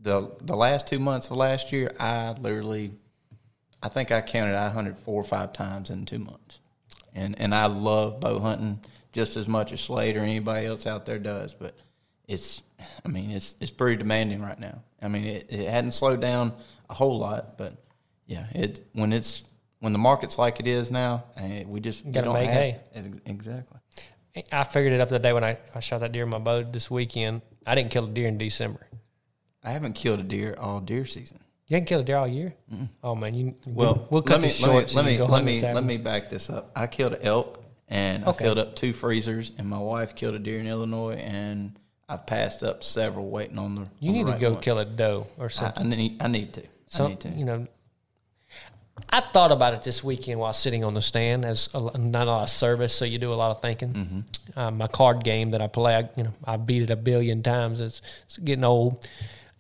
the 0.02 0.36
the 0.42 0.56
last 0.56 0.88
two 0.88 0.98
months 0.98 1.28
of 1.28 1.38
last 1.38 1.72
year, 1.72 1.92
I 2.00 2.32
literally, 2.32 2.92
I 3.84 3.90
think 3.90 4.12
I 4.12 4.22
counted 4.22 4.56
I 4.56 4.70
hunted 4.70 4.98
four 4.98 5.22
or 5.22 5.24
five 5.24 5.54
times 5.54 5.92
in 5.92 6.06
two 6.06 6.18
months, 6.18 6.60
and 7.14 7.40
and 7.40 7.54
I 7.54 7.68
love 7.68 8.20
bow 8.20 8.40
hunting 8.40 8.80
just 9.14 9.38
as 9.38 9.48
much 9.48 9.72
as 9.72 9.82
Slade 9.82 10.18
or 10.18 10.22
anybody 10.22 10.66
else 10.66 10.88
out 10.88 11.06
there 11.06 11.20
does. 11.20 11.54
But 11.54 11.76
it's, 12.28 12.64
I 13.06 13.08
mean, 13.08 13.30
it's 13.30 13.56
it's 13.62 13.72
pretty 13.72 13.98
demanding 13.98 14.42
right 14.42 14.60
now. 14.60 14.82
I 15.00 15.08
mean, 15.08 15.26
it, 15.26 15.52
it 15.52 15.70
hadn't 15.70 15.92
slowed 15.92 16.22
down 16.22 16.54
a 16.90 16.96
whole 16.96 17.20
lot, 17.20 17.60
but 17.60 17.76
yeah, 18.26 18.48
it 18.56 18.84
when 18.94 19.14
it's 19.14 19.44
when 19.80 19.94
the 19.94 20.00
market's 20.00 20.40
like 20.40 20.60
it 20.60 20.68
is 20.68 20.90
now, 20.90 21.26
eh, 21.38 21.66
we 21.68 21.82
just 21.82 22.12
gotta 22.12 22.34
make 22.34 22.50
hay. 22.50 22.80
Exactly. 23.28 23.80
I 24.52 24.64
figured 24.64 24.94
it 24.94 25.02
up 25.02 25.10
the 25.10 25.20
day 25.20 25.34
when 25.34 25.44
I, 25.44 25.58
I 25.76 25.80
shot 25.80 26.00
that 26.00 26.12
deer 26.12 26.24
in 26.24 26.30
my 26.30 26.40
bow 26.40 26.64
this 26.64 26.90
weekend. 26.90 27.42
I 27.70 27.76
didn't 27.76 27.92
kill 27.92 28.06
a 28.06 28.10
deer 28.10 28.28
in 28.28 28.38
December. 28.40 28.88
I 29.64 29.72
haven't 29.72 29.94
killed 29.94 30.20
a 30.20 30.24
deer 30.24 30.56
all 30.60 30.80
deer 30.80 31.06
season. 31.06 31.40
You 31.68 31.76
haven't 31.76 31.86
killed 31.88 32.02
a 32.02 32.06
deer 32.06 32.18
all 32.18 32.28
year? 32.28 32.56
Mm. 32.74 32.90
Oh 33.04 33.14
man, 33.16 33.36
you 33.36 33.54
Well, 33.68 34.08
we'll 34.10 34.24
cut 34.24 34.34
let 34.38 34.42
me 34.42 34.48
this 34.48 34.58
short. 34.58 34.96
let 34.96 35.06
me 35.06 35.20
let 35.20 35.44
me 35.44 35.62
let 35.62 35.70
me, 35.70 35.74
let 35.76 35.84
me 35.84 35.98
back 35.98 36.30
this 36.30 36.50
up. 36.50 36.72
I 36.76 36.88
killed 36.88 37.14
an 37.14 37.22
elk, 37.22 37.64
and 37.88 38.26
Okay. 38.26 38.44
I 38.44 38.48
filled 38.48 38.58
up 38.58 38.76
two 38.76 38.92
freezers, 38.92 39.52
and 39.58 39.68
my 39.68 39.78
wife 39.78 40.16
killed 40.16 40.34
a 40.34 40.40
deer 40.40 40.60
in 40.60 40.66
Illinois, 40.68 41.14
and 41.18 41.78
I've 42.08 42.26
passed 42.26 42.64
up 42.64 42.84
several 42.84 43.30
waiting 43.30 43.60
on 43.60 43.76
the. 43.76 43.88
You 44.00 44.10
on 44.10 44.16
need 44.18 44.26
the 44.28 44.34
to 44.34 44.40
go 44.40 44.54
one. 44.54 44.62
kill 44.62 44.80
a 44.80 44.86
doe 44.86 45.28
or 45.38 45.50
something. 45.52 45.94
I 45.94 45.96
need 45.96 46.22
I 46.24 46.28
need 46.28 46.54
to. 46.54 46.64
I 47.00 47.08
need 47.10 47.20
to. 47.20 47.30
you 47.30 47.46
know, 47.46 47.68
I 49.10 49.22
thought 49.22 49.52
about 49.52 49.74
it 49.74 49.84
this 49.84 50.04
weekend 50.04 50.40
while 50.40 50.54
sitting 50.54 50.84
on 50.84 50.94
the 50.94 51.02
stand 51.02 51.46
as 51.46 51.70
a, 51.74 51.98
not 51.98 52.28
a 52.28 52.32
lot 52.32 52.44
of 52.44 52.50
service, 52.50 52.94
so 52.94 53.06
you 53.06 53.18
do 53.18 53.34
a 53.34 53.36
lot 53.36 53.52
of 53.52 53.62
thinking. 53.62 53.94
Mm-hmm. 53.94 54.60
Uh, 54.60 54.72
my 54.72 54.88
card 54.88 55.24
game 55.24 55.52
that 55.52 55.62
I 55.62 55.68
play, 55.68 55.96
I, 55.96 56.10
you 56.16 56.24
know, 56.24 56.34
I 56.44 56.58
beat 56.58 56.84
it 56.84 56.90
a 56.90 56.96
billion 56.96 57.44
times. 57.44 57.80
It's, 57.80 58.02
it's 58.26 58.38
getting 58.38 58.64
old, 58.64 59.08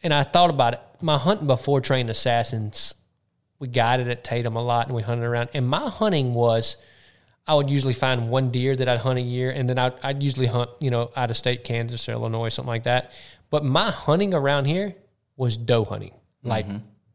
and 0.04 0.14
I 0.14 0.24
thought 0.24 0.50
about 0.50 0.74
it. 0.74 0.82
My 1.02 1.18
hunting 1.18 1.48
before 1.48 1.82
trained 1.82 2.10
assassins, 2.10 2.94
we 3.60 3.68
guided 3.68 4.08
at 4.08 4.24
Tatum 4.24 4.56
a 4.56 4.64
lot, 4.64 4.88
and 4.88 4.96
we 4.96 5.02
hunted 5.02 5.26
around. 5.26 5.50
And 5.54 5.68
my 5.68 5.90
hunting 5.90 6.34
was, 6.34 6.78
I 7.48 7.56
would 7.56 7.70
usually 7.70 7.94
find 7.94 8.30
one 8.30 8.52
deer 8.52 8.76
that 8.76 8.88
I'd 8.88 9.00
hunt 9.00 9.20
a 9.20 9.22
year, 9.22 9.52
and 9.52 9.70
then 9.70 9.78
I'd, 9.78 9.94
I'd 10.04 10.24
usually 10.24 10.48
hunt, 10.48 10.70
you 10.80 10.92
know, 10.92 11.12
out 11.16 11.30
of 11.30 11.38
state, 11.38 11.64
Kansas 11.64 12.08
or 12.08 12.14
Illinois, 12.14 12.50
something 12.50 12.68
like 12.68 12.84
that. 12.84 13.12
But 13.50 13.66
my 13.66 13.92
hunting 13.92 14.34
around 14.34 14.66
here 14.66 14.96
was 15.36 15.58
doe 15.58 15.84
hunting, 15.84 16.14
like, 16.44 16.68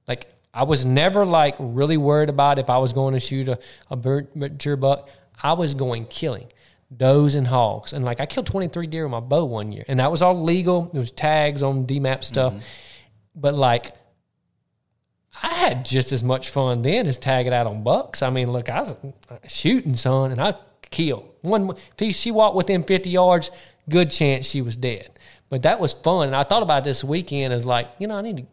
like 0.09 0.34
I 0.55 0.63
was 0.63 0.87
never 0.87 1.27
like 1.27 1.57
really 1.59 1.97
worried 1.97 2.29
about 2.29 2.59
if 2.59 2.71
I 2.71 2.79
was 2.79 2.93
going 2.93 3.15
to 3.15 3.21
shoot 3.21 3.49
a, 3.49 3.59
a 3.91 3.97
bird, 3.97 4.35
mature 4.37 4.77
buck. 4.77 5.09
I 5.43 5.55
was 5.55 5.75
going 5.75 6.07
killing 6.07 6.47
does 6.97 7.35
and 7.35 7.47
hogs, 7.47 7.93
and 7.93 8.05
like 8.05 8.21
I 8.21 8.27
killed 8.27 8.47
twenty 8.47 8.69
three 8.69 8.87
deer 8.87 9.05
with 9.05 9.11
my 9.11 9.21
bow 9.21 9.45
one 9.45 9.73
year, 9.73 9.85
and 9.89 9.99
that 9.99 10.13
was 10.13 10.23
all 10.23 10.41
legal. 10.43 10.91
There 10.93 11.01
was 11.01 11.11
tags 11.11 11.63
on 11.63 11.87
DMAP 11.87 12.23
stuff, 12.23 12.53
mm-hmm. 12.53 12.65
but 13.35 13.55
like 13.55 13.97
I 15.43 15.49
had 15.49 15.85
just 15.85 16.13
as 16.13 16.23
much 16.23 16.51
fun 16.51 16.83
then 16.83 17.07
as 17.07 17.19
tagging 17.19 17.53
out 17.53 17.67
on 17.67 17.83
bucks. 17.83 18.23
I 18.23 18.31
mean, 18.31 18.53
look, 18.53 18.69
I 18.69 18.81
was 18.81 18.97
shooting, 19.49 19.97
son, 19.97 20.31
and 20.31 20.41
I 20.41 20.55
killed 20.91 21.29
one. 21.43 21.75
If 21.99 22.15
she 22.15 22.31
walked 22.31 22.55
within 22.55 22.85
fifty 22.85 23.11
yards, 23.11 23.51
good 23.89 24.11
chance 24.11 24.47
she 24.47 24.63
was 24.63 24.77
dead. 24.77 25.19
But 25.49 25.63
that 25.63 25.81
was 25.81 25.93
fun, 25.93 26.29
and 26.29 26.37
I 26.37 26.45
thought 26.45 26.63
about 26.63 26.85
this 26.85 27.03
weekend 27.03 27.53
as 27.53 27.67
like, 27.67 27.89
you 27.99 28.07
know, 28.07 28.17
I 28.17 28.23
need 28.23 28.37
to 28.37 28.47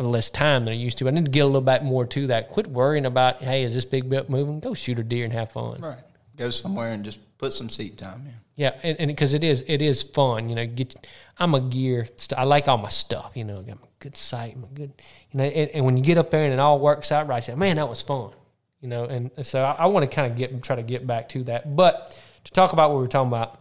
have 0.00 0.10
less 0.10 0.30
time 0.30 0.64
than 0.64 0.72
I 0.72 0.76
used 0.76 0.98
to. 0.98 1.08
I 1.08 1.10
need 1.10 1.26
to 1.26 1.30
get 1.30 1.40
a 1.40 1.46
little 1.46 1.60
bit 1.60 1.82
more 1.82 2.06
to 2.06 2.26
that. 2.28 2.48
Quit 2.48 2.66
worrying 2.66 3.06
about, 3.06 3.42
hey, 3.42 3.62
is 3.62 3.74
this 3.74 3.84
big 3.84 4.08
buck 4.08 4.28
moving? 4.28 4.60
Go 4.60 4.74
shoot 4.74 4.98
a 4.98 5.04
deer 5.04 5.24
and 5.24 5.32
have 5.32 5.52
fun. 5.52 5.80
right. 5.80 5.98
Go 6.36 6.48
somewhere 6.50 6.92
and 6.92 7.04
just 7.04 7.18
put 7.36 7.52
some 7.52 7.68
seat 7.68 7.98
time 7.98 8.22
in. 8.26 8.34
Yeah, 8.56 8.78
and 8.82 9.08
because 9.08 9.34
it 9.34 9.42
is 9.42 9.64
it 9.68 9.80
is 9.80 10.02
fun, 10.02 10.48
you 10.50 10.54
know. 10.54 10.66
Get 10.66 10.94
I'm 11.38 11.54
a 11.54 11.60
gear. 11.60 12.06
I 12.36 12.44
like 12.44 12.68
all 12.68 12.76
my 12.76 12.88
stuff, 12.88 13.32
you 13.34 13.44
know. 13.44 13.60
I 13.60 13.62
got 13.62 13.80
my 13.80 13.88
good 13.98 14.16
sight, 14.16 14.58
my 14.58 14.68
good, 14.72 14.92
you 15.30 15.38
know. 15.38 15.44
And, 15.44 15.70
and 15.70 15.84
when 15.84 15.96
you 15.96 16.02
get 16.02 16.18
up 16.18 16.30
there 16.30 16.44
and 16.44 16.52
it 16.52 16.58
all 16.58 16.78
works 16.78 17.12
out 17.12 17.26
right, 17.26 17.38
you 17.38 17.52
say, 17.52 17.54
man, 17.54 17.76
that 17.76 17.88
was 17.88 18.02
fun, 18.02 18.32
you 18.80 18.88
know. 18.88 19.04
And 19.04 19.30
so 19.42 19.64
I, 19.64 19.72
I 19.72 19.86
want 19.86 20.10
to 20.10 20.14
kind 20.14 20.30
of 20.30 20.36
get 20.36 20.62
try 20.62 20.76
to 20.76 20.82
get 20.82 21.06
back 21.06 21.28
to 21.30 21.44
that. 21.44 21.74
But 21.76 22.16
to 22.44 22.52
talk 22.52 22.72
about 22.72 22.90
what 22.90 23.00
we 23.00 23.04
are 23.04 23.08
talking 23.08 23.28
about, 23.28 23.60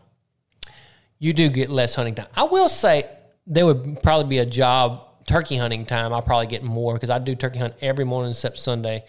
you 1.17 1.33
do 1.33 1.49
get 1.49 1.69
less 1.69 1.95
hunting 1.95 2.15
time. 2.15 2.27
I 2.35 2.43
will 2.43 2.69
say 2.69 3.09
there 3.45 3.65
would 3.65 4.01
probably 4.03 4.27
be 4.27 4.37
a 4.37 4.45
job 4.45 5.09
turkey 5.30 5.55
hunting 5.57 5.86
time. 5.86 6.11
I'll 6.11 6.21
probably 6.21 6.47
get 6.47 6.63
more 6.63 6.93
because 6.95 7.09
I 7.09 7.19
do 7.19 7.36
turkey 7.36 7.59
hunt 7.59 7.75
every 7.82 8.03
morning 8.03 8.32
except 8.32 8.57
Sunday. 8.57 9.05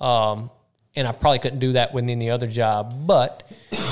Um, 0.00 0.50
and 0.96 1.06
I 1.06 1.12
probably 1.12 1.38
couldn't 1.38 1.60
do 1.60 1.72
that 1.74 1.94
with 1.94 2.08
any 2.08 2.30
other 2.30 2.48
job. 2.48 3.06
But, 3.06 3.44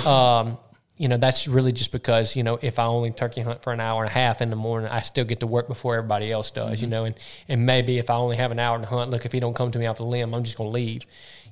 um, 0.07 0.59
you 0.97 1.09
know, 1.09 1.18
that's 1.18 1.47
really 1.47 1.72
just 1.72 1.93
because, 1.93 2.35
you 2.35 2.43
know, 2.43 2.59
if 2.62 2.79
I 2.79 2.87
only 2.87 3.11
turkey 3.11 3.43
hunt 3.43 3.62
for 3.62 3.72
an 3.72 3.81
hour 3.81 4.03
and 4.03 4.11
a 4.11 4.14
half 4.14 4.41
in 4.41 4.49
the 4.49 4.57
morning, 4.57 4.91
I 4.91 5.03
still 5.03 5.27
get 5.27 5.41
to 5.41 5.47
work 5.47 5.68
before 5.68 5.95
everybody 5.97 6.33
else 6.33 6.51
does, 6.51 6.81
you 6.81 6.89
know, 6.89 7.05
and, 7.05 7.14
and 7.49 7.66
maybe 7.66 7.99
if 7.99 8.09
I 8.09 8.14
only 8.14 8.37
have 8.37 8.51
an 8.51 8.59
hour 8.59 8.79
to 8.79 8.87
hunt, 8.87 9.11
look, 9.11 9.27
if 9.27 9.33
he 9.33 9.39
don't 9.39 9.55
come 9.55 9.70
to 9.70 9.79
me 9.79 9.85
off 9.87 9.99
the 9.99 10.05
limb, 10.05 10.35
I'm 10.35 10.43
just 10.43 10.57
going 10.57 10.70
to 10.70 10.74
leave, 10.74 11.03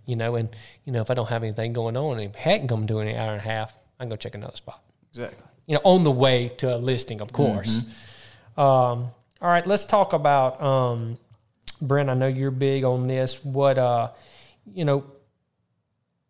you 0.07 0.17
know, 0.17 0.37
and, 0.37 0.49
you 0.85 0.93
know, 0.93 1.03
if 1.03 1.11
I 1.11 1.15
don't 1.15 1.29
have 1.29 1.43
anything 1.43 1.75
going 1.75 1.97
on 1.97 2.19
and 2.19 2.35
he 2.35 2.41
hadn't 2.41 2.69
come 2.69 2.87
to 2.87 2.99
an 3.01 3.15
hour 3.15 3.33
and 3.33 3.41
a 3.41 3.45
half, 3.45 3.77
I 4.01 4.05
can 4.05 4.09
go 4.09 4.17
check 4.17 4.35
another 4.35 4.57
spot 4.57 4.83
Exactly. 5.11 5.47
you 5.67 5.75
know, 5.75 5.83
on 5.85 6.05
the 6.05 6.11
way 6.11 6.49
to 6.59 6.75
a 6.75 6.79
listing, 6.79 7.21
of 7.21 7.33
course. 7.33 7.83
Um, 8.57 9.09
all 9.45 9.51
right, 9.51 9.67
let's 9.67 9.85
talk 9.85 10.15
about 10.15 10.61
um, 10.63 11.19
Brent. 11.83 12.09
I 12.09 12.15
know 12.15 12.29
you're 12.29 12.51
big 12.51 12.83
on 12.83 13.03
this. 13.03 13.45
What 13.45 13.77
uh, 13.77 14.13
you 14.73 14.87
know, 14.87 15.05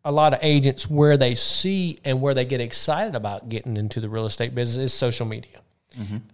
a 0.05 0.11
lot 0.11 0.35
of 0.35 0.41
agents 0.43 0.91
where 0.91 1.17
they 1.17 1.37
see 1.37 2.01
and 2.05 2.21
where 2.21 2.35
they 2.35 2.45
get 2.45 2.61
excited 2.61 3.15
about 3.15 3.49
getting 3.49 3.77
into 3.77 4.01
the 4.01 4.09
real 4.09 4.27
estate 4.27 4.53
business 4.53 4.93
is 4.93 4.99
social 4.99 5.27
media, 5.27 5.61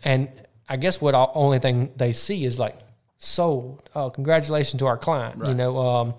and 0.05 0.31
I 0.71 0.79
guess 0.79 1.03
what 1.03 1.15
all, 1.15 1.31
only 1.35 1.59
thing 1.59 1.93
they 1.97 2.13
see 2.13 2.47
is 2.47 2.59
like 2.59 2.79
sold. 3.19 3.87
Oh, 3.95 4.09
congratulations 4.09 4.81
to 4.81 4.87
our 4.87 4.97
client. 4.97 5.37
You 5.49 5.55
know. 5.55 5.79
Um, 5.79 6.15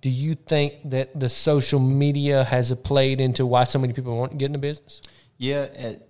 do 0.00 0.10
you 0.10 0.34
think 0.34 0.90
that 0.90 1.20
the 1.20 1.28
social 1.28 1.78
media 1.78 2.42
has 2.42 2.74
played 2.74 3.20
into 3.20 3.46
why 3.46 3.62
so 3.62 3.78
many 3.78 3.92
people 3.92 4.18
want 4.18 4.32
to 4.32 4.36
get 4.36 4.46
in 4.46 4.52
the 4.52 4.58
business? 4.58 5.00
Yeah, 5.38 5.68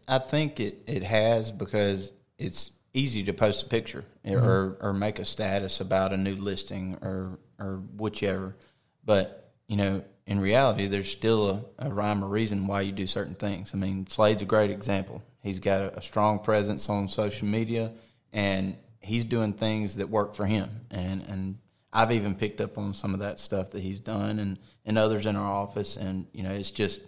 I 0.08 0.18
think 0.18 0.60
it, 0.60 0.84
it 0.86 1.02
has 1.02 1.52
because 1.52 2.10
it's 2.38 2.70
easy 2.94 3.24
to 3.24 3.32
post 3.32 3.64
a 3.64 3.66
picture 3.66 4.04
mm-hmm. 4.24 4.44
or, 4.44 4.76
or 4.80 4.92
make 4.92 5.18
a 5.18 5.24
status 5.24 5.80
about 5.80 6.12
a 6.12 6.16
new 6.16 6.36
listing 6.36 6.98
or 7.02 7.38
or 7.58 7.76
whichever. 7.96 8.56
But 9.04 9.52
you 9.68 9.76
know, 9.76 10.02
in 10.26 10.40
reality, 10.40 10.86
there's 10.86 11.10
still 11.10 11.50
a, 11.78 11.86
a 11.86 11.90
rhyme 11.90 12.22
or 12.22 12.28
reason 12.28 12.66
why 12.66 12.82
you 12.82 12.92
do 12.92 13.06
certain 13.06 13.34
things. 13.34 13.72
I 13.74 13.76
mean, 13.76 14.06
Slade's 14.08 14.42
a 14.42 14.46
great 14.46 14.70
example. 14.70 15.22
He's 15.42 15.58
got 15.58 15.80
a, 15.80 15.98
a 15.98 16.02
strong 16.02 16.38
presence 16.38 16.88
on 16.88 17.08
social 17.08 17.48
media, 17.48 17.92
and 18.32 18.76
he's 19.00 19.24
doing 19.24 19.52
things 19.52 19.96
that 19.96 20.08
work 20.08 20.34
for 20.34 20.46
him. 20.46 20.86
And 20.90 21.22
and 21.22 21.58
I've 21.92 22.12
even 22.12 22.34
picked 22.34 22.60
up 22.60 22.78
on 22.78 22.94
some 22.94 23.14
of 23.14 23.20
that 23.20 23.40
stuff 23.40 23.70
that 23.70 23.80
he's 23.80 24.00
done, 24.00 24.38
and 24.38 24.58
and 24.84 24.98
others 24.98 25.26
in 25.26 25.36
our 25.36 25.52
office. 25.52 25.96
And 25.96 26.26
you 26.32 26.42
know, 26.42 26.52
it's 26.52 26.70
just 26.70 27.00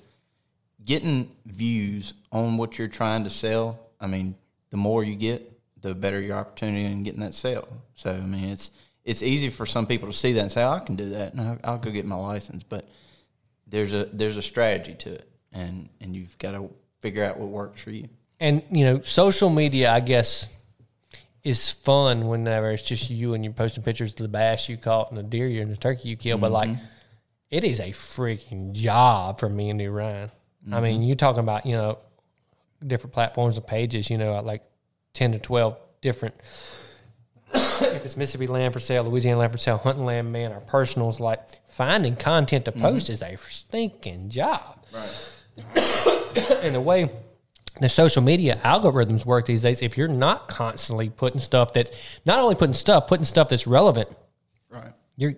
getting 0.84 1.30
views 1.46 2.14
on 2.32 2.56
what 2.56 2.78
you're 2.78 2.88
trying 2.88 3.24
to 3.24 3.30
sell. 3.30 3.78
I 4.00 4.06
mean, 4.06 4.34
the 4.70 4.76
more 4.76 5.04
you 5.04 5.14
get, 5.14 5.53
the 5.84 5.94
better 5.94 6.18
your 6.18 6.38
opportunity 6.38 6.86
in 6.86 7.02
getting 7.02 7.20
that 7.20 7.34
sale. 7.34 7.68
So 7.94 8.10
I 8.10 8.20
mean, 8.20 8.46
it's 8.46 8.70
it's 9.04 9.22
easy 9.22 9.50
for 9.50 9.66
some 9.66 9.86
people 9.86 10.08
to 10.08 10.16
see 10.16 10.32
that 10.32 10.40
and 10.40 10.50
say, 10.50 10.64
oh, 10.64 10.70
"I 10.70 10.78
can 10.80 10.96
do 10.96 11.10
that, 11.10 11.34
and 11.34 11.40
I'll, 11.42 11.58
I'll 11.62 11.78
go 11.78 11.90
get 11.90 12.06
my 12.06 12.16
license." 12.16 12.64
But 12.66 12.88
there's 13.66 13.92
a 13.92 14.06
there's 14.06 14.38
a 14.38 14.42
strategy 14.42 14.94
to 14.94 15.14
it, 15.16 15.28
and 15.52 15.90
and 16.00 16.16
you've 16.16 16.36
got 16.38 16.52
to 16.52 16.70
figure 17.00 17.22
out 17.22 17.38
what 17.38 17.50
works 17.50 17.82
for 17.82 17.90
you. 17.90 18.08
and 18.40 18.62
you 18.70 18.84
know, 18.84 19.02
social 19.02 19.50
media, 19.50 19.92
I 19.92 20.00
guess, 20.00 20.48
is 21.42 21.70
fun 21.70 22.28
whenever 22.28 22.70
it's 22.70 22.82
just 22.82 23.10
you 23.10 23.34
and 23.34 23.44
you're 23.44 23.52
posting 23.52 23.84
pictures 23.84 24.12
of 24.12 24.16
the 24.16 24.28
bass 24.28 24.70
you 24.70 24.78
caught 24.78 25.10
and 25.10 25.18
the 25.18 25.22
deer 25.22 25.46
you 25.46 25.60
and 25.60 25.70
the 25.70 25.76
turkey 25.76 26.08
you 26.08 26.16
killed. 26.16 26.40
But 26.40 26.50
like, 26.50 26.70
mm-hmm. 26.70 26.84
it 27.50 27.62
is 27.62 27.78
a 27.78 27.90
freaking 27.90 28.72
job 28.72 29.38
for 29.38 29.50
me 29.50 29.68
and 29.68 29.76
New 29.76 29.90
Ryan. 29.90 30.30
I 30.72 30.80
mean, 30.80 30.94
mm-hmm. 30.94 31.02
you're 31.02 31.16
talking 31.16 31.40
about 31.40 31.66
you 31.66 31.76
know 31.76 31.98
different 32.84 33.12
platforms 33.12 33.58
and 33.58 33.66
pages. 33.66 34.08
You 34.08 34.16
know, 34.16 34.40
like 34.40 34.62
ten 35.14 35.32
to 35.32 35.38
twelve 35.38 35.78
different. 36.00 36.34
if 37.54 38.04
it's 38.04 38.16
Mississippi 38.16 38.46
land 38.46 38.74
for 38.74 38.80
sale, 38.80 39.04
Louisiana 39.04 39.38
land 39.38 39.52
for 39.52 39.58
sale, 39.58 39.78
hunting 39.78 40.04
land, 40.04 40.32
man, 40.32 40.52
our 40.52 40.60
personals, 40.60 41.20
like 41.20 41.40
finding 41.68 42.16
content 42.16 42.66
to 42.66 42.72
mm-hmm. 42.72 42.82
post 42.82 43.08
is 43.08 43.22
a 43.22 43.36
stinking 43.36 44.28
job. 44.28 44.84
Right. 44.92 45.26
and 46.62 46.74
the 46.74 46.80
way 46.80 47.10
the 47.80 47.88
social 47.88 48.22
media 48.22 48.60
algorithms 48.64 49.24
work 49.24 49.46
these 49.46 49.62
days, 49.62 49.82
if 49.82 49.96
you're 49.96 50.08
not 50.08 50.48
constantly 50.48 51.08
putting 51.08 51.40
stuff 51.40 51.72
that 51.74 51.90
not 52.24 52.38
only 52.38 52.54
putting 52.54 52.74
stuff, 52.74 53.06
putting 53.06 53.24
stuff 53.24 53.48
that's 53.48 53.66
relevant, 53.66 54.08
Right. 54.70 54.92
your 55.16 55.34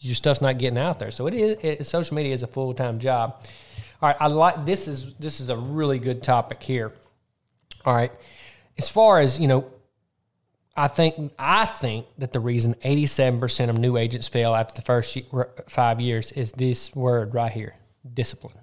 your 0.00 0.14
stuff's 0.14 0.40
not 0.40 0.58
getting 0.58 0.78
out 0.78 0.98
there. 0.98 1.10
So 1.10 1.26
it 1.26 1.34
is 1.34 1.58
it, 1.62 1.86
social 1.86 2.16
media 2.16 2.32
is 2.32 2.42
a 2.42 2.46
full 2.46 2.72
time 2.72 2.98
job. 2.98 3.42
All 4.02 4.08
right, 4.08 4.16
I 4.18 4.26
like 4.28 4.64
this 4.64 4.88
is 4.88 5.14
this 5.14 5.40
is 5.40 5.48
a 5.50 5.56
really 5.56 5.98
good 5.98 6.22
topic 6.22 6.62
here. 6.62 6.92
All 7.84 7.94
right, 7.94 8.12
as 8.80 8.88
far 8.88 9.20
as 9.20 9.38
you 9.38 9.46
know, 9.46 9.66
I 10.74 10.88
think 10.88 11.32
I 11.38 11.66
think 11.66 12.06
that 12.16 12.32
the 12.32 12.40
reason 12.40 12.76
eighty 12.82 13.04
seven 13.04 13.38
percent 13.38 13.70
of 13.70 13.78
new 13.78 13.98
agents 13.98 14.26
fail 14.26 14.54
after 14.54 14.74
the 14.74 14.80
first 14.80 15.18
five 15.68 16.00
years 16.00 16.32
is 16.32 16.52
this 16.52 16.94
word 16.94 17.34
right 17.34 17.52
here: 17.52 17.74
discipline. 18.14 18.54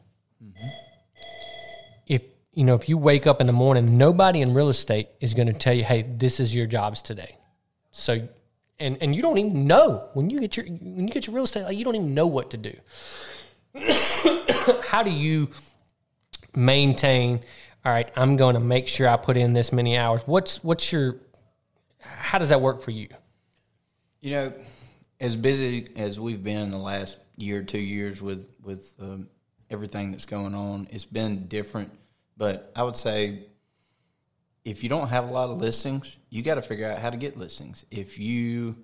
Mm-hmm. 0.43 0.67
If 2.07 2.23
you 2.53 2.63
know, 2.63 2.73
if 2.73 2.89
you 2.89 2.97
wake 2.97 3.27
up 3.27 3.41
in 3.41 3.45
the 3.45 3.53
morning, 3.53 3.99
nobody 3.99 4.41
in 4.41 4.55
real 4.55 4.69
estate 4.69 5.09
is 5.19 5.35
going 5.35 5.49
to 5.49 5.53
tell 5.53 5.75
you, 5.75 5.83
"Hey, 5.83 6.01
this 6.01 6.39
is 6.39 6.55
your 6.55 6.65
jobs 6.65 7.03
today." 7.03 7.37
So, 7.91 8.27
and 8.79 8.97
and 8.99 9.15
you 9.15 9.21
don't 9.21 9.37
even 9.37 9.67
know 9.67 10.09
when 10.13 10.31
you 10.31 10.39
get 10.39 10.57
your 10.57 10.65
when 10.65 11.07
you 11.07 11.13
get 11.13 11.27
your 11.27 11.35
real 11.35 11.43
estate, 11.43 11.61
like, 11.61 11.77
you 11.77 11.85
don't 11.85 11.95
even 11.95 12.15
know 12.15 12.25
what 12.25 12.49
to 12.49 12.57
do. 12.57 12.73
How 14.83 15.03
do 15.03 15.11
you 15.11 15.49
maintain? 16.55 17.41
All 17.87 17.93
right, 17.93 18.11
I'm 18.17 18.35
going 18.35 18.55
to 18.55 18.59
make 18.59 18.89
sure 18.89 19.07
I 19.07 19.15
put 19.15 19.37
in 19.37 19.53
this 19.53 19.71
many 19.71 19.97
hours. 19.97 20.19
What's 20.25 20.61
what's 20.61 20.91
your? 20.91 21.15
How 22.01 22.37
does 22.37 22.49
that 22.49 22.59
work 22.59 22.81
for 22.81 22.91
you? 22.91 23.07
You 24.19 24.31
know, 24.31 24.53
as 25.21 25.37
busy 25.37 25.87
as 25.95 26.19
we've 26.19 26.43
been 26.43 26.57
in 26.57 26.71
the 26.71 26.77
last 26.77 27.17
year, 27.37 27.63
two 27.63 27.79
years 27.79 28.21
with 28.21 28.51
with 28.61 28.93
um, 28.99 29.29
everything 29.69 30.11
that's 30.11 30.25
going 30.25 30.53
on. 30.53 30.89
It's 30.91 31.05
been 31.05 31.47
different, 31.47 31.89
but 32.35 32.73
I 32.75 32.83
would 32.83 32.97
say 32.97 33.45
if 34.65 34.83
you 34.83 34.89
don't 34.89 35.07
have 35.07 35.29
a 35.29 35.31
lot 35.31 35.49
of 35.49 35.57
listings, 35.61 36.17
you 36.29 36.41
got 36.41 36.55
to 36.55 36.61
figure 36.61 36.91
out 36.91 36.99
how 36.99 37.09
to 37.09 37.15
get 37.15 37.37
listings. 37.37 37.85
If 37.89 38.19
you 38.19 38.75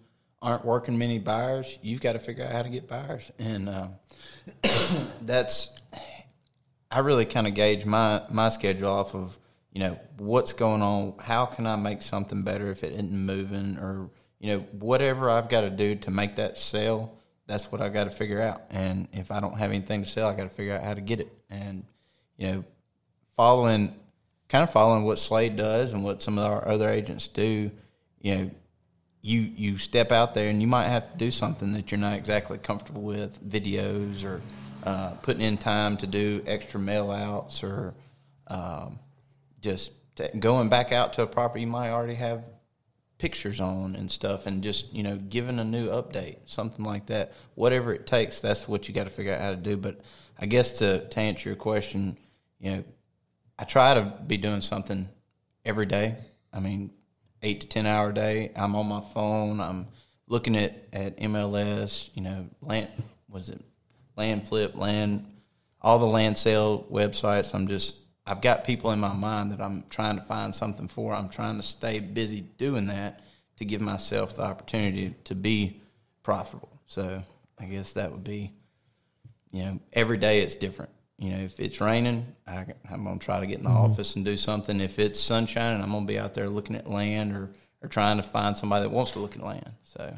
aren't 0.42 0.64
working 0.64 0.98
many 0.98 1.20
buyers, 1.20 1.78
you've 1.82 2.00
got 2.00 2.14
to 2.14 2.20
figure 2.20 2.46
out 2.46 2.54
how 2.54 2.62
to 2.62 2.70
get 2.70 2.88
buyers, 2.88 3.34
and 3.38 3.68
uh, 3.68 3.88
that's 5.24 5.72
I 6.94 7.00
really 7.00 7.26
kind 7.26 7.48
of 7.48 7.56
gauge 7.56 7.86
my 7.86 8.22
my 8.30 8.50
schedule 8.50 8.92
off 8.92 9.16
of 9.16 9.36
you 9.72 9.80
know 9.80 10.00
what's 10.18 10.54
going 10.54 10.84
on. 10.84 11.16
How 11.20 11.48
can 11.48 11.66
I 11.66 11.76
make 11.76 12.04
something 12.04 12.44
better 12.44 12.70
if 12.70 12.84
it 12.84 12.94
isn't 12.94 13.12
moving, 13.12 13.80
or 13.80 14.12
you 14.40 14.54
know 14.54 14.60
whatever 14.74 15.28
I've 15.32 15.50
got 15.50 15.62
to 15.62 15.72
do 15.72 15.96
to 15.96 16.12
make 16.12 16.36
that 16.36 16.58
sell. 16.58 17.18
That's 17.48 17.72
what 17.72 17.82
I 17.82 17.90
got 17.90 18.04
to 18.04 18.12
figure 18.12 18.40
out. 18.40 18.62
And 18.70 19.08
if 19.12 19.32
I 19.32 19.40
don't 19.40 19.58
have 19.58 19.72
anything 19.72 20.04
to 20.04 20.10
sell, 20.10 20.30
I 20.30 20.36
got 20.36 20.44
to 20.44 20.50
figure 20.50 20.74
out 20.74 20.84
how 20.84 20.94
to 20.94 21.02
get 21.02 21.20
it. 21.20 21.36
And 21.50 21.84
you 22.38 22.48
know, 22.48 22.64
following 23.36 23.96
kind 24.48 24.64
of 24.64 24.72
following 24.72 25.04
what 25.04 25.18
Slade 25.18 25.56
does 25.56 25.94
and 25.94 26.04
what 26.04 26.22
some 26.22 26.38
of 26.38 26.46
our 26.46 26.68
other 26.68 26.90
agents 26.90 27.28
do, 27.28 27.72
you 28.22 28.36
know, 28.36 28.52
you 29.22 29.40
you 29.56 29.78
step 29.80 30.12
out 30.12 30.36
there 30.36 30.52
and 30.52 30.62
you 30.62 30.68
might 30.68 30.88
have 30.88 31.12
to 31.12 31.18
do 31.18 31.32
something 31.32 31.72
that 31.72 31.90
you're 31.90 32.00
not 32.00 32.14
exactly 32.14 32.60
comfortable 32.60 33.02
with, 33.02 33.44
videos 33.44 34.24
or 34.24 34.42
uh, 34.84 35.12
putting 35.22 35.42
in 35.42 35.58
time 35.58 35.96
to 35.98 36.08
do 36.08 36.44
extra 36.46 36.80
mail 36.80 37.10
outs 37.10 37.64
or 37.64 37.94
um, 38.48 39.00
just 39.62 39.92
t- 40.16 40.28
going 40.40 40.68
back 40.70 40.92
out 40.92 41.14
to 41.14 41.22
a 41.22 41.28
property 41.28 41.62
you 41.62 41.68
might 41.68 41.90
already 41.90 42.16
have 42.16 42.44
pictures 43.18 43.62
on 43.62 43.96
and 43.96 44.12
stuff 44.12 44.46
and 44.46 44.62
just 44.62 44.94
you 44.94 45.02
know 45.02 45.16
giving 45.16 45.60
a 45.60 45.64
new 45.64 45.88
update 45.88 46.38
something 46.46 46.84
like 46.84 47.06
that. 47.06 47.32
Whatever 47.56 47.94
it 47.94 48.06
takes 48.06 48.42
that's 48.42 48.68
what 48.68 48.88
you 48.88 48.94
got 48.94 49.06
to 49.06 49.10
figure 49.10 49.34
out 49.34 49.42
how 49.42 49.52
to 49.52 49.56
do. 49.56 49.78
But 49.78 50.02
i 50.38 50.46
guess 50.46 50.74
to, 50.80 51.08
to 51.08 51.20
answer 51.20 51.48
your 51.48 51.56
question 51.56 52.18
you 52.60 52.72
know 52.72 52.84
i 53.58 53.64
try 53.64 53.94
to 53.94 54.14
be 54.28 54.36
doing 54.36 54.62
something 54.62 55.08
every 55.64 55.86
day. 55.86 56.18
I 56.52 56.60
mean 56.60 56.92
eight 57.42 57.62
to 57.62 57.68
ten 57.68 57.86
hour 57.86 58.12
day. 58.12 58.52
I'm 58.56 58.76
on 58.76 58.88
my 58.88 59.02
phone. 59.14 59.62
I'm 59.62 59.88
looking 60.28 60.58
at, 60.58 60.74
at 60.92 61.18
mls 61.20 62.10
you 62.16 62.22
know 62.22 62.50
land 62.62 62.90
was 63.30 63.48
it 63.48 63.62
land 64.16 64.48
flip 64.48 64.76
land 64.76 65.26
all 65.82 66.00
the 66.00 66.06
land 66.06 66.38
sale 66.38 66.86
websites 66.92 67.54
i'm 67.54 67.68
just 67.68 67.96
I've 68.26 68.42
got 68.42 68.64
people 68.64 68.92
in 68.92 69.00
my 69.00 69.14
mind 69.14 69.52
that 69.52 69.62
I'm 69.62 69.84
trying 69.90 70.16
to 70.16 70.22
find 70.22 70.56
something 70.56 70.88
for. 70.88 71.14
I'm 71.14 71.30
trying 71.30 71.58
to 71.58 71.64
stay 71.64 72.00
busy 72.00 72.42
doing 72.58 72.88
that 72.88 73.22
to 73.58 73.66
give 73.66 73.82
myself 73.82 74.38
the 74.38 74.44
opportunity 74.44 75.14
to 75.26 75.36
be 75.36 75.82
profitable. 76.24 76.70
So 76.88 77.22
I 77.60 77.66
guess 77.66 77.94
that 77.94 78.12
would 78.12 78.24
be, 78.24 78.52
you 79.52 79.64
know, 79.66 79.80
every 79.92 80.18
day 80.18 80.42
it's 80.42 80.56
different. 80.56 80.92
You 81.18 81.32
know, 81.32 81.38
if 81.44 81.60
it's 81.60 81.80
raining, 81.82 82.26
I, 82.48 82.66
am 82.90 83.04
going 83.04 83.20
to 83.20 83.26
try 83.26 83.40
to 83.40 83.46
get 83.46 83.58
in 83.58 83.66
the 83.66 83.70
Mm-hmm. 83.70 83.92
office 83.92 84.16
and 84.16 84.26
do 84.26 84.38
something. 84.38 84.80
If 84.80 85.00
it's 85.00 85.20
sunshine, 85.20 85.82
I'm 85.82 85.92
going 85.92 86.08
to 86.08 86.12
be 86.12 86.18
out 86.20 86.34
there 86.34 86.50
looking 86.50 86.76
at 86.76 86.90
land 86.90 87.36
or, 87.36 87.50
or 87.82 87.90
trying 87.90 88.18
to 88.18 88.24
find 88.24 88.58
somebody 88.58 88.84
that 88.84 88.90
wants 88.90 89.12
to 89.12 89.20
look 89.20 89.36
at 89.36 89.44
land. 89.44 89.72
So 89.84 90.18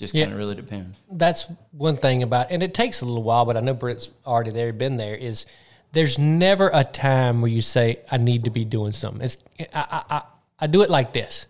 just 0.00 0.14
Yeah. 0.14 0.24
kind 0.24 0.32
of 0.32 0.38
really 0.38 0.56
depends. 0.56 0.96
that's 1.12 1.46
one 1.70 1.96
thing 1.96 2.22
about 2.22 2.50
and 2.50 2.62
it 2.62 2.74
takes 2.74 3.00
a 3.00 3.04
little 3.04 3.22
while 3.22 3.44
but 3.44 3.56
i 3.56 3.60
know 3.60 3.74
Brent's 3.74 4.08
already 4.26 4.50
there 4.50 4.72
been 4.72 4.96
there 4.96 5.14
is 5.14 5.46
there's 5.92 6.18
never 6.18 6.70
a 6.72 6.82
time 6.84 7.40
where 7.40 7.50
you 7.50 7.62
say 7.62 8.00
i 8.10 8.16
need 8.16 8.44
to 8.44 8.50
be 8.50 8.64
doing 8.64 8.92
something. 8.92 9.22
It's 9.22 9.38
i 9.60 9.64
i, 9.74 10.16
I, 10.16 10.22
I 10.60 10.66
do 10.66 10.82
it 10.82 10.90
like 10.90 11.12
this. 11.12 11.46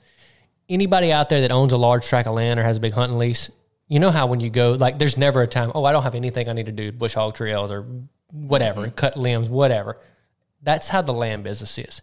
Anybody 0.69 1.11
out 1.11 1.29
there 1.31 1.41
that 1.41 1.51
owns 1.51 1.73
a 1.73 1.77
large 1.79 2.07
tract 2.07 2.29
of 2.29 2.35
land 2.35 2.61
or 2.61 2.63
has 2.63 2.77
a 2.77 2.81
big 2.81 2.93
hunting 2.93 3.19
lease 3.19 3.51
you 3.89 3.99
know 3.99 4.11
how 4.11 4.27
when 4.27 4.39
you 4.39 4.51
go 4.51 4.73
like 4.73 4.99
there's 5.01 5.17
never 5.17 5.43
a 5.43 5.47
time 5.49 5.73
oh 5.75 5.85
i 5.85 5.91
don't 5.91 6.05
have 6.05 6.15
anything 6.15 6.49
i 6.49 6.53
need 6.53 6.67
to 6.67 6.73
do 6.73 6.93
bush 6.93 7.15
hog 7.15 7.35
trails 7.35 7.73
or 7.73 7.85
whatever 8.33 8.83
mm-hmm. 8.83 8.95
cut 8.95 9.17
limbs 9.17 9.49
whatever. 9.49 9.99
That's 10.63 10.89
how 10.89 11.03
the 11.03 11.13
land 11.13 11.45
business 11.45 11.79
is. 11.79 12.03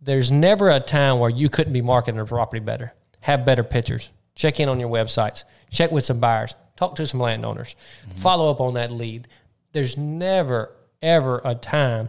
There's 0.00 0.30
never 0.30 0.68
a 0.70 0.80
time 0.80 1.18
where 1.18 1.30
you 1.30 1.48
couldn't 1.48 1.72
be 1.72 1.80
marketing 1.80 2.20
a 2.20 2.26
property 2.26 2.60
better, 2.60 2.92
have 3.20 3.46
better 3.46 3.62
pictures, 3.62 4.10
check 4.34 4.60
in 4.60 4.68
on 4.68 4.80
your 4.80 4.90
websites, 4.90 5.44
check 5.74 5.90
with 5.90 6.04
some 6.04 6.20
buyers, 6.20 6.54
talk 6.76 6.94
to 6.96 7.06
some 7.06 7.20
landowners, 7.20 7.76
follow 8.16 8.50
up 8.50 8.60
on 8.60 8.74
that 8.74 8.90
lead. 8.90 9.28
There's 9.72 9.98
never, 9.98 10.72
ever 11.02 11.42
a 11.44 11.54
time. 11.54 12.08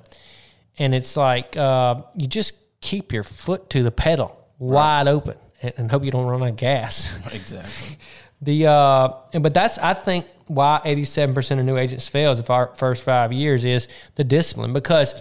And 0.77 0.93
it's 0.93 1.17
like 1.17 1.57
uh, 1.57 2.03
you 2.15 2.27
just 2.27 2.53
keep 2.81 3.11
your 3.11 3.23
foot 3.23 3.69
to 3.71 3.83
the 3.83 3.91
pedal 3.91 4.39
wide 4.59 5.07
open 5.07 5.37
and, 5.61 5.73
and 5.77 5.91
hope 5.91 6.03
you 6.03 6.11
don't 6.11 6.25
run 6.25 6.43
out 6.43 6.49
of 6.49 6.55
gas. 6.55 7.13
Exactly. 7.33 7.97
The 8.41 8.67
uh, 8.67 9.13
and 9.33 9.41
but 9.41 9.53
that's 9.53 9.77
I 9.77 9.93
think 9.93 10.25
why 10.47 10.81
eighty 10.83 11.05
seven 11.05 11.33
percent 11.33 11.59
of 11.59 11.65
new 11.65 11.77
agents 11.77 12.07
fails 12.07 12.39
if 12.39 12.49
our 12.49 12.75
first 12.75 13.03
five 13.03 13.31
years 13.31 13.63
is 13.63 13.87
the 14.15 14.25
discipline 14.25 14.73
because 14.73 15.19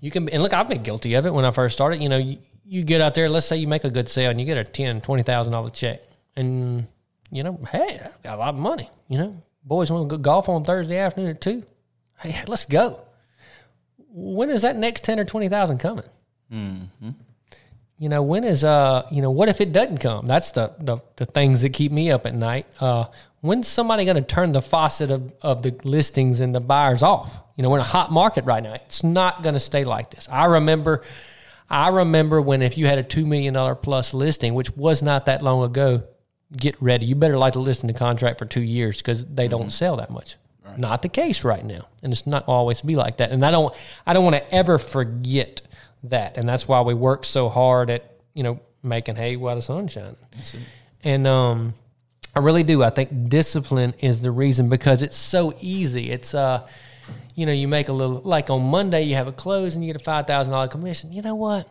you 0.00 0.10
can 0.10 0.28
and 0.28 0.40
look 0.40 0.54
I've 0.54 0.68
been 0.68 0.84
guilty 0.84 1.14
of 1.14 1.26
it 1.26 1.34
when 1.34 1.44
I 1.44 1.50
first 1.50 1.74
started. 1.74 2.00
You 2.00 2.08
know, 2.08 2.16
you, 2.16 2.38
you 2.64 2.84
get 2.84 3.00
out 3.00 3.14
there, 3.14 3.28
let's 3.28 3.46
say 3.46 3.56
you 3.56 3.66
make 3.66 3.82
a 3.82 3.90
good 3.90 4.08
sale 4.08 4.30
and 4.30 4.40
you 4.40 4.46
get 4.46 4.56
a 4.56 4.64
ten 4.64 5.00
twenty 5.00 5.24
thousand 5.24 5.52
dollar 5.52 5.70
check, 5.70 6.00
and 6.36 6.86
you 7.30 7.42
know, 7.42 7.58
hey, 7.70 8.00
I 8.04 8.10
got 8.22 8.34
a 8.34 8.38
lot 8.38 8.54
of 8.54 8.60
money. 8.60 8.90
You 9.08 9.18
know, 9.18 9.42
boys 9.64 9.90
want 9.90 10.08
to 10.10 10.16
go 10.16 10.22
golf 10.22 10.48
on 10.48 10.64
Thursday 10.64 10.98
afternoon 10.98 11.30
at 11.30 11.40
two. 11.40 11.64
Hey, 12.18 12.42
let's 12.46 12.64
go. 12.66 13.00
When 14.12 14.50
is 14.50 14.62
that 14.62 14.76
next 14.76 15.04
ten 15.04 15.18
or 15.20 15.24
twenty 15.24 15.48
thousand 15.48 15.78
coming? 15.78 16.04
you 17.98 18.08
know 18.08 18.22
when 18.22 18.42
is 18.42 18.64
uh 18.64 19.06
you 19.12 19.22
know 19.22 19.30
what 19.30 19.48
if 19.48 19.60
it 19.60 19.72
doesn't 19.72 19.98
come 19.98 20.26
that's 20.26 20.50
the 20.50 20.74
the, 20.80 20.98
the 21.14 21.26
things 21.26 21.60
that 21.62 21.72
keep 21.72 21.92
me 21.92 22.10
up 22.10 22.26
at 22.26 22.34
night 22.34 22.66
uh 22.80 23.04
when's 23.40 23.68
somebody 23.68 24.04
going 24.04 24.16
to 24.16 24.22
turn 24.22 24.50
the 24.50 24.60
faucet 24.60 25.12
of, 25.12 25.32
of 25.42 25.62
the 25.62 25.70
listings 25.84 26.40
and 26.40 26.52
the 26.52 26.58
buyers 26.60 27.04
off 27.04 27.40
you 27.54 27.62
know 27.62 27.70
we're 27.70 27.76
in 27.76 27.82
a 27.82 27.86
hot 27.86 28.10
market 28.10 28.44
right 28.46 28.64
now 28.64 28.72
it's 28.72 29.04
not 29.04 29.44
going 29.44 29.52
to 29.54 29.60
stay 29.60 29.84
like 29.84 30.10
this 30.10 30.28
i 30.32 30.46
remember 30.46 31.04
i 31.68 31.88
remember 31.88 32.40
when 32.42 32.62
if 32.62 32.76
you 32.76 32.86
had 32.86 32.98
a 32.98 33.04
$2 33.04 33.24
million 33.24 33.76
plus 33.76 34.12
listing 34.12 34.54
which 34.54 34.70
was 34.76 35.02
not 35.04 35.26
that 35.26 35.40
long 35.40 35.62
ago 35.62 36.02
get 36.56 36.80
ready. 36.80 37.06
You 37.06 37.14
better 37.14 37.38
like 37.38 37.52
to 37.54 37.60
listen 37.60 37.88
to 37.88 37.94
contract 37.94 38.38
for 38.38 38.44
two 38.44 38.62
years 38.62 38.98
because 38.98 39.24
they 39.26 39.48
don't 39.48 39.70
sell 39.70 39.96
that 39.96 40.10
much. 40.10 40.36
Not 40.76 41.02
the 41.02 41.08
case 41.08 41.42
right 41.42 41.64
now 41.64 41.88
and 42.02 42.12
it's 42.12 42.26
not 42.26 42.44
always 42.46 42.80
be 42.80 42.94
like 42.96 43.16
that. 43.16 43.30
And 43.30 43.44
i 43.44 43.50
don't 43.50 43.74
i 44.06 44.12
don't 44.12 44.24
want 44.24 44.36
to 44.36 44.54
ever 44.54 44.78
forget 44.78 45.62
that 46.04 46.38
and 46.38 46.48
that's 46.48 46.66
why 46.68 46.80
we 46.80 46.94
work 46.94 47.24
so 47.24 47.48
hard 47.48 47.90
at 47.90 48.14
you 48.34 48.42
know 48.42 48.60
making 48.82 49.16
hay 49.16 49.36
while 49.36 49.56
the 49.56 49.62
sun's 49.62 49.92
shining. 49.92 50.16
And 51.02 51.26
um 51.26 51.74
i 52.34 52.38
really 52.38 52.62
do. 52.62 52.82
I 52.82 52.90
think 52.90 53.28
discipline 53.28 53.94
is 54.00 54.20
the 54.20 54.30
reason 54.30 54.68
because 54.68 55.02
it's 55.02 55.16
so 55.16 55.54
easy. 55.60 56.10
It's 56.10 56.34
uh 56.34 56.66
you 57.34 57.46
know 57.46 57.52
you 57.52 57.66
make 57.66 57.88
a 57.88 57.92
little 57.92 58.20
like 58.22 58.48
on 58.50 58.62
monday 58.62 59.02
you 59.02 59.16
have 59.16 59.26
a 59.26 59.32
close 59.32 59.74
and 59.74 59.84
you 59.84 59.92
get 59.92 60.00
a 60.00 60.04
$5000 60.04 60.70
commission. 60.70 61.12
You 61.12 61.22
know 61.22 61.34
what? 61.34 61.68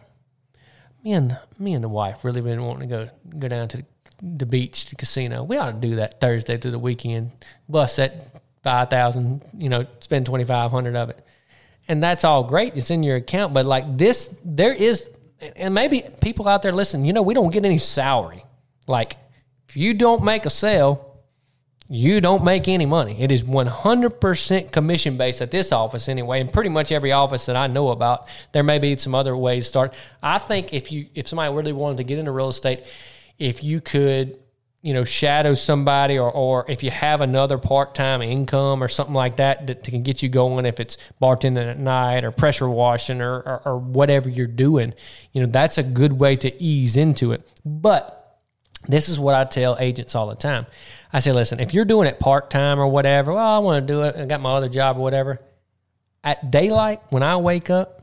Me 1.03 1.13
and 1.13 1.37
me 1.57 1.73
and 1.73 1.83
the 1.83 1.89
wife 1.89 2.25
really 2.25 2.41
been 2.41 2.61
wanting 2.63 2.89
to 2.89 2.95
go 2.95 3.09
go 3.39 3.47
down 3.47 3.69
to 3.69 3.77
the 3.77 3.85
beach 4.21 4.89
the 4.89 4.95
casino. 4.95 5.43
We 5.43 5.57
ought 5.57 5.71
to 5.71 5.87
do 5.87 5.95
that 5.97 6.19
Thursday 6.19 6.57
through 6.57 6.71
the 6.71 6.79
weekend. 6.79 7.31
Bust 7.67 7.97
that 7.97 8.41
five 8.63 8.89
thousand, 8.89 9.43
you 9.57 9.69
know, 9.69 9.85
spend 9.99 10.25
twenty 10.25 10.43
five 10.43 10.71
hundred 10.71 10.95
of 10.95 11.09
it, 11.09 11.19
and 11.87 12.01
that's 12.01 12.23
all 12.23 12.43
great. 12.43 12.75
It's 12.75 12.91
in 12.91 13.03
your 13.03 13.17
account, 13.17 13.53
but 13.53 13.65
like 13.65 13.97
this, 13.97 14.35
there 14.43 14.73
is, 14.73 15.07
and 15.55 15.73
maybe 15.73 16.03
people 16.21 16.47
out 16.47 16.61
there 16.61 16.71
listen. 16.71 17.05
You 17.05 17.13
know, 17.13 17.21
we 17.21 17.33
don't 17.33 17.51
get 17.51 17.65
any 17.65 17.77
salary. 17.77 18.43
Like 18.87 19.15
if 19.67 19.77
you 19.77 19.93
don't 19.93 20.23
make 20.23 20.45
a 20.45 20.49
sale, 20.49 21.09
you 21.91 22.21
don't 22.21 22.43
make 22.43 22.67
any 22.67 22.85
money. 22.85 23.19
It 23.19 23.31
is 23.31 23.43
100% 23.43 24.71
commission 24.71 25.17
based 25.17 25.41
at 25.41 25.49
this 25.49 25.71
office 25.71 26.07
anyway, 26.07 26.39
and 26.39 26.53
pretty 26.53 26.69
much 26.69 26.91
every 26.91 27.11
office 27.11 27.47
that 27.47 27.55
I 27.55 27.65
know 27.65 27.89
about. 27.89 28.27
There 28.51 28.61
may 28.61 28.77
be 28.77 28.95
some 28.95 29.15
other 29.15 29.35
ways 29.35 29.65
to 29.65 29.69
start. 29.69 29.93
I 30.21 30.37
think 30.37 30.71
if 30.71 30.91
you 30.91 31.07
if 31.15 31.27
somebody 31.27 31.53
really 31.53 31.73
wanted 31.73 31.97
to 31.97 32.03
get 32.03 32.19
into 32.19 32.31
real 32.31 32.49
estate, 32.49 32.83
if 33.39 33.63
you 33.63 33.81
could, 33.81 34.37
you 34.81 34.93
know, 34.93 35.03
shadow 35.03 35.53
somebody 35.53 36.19
or 36.19 36.31
or 36.31 36.65
if 36.69 36.83
you 36.83 36.91
have 36.91 37.21
another 37.21 37.57
part-time 37.57 38.21
income 38.21 38.83
or 38.83 38.87
something 38.87 39.15
like 39.15 39.37
that 39.37 39.67
that 39.67 39.83
can 39.83 40.03
get 40.03 40.21
you 40.21 40.29
going 40.29 40.65
if 40.65 40.79
it's 40.79 40.97
bartending 41.21 41.69
at 41.69 41.79
night 41.79 42.23
or 42.23 42.31
pressure 42.31 42.69
washing 42.69 43.21
or, 43.21 43.39
or, 43.39 43.61
or 43.65 43.77
whatever 43.77 44.29
you're 44.29 44.47
doing, 44.47 44.93
you 45.31 45.41
know, 45.41 45.49
that's 45.49 45.77
a 45.77 45.83
good 45.83 46.13
way 46.13 46.35
to 46.35 46.61
ease 46.61 46.95
into 46.95 47.31
it. 47.31 47.47
But 47.65 48.15
this 48.87 49.09
is 49.09 49.19
what 49.19 49.35
I 49.35 49.43
tell 49.43 49.77
agents 49.79 50.15
all 50.15 50.27
the 50.27 50.35
time. 50.35 50.65
I 51.11 51.19
say, 51.19 51.31
listen, 51.31 51.59
if 51.59 51.73
you're 51.73 51.85
doing 51.85 52.07
it 52.07 52.19
part 52.19 52.49
time 52.49 52.79
or 52.79 52.87
whatever, 52.87 53.33
well, 53.33 53.55
I 53.55 53.59
want 53.59 53.85
to 53.85 53.93
do 53.93 54.03
it. 54.03 54.15
I 54.15 54.25
got 54.25 54.41
my 54.41 54.51
other 54.53 54.69
job 54.69 54.97
or 54.97 55.01
whatever. 55.01 55.41
At 56.23 56.51
daylight, 56.51 57.01
when 57.09 57.23
I 57.23 57.37
wake 57.37 57.69
up, 57.69 57.98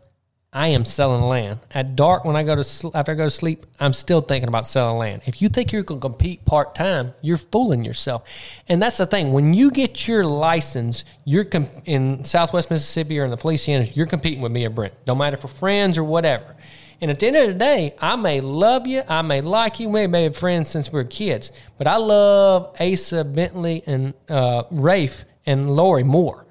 I 0.57 0.69
am 0.69 0.87
selling 0.87 1.21
land. 1.21 1.61
At 1.71 1.97
dark, 1.97 2.25
when 2.25 2.35
I 2.35 2.43
go 2.43 2.61
to 2.61 2.91
after 2.95 3.13
I 3.13 3.15
go 3.15 3.25
to 3.25 3.31
sleep, 3.31 3.67
I'm 3.79 3.93
still 3.93 4.23
thinking 4.23 4.49
about 4.49 4.67
selling 4.67 4.97
land. 4.97 5.21
If 5.27 5.43
you 5.43 5.51
think 5.51 5.71
you're 5.71 5.83
going 5.83 6.01
to 6.01 6.09
compete 6.09 6.47
part 6.47 6.75
time, 6.75 7.13
you're 7.21 7.37
fooling 7.37 7.85
yourself. 7.85 8.23
And 8.67 8.81
that's 8.81 8.97
the 8.97 9.05
thing. 9.05 9.35
When 9.35 9.53
you 9.53 9.71
get 9.71 10.09
your 10.09 10.25
license, 10.25 11.05
you're 11.27 11.45
com- 11.45 11.69
in 11.85 12.25
Southwest 12.25 12.71
Mississippi 12.71 13.19
or 13.19 13.27
in 13.27 13.31
the 13.31 13.37
Felicianas, 13.37 13.95
you're 13.95 14.07
competing 14.07 14.41
with 14.41 14.51
me 14.51 14.65
or 14.65 14.71
Brent. 14.71 14.95
Don't 15.05 15.19
matter 15.19 15.37
if 15.37 15.45
we're 15.45 15.51
friends 15.51 15.99
or 15.99 16.05
whatever. 16.05 16.57
And 17.03 17.11
at 17.11 17.21
the 17.21 17.27
end 17.27 17.37
of 17.37 17.49
the 17.49 17.55
day, 17.55 17.95
I 18.01 18.17
may 18.17 18.41
love 18.41 18.87
you, 18.87 19.03
I 19.07 19.21
may 19.21 19.43
like 19.43 19.79
you, 19.79 19.91
we 19.91 20.07
may 20.07 20.23
have 20.23 20.39
friends 20.39 20.71
since 20.71 20.91
we 20.91 20.97
were 20.97 21.05
kids, 21.05 21.53
but 21.77 21.87
I 21.87 21.97
love 21.97 22.75
Asa, 22.81 23.25
Bentley, 23.25 23.83
and 23.85 24.15
uh, 24.31 24.63
Rafe 24.71 25.27
and 25.45 25.77
Lori 25.77 26.03
more. 26.03 26.47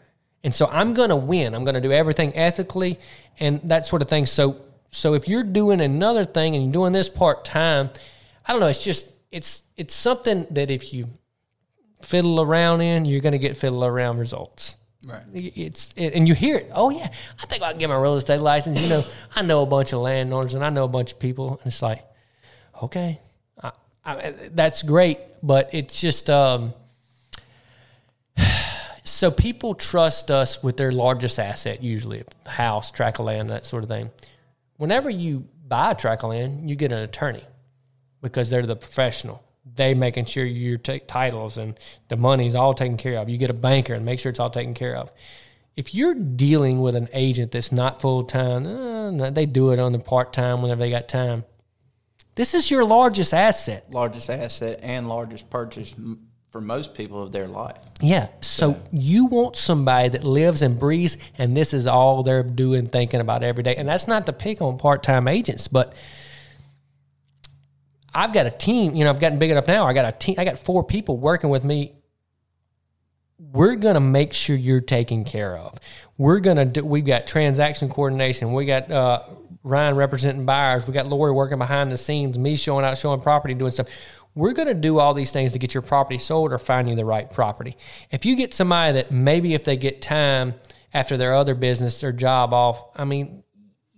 And 0.45 0.53
so 0.53 0.67
I'm 0.67 0.93
going 0.93 1.09
to 1.09 1.15
win. 1.15 1.55
I'm 1.55 1.63
going 1.63 1.73
to 1.73 1.81
do 1.81 1.91
everything 1.91 2.31
ethically 2.35 2.99
and 3.39 3.61
that 3.69 3.86
sort 3.86 4.01
of 4.01 4.07
thing. 4.07 4.25
So, 4.25 4.61
so 4.91 5.13
if 5.13 5.27
you're 5.27 5.43
doing 5.43 5.81
another 5.81 6.25
thing 6.25 6.55
and 6.55 6.65
you're 6.65 6.73
doing 6.73 6.93
this 6.93 7.09
part 7.09 7.45
time, 7.45 7.89
I 8.45 8.51
don't 8.51 8.59
know. 8.59 8.67
It's 8.67 8.83
just 8.83 9.07
it's 9.31 9.63
it's 9.75 9.93
something 9.93 10.47
that 10.51 10.71
if 10.71 10.93
you 10.93 11.09
fiddle 12.01 12.41
around 12.41 12.81
in, 12.81 13.05
you're 13.05 13.21
going 13.21 13.33
to 13.33 13.39
get 13.39 13.57
fiddle 13.57 13.83
around 13.83 14.17
results. 14.19 14.77
Right. 15.05 15.23
It's 15.33 15.93
it, 15.95 16.13
and 16.13 16.27
you 16.27 16.33
hear 16.33 16.57
it. 16.57 16.71
Oh 16.73 16.89
yeah, 16.89 17.09
I 17.41 17.45
think 17.45 17.61
I 17.61 17.71
can 17.71 17.79
get 17.79 17.89
my 17.89 17.97
real 17.97 18.15
estate 18.15 18.39
license. 18.39 18.81
You 18.81 18.89
know, 18.89 19.03
I 19.36 19.41
know 19.43 19.61
a 19.61 19.65
bunch 19.65 19.93
of 19.93 19.99
landowners 19.99 20.53
and 20.53 20.63
I 20.63 20.69
know 20.69 20.86
a 20.86 20.88
bunch 20.88 21.11
of 21.11 21.19
people, 21.19 21.59
and 21.63 21.67
it's 21.67 21.81
like, 21.81 22.03
okay, 22.81 23.19
I, 23.61 23.71
I, 24.03 24.33
that's 24.51 24.81
great, 24.81 25.19
but 25.43 25.69
it's 25.73 25.99
just 25.99 26.29
um. 26.29 26.73
So 29.05 29.29
people 29.29 29.75
trust 29.75 30.31
us 30.31 30.63
with 30.63 30.77
their 30.77 30.91
largest 30.91 31.37
asset, 31.37 31.83
usually 31.83 32.23
a 32.45 32.49
house, 32.49 32.89
tract 32.89 33.19
of 33.19 33.27
land, 33.27 33.51
that 33.51 33.65
sort 33.65 33.83
of 33.83 33.89
thing. 33.89 34.09
Whenever 34.77 35.11
you 35.11 35.47
buy 35.67 35.91
a 35.91 35.95
tract 35.95 36.23
of 36.23 36.31
land, 36.31 36.67
you 36.69 36.75
get 36.75 36.91
an 36.91 36.97
attorney 36.97 37.43
because 38.21 38.49
they're 38.49 38.65
the 38.65 38.75
professional. 38.75 39.43
They 39.75 39.93
making 39.93 40.25
sure 40.25 40.43
your 40.43 40.79
t- 40.79 40.99
titles 40.99 41.57
and 41.57 41.79
the 42.07 42.17
money 42.17 42.47
is 42.47 42.55
all 42.55 42.73
taken 42.73 42.97
care 42.97 43.19
of. 43.19 43.29
You 43.29 43.37
get 43.37 43.51
a 43.51 43.53
banker 43.53 43.93
and 43.93 44.05
make 44.05 44.19
sure 44.19 44.31
it's 44.31 44.39
all 44.39 44.49
taken 44.49 44.73
care 44.73 44.95
of. 44.95 45.11
If 45.75 45.93
you're 45.93 46.15
dealing 46.15 46.81
with 46.81 46.95
an 46.95 47.09
agent 47.13 47.51
that's 47.51 47.71
not 47.71 48.01
full 48.01 48.23
time, 48.23 48.65
uh, 48.65 49.29
they 49.29 49.45
do 49.45 49.71
it 49.71 49.79
on 49.79 49.91
the 49.91 49.99
part 49.99 50.33
time 50.33 50.63
whenever 50.63 50.79
they 50.79 50.89
got 50.89 51.07
time. 51.07 51.43
This 52.33 52.55
is 52.55 52.71
your 52.71 52.83
largest 52.83 53.33
asset. 53.33 53.85
Largest 53.91 54.29
asset 54.29 54.79
and 54.81 55.07
largest 55.07 55.49
purchase 55.49 55.93
for 56.55 56.61
most 56.61 56.93
people 56.93 57.21
of 57.21 57.33
their 57.33 57.49
life. 57.49 57.75
Yeah. 57.99 58.29
So 58.39 58.79
you 58.93 59.25
want 59.25 59.57
somebody 59.57 60.07
that 60.07 60.23
lives 60.23 60.61
and 60.61 60.79
breathes, 60.79 61.17
and 61.37 61.55
this 61.55 61.73
is 61.73 61.85
all 61.85 62.23
they're 62.23 62.43
doing, 62.43 62.87
thinking 62.87 63.19
about 63.19 63.43
every 63.43 63.61
day. 63.61 63.75
And 63.75 63.89
that's 63.89 64.07
not 64.07 64.25
to 64.27 64.31
pick 64.31 64.61
on 64.61 64.77
part 64.77 65.03
time 65.03 65.27
agents, 65.27 65.67
but 65.67 65.93
I've 68.13 68.31
got 68.31 68.45
a 68.45 68.51
team. 68.51 68.95
You 68.95 69.03
know, 69.03 69.09
I've 69.09 69.19
gotten 69.19 69.37
big 69.37 69.51
enough 69.51 69.67
now. 69.67 69.85
I 69.85 69.91
got 69.91 70.05
a 70.05 70.17
team. 70.17 70.35
I 70.37 70.45
got 70.45 70.57
four 70.57 70.81
people 70.85 71.17
working 71.17 71.49
with 71.49 71.65
me. 71.65 71.91
We're 73.37 73.75
gonna 73.75 73.99
make 73.99 74.31
sure 74.31 74.55
you're 74.55 74.79
taken 74.79 75.25
care 75.25 75.57
of. 75.57 75.77
We're 76.17 76.39
gonna 76.39 76.63
do. 76.63 76.85
We've 76.85 77.05
got 77.05 77.27
transaction 77.27 77.89
coordination. 77.89 78.53
We 78.53 78.63
got 78.63 78.89
uh, 78.89 79.23
Ryan 79.63 79.97
representing 79.97 80.45
buyers. 80.45 80.87
We 80.87 80.93
got 80.93 81.07
Lori 81.07 81.33
working 81.33 81.57
behind 81.57 81.91
the 81.91 81.97
scenes. 81.97 82.39
Me 82.39 82.55
showing 82.55 82.85
out, 82.85 82.97
showing 82.97 83.19
property, 83.19 83.55
doing 83.55 83.71
stuff. 83.71 83.87
We're 84.36 84.53
going 84.53 84.67
to 84.67 84.73
do 84.73 84.99
all 84.99 85.13
these 85.13 85.31
things 85.31 85.53
to 85.53 85.59
get 85.59 85.73
your 85.73 85.81
property 85.81 86.17
sold 86.17 86.51
or 86.51 86.59
find 86.59 86.89
you 86.89 86.95
the 86.95 87.05
right 87.05 87.29
property. 87.29 87.77
If 88.11 88.25
you 88.25 88.36
get 88.36 88.53
somebody 88.53 88.93
that 88.93 89.09
maybe 89.09 89.53
if 89.53 89.63
they 89.63 89.77
get 89.77 90.01
time 90.01 90.55
after 90.93 91.15
their 91.15 91.33
other 91.33 91.55
business, 91.55 92.01
their 92.01 92.11
job 92.11 92.53
off, 92.53 92.83
I 92.95 93.05
mean, 93.05 93.43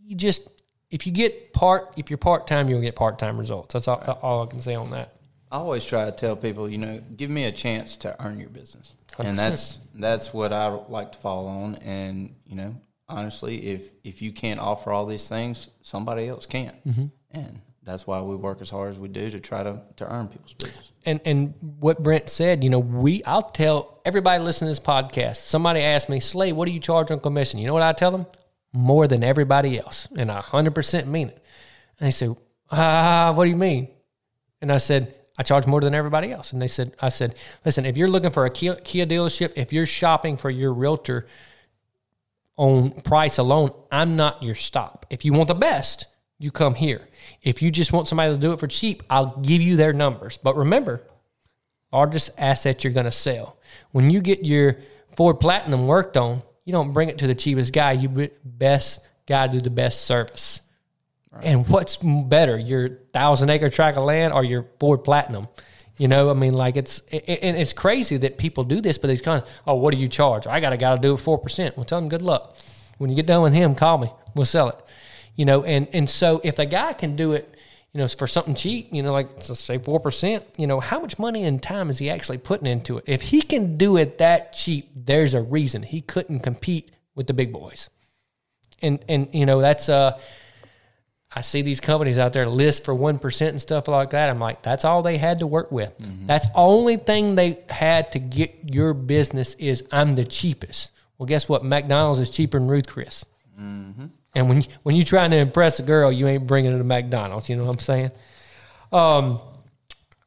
you 0.06 0.16
just 0.16 0.48
if 0.90 1.06
you 1.06 1.12
get 1.12 1.54
part 1.54 1.94
if 1.98 2.10
you're 2.10 2.18
part 2.18 2.48
time, 2.48 2.70
you'll 2.70 2.82
get 2.82 2.96
part 2.96 3.20
time 3.20 3.38
results. 3.38 3.74
That's 3.74 3.88
all, 3.88 4.20
all 4.22 4.44
I 4.44 4.46
can 4.46 4.62
say 4.62 4.76
on 4.76 4.92
that. 4.92 5.14
I 5.52 5.58
always 5.58 5.86
try 5.86 6.06
to 6.06 6.12
tell 6.12 6.36
people, 6.36 6.70
you 6.70 6.78
know, 6.78 7.02
give 7.16 7.30
me 7.30 7.46
a 7.46 7.52
chance 7.52 7.98
to 7.98 8.22
earn 8.24 8.40
your 8.40 8.50
business, 8.50 8.94
100%. 9.14 9.26
and 9.26 9.40
that's 9.40 9.80
that's 9.96 10.34
what 10.34 10.52
I 10.52 10.68
like 10.68 11.14
to 11.14 11.18
fall 11.18 11.48
on. 11.48 11.76
And 11.76 12.36
you 12.46 12.56
know, 12.56 12.76
honestly, 13.10 13.68
if 13.68 13.92
if 14.04 14.22
you 14.22 14.32
can't 14.32 14.60
offer 14.60 14.92
all 14.92 15.06
these 15.06 15.28
things, 15.28 15.70
somebody 15.82 16.28
else 16.28 16.46
can, 16.46 16.74
mm-hmm. 16.86 17.06
and 17.32 17.62
that's 17.88 18.06
why 18.06 18.22
we 18.22 18.36
work 18.36 18.62
as 18.62 18.70
hard 18.70 18.92
as 18.92 19.00
we 19.00 19.08
do 19.08 19.32
to 19.32 19.40
try 19.40 19.64
to 19.64 19.82
to 19.96 20.12
earn 20.14 20.28
people's 20.28 20.54
business. 20.54 20.92
and 21.06 21.20
and 21.26 21.54
what 21.80 22.04
Brent 22.04 22.30
said, 22.30 22.64
you 22.64 22.70
know, 22.70 22.80
we 22.80 23.24
I'll 23.24 23.50
tell 23.50 24.02
everybody 24.06 24.44
listening 24.44 24.68
to 24.68 24.80
this 24.80 24.88
podcast. 24.88 25.38
Somebody 25.38 25.82
asked 25.82 26.10
me, 26.10 26.20
Slade, 26.20 26.54
what 26.54 26.66
do 26.66 26.72
you 26.72 26.80
charge 26.80 27.10
on 27.10 27.20
commission? 27.20 27.60
You 27.60 27.68
know 27.68 27.74
what 27.74 27.84
I 27.84 27.94
tell 27.94 28.12
them? 28.12 28.26
More 28.74 29.08
than 29.08 29.24
everybody 29.24 29.80
else, 29.80 30.08
and 30.16 30.32
I 30.32 30.42
hundred 30.42 30.76
percent 30.76 31.08
mean 31.08 31.30
it. 31.30 31.44
And 32.00 32.08
they 32.08 32.12
said, 32.12 32.36
Ah, 32.70 33.32
what 33.34 33.46
do 33.46 33.50
you 33.50 33.58
mean? 33.58 33.88
And 34.62 34.72
I 34.72 34.78
said, 34.78 35.16
I 35.38 35.44
charge 35.44 35.68
more 35.68 35.82
than 35.82 35.94
everybody 35.94 36.32
else. 36.32 36.52
And 36.52 36.62
they 36.62 36.68
said, 36.68 36.96
I 37.00 37.10
said, 37.10 37.36
listen, 37.64 37.86
if 37.86 37.96
you're 37.96 38.10
looking 38.10 38.32
for 38.32 38.46
a 38.46 38.50
Kia, 38.50 38.76
Kia 38.76 39.06
dealership, 39.06 39.54
if 39.56 39.72
you're 39.72 39.86
shopping 39.86 40.36
for 40.36 40.50
your 40.50 40.74
realtor 40.74 41.28
on 42.56 42.92
price 42.92 43.38
alone, 43.38 43.72
I'm 43.92 44.16
not 44.16 44.42
your 44.42 44.56
stop. 44.56 45.06
If 45.12 45.24
you 45.26 45.34
want 45.34 45.48
the 45.48 45.54
best, 45.54 46.08
you 46.40 46.52
come 46.52 46.76
here. 46.76 47.08
If 47.42 47.62
you 47.62 47.72
just 47.72 47.92
want 47.94 48.08
somebody 48.08 48.34
to 48.34 48.40
do 48.40 48.52
it 48.52 48.60
for 48.60 48.68
cheap, 48.68 49.04
I'll 49.10 49.38
give 49.38 49.62
you 49.62 49.76
their 49.76 49.94
numbers. 49.94 50.38
But 50.38 50.56
remember, 50.56 51.04
largest 51.92 52.32
asset 52.38 52.84
you're 52.84 52.94
going 52.94 53.06
to 53.06 53.12
sell. 53.12 53.58
When 53.92 54.10
you 54.10 54.22
get 54.22 54.46
your 54.46 54.78
Ford 55.16 55.40
Platinum 55.40 55.88
worked 55.88 56.16
on, 56.18 56.44
you 56.66 56.74
don't 56.74 56.92
bring 56.94 57.10
it 57.10 57.18
to 57.20 57.28
the 57.28 57.36
cheapest 57.36 57.74
guy. 57.74 57.94
You 57.94 58.10
be- 58.10 58.30
best 58.44 59.00
guy 59.26 59.48
to 59.48 59.54
do 59.54 59.62
the 59.62 59.70
best 59.70 60.06
service. 60.06 60.62
And 61.42 61.68
what's 61.68 61.98
better, 61.98 62.58
your 62.58 63.00
thousand 63.14 63.50
acre 63.52 63.70
tract 63.70 63.98
of 63.98 64.06
land 64.06 64.34
or 64.34 64.44
your 64.44 64.66
Ford 64.80 65.04
Platinum? 65.04 65.48
You 65.98 66.08
know, 66.08 66.30
I 66.30 66.34
mean, 66.34 66.54
like 66.54 66.78
it's 66.78 67.00
it, 67.12 67.26
it- 67.28 67.40
and 67.44 67.58
it's 67.58 67.74
crazy 67.74 68.18
that 68.18 68.38
people 68.38 68.64
do 68.64 68.82
this, 68.82 68.98
but 68.98 69.10
it's 69.10 69.22
kind 69.22 69.42
of, 69.42 69.50
oh, 69.66 69.76
what 69.76 69.94
do 69.94 70.00
you 70.00 70.08
charge? 70.08 70.48
I 70.48 70.60
got 70.60 70.72
to 70.72 70.78
got 70.78 70.96
to 70.96 71.02
do 71.02 71.14
it 71.14 71.18
four 71.18 71.38
percent. 71.38 71.78
Well, 71.78 71.86
tell 71.86 72.00
them 72.00 72.10
good 72.10 72.22
luck. 72.22 72.56
When 72.98 73.10
you 73.10 73.16
get 73.16 73.28
done 73.28 73.44
with 73.44 73.54
him, 73.54 73.76
call 73.76 73.98
me. 74.00 74.12
We'll 74.36 74.46
sell 74.46 74.70
it. 74.70 74.76
You 75.38 75.46
know, 75.46 75.64
and 75.64 75.88
and 75.94 76.10
so 76.10 76.42
if 76.44 76.58
the 76.58 76.66
guy 76.66 76.92
can 76.92 77.16
do 77.16 77.32
it, 77.32 77.56
you 77.94 78.02
know, 78.02 78.08
for 78.10 78.28
something 78.28 78.56
cheap, 78.56 78.90
you 78.92 79.02
know, 79.02 79.14
like 79.14 79.30
let's 79.36 79.60
say 79.60 79.78
four 79.78 80.00
percent, 80.00 80.44
you 80.58 80.68
know, 80.68 80.80
how 80.82 81.00
much 81.00 81.18
money 81.18 81.46
and 81.46 81.64
time 81.64 81.90
is 81.90 82.00
he 82.00 82.10
actually 82.10 82.40
putting 82.40 82.68
into 82.68 82.98
it? 82.98 83.06
If 83.08 83.22
he 83.22 83.42
can 83.42 83.78
do 83.78 83.98
it 83.98 84.18
that 84.18 84.52
cheap, 84.52 84.90
there's 84.96 85.34
a 85.34 85.42
reason 85.42 85.84
he 85.84 86.02
couldn't 86.02 86.40
compete 86.40 86.92
with 87.16 87.28
the 87.28 87.34
big 87.34 87.54
boys. 87.54 87.90
And 88.82 89.00
and 89.08 89.30
you 89.32 89.46
know, 89.46 89.62
that's 89.62 89.88
uh 89.90 90.20
I 91.36 91.42
see 91.42 91.62
these 91.62 91.80
companies 91.80 92.18
out 92.18 92.34
there 92.34 92.48
list 92.48 92.84
for 92.86 92.96
one 92.96 93.20
percent 93.20 93.52
and 93.52 93.62
stuff 93.62 93.88
like 93.88 94.12
that. 94.12 94.30
I'm 94.30 94.40
like, 94.40 94.64
that's 94.64 94.86
all 94.86 95.04
they 95.04 95.18
had 95.18 95.40
to 95.40 95.48
work 95.48 95.72
with. 95.72 95.94
That's 96.26 96.48
only 96.56 96.98
thing 96.98 97.36
they 97.36 97.60
had 97.70 98.12
to 98.14 98.20
get 98.20 98.74
your 98.74 98.94
business 98.96 99.54
is 99.56 99.84
I'm 99.92 100.16
the 100.16 100.26
cheapest. 100.26 100.92
Well, 101.18 101.28
guess 101.28 101.48
what? 101.50 101.64
McDonald's 101.64 102.20
is 102.20 102.30
cheaper 102.30 102.58
than 102.58 102.68
Ruth 102.68 102.88
Chris. 102.88 103.24
And 104.36 104.50
when 104.50 104.64
when 104.84 104.96
you're 104.96 105.06
trying 105.06 105.32
to 105.32 105.38
impress 105.38 105.80
a 105.80 105.84
girl, 105.84 106.12
you 106.12 106.28
ain't 106.28 106.48
bringing 106.48 106.72
her 106.72 106.78
to 106.78 106.84
McDonald's. 106.84 107.50
You 107.50 107.56
know 107.56 107.66
what 107.66 107.74
I'm 107.74 107.80
saying? 107.80 108.12
Um, 108.92 109.42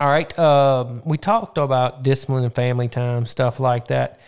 all 0.01 0.09
right. 0.09 0.38
Um, 0.38 1.03
we 1.05 1.18
talked 1.18 1.59
about 1.59 2.03
discipline 2.03 2.44
and 2.44 2.55
family 2.55 2.88
time, 2.88 3.26
stuff 3.26 3.61
like 3.61 3.88
that. 3.88 4.18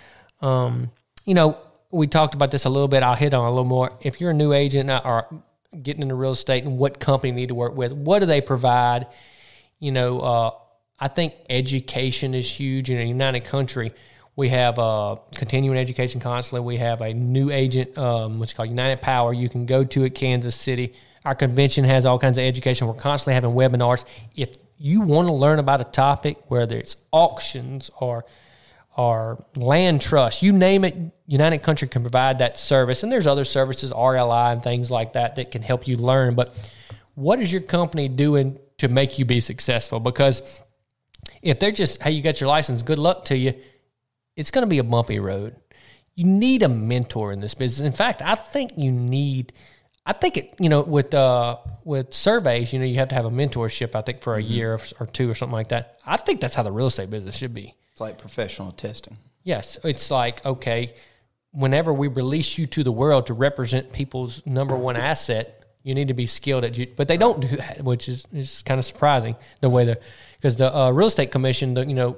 Um, 0.41 0.91
you 1.25 1.35
know, 1.35 1.57
we 1.91 2.07
talked 2.07 2.35
about 2.35 2.51
this 2.51 2.65
a 2.65 2.69
little 2.69 2.89
bit. 2.89 3.03
I'll 3.03 3.15
hit 3.15 3.35
on 3.35 3.45
a 3.47 3.51
little 3.51 3.65
more. 3.65 3.93
If 4.03 4.21
you're 4.21 4.31
a 4.31 4.35
new 4.35 4.53
agent 4.53 4.91
or 4.91 5.27
getting 5.83 6.03
into 6.03 6.15
real 6.15 6.33
estate 6.33 6.65
and 6.65 6.79
what 6.79 7.01
company 7.01 7.31
you 7.31 7.37
need 7.37 7.49
to 7.49 7.55
work 7.55 7.75
with, 7.75 7.93
what 7.93 8.19
do 8.19 8.27
they 8.27 8.41
provide? 8.41 9.07
You 9.79 9.93
know, 9.93 10.21
uh, 10.21 10.51
I 10.99 11.09
think 11.09 11.35
education 11.49 12.35
is 12.35 12.51
huge. 12.51 12.91
In 12.91 12.99
a 12.99 13.05
United 13.05 13.45
Country, 13.45 13.93
we 14.35 14.49
have 14.49 14.79
uh, 14.79 15.17
continuing 15.35 15.77
education 15.77 16.21
constantly. 16.21 16.65
We 16.65 16.79
have 16.79 17.01
a 17.03 17.13
new 17.13 17.51
agent, 17.51 17.97
um, 17.99 18.39
what's 18.39 18.53
called 18.53 18.71
United 18.71 19.03
Power. 19.03 19.33
You 19.33 19.49
can 19.49 19.67
go 19.67 19.85
to 19.85 20.05
at 20.05 20.15
Kansas 20.15 20.57
City. 20.57 20.95
Our 21.25 21.35
convention 21.35 21.85
has 21.85 22.07
all 22.07 22.19
kinds 22.19 22.39
of 22.39 22.45
education. 22.45 22.87
We're 22.87 22.95
constantly 22.95 23.35
having 23.35 23.51
webinars. 23.51 24.05
If 24.35 24.55
you 24.79 25.03
want 25.03 25.29
to 25.29 25.35
learn 25.35 25.59
about 25.59 25.81
a 25.81 25.85
topic, 25.85 26.39
whether 26.49 26.77
it's 26.77 26.97
auctions 27.13 27.91
or 28.01 28.25
or 28.95 29.43
land 29.57 30.03
trust, 30.03 30.43
you 30.43 30.53
name 30.53 30.85
it, 30.85 30.95
United 31.27 31.63
Country 31.63 31.89
can 31.89 32.03
provide 32.03 32.39
that 32.39 32.59
service. 32.59 33.03
And 33.03 33.11
there's 33.11 33.27
other 33.27 33.45
services, 33.45 33.91
RLI 33.91 34.53
and 34.53 34.63
things 34.63 34.91
like 34.91 35.15
that, 35.15 35.37
that 35.37 35.51
can 35.51 35.63
help 35.63 35.89
you 35.89 35.97
learn. 35.97 36.35
But 36.35 36.55
what 37.15 37.41
is 37.41 37.51
your 37.51 37.63
company 37.63 38.09
doing 38.09 38.59
to 38.79 38.89
make 38.89 39.19
you 39.19 39.25
be 39.25 39.41
successful? 39.41 39.99
Because 39.99 40.43
if 41.41 41.59
they're 41.59 41.73
just, 41.73 42.03
hey, 42.03 42.11
you 42.11 42.23
got 42.23 42.39
your 42.39 42.49
license, 42.49 42.83
good 42.83 42.99
luck 42.99 43.25
to 43.27 43.37
you, 43.37 43.55
it's 44.37 44.51
going 44.51 44.63
to 44.63 44.69
be 44.69 44.79
a 44.79 44.85
bumpy 44.85 45.19
road. 45.19 45.57
You 46.15 46.25
need 46.25 46.63
a 46.63 46.69
mentor 46.69 47.33
in 47.33 47.41
this 47.41 47.55
business. 47.55 47.87
In 47.87 47.93
fact, 47.93 48.23
I 48.23 48.35
think 48.35 48.73
you 48.77 48.93
need. 48.93 49.53
I 50.05 50.13
think 50.13 50.37
it, 50.37 50.55
you 50.59 50.69
know, 50.69 50.83
with 50.83 51.15
uh, 51.15 51.59
with 51.85 52.13
surveys, 52.13 52.73
you 52.73 52.79
know, 52.79 52.85
you 52.85 52.97
have 52.97 53.09
to 53.09 53.15
have 53.15 53.25
a 53.25 53.31
mentorship. 53.31 53.95
I 53.95 54.03
think 54.03 54.21
for 54.21 54.35
a 54.35 54.43
year 54.43 54.79
or 55.01 55.07
two 55.07 55.31
or 55.31 55.35
something 55.35 55.55
like 55.55 55.69
that. 55.69 55.99
I 56.05 56.17
think 56.17 56.41
that's 56.41 56.55
how 56.55 56.65
the 56.65 56.73
real 56.73 56.89
estate 56.89 57.09
business 57.09 57.37
should 57.37 57.55
be. 57.55 57.75
It's 57.93 58.01
like 58.01 58.19
professional 58.19 58.73
testing. 58.73 59.17
Yes, 59.45 59.79
it's 59.85 60.11
like 60.11 60.45
okay, 60.45 60.95
whenever 61.53 61.93
we 61.93 62.09
release 62.09 62.59
you 62.59 62.67
to 62.67 62.83
the 62.83 62.93
world 62.93 63.27
to 63.27 63.35
represent 63.35 63.93
people's 63.93 64.45
number 64.45 64.77
one 64.77 64.97
asset, 64.97 65.65
you 65.83 65.95
need 65.95 66.09
to 66.09 66.15
be 66.15 66.27
skilled 66.27 66.65
at. 66.65 66.77
You, 66.77 66.89
but 66.97 67.09
they 67.09 67.17
don't 67.17 67.41
do 67.41 67.57
that, 67.57 67.83
which 67.83 68.09
is 68.09 68.27
is 68.33 68.63
kind 68.63 68.79
of 68.79 68.85
surprising 68.85 69.37
the 69.61 69.71
way 69.71 69.85
the 69.85 70.01
because 70.37 70.57
the 70.57 70.75
uh, 70.75 70.91
real 70.91 71.07
estate 71.07 71.31
commission, 71.31 71.75
the, 71.75 71.87
you 71.87 71.95
know, 71.95 72.17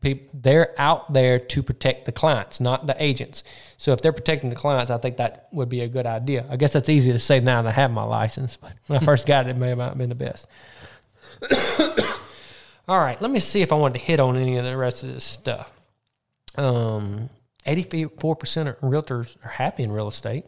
Peop 0.00 0.30
they're 0.32 0.74
out 0.78 1.12
there 1.12 1.38
to 1.38 1.62
protect 1.62 2.06
the 2.06 2.12
clients, 2.12 2.60
not 2.60 2.86
the 2.86 2.96
agents. 3.02 3.44
So 3.76 3.92
if 3.92 4.00
they're 4.00 4.12
protecting 4.12 4.50
the 4.50 4.56
clients, 4.56 4.90
I 4.90 4.98
think 4.98 5.18
that 5.18 5.48
would 5.52 5.68
be 5.68 5.80
a 5.82 5.88
good 5.88 6.06
idea. 6.06 6.46
I 6.48 6.56
guess 6.56 6.72
that's 6.72 6.88
easy 6.88 7.12
to 7.12 7.18
say 7.18 7.40
now 7.40 7.62
that 7.62 7.68
I 7.68 7.72
have 7.72 7.90
my 7.90 8.02
license, 8.02 8.56
but 8.56 8.72
when 8.86 9.00
I 9.00 9.04
first 9.04 9.26
got 9.26 9.46
it, 9.46 9.50
it 9.50 9.56
may 9.56 9.68
have 9.68 9.78
not 9.78 9.98
been 9.98 10.08
the 10.08 10.14
best. 10.14 10.46
All 12.88 12.98
right, 12.98 13.20
let 13.20 13.30
me 13.30 13.40
see 13.40 13.62
if 13.62 13.72
I 13.72 13.76
wanted 13.76 13.98
to 13.98 14.04
hit 14.04 14.20
on 14.20 14.36
any 14.36 14.56
of 14.56 14.64
the 14.64 14.76
rest 14.76 15.02
of 15.02 15.12
this 15.12 15.24
stuff. 15.24 15.72
Um, 16.56 17.30
84% 17.66 18.68
of 18.68 18.80
realtors 18.80 19.36
are 19.44 19.50
happy 19.50 19.82
in 19.82 19.92
real 19.92 20.08
estate. 20.08 20.44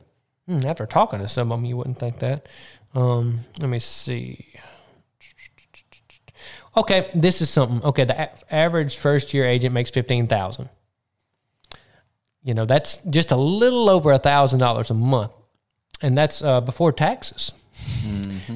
Hmm, 0.46 0.60
after 0.66 0.86
talking 0.86 1.20
to 1.20 1.28
some 1.28 1.52
of 1.52 1.58
them, 1.58 1.64
you 1.64 1.76
wouldn't 1.76 1.98
think 1.98 2.18
that. 2.18 2.48
Um, 2.94 3.40
let 3.60 3.68
me 3.68 3.78
see. 3.78 4.54
Okay, 6.76 7.10
this 7.14 7.42
is 7.42 7.50
something. 7.50 7.82
Okay, 7.82 8.04
the 8.04 8.18
a- 8.18 8.54
average 8.54 8.96
first 8.96 9.34
year 9.34 9.44
agent 9.44 9.74
makes 9.74 9.90
fifteen 9.90 10.26
thousand. 10.26 10.68
You 12.42 12.54
know, 12.54 12.64
that's 12.64 12.98
just 12.98 13.30
a 13.30 13.36
little 13.36 13.88
over 13.88 14.12
a 14.12 14.18
thousand 14.18 14.58
dollars 14.58 14.90
a 14.90 14.94
month, 14.94 15.32
and 16.00 16.16
that's 16.16 16.42
uh, 16.42 16.60
before 16.60 16.92
taxes. 16.92 17.52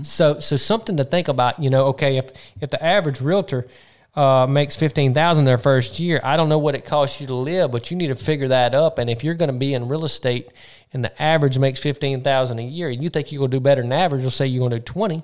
So, 0.02 0.38
so 0.40 0.56
something 0.56 0.96
to 0.96 1.04
think 1.04 1.28
about. 1.28 1.62
You 1.62 1.70
know, 1.70 1.86
okay, 1.86 2.16
if 2.16 2.30
if 2.60 2.70
the 2.70 2.82
average 2.82 3.20
realtor 3.20 3.66
uh, 4.14 4.46
makes 4.48 4.76
fifteen 4.76 5.12
thousand 5.12 5.44
their 5.44 5.58
first 5.58 6.00
year, 6.00 6.20
I 6.24 6.36
don't 6.36 6.48
know 6.48 6.58
what 6.58 6.74
it 6.74 6.86
costs 6.86 7.20
you 7.20 7.26
to 7.26 7.34
live, 7.34 7.70
but 7.70 7.90
you 7.90 7.96
need 7.96 8.08
to 8.08 8.16
figure 8.16 8.48
that 8.48 8.74
up. 8.74 8.98
And 8.98 9.10
if 9.10 9.22
you're 9.22 9.34
going 9.34 9.52
to 9.52 9.58
be 9.58 9.74
in 9.74 9.88
real 9.88 10.06
estate, 10.06 10.48
and 10.92 11.04
the 11.04 11.22
average 11.22 11.58
makes 11.58 11.80
fifteen 11.80 12.22
thousand 12.22 12.60
a 12.60 12.62
year, 12.62 12.88
and 12.88 13.02
you 13.02 13.10
think 13.10 13.30
you're 13.30 13.40
going 13.40 13.50
to 13.50 13.56
do 13.58 13.60
better 13.60 13.82
than 13.82 13.92
average, 13.92 14.22
you'll 14.22 14.30
say 14.30 14.46
you're 14.46 14.60
going 14.60 14.72
to 14.72 14.78
do 14.78 14.84
twenty. 14.84 15.22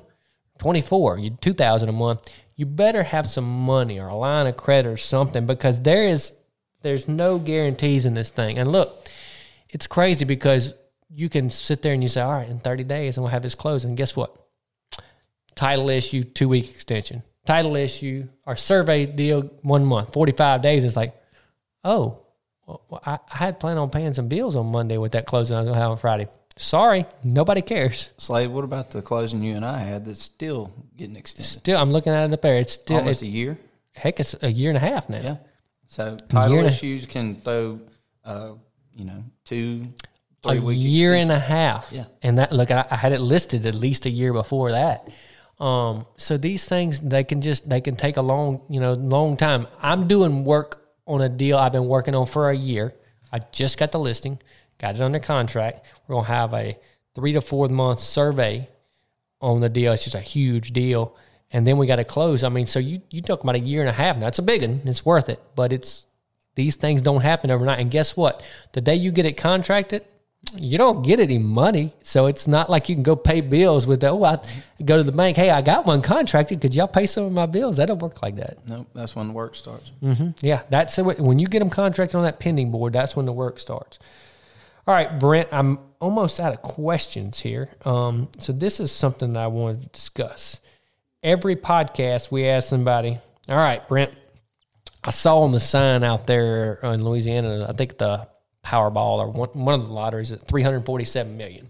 24 0.59 1.19
you 1.19 1.31
2000 1.41 1.89
a 1.89 1.93
month 1.93 2.21
you 2.63 2.67
better 2.67 3.03
have 3.03 3.27
some 3.27 3.43
money 3.45 3.99
or 3.99 4.07
a 4.07 4.15
line 4.15 4.47
of 4.47 4.57
credit 4.57 4.89
or 4.89 4.97
something 4.97 5.47
because 5.47 5.81
there 5.81 6.07
is 6.07 6.33
there's 6.83 7.09
no 7.09 7.37
guarantees 7.37 8.07
in 8.07 8.15
this 8.15 8.31
thing. 8.31 8.57
And 8.57 8.71
look 8.71 9.09
it's 9.69 9.89
crazy 9.89 10.25
because 10.25 10.73
you 11.11 11.29
can 11.29 11.51
sit 11.51 11.83
there 11.83 11.93
and 11.93 12.05
you 12.05 12.09
say 12.09 12.21
all 12.21 12.31
right 12.31 12.49
in 12.49 12.61
30 12.61 12.85
days 12.85 13.17
and 13.17 13.25
we'll 13.25 13.33
have 13.33 13.43
this 13.43 13.57
closed. 13.57 13.85
And 13.85 13.97
guess 13.97 14.15
what? 14.15 14.33
Title 15.57 15.91
issue 15.91 16.23
two 16.23 16.49
week 16.49 16.71
extension. 16.71 17.25
Title 17.47 17.75
issue 17.75 18.29
or 18.47 18.55
survey 18.55 19.07
deal 19.07 19.41
one 19.63 19.85
month 19.85 20.13
45 20.13 20.63
days 20.63 20.85
it's 20.85 20.95
like 20.95 21.17
oh 21.83 22.21
well, 22.69 23.03
I, 23.05 23.19
I 23.29 23.39
had 23.39 23.59
planned 23.59 23.81
on 23.81 23.91
paying 23.91 24.13
some 24.13 24.29
bills 24.29 24.55
on 24.55 24.67
monday 24.67 24.99
with 24.99 25.13
that 25.13 25.27
closing 25.27 25.57
i 25.57 25.59
was 25.59 25.67
going 25.67 25.75
to 25.75 25.81
have 25.81 25.91
on 25.91 25.97
friday 25.97 26.29
sorry 26.57 27.07
nobody 27.25 27.63
cares 27.63 28.11
Slade, 28.19 28.51
what 28.51 28.65
about 28.65 28.91
the 28.91 29.03
closing 29.03 29.43
you 29.43 29.57
and 29.57 29.65
I 29.65 29.79
had 29.79 30.05
that's 30.05 30.23
still 30.23 30.73
getting 30.97 31.17
extended? 31.17 31.49
Still, 31.49 31.79
I'm 31.79 31.93
looking 31.93 32.13
at 32.13 32.31
it 32.31 32.33
up 32.33 32.43
there. 32.43 32.57
It's 32.57 32.75
still, 32.75 32.99
Almost 32.99 33.23
it's, 33.23 33.29
a 33.29 33.31
year. 33.31 33.59
heck, 33.95 34.21
it's 34.21 34.35
a 34.43 34.51
year 34.51 34.71
and 34.71 34.77
a 34.77 34.81
half 34.81 35.09
now. 35.09 35.21
Yeah. 35.21 35.37
So 35.89 36.17
title 36.17 36.65
issues 36.65 37.07
can 37.07 37.41
throw, 37.43 37.81
uh, 38.25 38.53
you 38.95 39.05
know, 39.05 39.25
two, 39.45 39.89
a 40.45 40.51
three 40.51 40.61
week 40.61 40.79
year 40.79 41.13
extension. 41.15 41.31
and 41.31 41.43
a 41.43 41.45
half. 41.45 41.89
Yeah. 41.93 42.05
And 42.23 42.39
that, 42.39 42.53
look, 42.53 42.71
I, 42.71 42.87
I 42.91 42.97
had 42.97 43.13
it 43.13 43.21
listed 43.21 43.67
at 43.67 43.75
least 43.75 44.07
a 44.07 44.11
year 44.11 44.33
before 44.33 44.73
that. 44.73 45.09
Um, 45.61 46.07
so 46.17 46.37
these 46.37 46.65
things, 46.65 47.01
they 47.01 47.25
can 47.25 47.41
just, 47.41 47.69
they 47.69 47.81
can 47.81 47.95
take 47.95 48.17
a 48.17 48.23
long, 48.23 48.63
you 48.69 48.81
know, 48.81 48.95
long 48.95 49.37
time. 49.37 49.67
I'm 49.81 50.09
doing 50.09 50.45
work 50.45 50.83
on 51.07 51.21
a 51.21 51.29
deal 51.29 51.59
I've 51.59 51.73
been 51.73 51.87
working 51.87 52.15
on 52.15 52.27
for 52.27 52.51
a 52.51 52.57
year. 52.57 52.95
I 53.33 53.41
just 53.53 53.79
got 53.79 53.93
the 53.93 53.99
listing, 53.99 54.41
got 54.83 54.97
it 54.97 55.01
under 55.01 55.21
contract. 55.21 55.87
We're 56.07 56.17
going 56.17 56.27
to 56.27 56.33
have 56.33 56.53
a 56.53 56.77
three 57.15 57.33
to 57.33 57.41
four 57.41 57.69
month 57.69 58.01
survey 58.01 58.69
on 59.41 59.61
the 59.61 59.69
deal. 59.69 59.93
It's 59.93 60.05
just 60.05 60.17
a 60.17 60.21
huge 60.21 60.73
deal. 60.73 61.17
And 61.53 61.67
then 61.67 61.79
we 61.79 61.87
got 61.87 61.97
to 61.97 62.05
close. 62.05 62.45
I 62.45 62.49
mean, 62.49 62.67
so 62.67 62.79
you, 62.79 63.01
you 63.11 63.23
talk 63.23 63.43
about 63.43 63.55
a 63.55 63.61
year 63.61 63.81
and 63.81 63.89
a 63.89 63.93
half. 63.93 64.17
Now 64.17 64.27
it's 64.27 64.39
a 64.39 64.43
big 64.43 64.63
one. 64.63 64.83
It's 64.85 65.05
worth 65.05 65.29
it, 65.29 65.41
but 65.55 65.73
it's, 65.73 66.07
these 66.55 66.77
things 66.77 67.01
don't 67.03 67.21
happen 67.21 67.51
overnight. 67.51 67.79
And 67.79 67.91
guess 67.91 68.17
what? 68.17 68.43
The 68.73 68.81
day 68.81 68.95
you 68.95 69.11
get 69.11 69.27
it 69.27 69.37
contracted, 69.37 70.05
you 70.57 70.77
don't 70.77 71.03
get 71.03 71.21
any 71.21 71.39
money. 71.39 71.95
So 72.03 72.27
it's 72.27 72.49
not 72.49 72.69
like 72.69 72.89
you 72.89 72.97
can 72.97 73.03
go 73.03 73.15
pay 73.15 73.41
bills 73.43 73.87
with 73.87 74.01
the, 74.01 74.09
oh, 74.09 74.25
I 74.25 74.39
go 74.85 74.97
to 74.97 75.03
the 75.03 75.13
bank. 75.13 75.37
Hey, 75.37 75.51
I 75.51 75.63
got 75.63 75.87
one 75.87 76.03
contracted. 76.03 76.61
Could 76.61 76.75
y'all 76.75 76.89
pay 76.89 77.07
some 77.07 77.25
of 77.25 77.33
my 77.33 77.47
bills? 77.47 77.77
That 77.77 77.87
don't 77.87 78.01
work 78.01 78.23
like 78.23 78.37
that. 78.37 78.59
Nope, 78.67 78.89
that's 78.95 79.15
when 79.15 79.29
the 79.29 79.35
work 79.35 79.55
starts. 79.55 79.93
Mm-hmm. 80.03 80.31
Yeah, 80.41 80.63
that's 80.69 80.97
when 80.97 81.39
you 81.39 81.47
get 81.47 81.61
them 81.61 81.71
contracted 81.71 82.17
on 82.17 82.25
that 82.25 82.41
pending 82.41 82.71
board. 82.71 82.93
That's 82.93 83.15
when 83.15 83.27
the 83.27 83.33
work 83.33 83.59
starts. 83.59 83.99
All 84.85 84.95
right, 84.95 85.19
Brent, 85.19 85.49
I'm 85.53 85.79
almost 86.01 86.41
out 86.41 86.53
of 86.53 86.61
questions 86.63 87.39
here. 87.39 87.71
Um, 87.85 88.29
so 88.39 88.53
this 88.53 88.81
is 88.81 88.91
something 88.91 89.35
that 89.35 89.45
I 89.45 89.47
wanted 89.47 89.83
to 89.83 89.89
discuss. 89.89 90.59
Every 91.23 91.55
podcast, 91.55 92.33
we 92.33 92.47
ask 92.47 92.69
somebody. 92.69 93.21
All 93.49 93.57
right, 93.57 93.87
Brent, 93.87 94.13
I 95.05 95.11
saw 95.11 95.41
on 95.41 95.53
the 95.53 95.61
sign 95.61 96.03
out 96.03 96.27
there 96.27 96.81
in 96.83 97.05
Louisiana. 97.05 97.67
I 97.69 97.73
think 97.73 97.99
the 97.99 98.27
Powerball 98.65 99.19
or 99.19 99.29
one, 99.29 99.51
one 99.51 99.81
of 99.81 99.87
the 99.87 99.93
lotteries 99.93 100.33
at 100.33 100.43
347 100.43 101.37
million. 101.37 101.69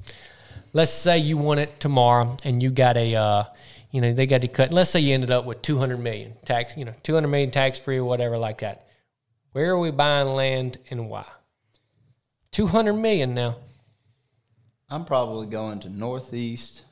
Let's 0.72 0.90
say 0.90 1.18
you 1.18 1.36
won 1.36 1.58
it 1.58 1.80
tomorrow 1.80 2.38
and 2.44 2.62
you 2.62 2.70
got 2.70 2.96
a, 2.96 3.14
uh, 3.14 3.44
you 3.90 4.00
know, 4.00 4.14
they 4.14 4.26
got 4.26 4.40
to 4.40 4.48
cut. 4.48 4.72
Let's 4.72 4.88
say 4.88 5.00
you 5.00 5.12
ended 5.12 5.30
up 5.30 5.44
with 5.44 5.60
200 5.60 5.98
million 5.98 6.32
tax, 6.46 6.78
you 6.78 6.86
know, 6.86 6.94
200 7.02 7.28
million 7.28 7.50
tax 7.50 7.78
free 7.78 7.98
or 7.98 8.04
whatever 8.04 8.38
like 8.38 8.60
that. 8.60 8.86
Where 9.52 9.70
are 9.72 9.78
we 9.78 9.90
buying 9.90 10.28
land 10.28 10.78
and 10.88 11.10
why? 11.10 11.26
200 12.52 12.92
million 12.94 13.34
now. 13.34 13.56
I'm 14.90 15.04
probably 15.04 15.46
going 15.46 15.80
to 15.80 15.88
Northeast, 15.88 16.84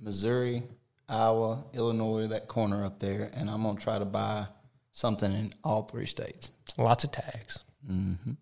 Missouri, 0.00 0.62
Iowa, 1.08 1.64
Illinois, 1.74 2.26
that 2.28 2.48
corner 2.48 2.84
up 2.84 2.98
there, 2.98 3.30
and 3.34 3.50
I'm 3.50 3.62
going 3.62 3.76
to 3.76 3.82
try 3.82 3.98
to 3.98 4.04
buy 4.06 4.46
something 4.92 5.30
in 5.32 5.52
all 5.62 5.82
three 5.82 6.06
states. 6.06 6.50
Lots 6.78 7.04
of 7.04 7.12
tags. 7.12 7.64
Mm-hmm. 7.90 8.32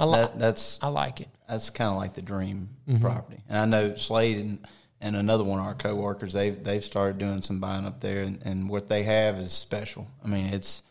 I, 0.00 0.04
li- 0.04 0.12
That, 0.18 0.38
that's 0.38 0.78
I 0.82 0.88
like 0.88 1.20
it. 1.20 1.28
that's 1.48 1.70
kind 1.70 1.90
of 1.90 1.96
like 1.96 2.14
the 2.14 2.22
dream 2.22 2.68
property. 3.00 3.42
And 3.48 3.58
I 3.58 3.64
know 3.64 3.96
Slade 3.96 4.36
and, 4.38 4.66
and 5.00 5.16
another 5.16 5.42
one 5.44 5.58
of 5.58 5.66
our 5.66 5.74
coworkers 5.74 6.32
they've 6.32 6.62
they've 6.62 6.84
started 6.84 7.18
doing 7.18 7.42
some 7.42 7.60
buying 7.60 7.84
up 7.86 8.00
there, 8.00 8.22
and, 8.22 8.40
and 8.44 8.68
what 8.68 8.88
they 8.88 9.02
have 9.04 9.36
is 9.36 9.52
special. 9.52 10.06
I 10.24 10.28
mean, 10.28 10.46
it's 10.54 10.82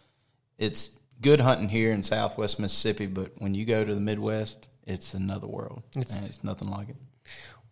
it's 0.58 0.90
good 1.22 1.40
hunting 1.40 1.70
here 1.70 1.92
in 1.92 2.04
Southwest 2.04 2.60
Mississippi, 2.60 3.08
but 3.08 3.32
when 3.38 3.54
you 3.54 3.66
go 3.66 3.84
to 3.84 3.94
the 3.94 4.02
Midwest, 4.02 4.68
it's 4.84 5.14
another 5.14 5.48
world. 5.48 5.84
It's, 5.96 6.16
and 6.16 6.26
it's 6.26 6.44
nothing 6.44 6.70
like 6.70 6.90
it. 6.90 6.96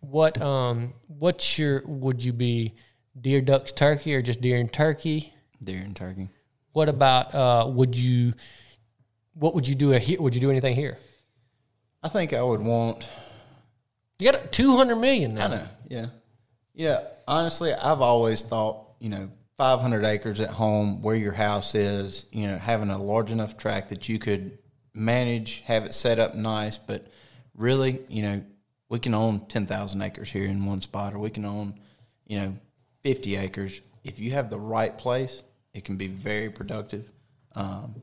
What 0.00 0.40
um 0.40 0.94
what's 1.08 1.58
your 1.58 1.82
would 1.86 2.22
you 2.22 2.32
be 2.32 2.74
deer 3.20 3.40
ducks 3.40 3.72
turkey 3.72 4.14
or 4.14 4.22
just 4.22 4.40
deer 4.40 4.58
and 4.58 4.72
turkey? 4.72 5.32
Deer 5.62 5.80
and 5.80 5.96
turkey. 5.96 6.28
What 6.72 6.88
about 6.88 7.34
uh 7.34 7.66
would 7.68 7.96
you 7.96 8.34
what 9.34 9.54
would 9.54 9.66
you 9.66 9.74
do 9.74 9.90
here? 9.90 10.20
Would 10.20 10.34
you 10.34 10.40
do 10.40 10.50
anything 10.50 10.74
here? 10.74 10.98
I 12.02 12.08
think 12.08 12.32
I 12.32 12.42
would 12.42 12.62
want. 12.62 13.08
You 14.18 14.30
got 14.30 14.52
200 14.52 14.96
million 14.96 15.34
now. 15.34 15.44
I 15.44 15.48
know. 15.48 15.66
Yeah. 15.88 16.06
Yeah. 16.74 17.00
Honestly, 17.26 17.74
I've 17.74 18.00
always 18.00 18.42
thought, 18.42 18.92
you 18.98 19.08
know, 19.08 19.30
500 19.58 20.04
acres 20.04 20.40
at 20.40 20.50
home 20.50 21.02
where 21.02 21.16
your 21.16 21.32
house 21.32 21.74
is, 21.74 22.26
you 22.30 22.46
know, 22.46 22.58
having 22.58 22.90
a 22.90 23.02
large 23.02 23.30
enough 23.30 23.56
tract 23.56 23.88
that 23.88 24.08
you 24.08 24.18
could 24.18 24.58
manage, 24.92 25.62
have 25.66 25.84
it 25.84 25.94
set 25.94 26.18
up 26.18 26.34
nice. 26.34 26.76
But 26.76 27.06
really, 27.54 28.00
you 28.08 28.22
know, 28.22 28.44
we 28.88 28.98
can 28.98 29.14
own 29.14 29.46
10,000 29.46 30.02
acres 30.02 30.30
here 30.30 30.44
in 30.44 30.64
one 30.64 30.80
spot, 30.80 31.14
or 31.14 31.18
we 31.18 31.30
can 31.30 31.44
own, 31.44 31.80
you 32.26 32.38
know, 32.38 32.56
50 33.02 33.36
acres. 33.36 33.80
If 34.04 34.18
you 34.18 34.32
have 34.32 34.50
the 34.50 34.60
right 34.60 34.96
place, 34.96 35.42
it 35.72 35.84
can 35.84 35.96
be 35.96 36.06
very 36.06 36.50
productive. 36.50 37.10
Um, 37.54 38.02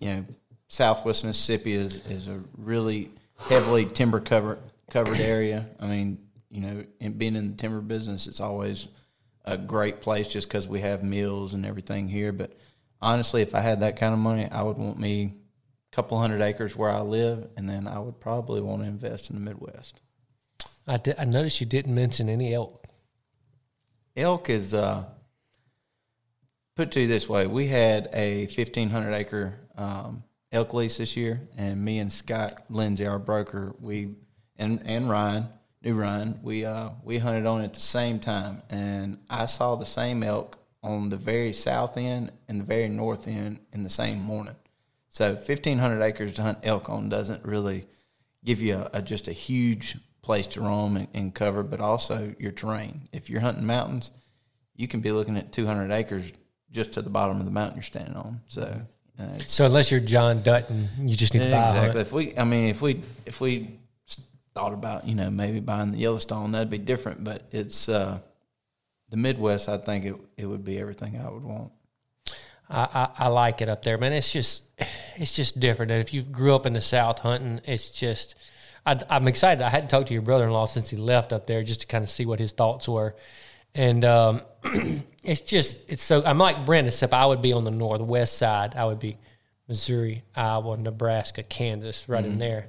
you 0.00 0.08
know, 0.08 0.24
Southwest 0.68 1.24
Mississippi 1.24 1.72
is, 1.72 1.96
is 2.06 2.28
a 2.28 2.40
really 2.56 3.10
heavily 3.38 3.86
timber 3.86 4.20
covered 4.20 4.58
covered 4.90 5.18
area. 5.18 5.66
I 5.80 5.86
mean, 5.86 6.18
you 6.50 6.60
know, 6.60 6.84
in 7.00 7.12
being 7.12 7.36
in 7.36 7.50
the 7.50 7.56
timber 7.56 7.80
business, 7.80 8.26
it's 8.26 8.40
always 8.40 8.88
a 9.48 9.56
great 9.56 10.00
place 10.00 10.28
just 10.28 10.48
because 10.48 10.68
we 10.68 10.80
have 10.80 11.02
mills 11.02 11.54
and 11.54 11.64
everything 11.64 12.08
here. 12.08 12.32
But 12.32 12.52
honestly, 13.00 13.42
if 13.42 13.54
I 13.54 13.60
had 13.60 13.80
that 13.80 13.96
kind 13.96 14.12
of 14.12 14.20
money, 14.20 14.46
I 14.50 14.62
would 14.62 14.76
want 14.76 14.98
me 14.98 15.32
a 15.92 15.96
couple 15.96 16.18
hundred 16.18 16.42
acres 16.42 16.76
where 16.76 16.90
I 16.90 17.00
live, 17.00 17.48
and 17.56 17.68
then 17.68 17.88
I 17.88 17.98
would 17.98 18.20
probably 18.20 18.60
want 18.60 18.82
to 18.82 18.88
invest 18.88 19.30
in 19.30 19.36
the 19.36 19.40
Midwest. 19.42 20.00
I, 20.86 20.98
did, 20.98 21.16
I 21.18 21.24
noticed 21.24 21.60
you 21.60 21.66
didn't 21.66 21.94
mention 21.94 22.28
any 22.28 22.54
elk. 22.54 22.86
Elk 24.16 24.50
is 24.50 24.74
uh, 24.74 25.04
put 26.76 26.90
to 26.92 27.00
you 27.00 27.06
this 27.06 27.28
way: 27.28 27.46
we 27.46 27.68
had 27.68 28.10
a 28.12 28.46
fifteen 28.46 28.90
hundred 28.90 29.14
acre 29.14 29.60
um, 29.76 30.24
elk 30.52 30.74
lease 30.74 30.98
this 30.98 31.16
year, 31.16 31.48
and 31.56 31.82
me 31.82 31.98
and 32.00 32.12
Scott 32.12 32.64
Lindsay, 32.68 33.06
our 33.06 33.18
broker, 33.18 33.74
we 33.80 34.16
and 34.56 34.82
and 34.84 35.08
Ryan, 35.08 35.48
new 35.82 35.94
Ryan, 35.94 36.38
we 36.42 36.64
uh, 36.64 36.90
we 37.04 37.18
hunted 37.18 37.46
on 37.46 37.62
at 37.62 37.74
the 37.74 37.80
same 37.80 38.18
time, 38.18 38.62
and 38.70 39.18
I 39.30 39.46
saw 39.46 39.76
the 39.76 39.86
same 39.86 40.22
elk 40.22 40.58
on 40.82 41.08
the 41.08 41.16
very 41.16 41.52
south 41.52 41.96
end 41.96 42.30
and 42.48 42.60
the 42.60 42.64
very 42.64 42.88
north 42.88 43.26
end 43.28 43.60
in 43.72 43.82
the 43.82 43.90
same 43.90 44.20
morning. 44.20 44.54
So 45.10 45.36
fifteen 45.36 45.78
hundred 45.78 46.02
acres 46.02 46.32
to 46.34 46.42
hunt 46.42 46.58
elk 46.62 46.88
on 46.88 47.08
doesn't 47.08 47.44
really 47.44 47.86
give 48.44 48.62
you 48.62 48.76
a, 48.76 48.90
a, 48.94 49.02
just 49.02 49.26
a 49.28 49.32
huge 49.32 49.96
place 50.22 50.46
to 50.46 50.60
roam 50.60 50.96
and, 50.96 51.08
and 51.14 51.34
cover, 51.34 51.62
but 51.62 51.80
also 51.80 52.34
your 52.38 52.52
terrain. 52.52 53.08
If 53.12 53.28
you're 53.28 53.40
hunting 53.40 53.66
mountains, 53.66 54.10
you 54.76 54.86
can 54.86 55.00
be 55.00 55.10
looking 55.10 55.36
at 55.36 55.52
200 55.52 55.90
acres 55.90 56.32
just 56.70 56.92
to 56.92 57.02
the 57.02 57.10
bottom 57.10 57.38
of 57.40 57.44
the 57.46 57.50
mountain 57.50 57.76
you're 57.76 57.82
standing 57.82 58.14
on. 58.16 58.40
So, 58.46 58.80
Uh, 59.18 59.38
So 59.46 59.66
unless 59.66 59.90
you're 59.90 60.00
John 60.00 60.42
Dutton, 60.42 60.88
you 61.00 61.16
just 61.16 61.34
need 61.34 61.40
to 61.40 61.50
buy 61.50 61.56
a 61.56 61.66
hunt. 61.66 61.76
exactly. 61.78 62.00
If 62.02 62.12
we, 62.12 62.38
I 62.38 62.44
mean, 62.44 62.68
if 62.68 62.80
we 62.80 63.02
if 63.26 63.40
we 63.40 63.78
thought 64.58 64.72
about 64.72 65.06
you 65.06 65.14
know 65.14 65.30
maybe 65.30 65.60
buying 65.60 65.92
the 65.92 65.98
Yellowstone, 65.98 66.50
that'd 66.50 66.68
be 66.68 66.78
different. 66.78 67.22
But 67.22 67.42
it's 67.52 67.88
uh, 67.88 68.18
the 69.08 69.16
Midwest. 69.16 69.68
I 69.68 69.78
think 69.78 70.04
it 70.04 70.16
it 70.36 70.46
would 70.46 70.64
be 70.64 70.78
everything 70.78 71.16
I 71.16 71.30
would 71.30 71.44
want. 71.44 71.70
I, 72.68 72.88
I, 72.92 73.24
I 73.24 73.28
like 73.28 73.62
it 73.62 73.68
up 73.68 73.84
there, 73.84 73.98
man. 73.98 74.12
It's 74.12 74.32
just 74.32 74.64
it's 75.16 75.34
just 75.34 75.60
different. 75.60 75.92
And 75.92 76.00
if 76.00 76.12
you 76.12 76.22
grew 76.22 76.54
up 76.56 76.66
in 76.66 76.72
the 76.72 76.80
South 76.80 77.20
hunting, 77.20 77.60
it's 77.66 77.92
just 77.92 78.34
I, 78.84 78.98
I'm 79.08 79.28
excited. 79.28 79.62
I 79.62 79.70
hadn't 79.70 79.90
talked 79.90 80.08
to 80.08 80.12
your 80.12 80.22
brother-in-law 80.22 80.66
since 80.66 80.90
he 80.90 80.96
left 80.96 81.32
up 81.32 81.46
there 81.46 81.62
just 81.62 81.82
to 81.82 81.86
kind 81.86 82.02
of 82.02 82.10
see 82.10 82.26
what 82.26 82.40
his 82.40 82.50
thoughts 82.50 82.88
were, 82.88 83.14
and 83.76 84.04
um, 84.04 84.42
it's 85.22 85.42
just 85.42 85.78
it's 85.88 86.02
so 86.02 86.24
I'm 86.24 86.38
like 86.38 86.66
Brent, 86.66 86.88
except 86.88 87.12
I 87.12 87.26
would 87.26 87.42
be 87.42 87.52
on 87.52 87.62
the 87.62 87.70
northwest 87.70 88.36
side. 88.36 88.74
I 88.74 88.86
would 88.86 88.98
be 88.98 89.18
Missouri, 89.68 90.24
Iowa, 90.34 90.76
Nebraska, 90.76 91.44
Kansas, 91.44 92.08
right 92.08 92.24
in 92.24 92.38
there. 92.38 92.68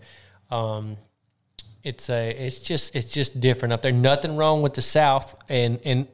Um, 0.52 0.98
it's 1.84 2.10
a 2.10 2.30
it's 2.30 2.60
just 2.60 2.96
it's 2.96 3.12
just 3.12 3.40
different 3.40 3.74
up 3.74 3.82
there. 3.82 3.92
Nothing 3.92 4.36
wrong 4.36 4.62
with 4.62 4.74
the 4.74 4.82
South, 4.82 5.36
and 5.50 5.80
and 5.86 6.08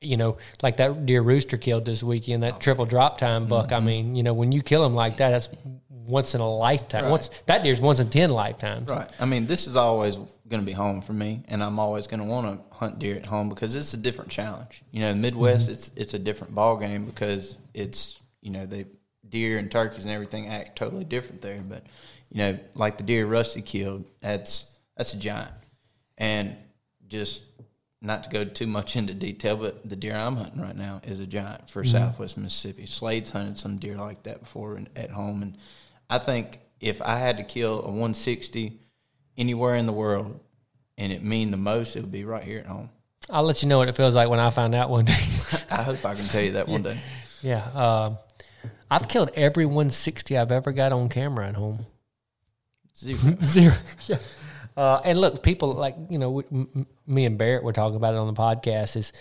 you 0.00 0.16
know 0.16 0.38
like 0.62 0.76
that 0.78 1.06
deer 1.06 1.22
Rusty 1.22 1.58
killed 1.58 1.84
this 1.84 2.02
weekend, 2.02 2.42
that 2.42 2.60
triple 2.60 2.86
drop 2.86 3.18
tine 3.18 3.46
buck. 3.46 3.72
I 3.72 3.76
mm-hmm. 3.76 3.86
mean, 3.86 4.16
you 4.16 4.22
know 4.22 4.34
when 4.34 4.52
you 4.52 4.62
kill 4.62 4.84
him 4.84 4.94
like 4.94 5.16
that, 5.18 5.30
that's 5.30 5.48
once 5.88 6.34
in 6.34 6.40
a 6.40 6.50
lifetime. 6.50 7.04
Right. 7.04 7.10
Once 7.10 7.30
that 7.46 7.62
deer's 7.62 7.80
once 7.80 8.00
in 8.00 8.10
ten 8.10 8.30
lifetimes. 8.30 8.88
Right. 8.88 9.08
I 9.18 9.24
mean, 9.26 9.46
this 9.46 9.66
is 9.66 9.76
always 9.76 10.16
going 10.16 10.60
to 10.60 10.66
be 10.66 10.72
home 10.72 11.00
for 11.00 11.12
me, 11.12 11.44
and 11.48 11.62
I'm 11.62 11.78
always 11.78 12.06
going 12.06 12.20
to 12.20 12.26
want 12.26 12.46
to 12.46 12.76
hunt 12.76 12.98
deer 12.98 13.16
at 13.16 13.26
home 13.26 13.48
because 13.48 13.76
it's 13.76 13.94
a 13.94 13.96
different 13.96 14.30
challenge. 14.30 14.82
You 14.90 15.00
know, 15.00 15.14
Midwest, 15.14 15.64
mm-hmm. 15.64 15.72
it's 15.72 15.90
it's 15.96 16.14
a 16.14 16.18
different 16.18 16.54
ball 16.54 16.76
game 16.76 17.04
because 17.04 17.56
it's 17.74 18.18
you 18.40 18.50
know 18.50 18.66
they 18.66 18.86
deer 19.28 19.58
and 19.58 19.70
turkeys 19.70 20.04
and 20.04 20.12
everything 20.12 20.48
act 20.48 20.76
totally 20.76 21.04
different 21.04 21.40
there. 21.40 21.62
But 21.66 21.84
you 22.30 22.38
know, 22.38 22.58
like 22.74 22.98
the 22.98 23.04
deer 23.04 23.26
Rusty 23.26 23.62
killed, 23.62 24.04
that's 24.20 24.69
that's 25.00 25.14
a 25.14 25.16
giant, 25.16 25.50
and 26.18 26.58
just 27.08 27.40
not 28.02 28.24
to 28.24 28.28
go 28.28 28.44
too 28.44 28.66
much 28.66 28.96
into 28.96 29.14
detail, 29.14 29.56
but 29.56 29.88
the 29.88 29.96
deer 29.96 30.14
I'm 30.14 30.36
hunting 30.36 30.60
right 30.60 30.76
now 30.76 31.00
is 31.04 31.20
a 31.20 31.26
giant 31.26 31.70
for 31.70 31.82
Southwest 31.84 32.36
Mississippi. 32.36 32.84
Slade's 32.84 33.30
hunted 33.30 33.56
some 33.56 33.78
deer 33.78 33.96
like 33.96 34.24
that 34.24 34.40
before 34.40 34.76
in, 34.76 34.90
at 34.96 35.08
home, 35.08 35.40
and 35.40 35.56
I 36.10 36.18
think 36.18 36.60
if 36.80 37.00
I 37.00 37.16
had 37.16 37.38
to 37.38 37.44
kill 37.44 37.78
a 37.78 37.86
160 37.86 38.78
anywhere 39.38 39.76
in 39.76 39.86
the 39.86 39.92
world, 39.94 40.38
and 40.98 41.14
it 41.14 41.22
mean 41.22 41.50
the 41.50 41.56
most, 41.56 41.96
it 41.96 42.02
would 42.02 42.12
be 42.12 42.26
right 42.26 42.44
here 42.44 42.58
at 42.58 42.66
home. 42.66 42.90
I'll 43.30 43.44
let 43.44 43.62
you 43.62 43.70
know 43.70 43.78
what 43.78 43.88
it 43.88 43.96
feels 43.96 44.14
like 44.14 44.28
when 44.28 44.38
I 44.38 44.50
find 44.50 44.74
out 44.74 44.90
one 44.90 45.06
day. 45.06 45.16
I 45.70 45.82
hope 45.82 46.04
I 46.04 46.12
can 46.12 46.26
tell 46.26 46.42
you 46.42 46.52
that 46.52 46.68
one 46.68 46.82
day. 46.82 47.00
yeah, 47.40 47.66
uh, 47.74 48.16
I've 48.90 49.08
killed 49.08 49.30
every 49.32 49.64
160 49.64 50.36
I've 50.36 50.52
ever 50.52 50.72
got 50.72 50.92
on 50.92 51.08
camera 51.08 51.48
at 51.48 51.54
home. 51.54 51.86
Zero. 52.98 53.38
Zero. 53.42 53.74
Yeah. 54.06 54.18
Uh, 54.80 54.98
and 55.04 55.20
look, 55.20 55.42
people 55.42 55.74
like 55.74 55.94
you 56.08 56.18
know, 56.18 56.40
m- 56.50 56.86
me 57.06 57.26
and 57.26 57.36
Barrett 57.36 57.62
were 57.62 57.74
talking 57.74 57.96
about 57.96 58.14
it 58.14 58.16
on 58.16 58.26
the 58.26 58.32
podcast. 58.32 58.96
Is 58.96 59.12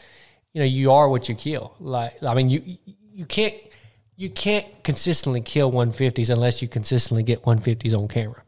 you 0.53 0.61
know, 0.61 0.65
you 0.65 0.93
are 0.93 1.09
what 1.09 1.27
you 1.27 1.35
kill. 1.35 1.75
Like, 1.81 2.23
I 2.23 2.33
mean, 2.33 2.49
you 2.49 2.77
you 3.13 3.25
can't 3.25 3.53
you 4.15 4.29
can't 4.29 4.65
consistently 4.85 5.41
kill 5.41 5.69
150s 5.69 6.29
unless 6.29 6.61
you 6.61 6.69
consistently 6.69 7.23
get 7.23 7.43
150s 7.43 7.93
on 7.93 8.07
camera. 8.07 8.41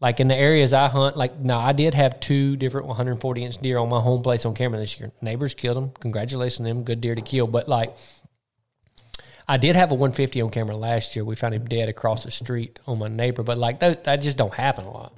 Like 0.00 0.18
in 0.18 0.26
the 0.26 0.34
areas 0.34 0.72
I 0.72 0.88
hunt, 0.88 1.16
like 1.16 1.38
now 1.38 1.60
I 1.60 1.72
did 1.72 1.94
have 1.94 2.18
two 2.18 2.56
different 2.56 2.88
140 2.88 3.44
inch 3.44 3.58
deer 3.58 3.78
on 3.78 3.88
my 3.88 4.00
home 4.00 4.24
place 4.24 4.44
on 4.44 4.54
camera 4.54 4.80
this 4.80 4.98
year. 4.98 5.12
Neighbors 5.22 5.54
killed 5.54 5.76
them. 5.76 5.92
Congratulations 6.00 6.66
them. 6.66 6.82
Good 6.82 7.00
deer 7.00 7.14
to 7.14 7.22
kill. 7.22 7.46
But 7.46 7.68
like, 7.68 7.96
I 9.46 9.58
did 9.58 9.76
have 9.76 9.92
a 9.92 9.94
150 9.94 10.40
on 10.40 10.50
camera 10.50 10.76
last 10.76 11.14
year. 11.14 11.24
We 11.24 11.36
found 11.36 11.54
him 11.54 11.66
dead 11.66 11.88
across 11.88 12.24
the 12.24 12.32
street 12.32 12.80
on 12.84 12.98
my 12.98 13.06
neighbor. 13.06 13.44
But 13.44 13.58
like 13.58 13.78
that, 13.78 14.02
that 14.04 14.16
just 14.16 14.36
don't 14.36 14.54
happen 14.54 14.84
a 14.84 14.90
lot. 14.90 15.12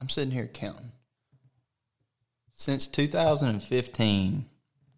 I'm 0.00 0.08
sitting 0.08 0.30
here 0.32 0.46
counting. 0.46 0.92
Since 2.52 2.86
2015, 2.88 4.46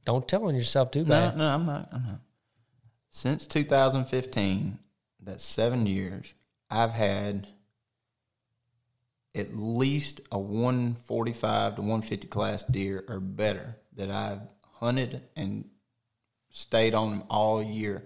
Don't 0.05 0.29
tell 0.29 0.47
on 0.47 0.55
yourself 0.55 0.91
too 0.91 1.03
no, 1.05 1.09
bad. 1.09 1.37
no, 1.37 1.49
I'm 1.49 1.67
not. 1.67 1.89
I'm 1.93 2.03
not. 2.05 2.21
Since 3.11 3.47
2015, 3.49 4.79
that's 5.21 5.45
seven 5.45 5.87
years. 5.87 6.35
I've 6.71 6.93
had 6.93 7.49
at 9.35 9.55
least 9.57 10.21
a 10.31 10.39
145 10.39 11.77
to 11.77 11.81
150 11.81 12.29
class 12.29 12.63
deer 12.65 13.05
or 13.09 13.21
better 13.21 13.77
that 13.97 14.11
I've 14.11 14.41
hunted 14.79 15.23
and 15.37 15.69
stayed 16.51 16.95
on 16.95 17.11
them 17.11 17.25
all 17.29 17.63
year 17.63 18.05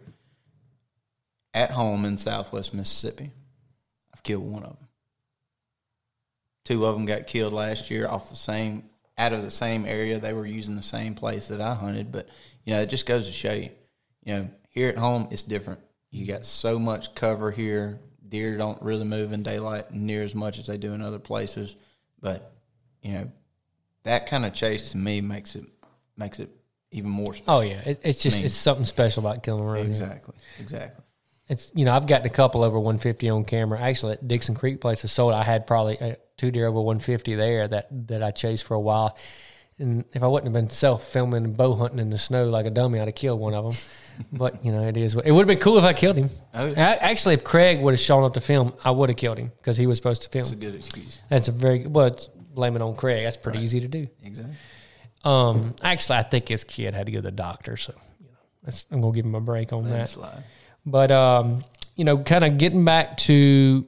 at 1.55 1.71
home 1.71 2.05
in 2.05 2.17
Southwest 2.19 2.73
Mississippi. 2.75 3.31
I've 4.15 4.23
killed 4.23 4.45
one 4.51 4.63
of 4.63 4.77
them. 4.79 4.82
Two 6.65 6.87
of 6.87 6.95
them 6.95 7.07
got 7.07 7.27
killed 7.27 7.53
last 7.53 7.91
year 7.91 8.07
off 8.09 8.29
the 8.29 8.37
same 8.37 8.85
out 9.19 9.33
of 9.33 9.43
the 9.43 9.51
same 9.51 9.85
area. 9.85 10.19
They 10.19 10.33
were 10.33 10.47
using 10.47 10.77
the 10.77 10.83
same 10.83 11.15
place 11.15 11.49
that 11.49 11.61
I 11.61 11.75
hunted, 11.75 12.13
but 12.13 12.29
you 12.65 12.75
know, 12.75 12.81
it 12.81 12.89
just 12.89 13.07
goes 13.07 13.27
to 13.27 13.33
show 13.33 13.53
you, 13.53 13.71
you 14.25 14.35
know, 14.35 14.49
here 14.69 14.89
at 14.89 14.97
home 14.97 15.29
it's 15.31 15.43
different. 15.43 15.81
You 16.11 16.27
got 16.27 16.45
so 16.47 16.79
much 16.79 17.15
cover 17.15 17.51
here. 17.51 18.01
Deer 18.29 18.57
don't 18.57 18.81
really 18.83 19.05
move 19.05 19.33
in 19.33 19.43
daylight 19.43 19.93
near 19.93 20.23
as 20.23 20.35
much 20.35 20.59
as 20.59 20.67
they 20.67 20.79
do 20.79 20.93
in 20.95 21.03
other 21.03 21.19
places, 21.19 21.77
but 22.21 22.53
you 23.03 23.13
know, 23.13 23.31
that 24.05 24.27
kind 24.27 24.45
of 24.47 24.55
chase 24.55 24.93
to 24.93 24.97
me 24.97 25.21
makes 25.21 25.55
it 25.57 25.65
makes 26.17 26.39
it 26.39 26.49
even 26.93 27.11
more 27.11 27.35
special. 27.35 27.55
Oh 27.55 27.61
yeah, 27.61 27.81
it, 27.85 28.01
it's 28.05 28.23
just 28.23 28.39
mean- 28.39 28.47
it's 28.47 28.55
something 28.55 28.87
special 28.87 29.27
about 29.27 29.43
killing 29.43 29.63
a 29.65 29.67
road. 29.67 29.87
exactly, 29.87 30.35
exactly. 30.59 31.05
It's 31.49 31.73
you 31.75 31.85
know 31.85 31.93
I've 31.93 32.07
gotten 32.07 32.27
a 32.27 32.31
couple 32.31 32.63
over 32.63 32.79
150 32.79 33.29
on 33.29 33.45
camera. 33.45 33.81
Actually, 33.81 34.15
at 34.15 34.27
Dixon 34.29 34.55
Creek 34.55 34.81
place 34.81 35.05
I 35.05 35.09
sold, 35.09 35.35
I 35.35 35.43
had 35.43 35.67
probably 35.67 35.99
uh, 36.01 36.15
two 36.37 36.51
deer 36.51 36.67
over 36.67 36.81
150 36.81 37.35
there 37.35 37.69
that 37.69 37.89
that 38.09 38.23
I 38.23 38.31
chased 38.31 38.65
for 38.65 38.75
a 38.75 38.81
while. 38.81 39.17
And 39.79 40.05
if 40.13 40.23
I 40.23 40.29
wouldn't 40.29 40.47
have 40.47 40.53
been 40.53 40.71
self 40.71 41.09
filming 41.09 41.45
and 41.45 41.57
bow 41.57 41.75
hunting 41.75 41.99
in 41.99 42.11
the 42.11 42.19
snow 42.19 42.49
like 42.49 42.67
a 42.67 42.71
dummy, 42.71 43.01
I'd 43.01 43.09
have 43.09 43.15
killed 43.15 43.41
one 43.41 43.55
of 43.55 43.65
them. 43.65 44.27
but 44.33 44.65
you 44.65 44.71
know 44.71 44.87
it 44.87 44.97
is. 44.97 45.15
It 45.15 45.33
would 45.33 45.41
have 45.41 45.47
been 45.49 45.59
cool 45.59 45.79
if 45.79 45.85
I 45.85 45.93
killed 45.93 46.17
him. 46.17 46.31
Oh. 46.55 46.69
A- 46.69 46.77
Actually, 46.79 47.35
if 47.35 47.45
Craig 47.45 47.81
would 47.81 47.93
have 47.95 48.01
shown 48.01 48.23
up 48.23 48.35
to 48.35 48.41
film, 48.41 48.75
I 48.85 48.91
would 48.93 49.09
have 49.11 49.17
killed 49.19 49.39
him 49.39 49.51
because 49.59 49.77
he 49.77 49.87
was 49.87 49.99
supposed 49.99 50.23
to 50.23 50.29
film. 50.29 50.43
It's 50.43 50.53
a 50.53 50.57
good 50.57 50.75
excuse. 50.77 51.19
That's 51.29 51.49
a 51.49 51.53
very 51.53 51.87
well. 51.87 52.07
It's 52.07 52.27
blame 52.27 52.77
it 52.77 52.83
on 52.83 52.95
Craig. 52.95 53.25
That's 53.25 53.37
pretty 53.37 53.59
easy 53.61 53.81
to 53.81 53.89
do. 53.89 54.07
Exactly. 54.23 54.55
Um, 55.25 55.75
actually, 55.83 56.19
I 56.19 56.23
think 56.25 56.49
his 56.49 56.65
kid 56.65 56.95
had 56.95 57.07
to 57.07 57.13
go 57.13 57.19
to 57.19 57.23
the 57.23 57.31
doctor, 57.31 57.77
so 57.77 57.95
you 58.21 58.27
know, 58.27 58.33
that's, 58.65 58.85
I'm 58.91 59.01
gonna 59.01 59.15
give 59.15 59.25
him 59.25 59.35
a 59.35 59.41
break 59.41 59.73
on 59.73 59.85
Let 59.85 60.09
that. 60.11 60.43
But 60.85 61.11
um, 61.11 61.65
you 61.97 62.05
know, 62.05 62.19
kind 62.19 62.45
of 62.45 62.59
getting 62.59 62.85
back 62.85 63.17
to 63.19 63.87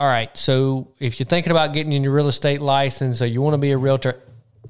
all 0.00 0.08
right. 0.08 0.36
So 0.36 0.92
if 0.98 1.18
you're 1.18 1.26
thinking 1.26 1.50
about 1.50 1.72
getting 1.72 1.92
your 1.92 2.12
real 2.12 2.28
estate 2.28 2.60
license, 2.60 3.22
or 3.22 3.26
you 3.26 3.40
want 3.40 3.54
to 3.54 3.58
be 3.58 3.70
a 3.70 3.78
realtor, 3.78 4.20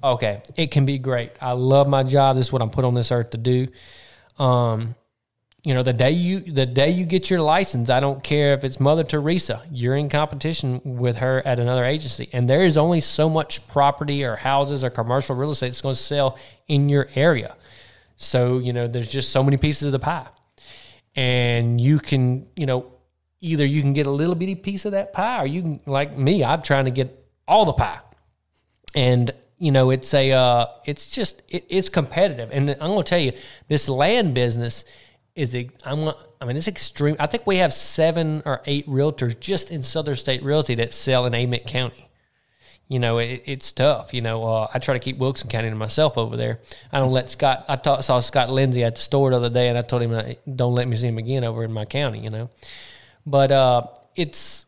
okay, 0.03 0.43
it 0.57 0.71
can 0.71 0.87
be 0.87 0.99
great. 0.99 1.33
I 1.41 1.53
love 1.53 1.89
my 1.89 2.03
job. 2.03 2.37
This 2.37 2.47
is 2.47 2.53
what 2.53 2.63
I'm 2.63 2.71
put 2.71 2.85
on 2.85 2.95
this 2.95 3.11
earth 3.11 3.31
to 3.31 3.39
do. 3.39 3.69
Um, 4.39 4.95
you 5.63 5.73
know, 5.73 5.83
the 5.83 5.95
day 5.95 6.11
you 6.11 6.41
the 6.41 6.67
day 6.67 6.91
you 6.91 7.07
get 7.07 7.31
your 7.31 7.41
license, 7.41 7.89
I 7.89 7.99
don't 7.99 8.23
care 8.23 8.53
if 8.53 8.65
it's 8.65 8.79
Mother 8.79 9.03
Teresa, 9.03 9.63
you're 9.73 9.97
in 9.97 10.11
competition 10.11 10.83
with 10.85 11.17
her 11.17 11.41
at 11.47 11.59
another 11.59 11.85
agency, 11.85 12.29
and 12.35 12.49
there 12.49 12.67
is 12.67 12.77
only 12.77 13.01
so 13.01 13.31
much 13.31 13.67
property 13.69 14.25
or 14.25 14.37
houses 14.37 14.85
or 14.85 14.91
commercial 14.91 15.35
real 15.35 15.53
estate 15.53 15.69
that's 15.69 15.81
going 15.81 15.95
to 15.95 16.01
sell 16.01 16.39
in 16.69 16.91
your 16.91 17.09
area. 17.15 17.57
So 18.17 18.59
you 18.59 18.75
know, 18.75 18.87
there's 18.87 19.11
just 19.11 19.31
so 19.31 19.43
many 19.43 19.57
pieces 19.57 19.87
of 19.87 19.93
the 19.93 19.99
pie 19.99 20.29
and 21.17 21.81
you 21.81 21.99
can, 21.99 22.47
you 22.57 22.67
know, 22.67 22.93
either 23.41 23.65
you 23.65 23.83
can 23.83 23.93
get 23.93 24.07
a 24.07 24.11
little 24.11 24.35
bitty 24.35 24.55
piece 24.55 24.85
of 24.85 24.93
that 24.93 25.13
pie, 25.13 25.43
or 25.43 25.47
you 25.47 25.63
can, 25.63 25.81
like 25.87 26.17
me, 26.17 26.43
I'm 26.45 26.63
trying 26.63 26.87
to 26.87 26.91
get 26.91 27.27
all 27.47 27.65
the 27.65 27.73
pie. 27.73 28.01
And 28.95 29.33
you 29.59 29.73
know, 29.73 29.91
it's 29.91 30.13
a, 30.13 30.33
uh, 30.33 30.67
it's 30.85 31.11
just, 31.11 31.43
it, 31.49 31.65
it's 31.69 31.89
competitive. 31.89 32.51
And 32.53 32.71
I'm 32.71 32.91
going 32.91 33.03
to 33.03 33.09
tell 33.09 33.19
you, 33.19 33.33
this 33.69 33.89
land 33.89 34.35
business 34.35 34.85
is, 35.35 35.55
a, 35.55 35.71
I'm, 35.85 36.09
I 36.41 36.45
mean, 36.45 36.57
it's 36.57 36.69
extreme. 36.69 37.17
I 37.19 37.27
think 37.27 37.47
we 37.47 37.57
have 37.57 37.73
seven 37.73 38.43
or 38.45 38.61
eight 38.67 38.87
realtors 38.87 39.39
just 39.39 39.71
in 39.71 39.83
Southern 39.83 40.17
State 40.17 40.43
Realty 40.43 40.75
that 40.77 40.93
sell 40.93 41.27
in 41.27 41.35
Amite 41.35 41.67
County 41.67 42.09
you 42.89 42.99
know, 42.99 43.19
it, 43.19 43.43
it's 43.47 43.73
tough. 43.73 44.13
You 44.13 44.21
know, 44.21 44.45
uh, 44.45 44.69
I 44.73 44.79
try 44.79 44.95
to 44.95 45.01
keep 45.01 45.19
Wilkinson 45.19 45.49
County 45.49 45.71
to 45.71 45.77
myself 45.77 46.19
over 46.19 46.37
there. 46.37 46.61
I 46.93 47.01
don't 47.01 47.13
let 47.13 47.31
Scott. 47.31 47.65
I 47.69 47.77
taught, 47.77 48.05
saw 48.05 48.21
Scott 48.21 48.51
Lindsay 48.51 48.85
at 48.85 48.97
the 48.97 49.01
store 49.01 49.31
the 49.31 49.37
other 49.37 49.51
day, 49.51 49.69
and 49.69 49.79
I 49.79 49.83
told 49.83 50.03
him, 50.03 50.13
uh, 50.13 50.35
"Don't 50.55 50.75
let 50.75 50.87
me 50.87 50.97
see 50.97 51.09
him 51.09 51.19
again 51.19 51.45
over 51.45 51.65
in 51.65 51.73
my 51.73 51.85
county." 51.85 52.21
You 52.21 52.31
know, 52.31 52.51
but 53.25 53.51
uh, 53.51 53.87
it's 54.15 54.67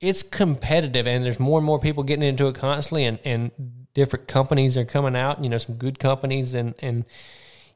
it's 0.00 0.22
competitive, 0.22 1.06
and 1.06 1.24
there's 1.24 1.40
more 1.40 1.58
and 1.58 1.66
more 1.66 1.80
people 1.80 2.02
getting 2.02 2.28
into 2.28 2.48
it 2.48 2.54
constantly, 2.54 3.04
and 3.04 3.18
and 3.24 3.50
different 3.94 4.28
companies 4.28 4.76
are 4.76 4.84
coming 4.84 5.16
out. 5.16 5.42
You 5.42 5.48
know, 5.48 5.58
some 5.58 5.76
good 5.76 5.98
companies, 5.98 6.54
and 6.54 6.74
and 6.80 7.06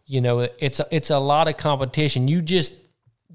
you 0.07 0.20
know, 0.20 0.41
it's 0.59 0.81
a, 0.81 0.87
it's 0.91 1.11
a 1.11 1.18
lot 1.18 1.49
of 1.49 1.57
competition. 1.57 2.29
You 2.29 2.43
just 2.43 2.75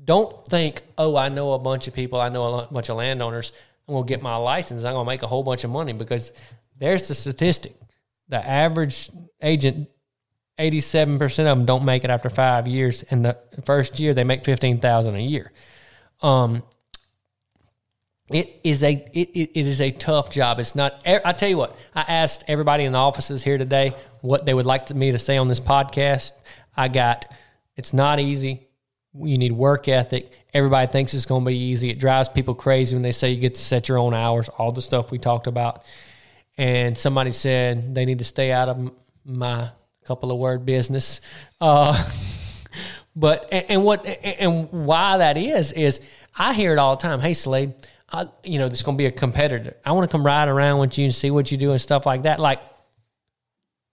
don't 0.03 0.45
think, 0.45 0.83
oh, 0.97 1.17
I 1.17 1.29
know 1.29 1.53
a 1.53 1.59
bunch 1.59 1.87
of 1.87 1.93
people, 1.93 2.19
I 2.21 2.29
know 2.29 2.59
a 2.59 2.67
bunch 2.71 2.89
of 2.89 2.97
landowners. 2.97 3.51
I'm 3.87 3.95
gonna 3.95 4.05
get 4.05 4.21
my 4.21 4.35
license. 4.35 4.83
I'm 4.83 4.93
gonna 4.93 5.07
make 5.07 5.23
a 5.23 5.27
whole 5.27 5.43
bunch 5.43 5.63
of 5.63 5.69
money 5.69 5.93
because 5.93 6.33
there's 6.77 7.07
the 7.07 7.15
statistic. 7.15 7.75
The 8.29 8.45
average 8.45 9.09
agent, 9.41 9.89
87% 10.59 11.23
of 11.23 11.45
them 11.45 11.65
don't 11.65 11.85
make 11.85 12.03
it 12.03 12.09
after 12.09 12.29
five 12.29 12.67
years. 12.67 13.03
And 13.09 13.23
the 13.23 13.37
first 13.65 13.99
year 13.99 14.13
they 14.13 14.23
make 14.23 14.43
15,000 14.43 15.15
a 15.15 15.19
year. 15.19 15.51
Um, 16.21 16.63
it 18.29 18.59
is 18.63 18.83
a 18.83 18.91
it, 19.13 19.51
it 19.55 19.67
is 19.67 19.79
a 19.79 19.91
tough 19.91 20.29
job. 20.29 20.59
It's 20.59 20.75
not. 20.75 21.01
I 21.05 21.31
tell 21.31 21.47
you 21.47 21.57
what. 21.57 21.77
I 21.95 22.01
asked 22.01 22.43
everybody 22.49 22.83
in 22.83 22.91
the 22.91 22.97
offices 22.97 23.41
here 23.41 23.57
today 23.57 23.93
what 24.21 24.45
they 24.45 24.53
would 24.53 24.65
like 24.65 24.87
to, 24.87 24.95
me 24.95 25.13
to 25.13 25.19
say 25.19 25.37
on 25.37 25.47
this 25.47 25.61
podcast. 25.61 26.33
I 26.75 26.89
got. 26.89 27.25
It's 27.77 27.93
not 27.93 28.19
easy. 28.19 28.66
You 29.21 29.37
need 29.37 29.51
work 29.51 29.87
ethic. 29.87 30.31
Everybody 30.53 30.91
thinks 30.91 31.13
it's 31.13 31.25
going 31.25 31.43
to 31.43 31.47
be 31.49 31.57
easy. 31.57 31.89
It 31.89 31.99
drives 31.99 32.29
people 32.29 32.55
crazy 32.55 32.95
when 32.95 33.03
they 33.03 33.11
say 33.11 33.31
you 33.31 33.39
get 33.39 33.55
to 33.55 33.61
set 33.61 33.89
your 33.89 33.97
own 33.97 34.13
hours. 34.13 34.49
All 34.49 34.71
the 34.71 34.81
stuff 34.81 35.11
we 35.11 35.17
talked 35.17 35.47
about. 35.47 35.83
And 36.57 36.97
somebody 36.97 37.31
said 37.31 37.93
they 37.93 38.05
need 38.05 38.19
to 38.19 38.25
stay 38.25 38.51
out 38.51 38.69
of 38.69 38.91
my 39.23 39.69
couple 40.05 40.31
of 40.31 40.37
word 40.37 40.65
business. 40.65 41.21
Uh, 41.59 42.09
but 43.15 43.51
and, 43.51 43.83
what 43.83 44.05
and 44.05 44.71
why 44.71 45.17
that 45.17 45.37
is 45.37 45.71
is 45.73 45.99
I 46.37 46.53
hear 46.53 46.73
it 46.73 46.79
all 46.79 46.95
the 46.95 47.01
time. 47.01 47.19
Hey, 47.19 47.33
Slade 47.33 47.73
I, 48.09 48.27
you 48.43 48.57
know, 48.57 48.67
there's 48.67 48.83
going 48.83 48.97
to 48.97 49.01
be 49.01 49.05
a 49.05 49.11
competitor. 49.11 49.75
I 49.85 49.91
want 49.91 50.09
to 50.09 50.11
come 50.11 50.25
ride 50.25 50.47
around 50.47 50.79
with 50.79 50.97
you 50.97 51.05
and 51.05 51.13
see 51.13 51.29
what 51.29 51.51
you 51.51 51.57
do 51.57 51.71
and 51.71 51.81
stuff 51.81 52.05
like 52.05 52.23
that. 52.23 52.39
Like, 52.39 52.61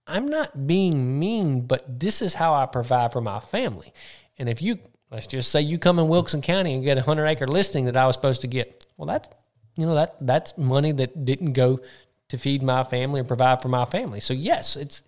I'm 0.07 0.29
not 0.29 0.67
being 0.67 1.19
mean, 1.19 1.63
but 1.63 1.99
this 1.99 2.23
is 2.23 2.35
how 2.35 2.55
I 2.55 2.67
provide 2.67 3.13
for 3.13 3.21
my 3.21 3.41
family. 3.41 3.93
And 4.39 4.49
if 4.49 4.63
you, 4.63 4.79
let's 5.15 5.27
just 5.27 5.53
say 5.53 5.61
you 5.61 5.79
come 5.79 6.01
in 6.01 6.09
Wilkinson 6.09 6.43
County 6.43 6.75
and 6.75 6.83
get 6.83 6.99
a 6.99 7.03
hundred 7.03 7.27
acre 7.27 7.47
listing 7.47 7.85
that 7.85 7.97
I 7.97 8.07
was 8.07 8.17
supposed 8.17 8.41
to 8.41 8.49
get, 8.49 8.85
well, 8.97 9.07
that's, 9.07 9.29
you 9.77 9.87
know, 9.87 9.95
that 9.95 10.17
that's 10.21 10.59
money 10.59 10.91
that 10.93 11.25
didn't 11.25 11.53
go 11.53 11.81
to 12.29 12.39
feed 12.39 12.63
my 12.63 12.83
family 12.83 13.21
and 13.21 13.29
provide 13.29 13.63
for 13.63 13.69
my 13.69 13.85
family. 13.85 14.19
So 14.19 14.35
yes, 14.35 14.77
it's, 14.77 15.03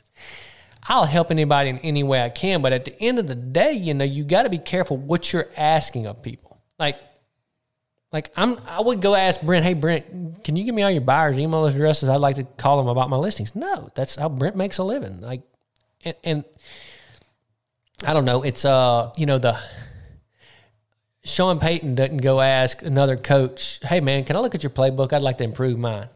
I'll 0.88 1.04
help 1.04 1.32
anybody 1.32 1.70
in 1.70 1.78
any 1.80 2.04
way 2.04 2.22
I 2.22 2.28
can. 2.28 2.62
But 2.62 2.72
at 2.72 2.84
the 2.84 3.00
end 3.02 3.18
of 3.18 3.26
the 3.26 3.34
day, 3.34 3.72
you 3.72 3.94
know, 3.94 4.04
you 4.04 4.22
got 4.22 4.44
to 4.44 4.48
be 4.48 4.58
careful 4.58 4.96
what 4.96 5.32
you're 5.32 5.48
asking 5.56 6.06
of 6.06 6.22
people. 6.22 6.60
Like, 6.78 7.00
like 8.12 8.30
I'm, 8.36 8.58
I 8.64 8.80
would 8.80 9.02
go 9.02 9.16
ask 9.16 9.40
Brent, 9.40 9.64
hey 9.64 9.74
Brent, 9.74 10.44
can 10.44 10.54
you 10.54 10.62
give 10.62 10.74
me 10.74 10.82
all 10.82 10.90
your 10.90 11.00
buyers' 11.00 11.36
email 11.36 11.66
addresses? 11.66 12.08
I'd 12.08 12.16
like 12.16 12.36
to 12.36 12.44
call 12.44 12.78
them 12.78 12.86
about 12.86 13.10
my 13.10 13.16
listings. 13.16 13.56
No, 13.56 13.90
that's 13.96 14.14
how 14.14 14.28
Brent 14.28 14.54
makes 14.54 14.78
a 14.78 14.84
living. 14.84 15.20
Like, 15.20 15.42
and, 16.04 16.14
and 16.22 16.44
I 18.06 18.12
don't 18.12 18.24
know. 18.24 18.42
It's 18.42 18.64
uh, 18.64 19.12
you 19.16 19.26
know 19.26 19.38
the 19.38 19.58
Sean 21.26 21.58
Payton 21.58 21.96
doesn't 21.96 22.18
go 22.18 22.40
ask 22.40 22.82
another 22.82 23.16
coach, 23.16 23.80
hey 23.82 24.00
man, 24.00 24.24
can 24.24 24.36
I 24.36 24.40
look 24.40 24.54
at 24.54 24.62
your 24.62 24.70
playbook? 24.70 25.12
I'd 25.12 25.22
like 25.22 25.38
to 25.38 25.44
improve 25.44 25.76
mine. 25.76 26.08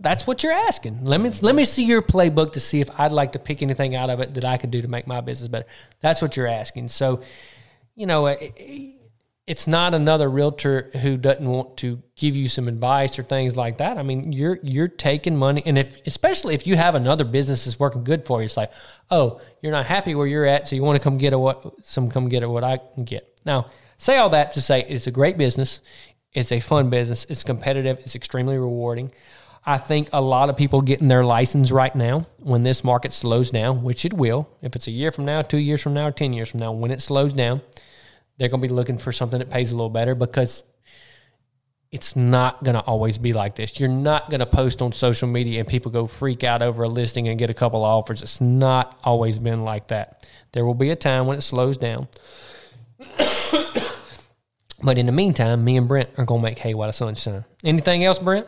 That's 0.00 0.26
what 0.26 0.42
you're 0.42 0.52
asking. 0.52 1.04
Let 1.04 1.20
me 1.20 1.30
let 1.40 1.54
me 1.54 1.64
see 1.64 1.84
your 1.84 2.02
playbook 2.02 2.54
to 2.54 2.60
see 2.60 2.80
if 2.80 2.90
I'd 2.98 3.12
like 3.12 3.32
to 3.32 3.38
pick 3.38 3.62
anything 3.62 3.94
out 3.94 4.10
of 4.10 4.20
it 4.20 4.34
that 4.34 4.44
I 4.44 4.56
could 4.56 4.70
do 4.70 4.82
to 4.82 4.88
make 4.88 5.06
my 5.06 5.20
business 5.20 5.48
better. 5.48 5.66
That's 6.00 6.20
what 6.20 6.36
you're 6.36 6.46
asking. 6.46 6.88
So, 6.88 7.22
you 7.94 8.06
know. 8.06 8.26
It, 8.26 8.96
it's 9.46 9.66
not 9.66 9.94
another 9.94 10.30
realtor 10.30 10.90
who 11.00 11.16
doesn't 11.16 11.44
want 11.44 11.76
to 11.78 12.00
give 12.14 12.36
you 12.36 12.48
some 12.48 12.68
advice 12.68 13.18
or 13.18 13.24
things 13.24 13.56
like 13.56 13.78
that. 13.78 13.98
I 13.98 14.04
mean, 14.04 14.32
you're 14.32 14.60
you're 14.62 14.86
taking 14.86 15.36
money, 15.36 15.60
and 15.66 15.76
if 15.76 15.96
especially 16.06 16.54
if 16.54 16.68
you 16.68 16.76
have 16.76 16.94
another 16.94 17.24
business 17.24 17.64
that's 17.64 17.80
working 17.80 18.04
good 18.04 18.24
for 18.24 18.38
you, 18.40 18.44
it's 18.44 18.56
like, 18.56 18.70
oh, 19.10 19.40
you're 19.60 19.72
not 19.72 19.86
happy 19.86 20.14
where 20.14 20.28
you're 20.28 20.46
at, 20.46 20.68
so 20.68 20.76
you 20.76 20.84
want 20.84 20.98
to 20.98 21.02
come 21.02 21.18
get 21.18 21.32
a 21.32 21.38
what 21.38 21.64
some 21.82 22.08
come 22.08 22.28
get 22.28 22.44
a 22.44 22.48
what 22.48 22.62
I 22.62 22.78
can 22.94 23.02
get. 23.02 23.40
Now, 23.44 23.66
say 24.00 24.16
all 24.16 24.30
that 24.30 24.52
to 24.52 24.60
say 24.60 24.84
it's 24.88 25.06
a 25.06 25.10
great 25.10 25.36
business, 25.38 25.80
it's 26.32 26.52
a 26.52 26.60
fun 26.60 26.90
business, 26.90 27.26
it's 27.28 27.44
competitive, 27.44 27.98
it's 28.00 28.14
extremely 28.14 28.58
rewarding. 28.58 29.12
I 29.64 29.76
think 29.76 30.08
a 30.12 30.22
lot 30.22 30.48
of 30.48 30.56
people 30.56 30.80
getting 30.80 31.08
their 31.08 31.24
license 31.24 31.70
right 31.70 31.94
now 31.94 32.26
when 32.38 32.62
this 32.62 32.82
market 32.82 33.12
slows 33.12 33.50
down, 33.50 33.82
which 33.82 34.04
it 34.06 34.14
will. 34.14 34.48
If 34.62 34.74
it's 34.74 34.86
a 34.86 34.90
year 34.90 35.12
from 35.12 35.26
now, 35.26 35.42
two 35.42 35.58
years 35.58 35.82
from 35.82 35.92
now, 35.92 36.08
or 36.08 36.12
ten 36.12 36.32
years 36.32 36.48
from 36.48 36.60
now, 36.60 36.72
when 36.72 36.90
it 36.90 37.02
slows 37.02 37.34
down 37.34 37.60
they're 38.40 38.48
going 38.48 38.62
to 38.62 38.68
be 38.68 38.72
looking 38.72 38.96
for 38.96 39.12
something 39.12 39.38
that 39.38 39.50
pays 39.50 39.70
a 39.70 39.74
little 39.74 39.90
better 39.90 40.14
because 40.14 40.64
it's 41.92 42.16
not 42.16 42.64
going 42.64 42.74
to 42.74 42.80
always 42.80 43.18
be 43.18 43.34
like 43.34 43.54
this. 43.54 43.78
You're 43.78 43.90
not 43.90 44.30
going 44.30 44.40
to 44.40 44.46
post 44.46 44.80
on 44.80 44.92
social 44.92 45.28
media 45.28 45.60
and 45.60 45.68
people 45.68 45.92
go 45.92 46.06
freak 46.06 46.42
out 46.42 46.62
over 46.62 46.84
a 46.84 46.88
listing 46.88 47.28
and 47.28 47.38
get 47.38 47.50
a 47.50 47.54
couple 47.54 47.84
offers. 47.84 48.22
It's 48.22 48.40
not 48.40 48.98
always 49.04 49.38
been 49.38 49.66
like 49.66 49.88
that. 49.88 50.26
There 50.52 50.64
will 50.64 50.72
be 50.72 50.88
a 50.88 50.96
time 50.96 51.26
when 51.26 51.36
it 51.36 51.42
slows 51.42 51.76
down. 51.76 52.08
But 54.82 54.98
in 54.98 55.06
the 55.06 55.12
meantime, 55.12 55.64
me 55.64 55.76
and 55.76 55.88
Brent 55.88 56.10
are 56.18 56.24
going 56.24 56.40
to 56.40 56.44
make 56.44 56.58
hay 56.58 56.74
while 56.74 56.88
the 56.88 56.92
sun's 56.92 57.20
shining. 57.20 57.44
Anything 57.64 58.04
else, 58.04 58.18
Brent? 58.18 58.46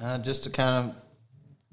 Uh, 0.00 0.18
just 0.18 0.44
to 0.44 0.50
kind 0.50 0.90
of 0.90 0.96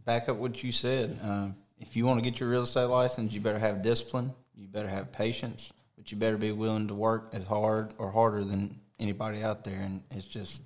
back 0.06 0.30
up 0.30 0.38
what 0.38 0.64
you 0.64 0.72
said, 0.72 1.18
uh, 1.24 1.48
if 1.80 1.96
you 1.96 2.06
want 2.06 2.24
to 2.24 2.30
get 2.30 2.40
your 2.40 2.50
real 2.50 2.64
estate 2.64 2.86
license, 2.86 3.34
you 3.34 3.42
better 3.42 3.60
have 3.60 3.82
discipline. 3.82 4.34
You 4.56 4.68
better 4.68 4.90
have 4.90 5.12
patience 5.12 5.74
but 6.04 6.12
you 6.12 6.18
better 6.18 6.38
be 6.38 6.52
willing 6.52 6.90
to 6.90 6.94
work 6.94 7.30
as 7.32 7.48
hard 7.48 7.94
or 7.98 8.12
harder 8.12 8.44
than 8.44 8.78
anybody 9.00 9.42
out 9.42 9.64
there. 9.64 9.80
And 9.80 10.04
it's 10.12 10.26
just 10.26 10.62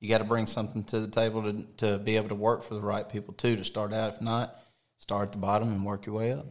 you 0.00 0.08
got 0.08 0.18
to 0.18 0.24
bring 0.24 0.46
something 0.46 0.84
to 0.84 1.00
the 1.00 1.08
table 1.08 1.42
to 1.44 1.62
to 1.78 1.98
be 1.98 2.16
able 2.16 2.28
to 2.28 2.34
work 2.34 2.62
for 2.62 2.74
the 2.74 2.80
right 2.82 3.08
people 3.08 3.32
too. 3.32 3.56
To 3.56 3.64
start 3.64 3.94
out, 3.94 4.14
if 4.14 4.20
not, 4.20 4.58
start 4.98 5.28
at 5.28 5.32
the 5.32 5.38
bottom 5.38 5.72
and 5.72 5.82
work 5.82 6.04
your 6.04 6.16
way 6.16 6.32
up. 6.32 6.46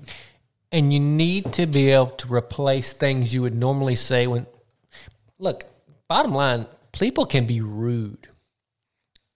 And 0.71 0.91
you 0.91 0.99
need 0.99 1.53
to 1.53 1.67
be 1.67 1.91
able 1.91 2.07
to 2.07 2.34
replace 2.34 2.93
things 2.93 3.32
you 3.32 3.43
would 3.43 3.53
normally 3.53 3.95
say 3.95 4.25
when. 4.25 4.47
Look, 5.38 5.65
bottom 6.12 6.34
line, 6.34 6.66
people 6.91 7.26
can 7.26 7.45
be 7.45 7.62
rude. 7.62 8.28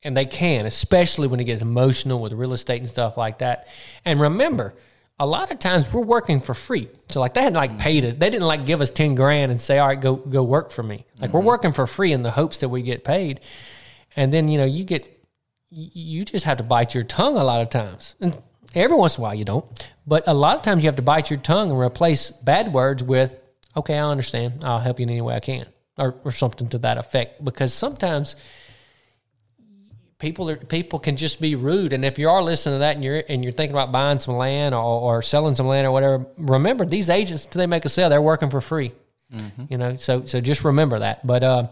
And 0.03 0.15
they 0.15 0.25
can, 0.25 0.65
especially 0.65 1.29
when 1.29 1.39
it 1.39 1.45
gets 1.45 1.61
emotional 1.61 2.19
with 2.19 2.33
real 2.33 2.51
estate 2.51 2.81
and 2.81 2.89
stuff 2.89 3.15
like 3.15 3.37
that. 3.37 3.69
And 4.03 4.19
remember, 4.19 4.75
a 5.17 5.25
lot 5.25 5.51
of 5.51 5.59
times 5.59 5.91
we're 5.93 6.01
working 6.01 6.41
for 6.41 6.53
free. 6.53 6.89
So 7.07 7.21
like 7.21 7.33
they 7.33 7.39
hadn't 7.39 7.55
like 7.55 7.79
paid 7.79 8.03
us. 8.03 8.15
They 8.15 8.29
didn't 8.29 8.45
like 8.45 8.65
give 8.65 8.81
us 8.81 8.91
10 8.91 9.15
grand 9.15 9.51
and 9.51 9.59
say, 9.59 9.79
all 9.79 9.87
right, 9.87 9.99
go, 9.99 10.17
go 10.17 10.43
work 10.43 10.69
for 10.73 10.83
me. 10.83 11.05
Like 11.17 11.29
mm-hmm. 11.29 11.37
we're 11.37 11.45
working 11.45 11.71
for 11.71 11.87
free 11.87 12.11
in 12.11 12.23
the 12.23 12.31
hopes 12.31 12.57
that 12.57 12.67
we 12.67 12.81
get 12.81 13.05
paid. 13.05 13.39
And 14.17 14.33
then, 14.33 14.49
you 14.49 14.57
know, 14.57 14.65
you 14.65 14.83
get, 14.83 15.07
you 15.69 16.25
just 16.25 16.43
have 16.43 16.57
to 16.57 16.63
bite 16.63 16.93
your 16.93 17.05
tongue 17.05 17.37
a 17.37 17.43
lot 17.45 17.61
of 17.61 17.69
times. 17.69 18.17
And 18.19 18.37
every 18.75 18.97
once 18.97 19.17
in 19.17 19.21
a 19.21 19.23
while 19.23 19.35
you 19.35 19.45
don't, 19.45 19.65
but 20.05 20.25
a 20.27 20.33
lot 20.33 20.57
of 20.57 20.63
times 20.63 20.83
you 20.83 20.89
have 20.89 20.97
to 20.97 21.01
bite 21.01 21.29
your 21.29 21.39
tongue 21.39 21.71
and 21.71 21.79
replace 21.79 22.31
bad 22.31 22.73
words 22.73 23.01
with, 23.01 23.33
okay, 23.77 23.97
I 23.97 24.09
understand. 24.09 24.65
I'll 24.65 24.79
help 24.79 24.99
you 24.99 25.03
in 25.03 25.09
any 25.09 25.21
way 25.21 25.35
I 25.35 25.39
can 25.39 25.67
or, 25.97 26.15
or 26.23 26.31
something 26.31 26.67
to 26.69 26.77
that 26.79 26.97
effect. 26.97 27.43
Because 27.43 27.73
sometimes, 27.73 28.35
people 30.19 30.49
are 30.49 30.55
people 30.55 30.99
can 30.99 31.17
just 31.17 31.41
be 31.41 31.55
rude. 31.55 31.93
And 31.93 32.05
if 32.05 32.17
you 32.17 32.29
are 32.29 32.41
listening 32.41 32.75
to 32.75 32.79
that 32.79 32.95
and 32.95 33.03
you're 33.03 33.23
and 33.27 33.43
you're 33.43 33.53
thinking 33.53 33.75
about 33.75 33.91
buying 33.91 34.19
some 34.19 34.35
land 34.35 34.73
or, 34.73 34.81
or 34.81 35.21
selling 35.21 35.55
some 35.55 35.67
land 35.67 35.87
or 35.87 35.91
whatever, 35.91 36.25
remember 36.37 36.85
these 36.85 37.09
agents 37.09 37.45
until 37.45 37.59
they 37.59 37.67
make 37.67 37.85
a 37.85 37.89
sale, 37.89 38.09
they're 38.09 38.21
working 38.21 38.49
for 38.49 38.61
free. 38.61 38.91
Mm-hmm. 39.33 39.65
You 39.69 39.77
know, 39.77 39.95
so 39.95 40.25
so 40.25 40.41
just 40.41 40.63
remember 40.63 40.99
that. 40.99 41.25
But 41.25 41.43
uh, 41.43 41.67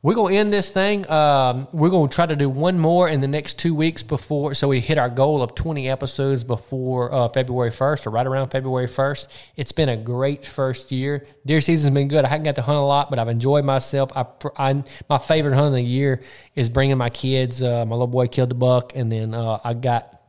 we're 0.00 0.14
to 0.14 0.28
end 0.28 0.52
this 0.52 0.70
thing. 0.70 1.10
Um, 1.10 1.66
we're 1.72 1.90
to 1.90 2.14
try 2.14 2.24
to 2.24 2.36
do 2.36 2.48
one 2.48 2.78
more 2.78 3.08
in 3.08 3.20
the 3.20 3.26
next 3.26 3.58
two 3.58 3.74
weeks 3.74 4.04
before, 4.04 4.54
so 4.54 4.68
we 4.68 4.78
hit 4.78 4.96
our 4.96 5.08
goal 5.08 5.42
of 5.42 5.56
20 5.56 5.88
episodes 5.88 6.44
before 6.44 7.12
uh, 7.12 7.28
February 7.28 7.72
1st 7.72 8.06
or 8.06 8.10
right 8.10 8.26
around 8.26 8.48
February 8.48 8.86
1st. 8.86 9.26
It's 9.56 9.72
been 9.72 9.88
a 9.88 9.96
great 9.96 10.46
first 10.46 10.92
year. 10.92 11.26
Deer 11.44 11.60
season's 11.60 11.92
been 11.94 12.06
good. 12.06 12.24
I 12.24 12.28
haven't 12.28 12.44
got 12.44 12.54
to 12.56 12.62
hunt 12.62 12.78
a 12.78 12.82
lot, 12.82 13.10
but 13.10 13.18
I've 13.18 13.28
enjoyed 13.28 13.64
myself. 13.64 14.12
I, 14.14 14.26
I 14.56 14.84
my 15.08 15.18
favorite 15.18 15.54
hunt 15.54 15.66
of 15.66 15.72
the 15.72 15.82
year 15.82 16.22
is 16.54 16.68
bringing 16.68 16.96
my 16.96 17.10
kids. 17.10 17.60
Uh, 17.60 17.84
my 17.84 17.96
little 17.96 18.06
boy 18.06 18.28
killed 18.28 18.52
a 18.52 18.54
buck, 18.54 18.92
and 18.94 19.10
then 19.10 19.34
uh, 19.34 19.58
I 19.64 19.74
got 19.74 20.22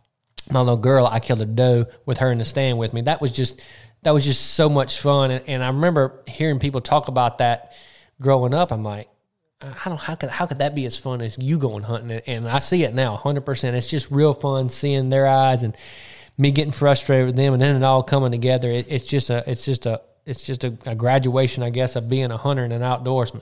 my 0.50 0.62
little 0.62 0.78
girl. 0.78 1.06
I 1.06 1.20
killed 1.20 1.42
a 1.42 1.46
doe 1.46 1.86
with 2.08 2.18
her 2.18 2.32
in 2.32 2.40
the 2.40 2.46
stand 2.46 2.80
with 2.80 2.92
me. 2.92 3.02
That 3.02 3.22
was 3.22 3.34
just 3.34 3.62
that 4.02 4.12
was 4.12 4.26
just 4.26 4.56
so 4.56 4.68
much 4.68 5.00
fun, 5.00 5.30
and, 5.30 5.48
and 5.48 5.64
I 5.64 5.68
remember 5.68 6.24
hearing 6.26 6.58
people 6.58 6.82
talk 6.82 7.08
about 7.08 7.38
that 7.38 7.74
growing 8.20 8.56
up. 8.56 8.72
I'm 8.72 8.84
like 8.84 9.10
I 9.62 9.90
don't 9.90 10.00
how 10.00 10.16
could 10.16 10.30
how 10.30 10.46
could 10.46 10.60
that 10.60 10.74
be 10.74 10.86
as 10.86 10.98
fun 10.98 11.22
as 11.22 11.38
you 11.38 11.58
going 11.58 11.84
hunting? 11.84 12.22
And 12.28 12.48
I 12.48 12.60
see 12.60 12.84
it 12.84 12.94
now, 12.94 13.18
hundred 13.18 13.46
percent. 13.46 13.76
It's 13.76 13.88
just 13.88 14.10
real 14.10 14.34
fun 14.34 14.70
seeing 14.70 15.10
their 15.10 15.28
eyes 15.28 15.64
and 15.64 15.76
me 16.38 16.52
getting 16.52 16.72
frustrated 16.72 17.26
with 17.28 17.36
them, 17.36 17.54
and 17.54 17.62
then 17.62 17.76
it 17.76 17.84
all 17.84 18.02
coming 18.02 18.32
together. 18.32 18.70
It, 18.70 18.88
it's 18.90 19.08
just 19.08 19.30
a 19.30 19.44
it's 19.50 19.66
just 19.66 19.86
a 19.86 20.02
it's 20.26 20.44
just 20.44 20.64
a, 20.64 20.78
a, 20.86 20.94
graduation, 20.94 21.64
I 21.64 21.72
guess, 21.72 21.96
of 21.96 22.08
being 22.08 22.30
a 22.30 22.38
hunter 22.38 22.64
and 22.64 22.72
an 22.72 22.82
outdoorsman. 22.82 23.42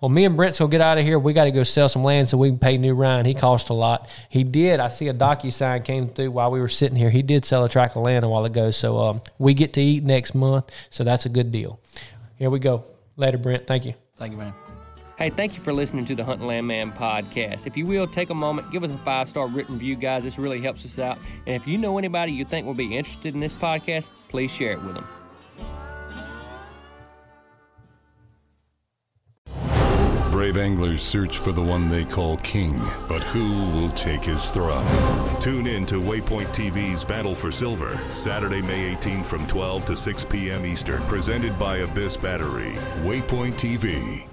Well, 0.00 0.08
me 0.08 0.24
and 0.24 0.36
Brent 0.36 0.58
will 0.58 0.66
get 0.66 0.80
out 0.80 0.98
of 0.98 1.04
here. 1.04 1.16
We 1.18 1.32
got 1.32 1.44
to 1.44 1.52
go 1.52 1.62
sell 1.62 1.88
some 1.88 2.02
land 2.02 2.28
so 2.28 2.36
we 2.36 2.48
can 2.48 2.58
pay 2.58 2.76
new 2.76 2.94
Ryan. 2.94 3.24
He 3.24 3.34
cost 3.34 3.68
a 3.68 3.74
lot. 3.74 4.08
He 4.30 4.42
did. 4.42 4.80
I 4.80 4.88
see 4.88 5.06
a 5.08 5.14
DocuSign 5.14 5.84
came 5.84 6.08
through 6.08 6.32
while 6.32 6.50
we 6.50 6.60
were 6.60 6.68
sitting 6.68 6.96
here. 6.96 7.08
He 7.10 7.22
did 7.22 7.44
sell 7.44 7.64
a 7.64 7.68
tract 7.68 7.96
of 7.96 8.02
land 8.02 8.24
a 8.24 8.28
while 8.28 8.44
ago, 8.44 8.72
so 8.72 8.98
um, 8.98 9.22
we 9.38 9.54
get 9.54 9.74
to 9.74 9.80
eat 9.80 10.02
next 10.02 10.34
month. 10.34 10.70
So 10.90 11.04
that's 11.04 11.24
a 11.24 11.28
good 11.28 11.52
deal. 11.52 11.78
Here 12.36 12.50
we 12.50 12.58
go. 12.58 12.84
Later, 13.16 13.38
Brent. 13.38 13.66
Thank 13.68 13.84
you. 13.84 13.94
Thank 14.18 14.32
you, 14.32 14.38
man. 14.38 14.63
Hey, 15.16 15.30
thank 15.30 15.54
you 15.54 15.62
for 15.62 15.72
listening 15.72 16.04
to 16.06 16.16
the 16.16 16.24
Hunt 16.24 16.40
and 16.40 16.48
Land 16.48 16.66
Man 16.66 16.90
podcast. 16.90 17.68
If 17.68 17.76
you 17.76 17.86
will, 17.86 18.06
take 18.08 18.30
a 18.30 18.34
moment, 18.34 18.72
give 18.72 18.82
us 18.82 18.90
a 18.90 18.98
five 18.98 19.28
star 19.28 19.46
written 19.46 19.74
review, 19.74 19.94
guys. 19.94 20.24
This 20.24 20.38
really 20.38 20.60
helps 20.60 20.84
us 20.84 20.98
out. 20.98 21.18
And 21.46 21.54
if 21.54 21.68
you 21.68 21.78
know 21.78 21.98
anybody 21.98 22.32
you 22.32 22.44
think 22.44 22.66
will 22.66 22.74
be 22.74 22.96
interested 22.96 23.32
in 23.32 23.40
this 23.40 23.54
podcast, 23.54 24.08
please 24.28 24.50
share 24.50 24.72
it 24.72 24.82
with 24.82 24.94
them. 24.94 25.06
Brave 30.32 30.56
anglers 30.56 31.00
search 31.00 31.38
for 31.38 31.52
the 31.52 31.62
one 31.62 31.88
they 31.88 32.04
call 32.04 32.36
king, 32.38 32.76
but 33.08 33.22
who 33.22 33.70
will 33.70 33.90
take 33.90 34.24
his 34.24 34.50
throne? 34.50 34.84
Tune 35.40 35.68
in 35.68 35.86
to 35.86 36.00
Waypoint 36.00 36.48
TV's 36.48 37.04
Battle 37.04 37.36
for 37.36 37.52
Silver, 37.52 37.98
Saturday, 38.10 38.60
May 38.60 38.96
18th 38.96 39.26
from 39.26 39.46
12 39.46 39.84
to 39.84 39.96
6 39.96 40.24
p.m. 40.24 40.66
Eastern, 40.66 41.02
presented 41.04 41.56
by 41.56 41.78
Abyss 41.78 42.16
Battery. 42.16 42.72
Waypoint 43.04 43.54
TV 43.54 44.26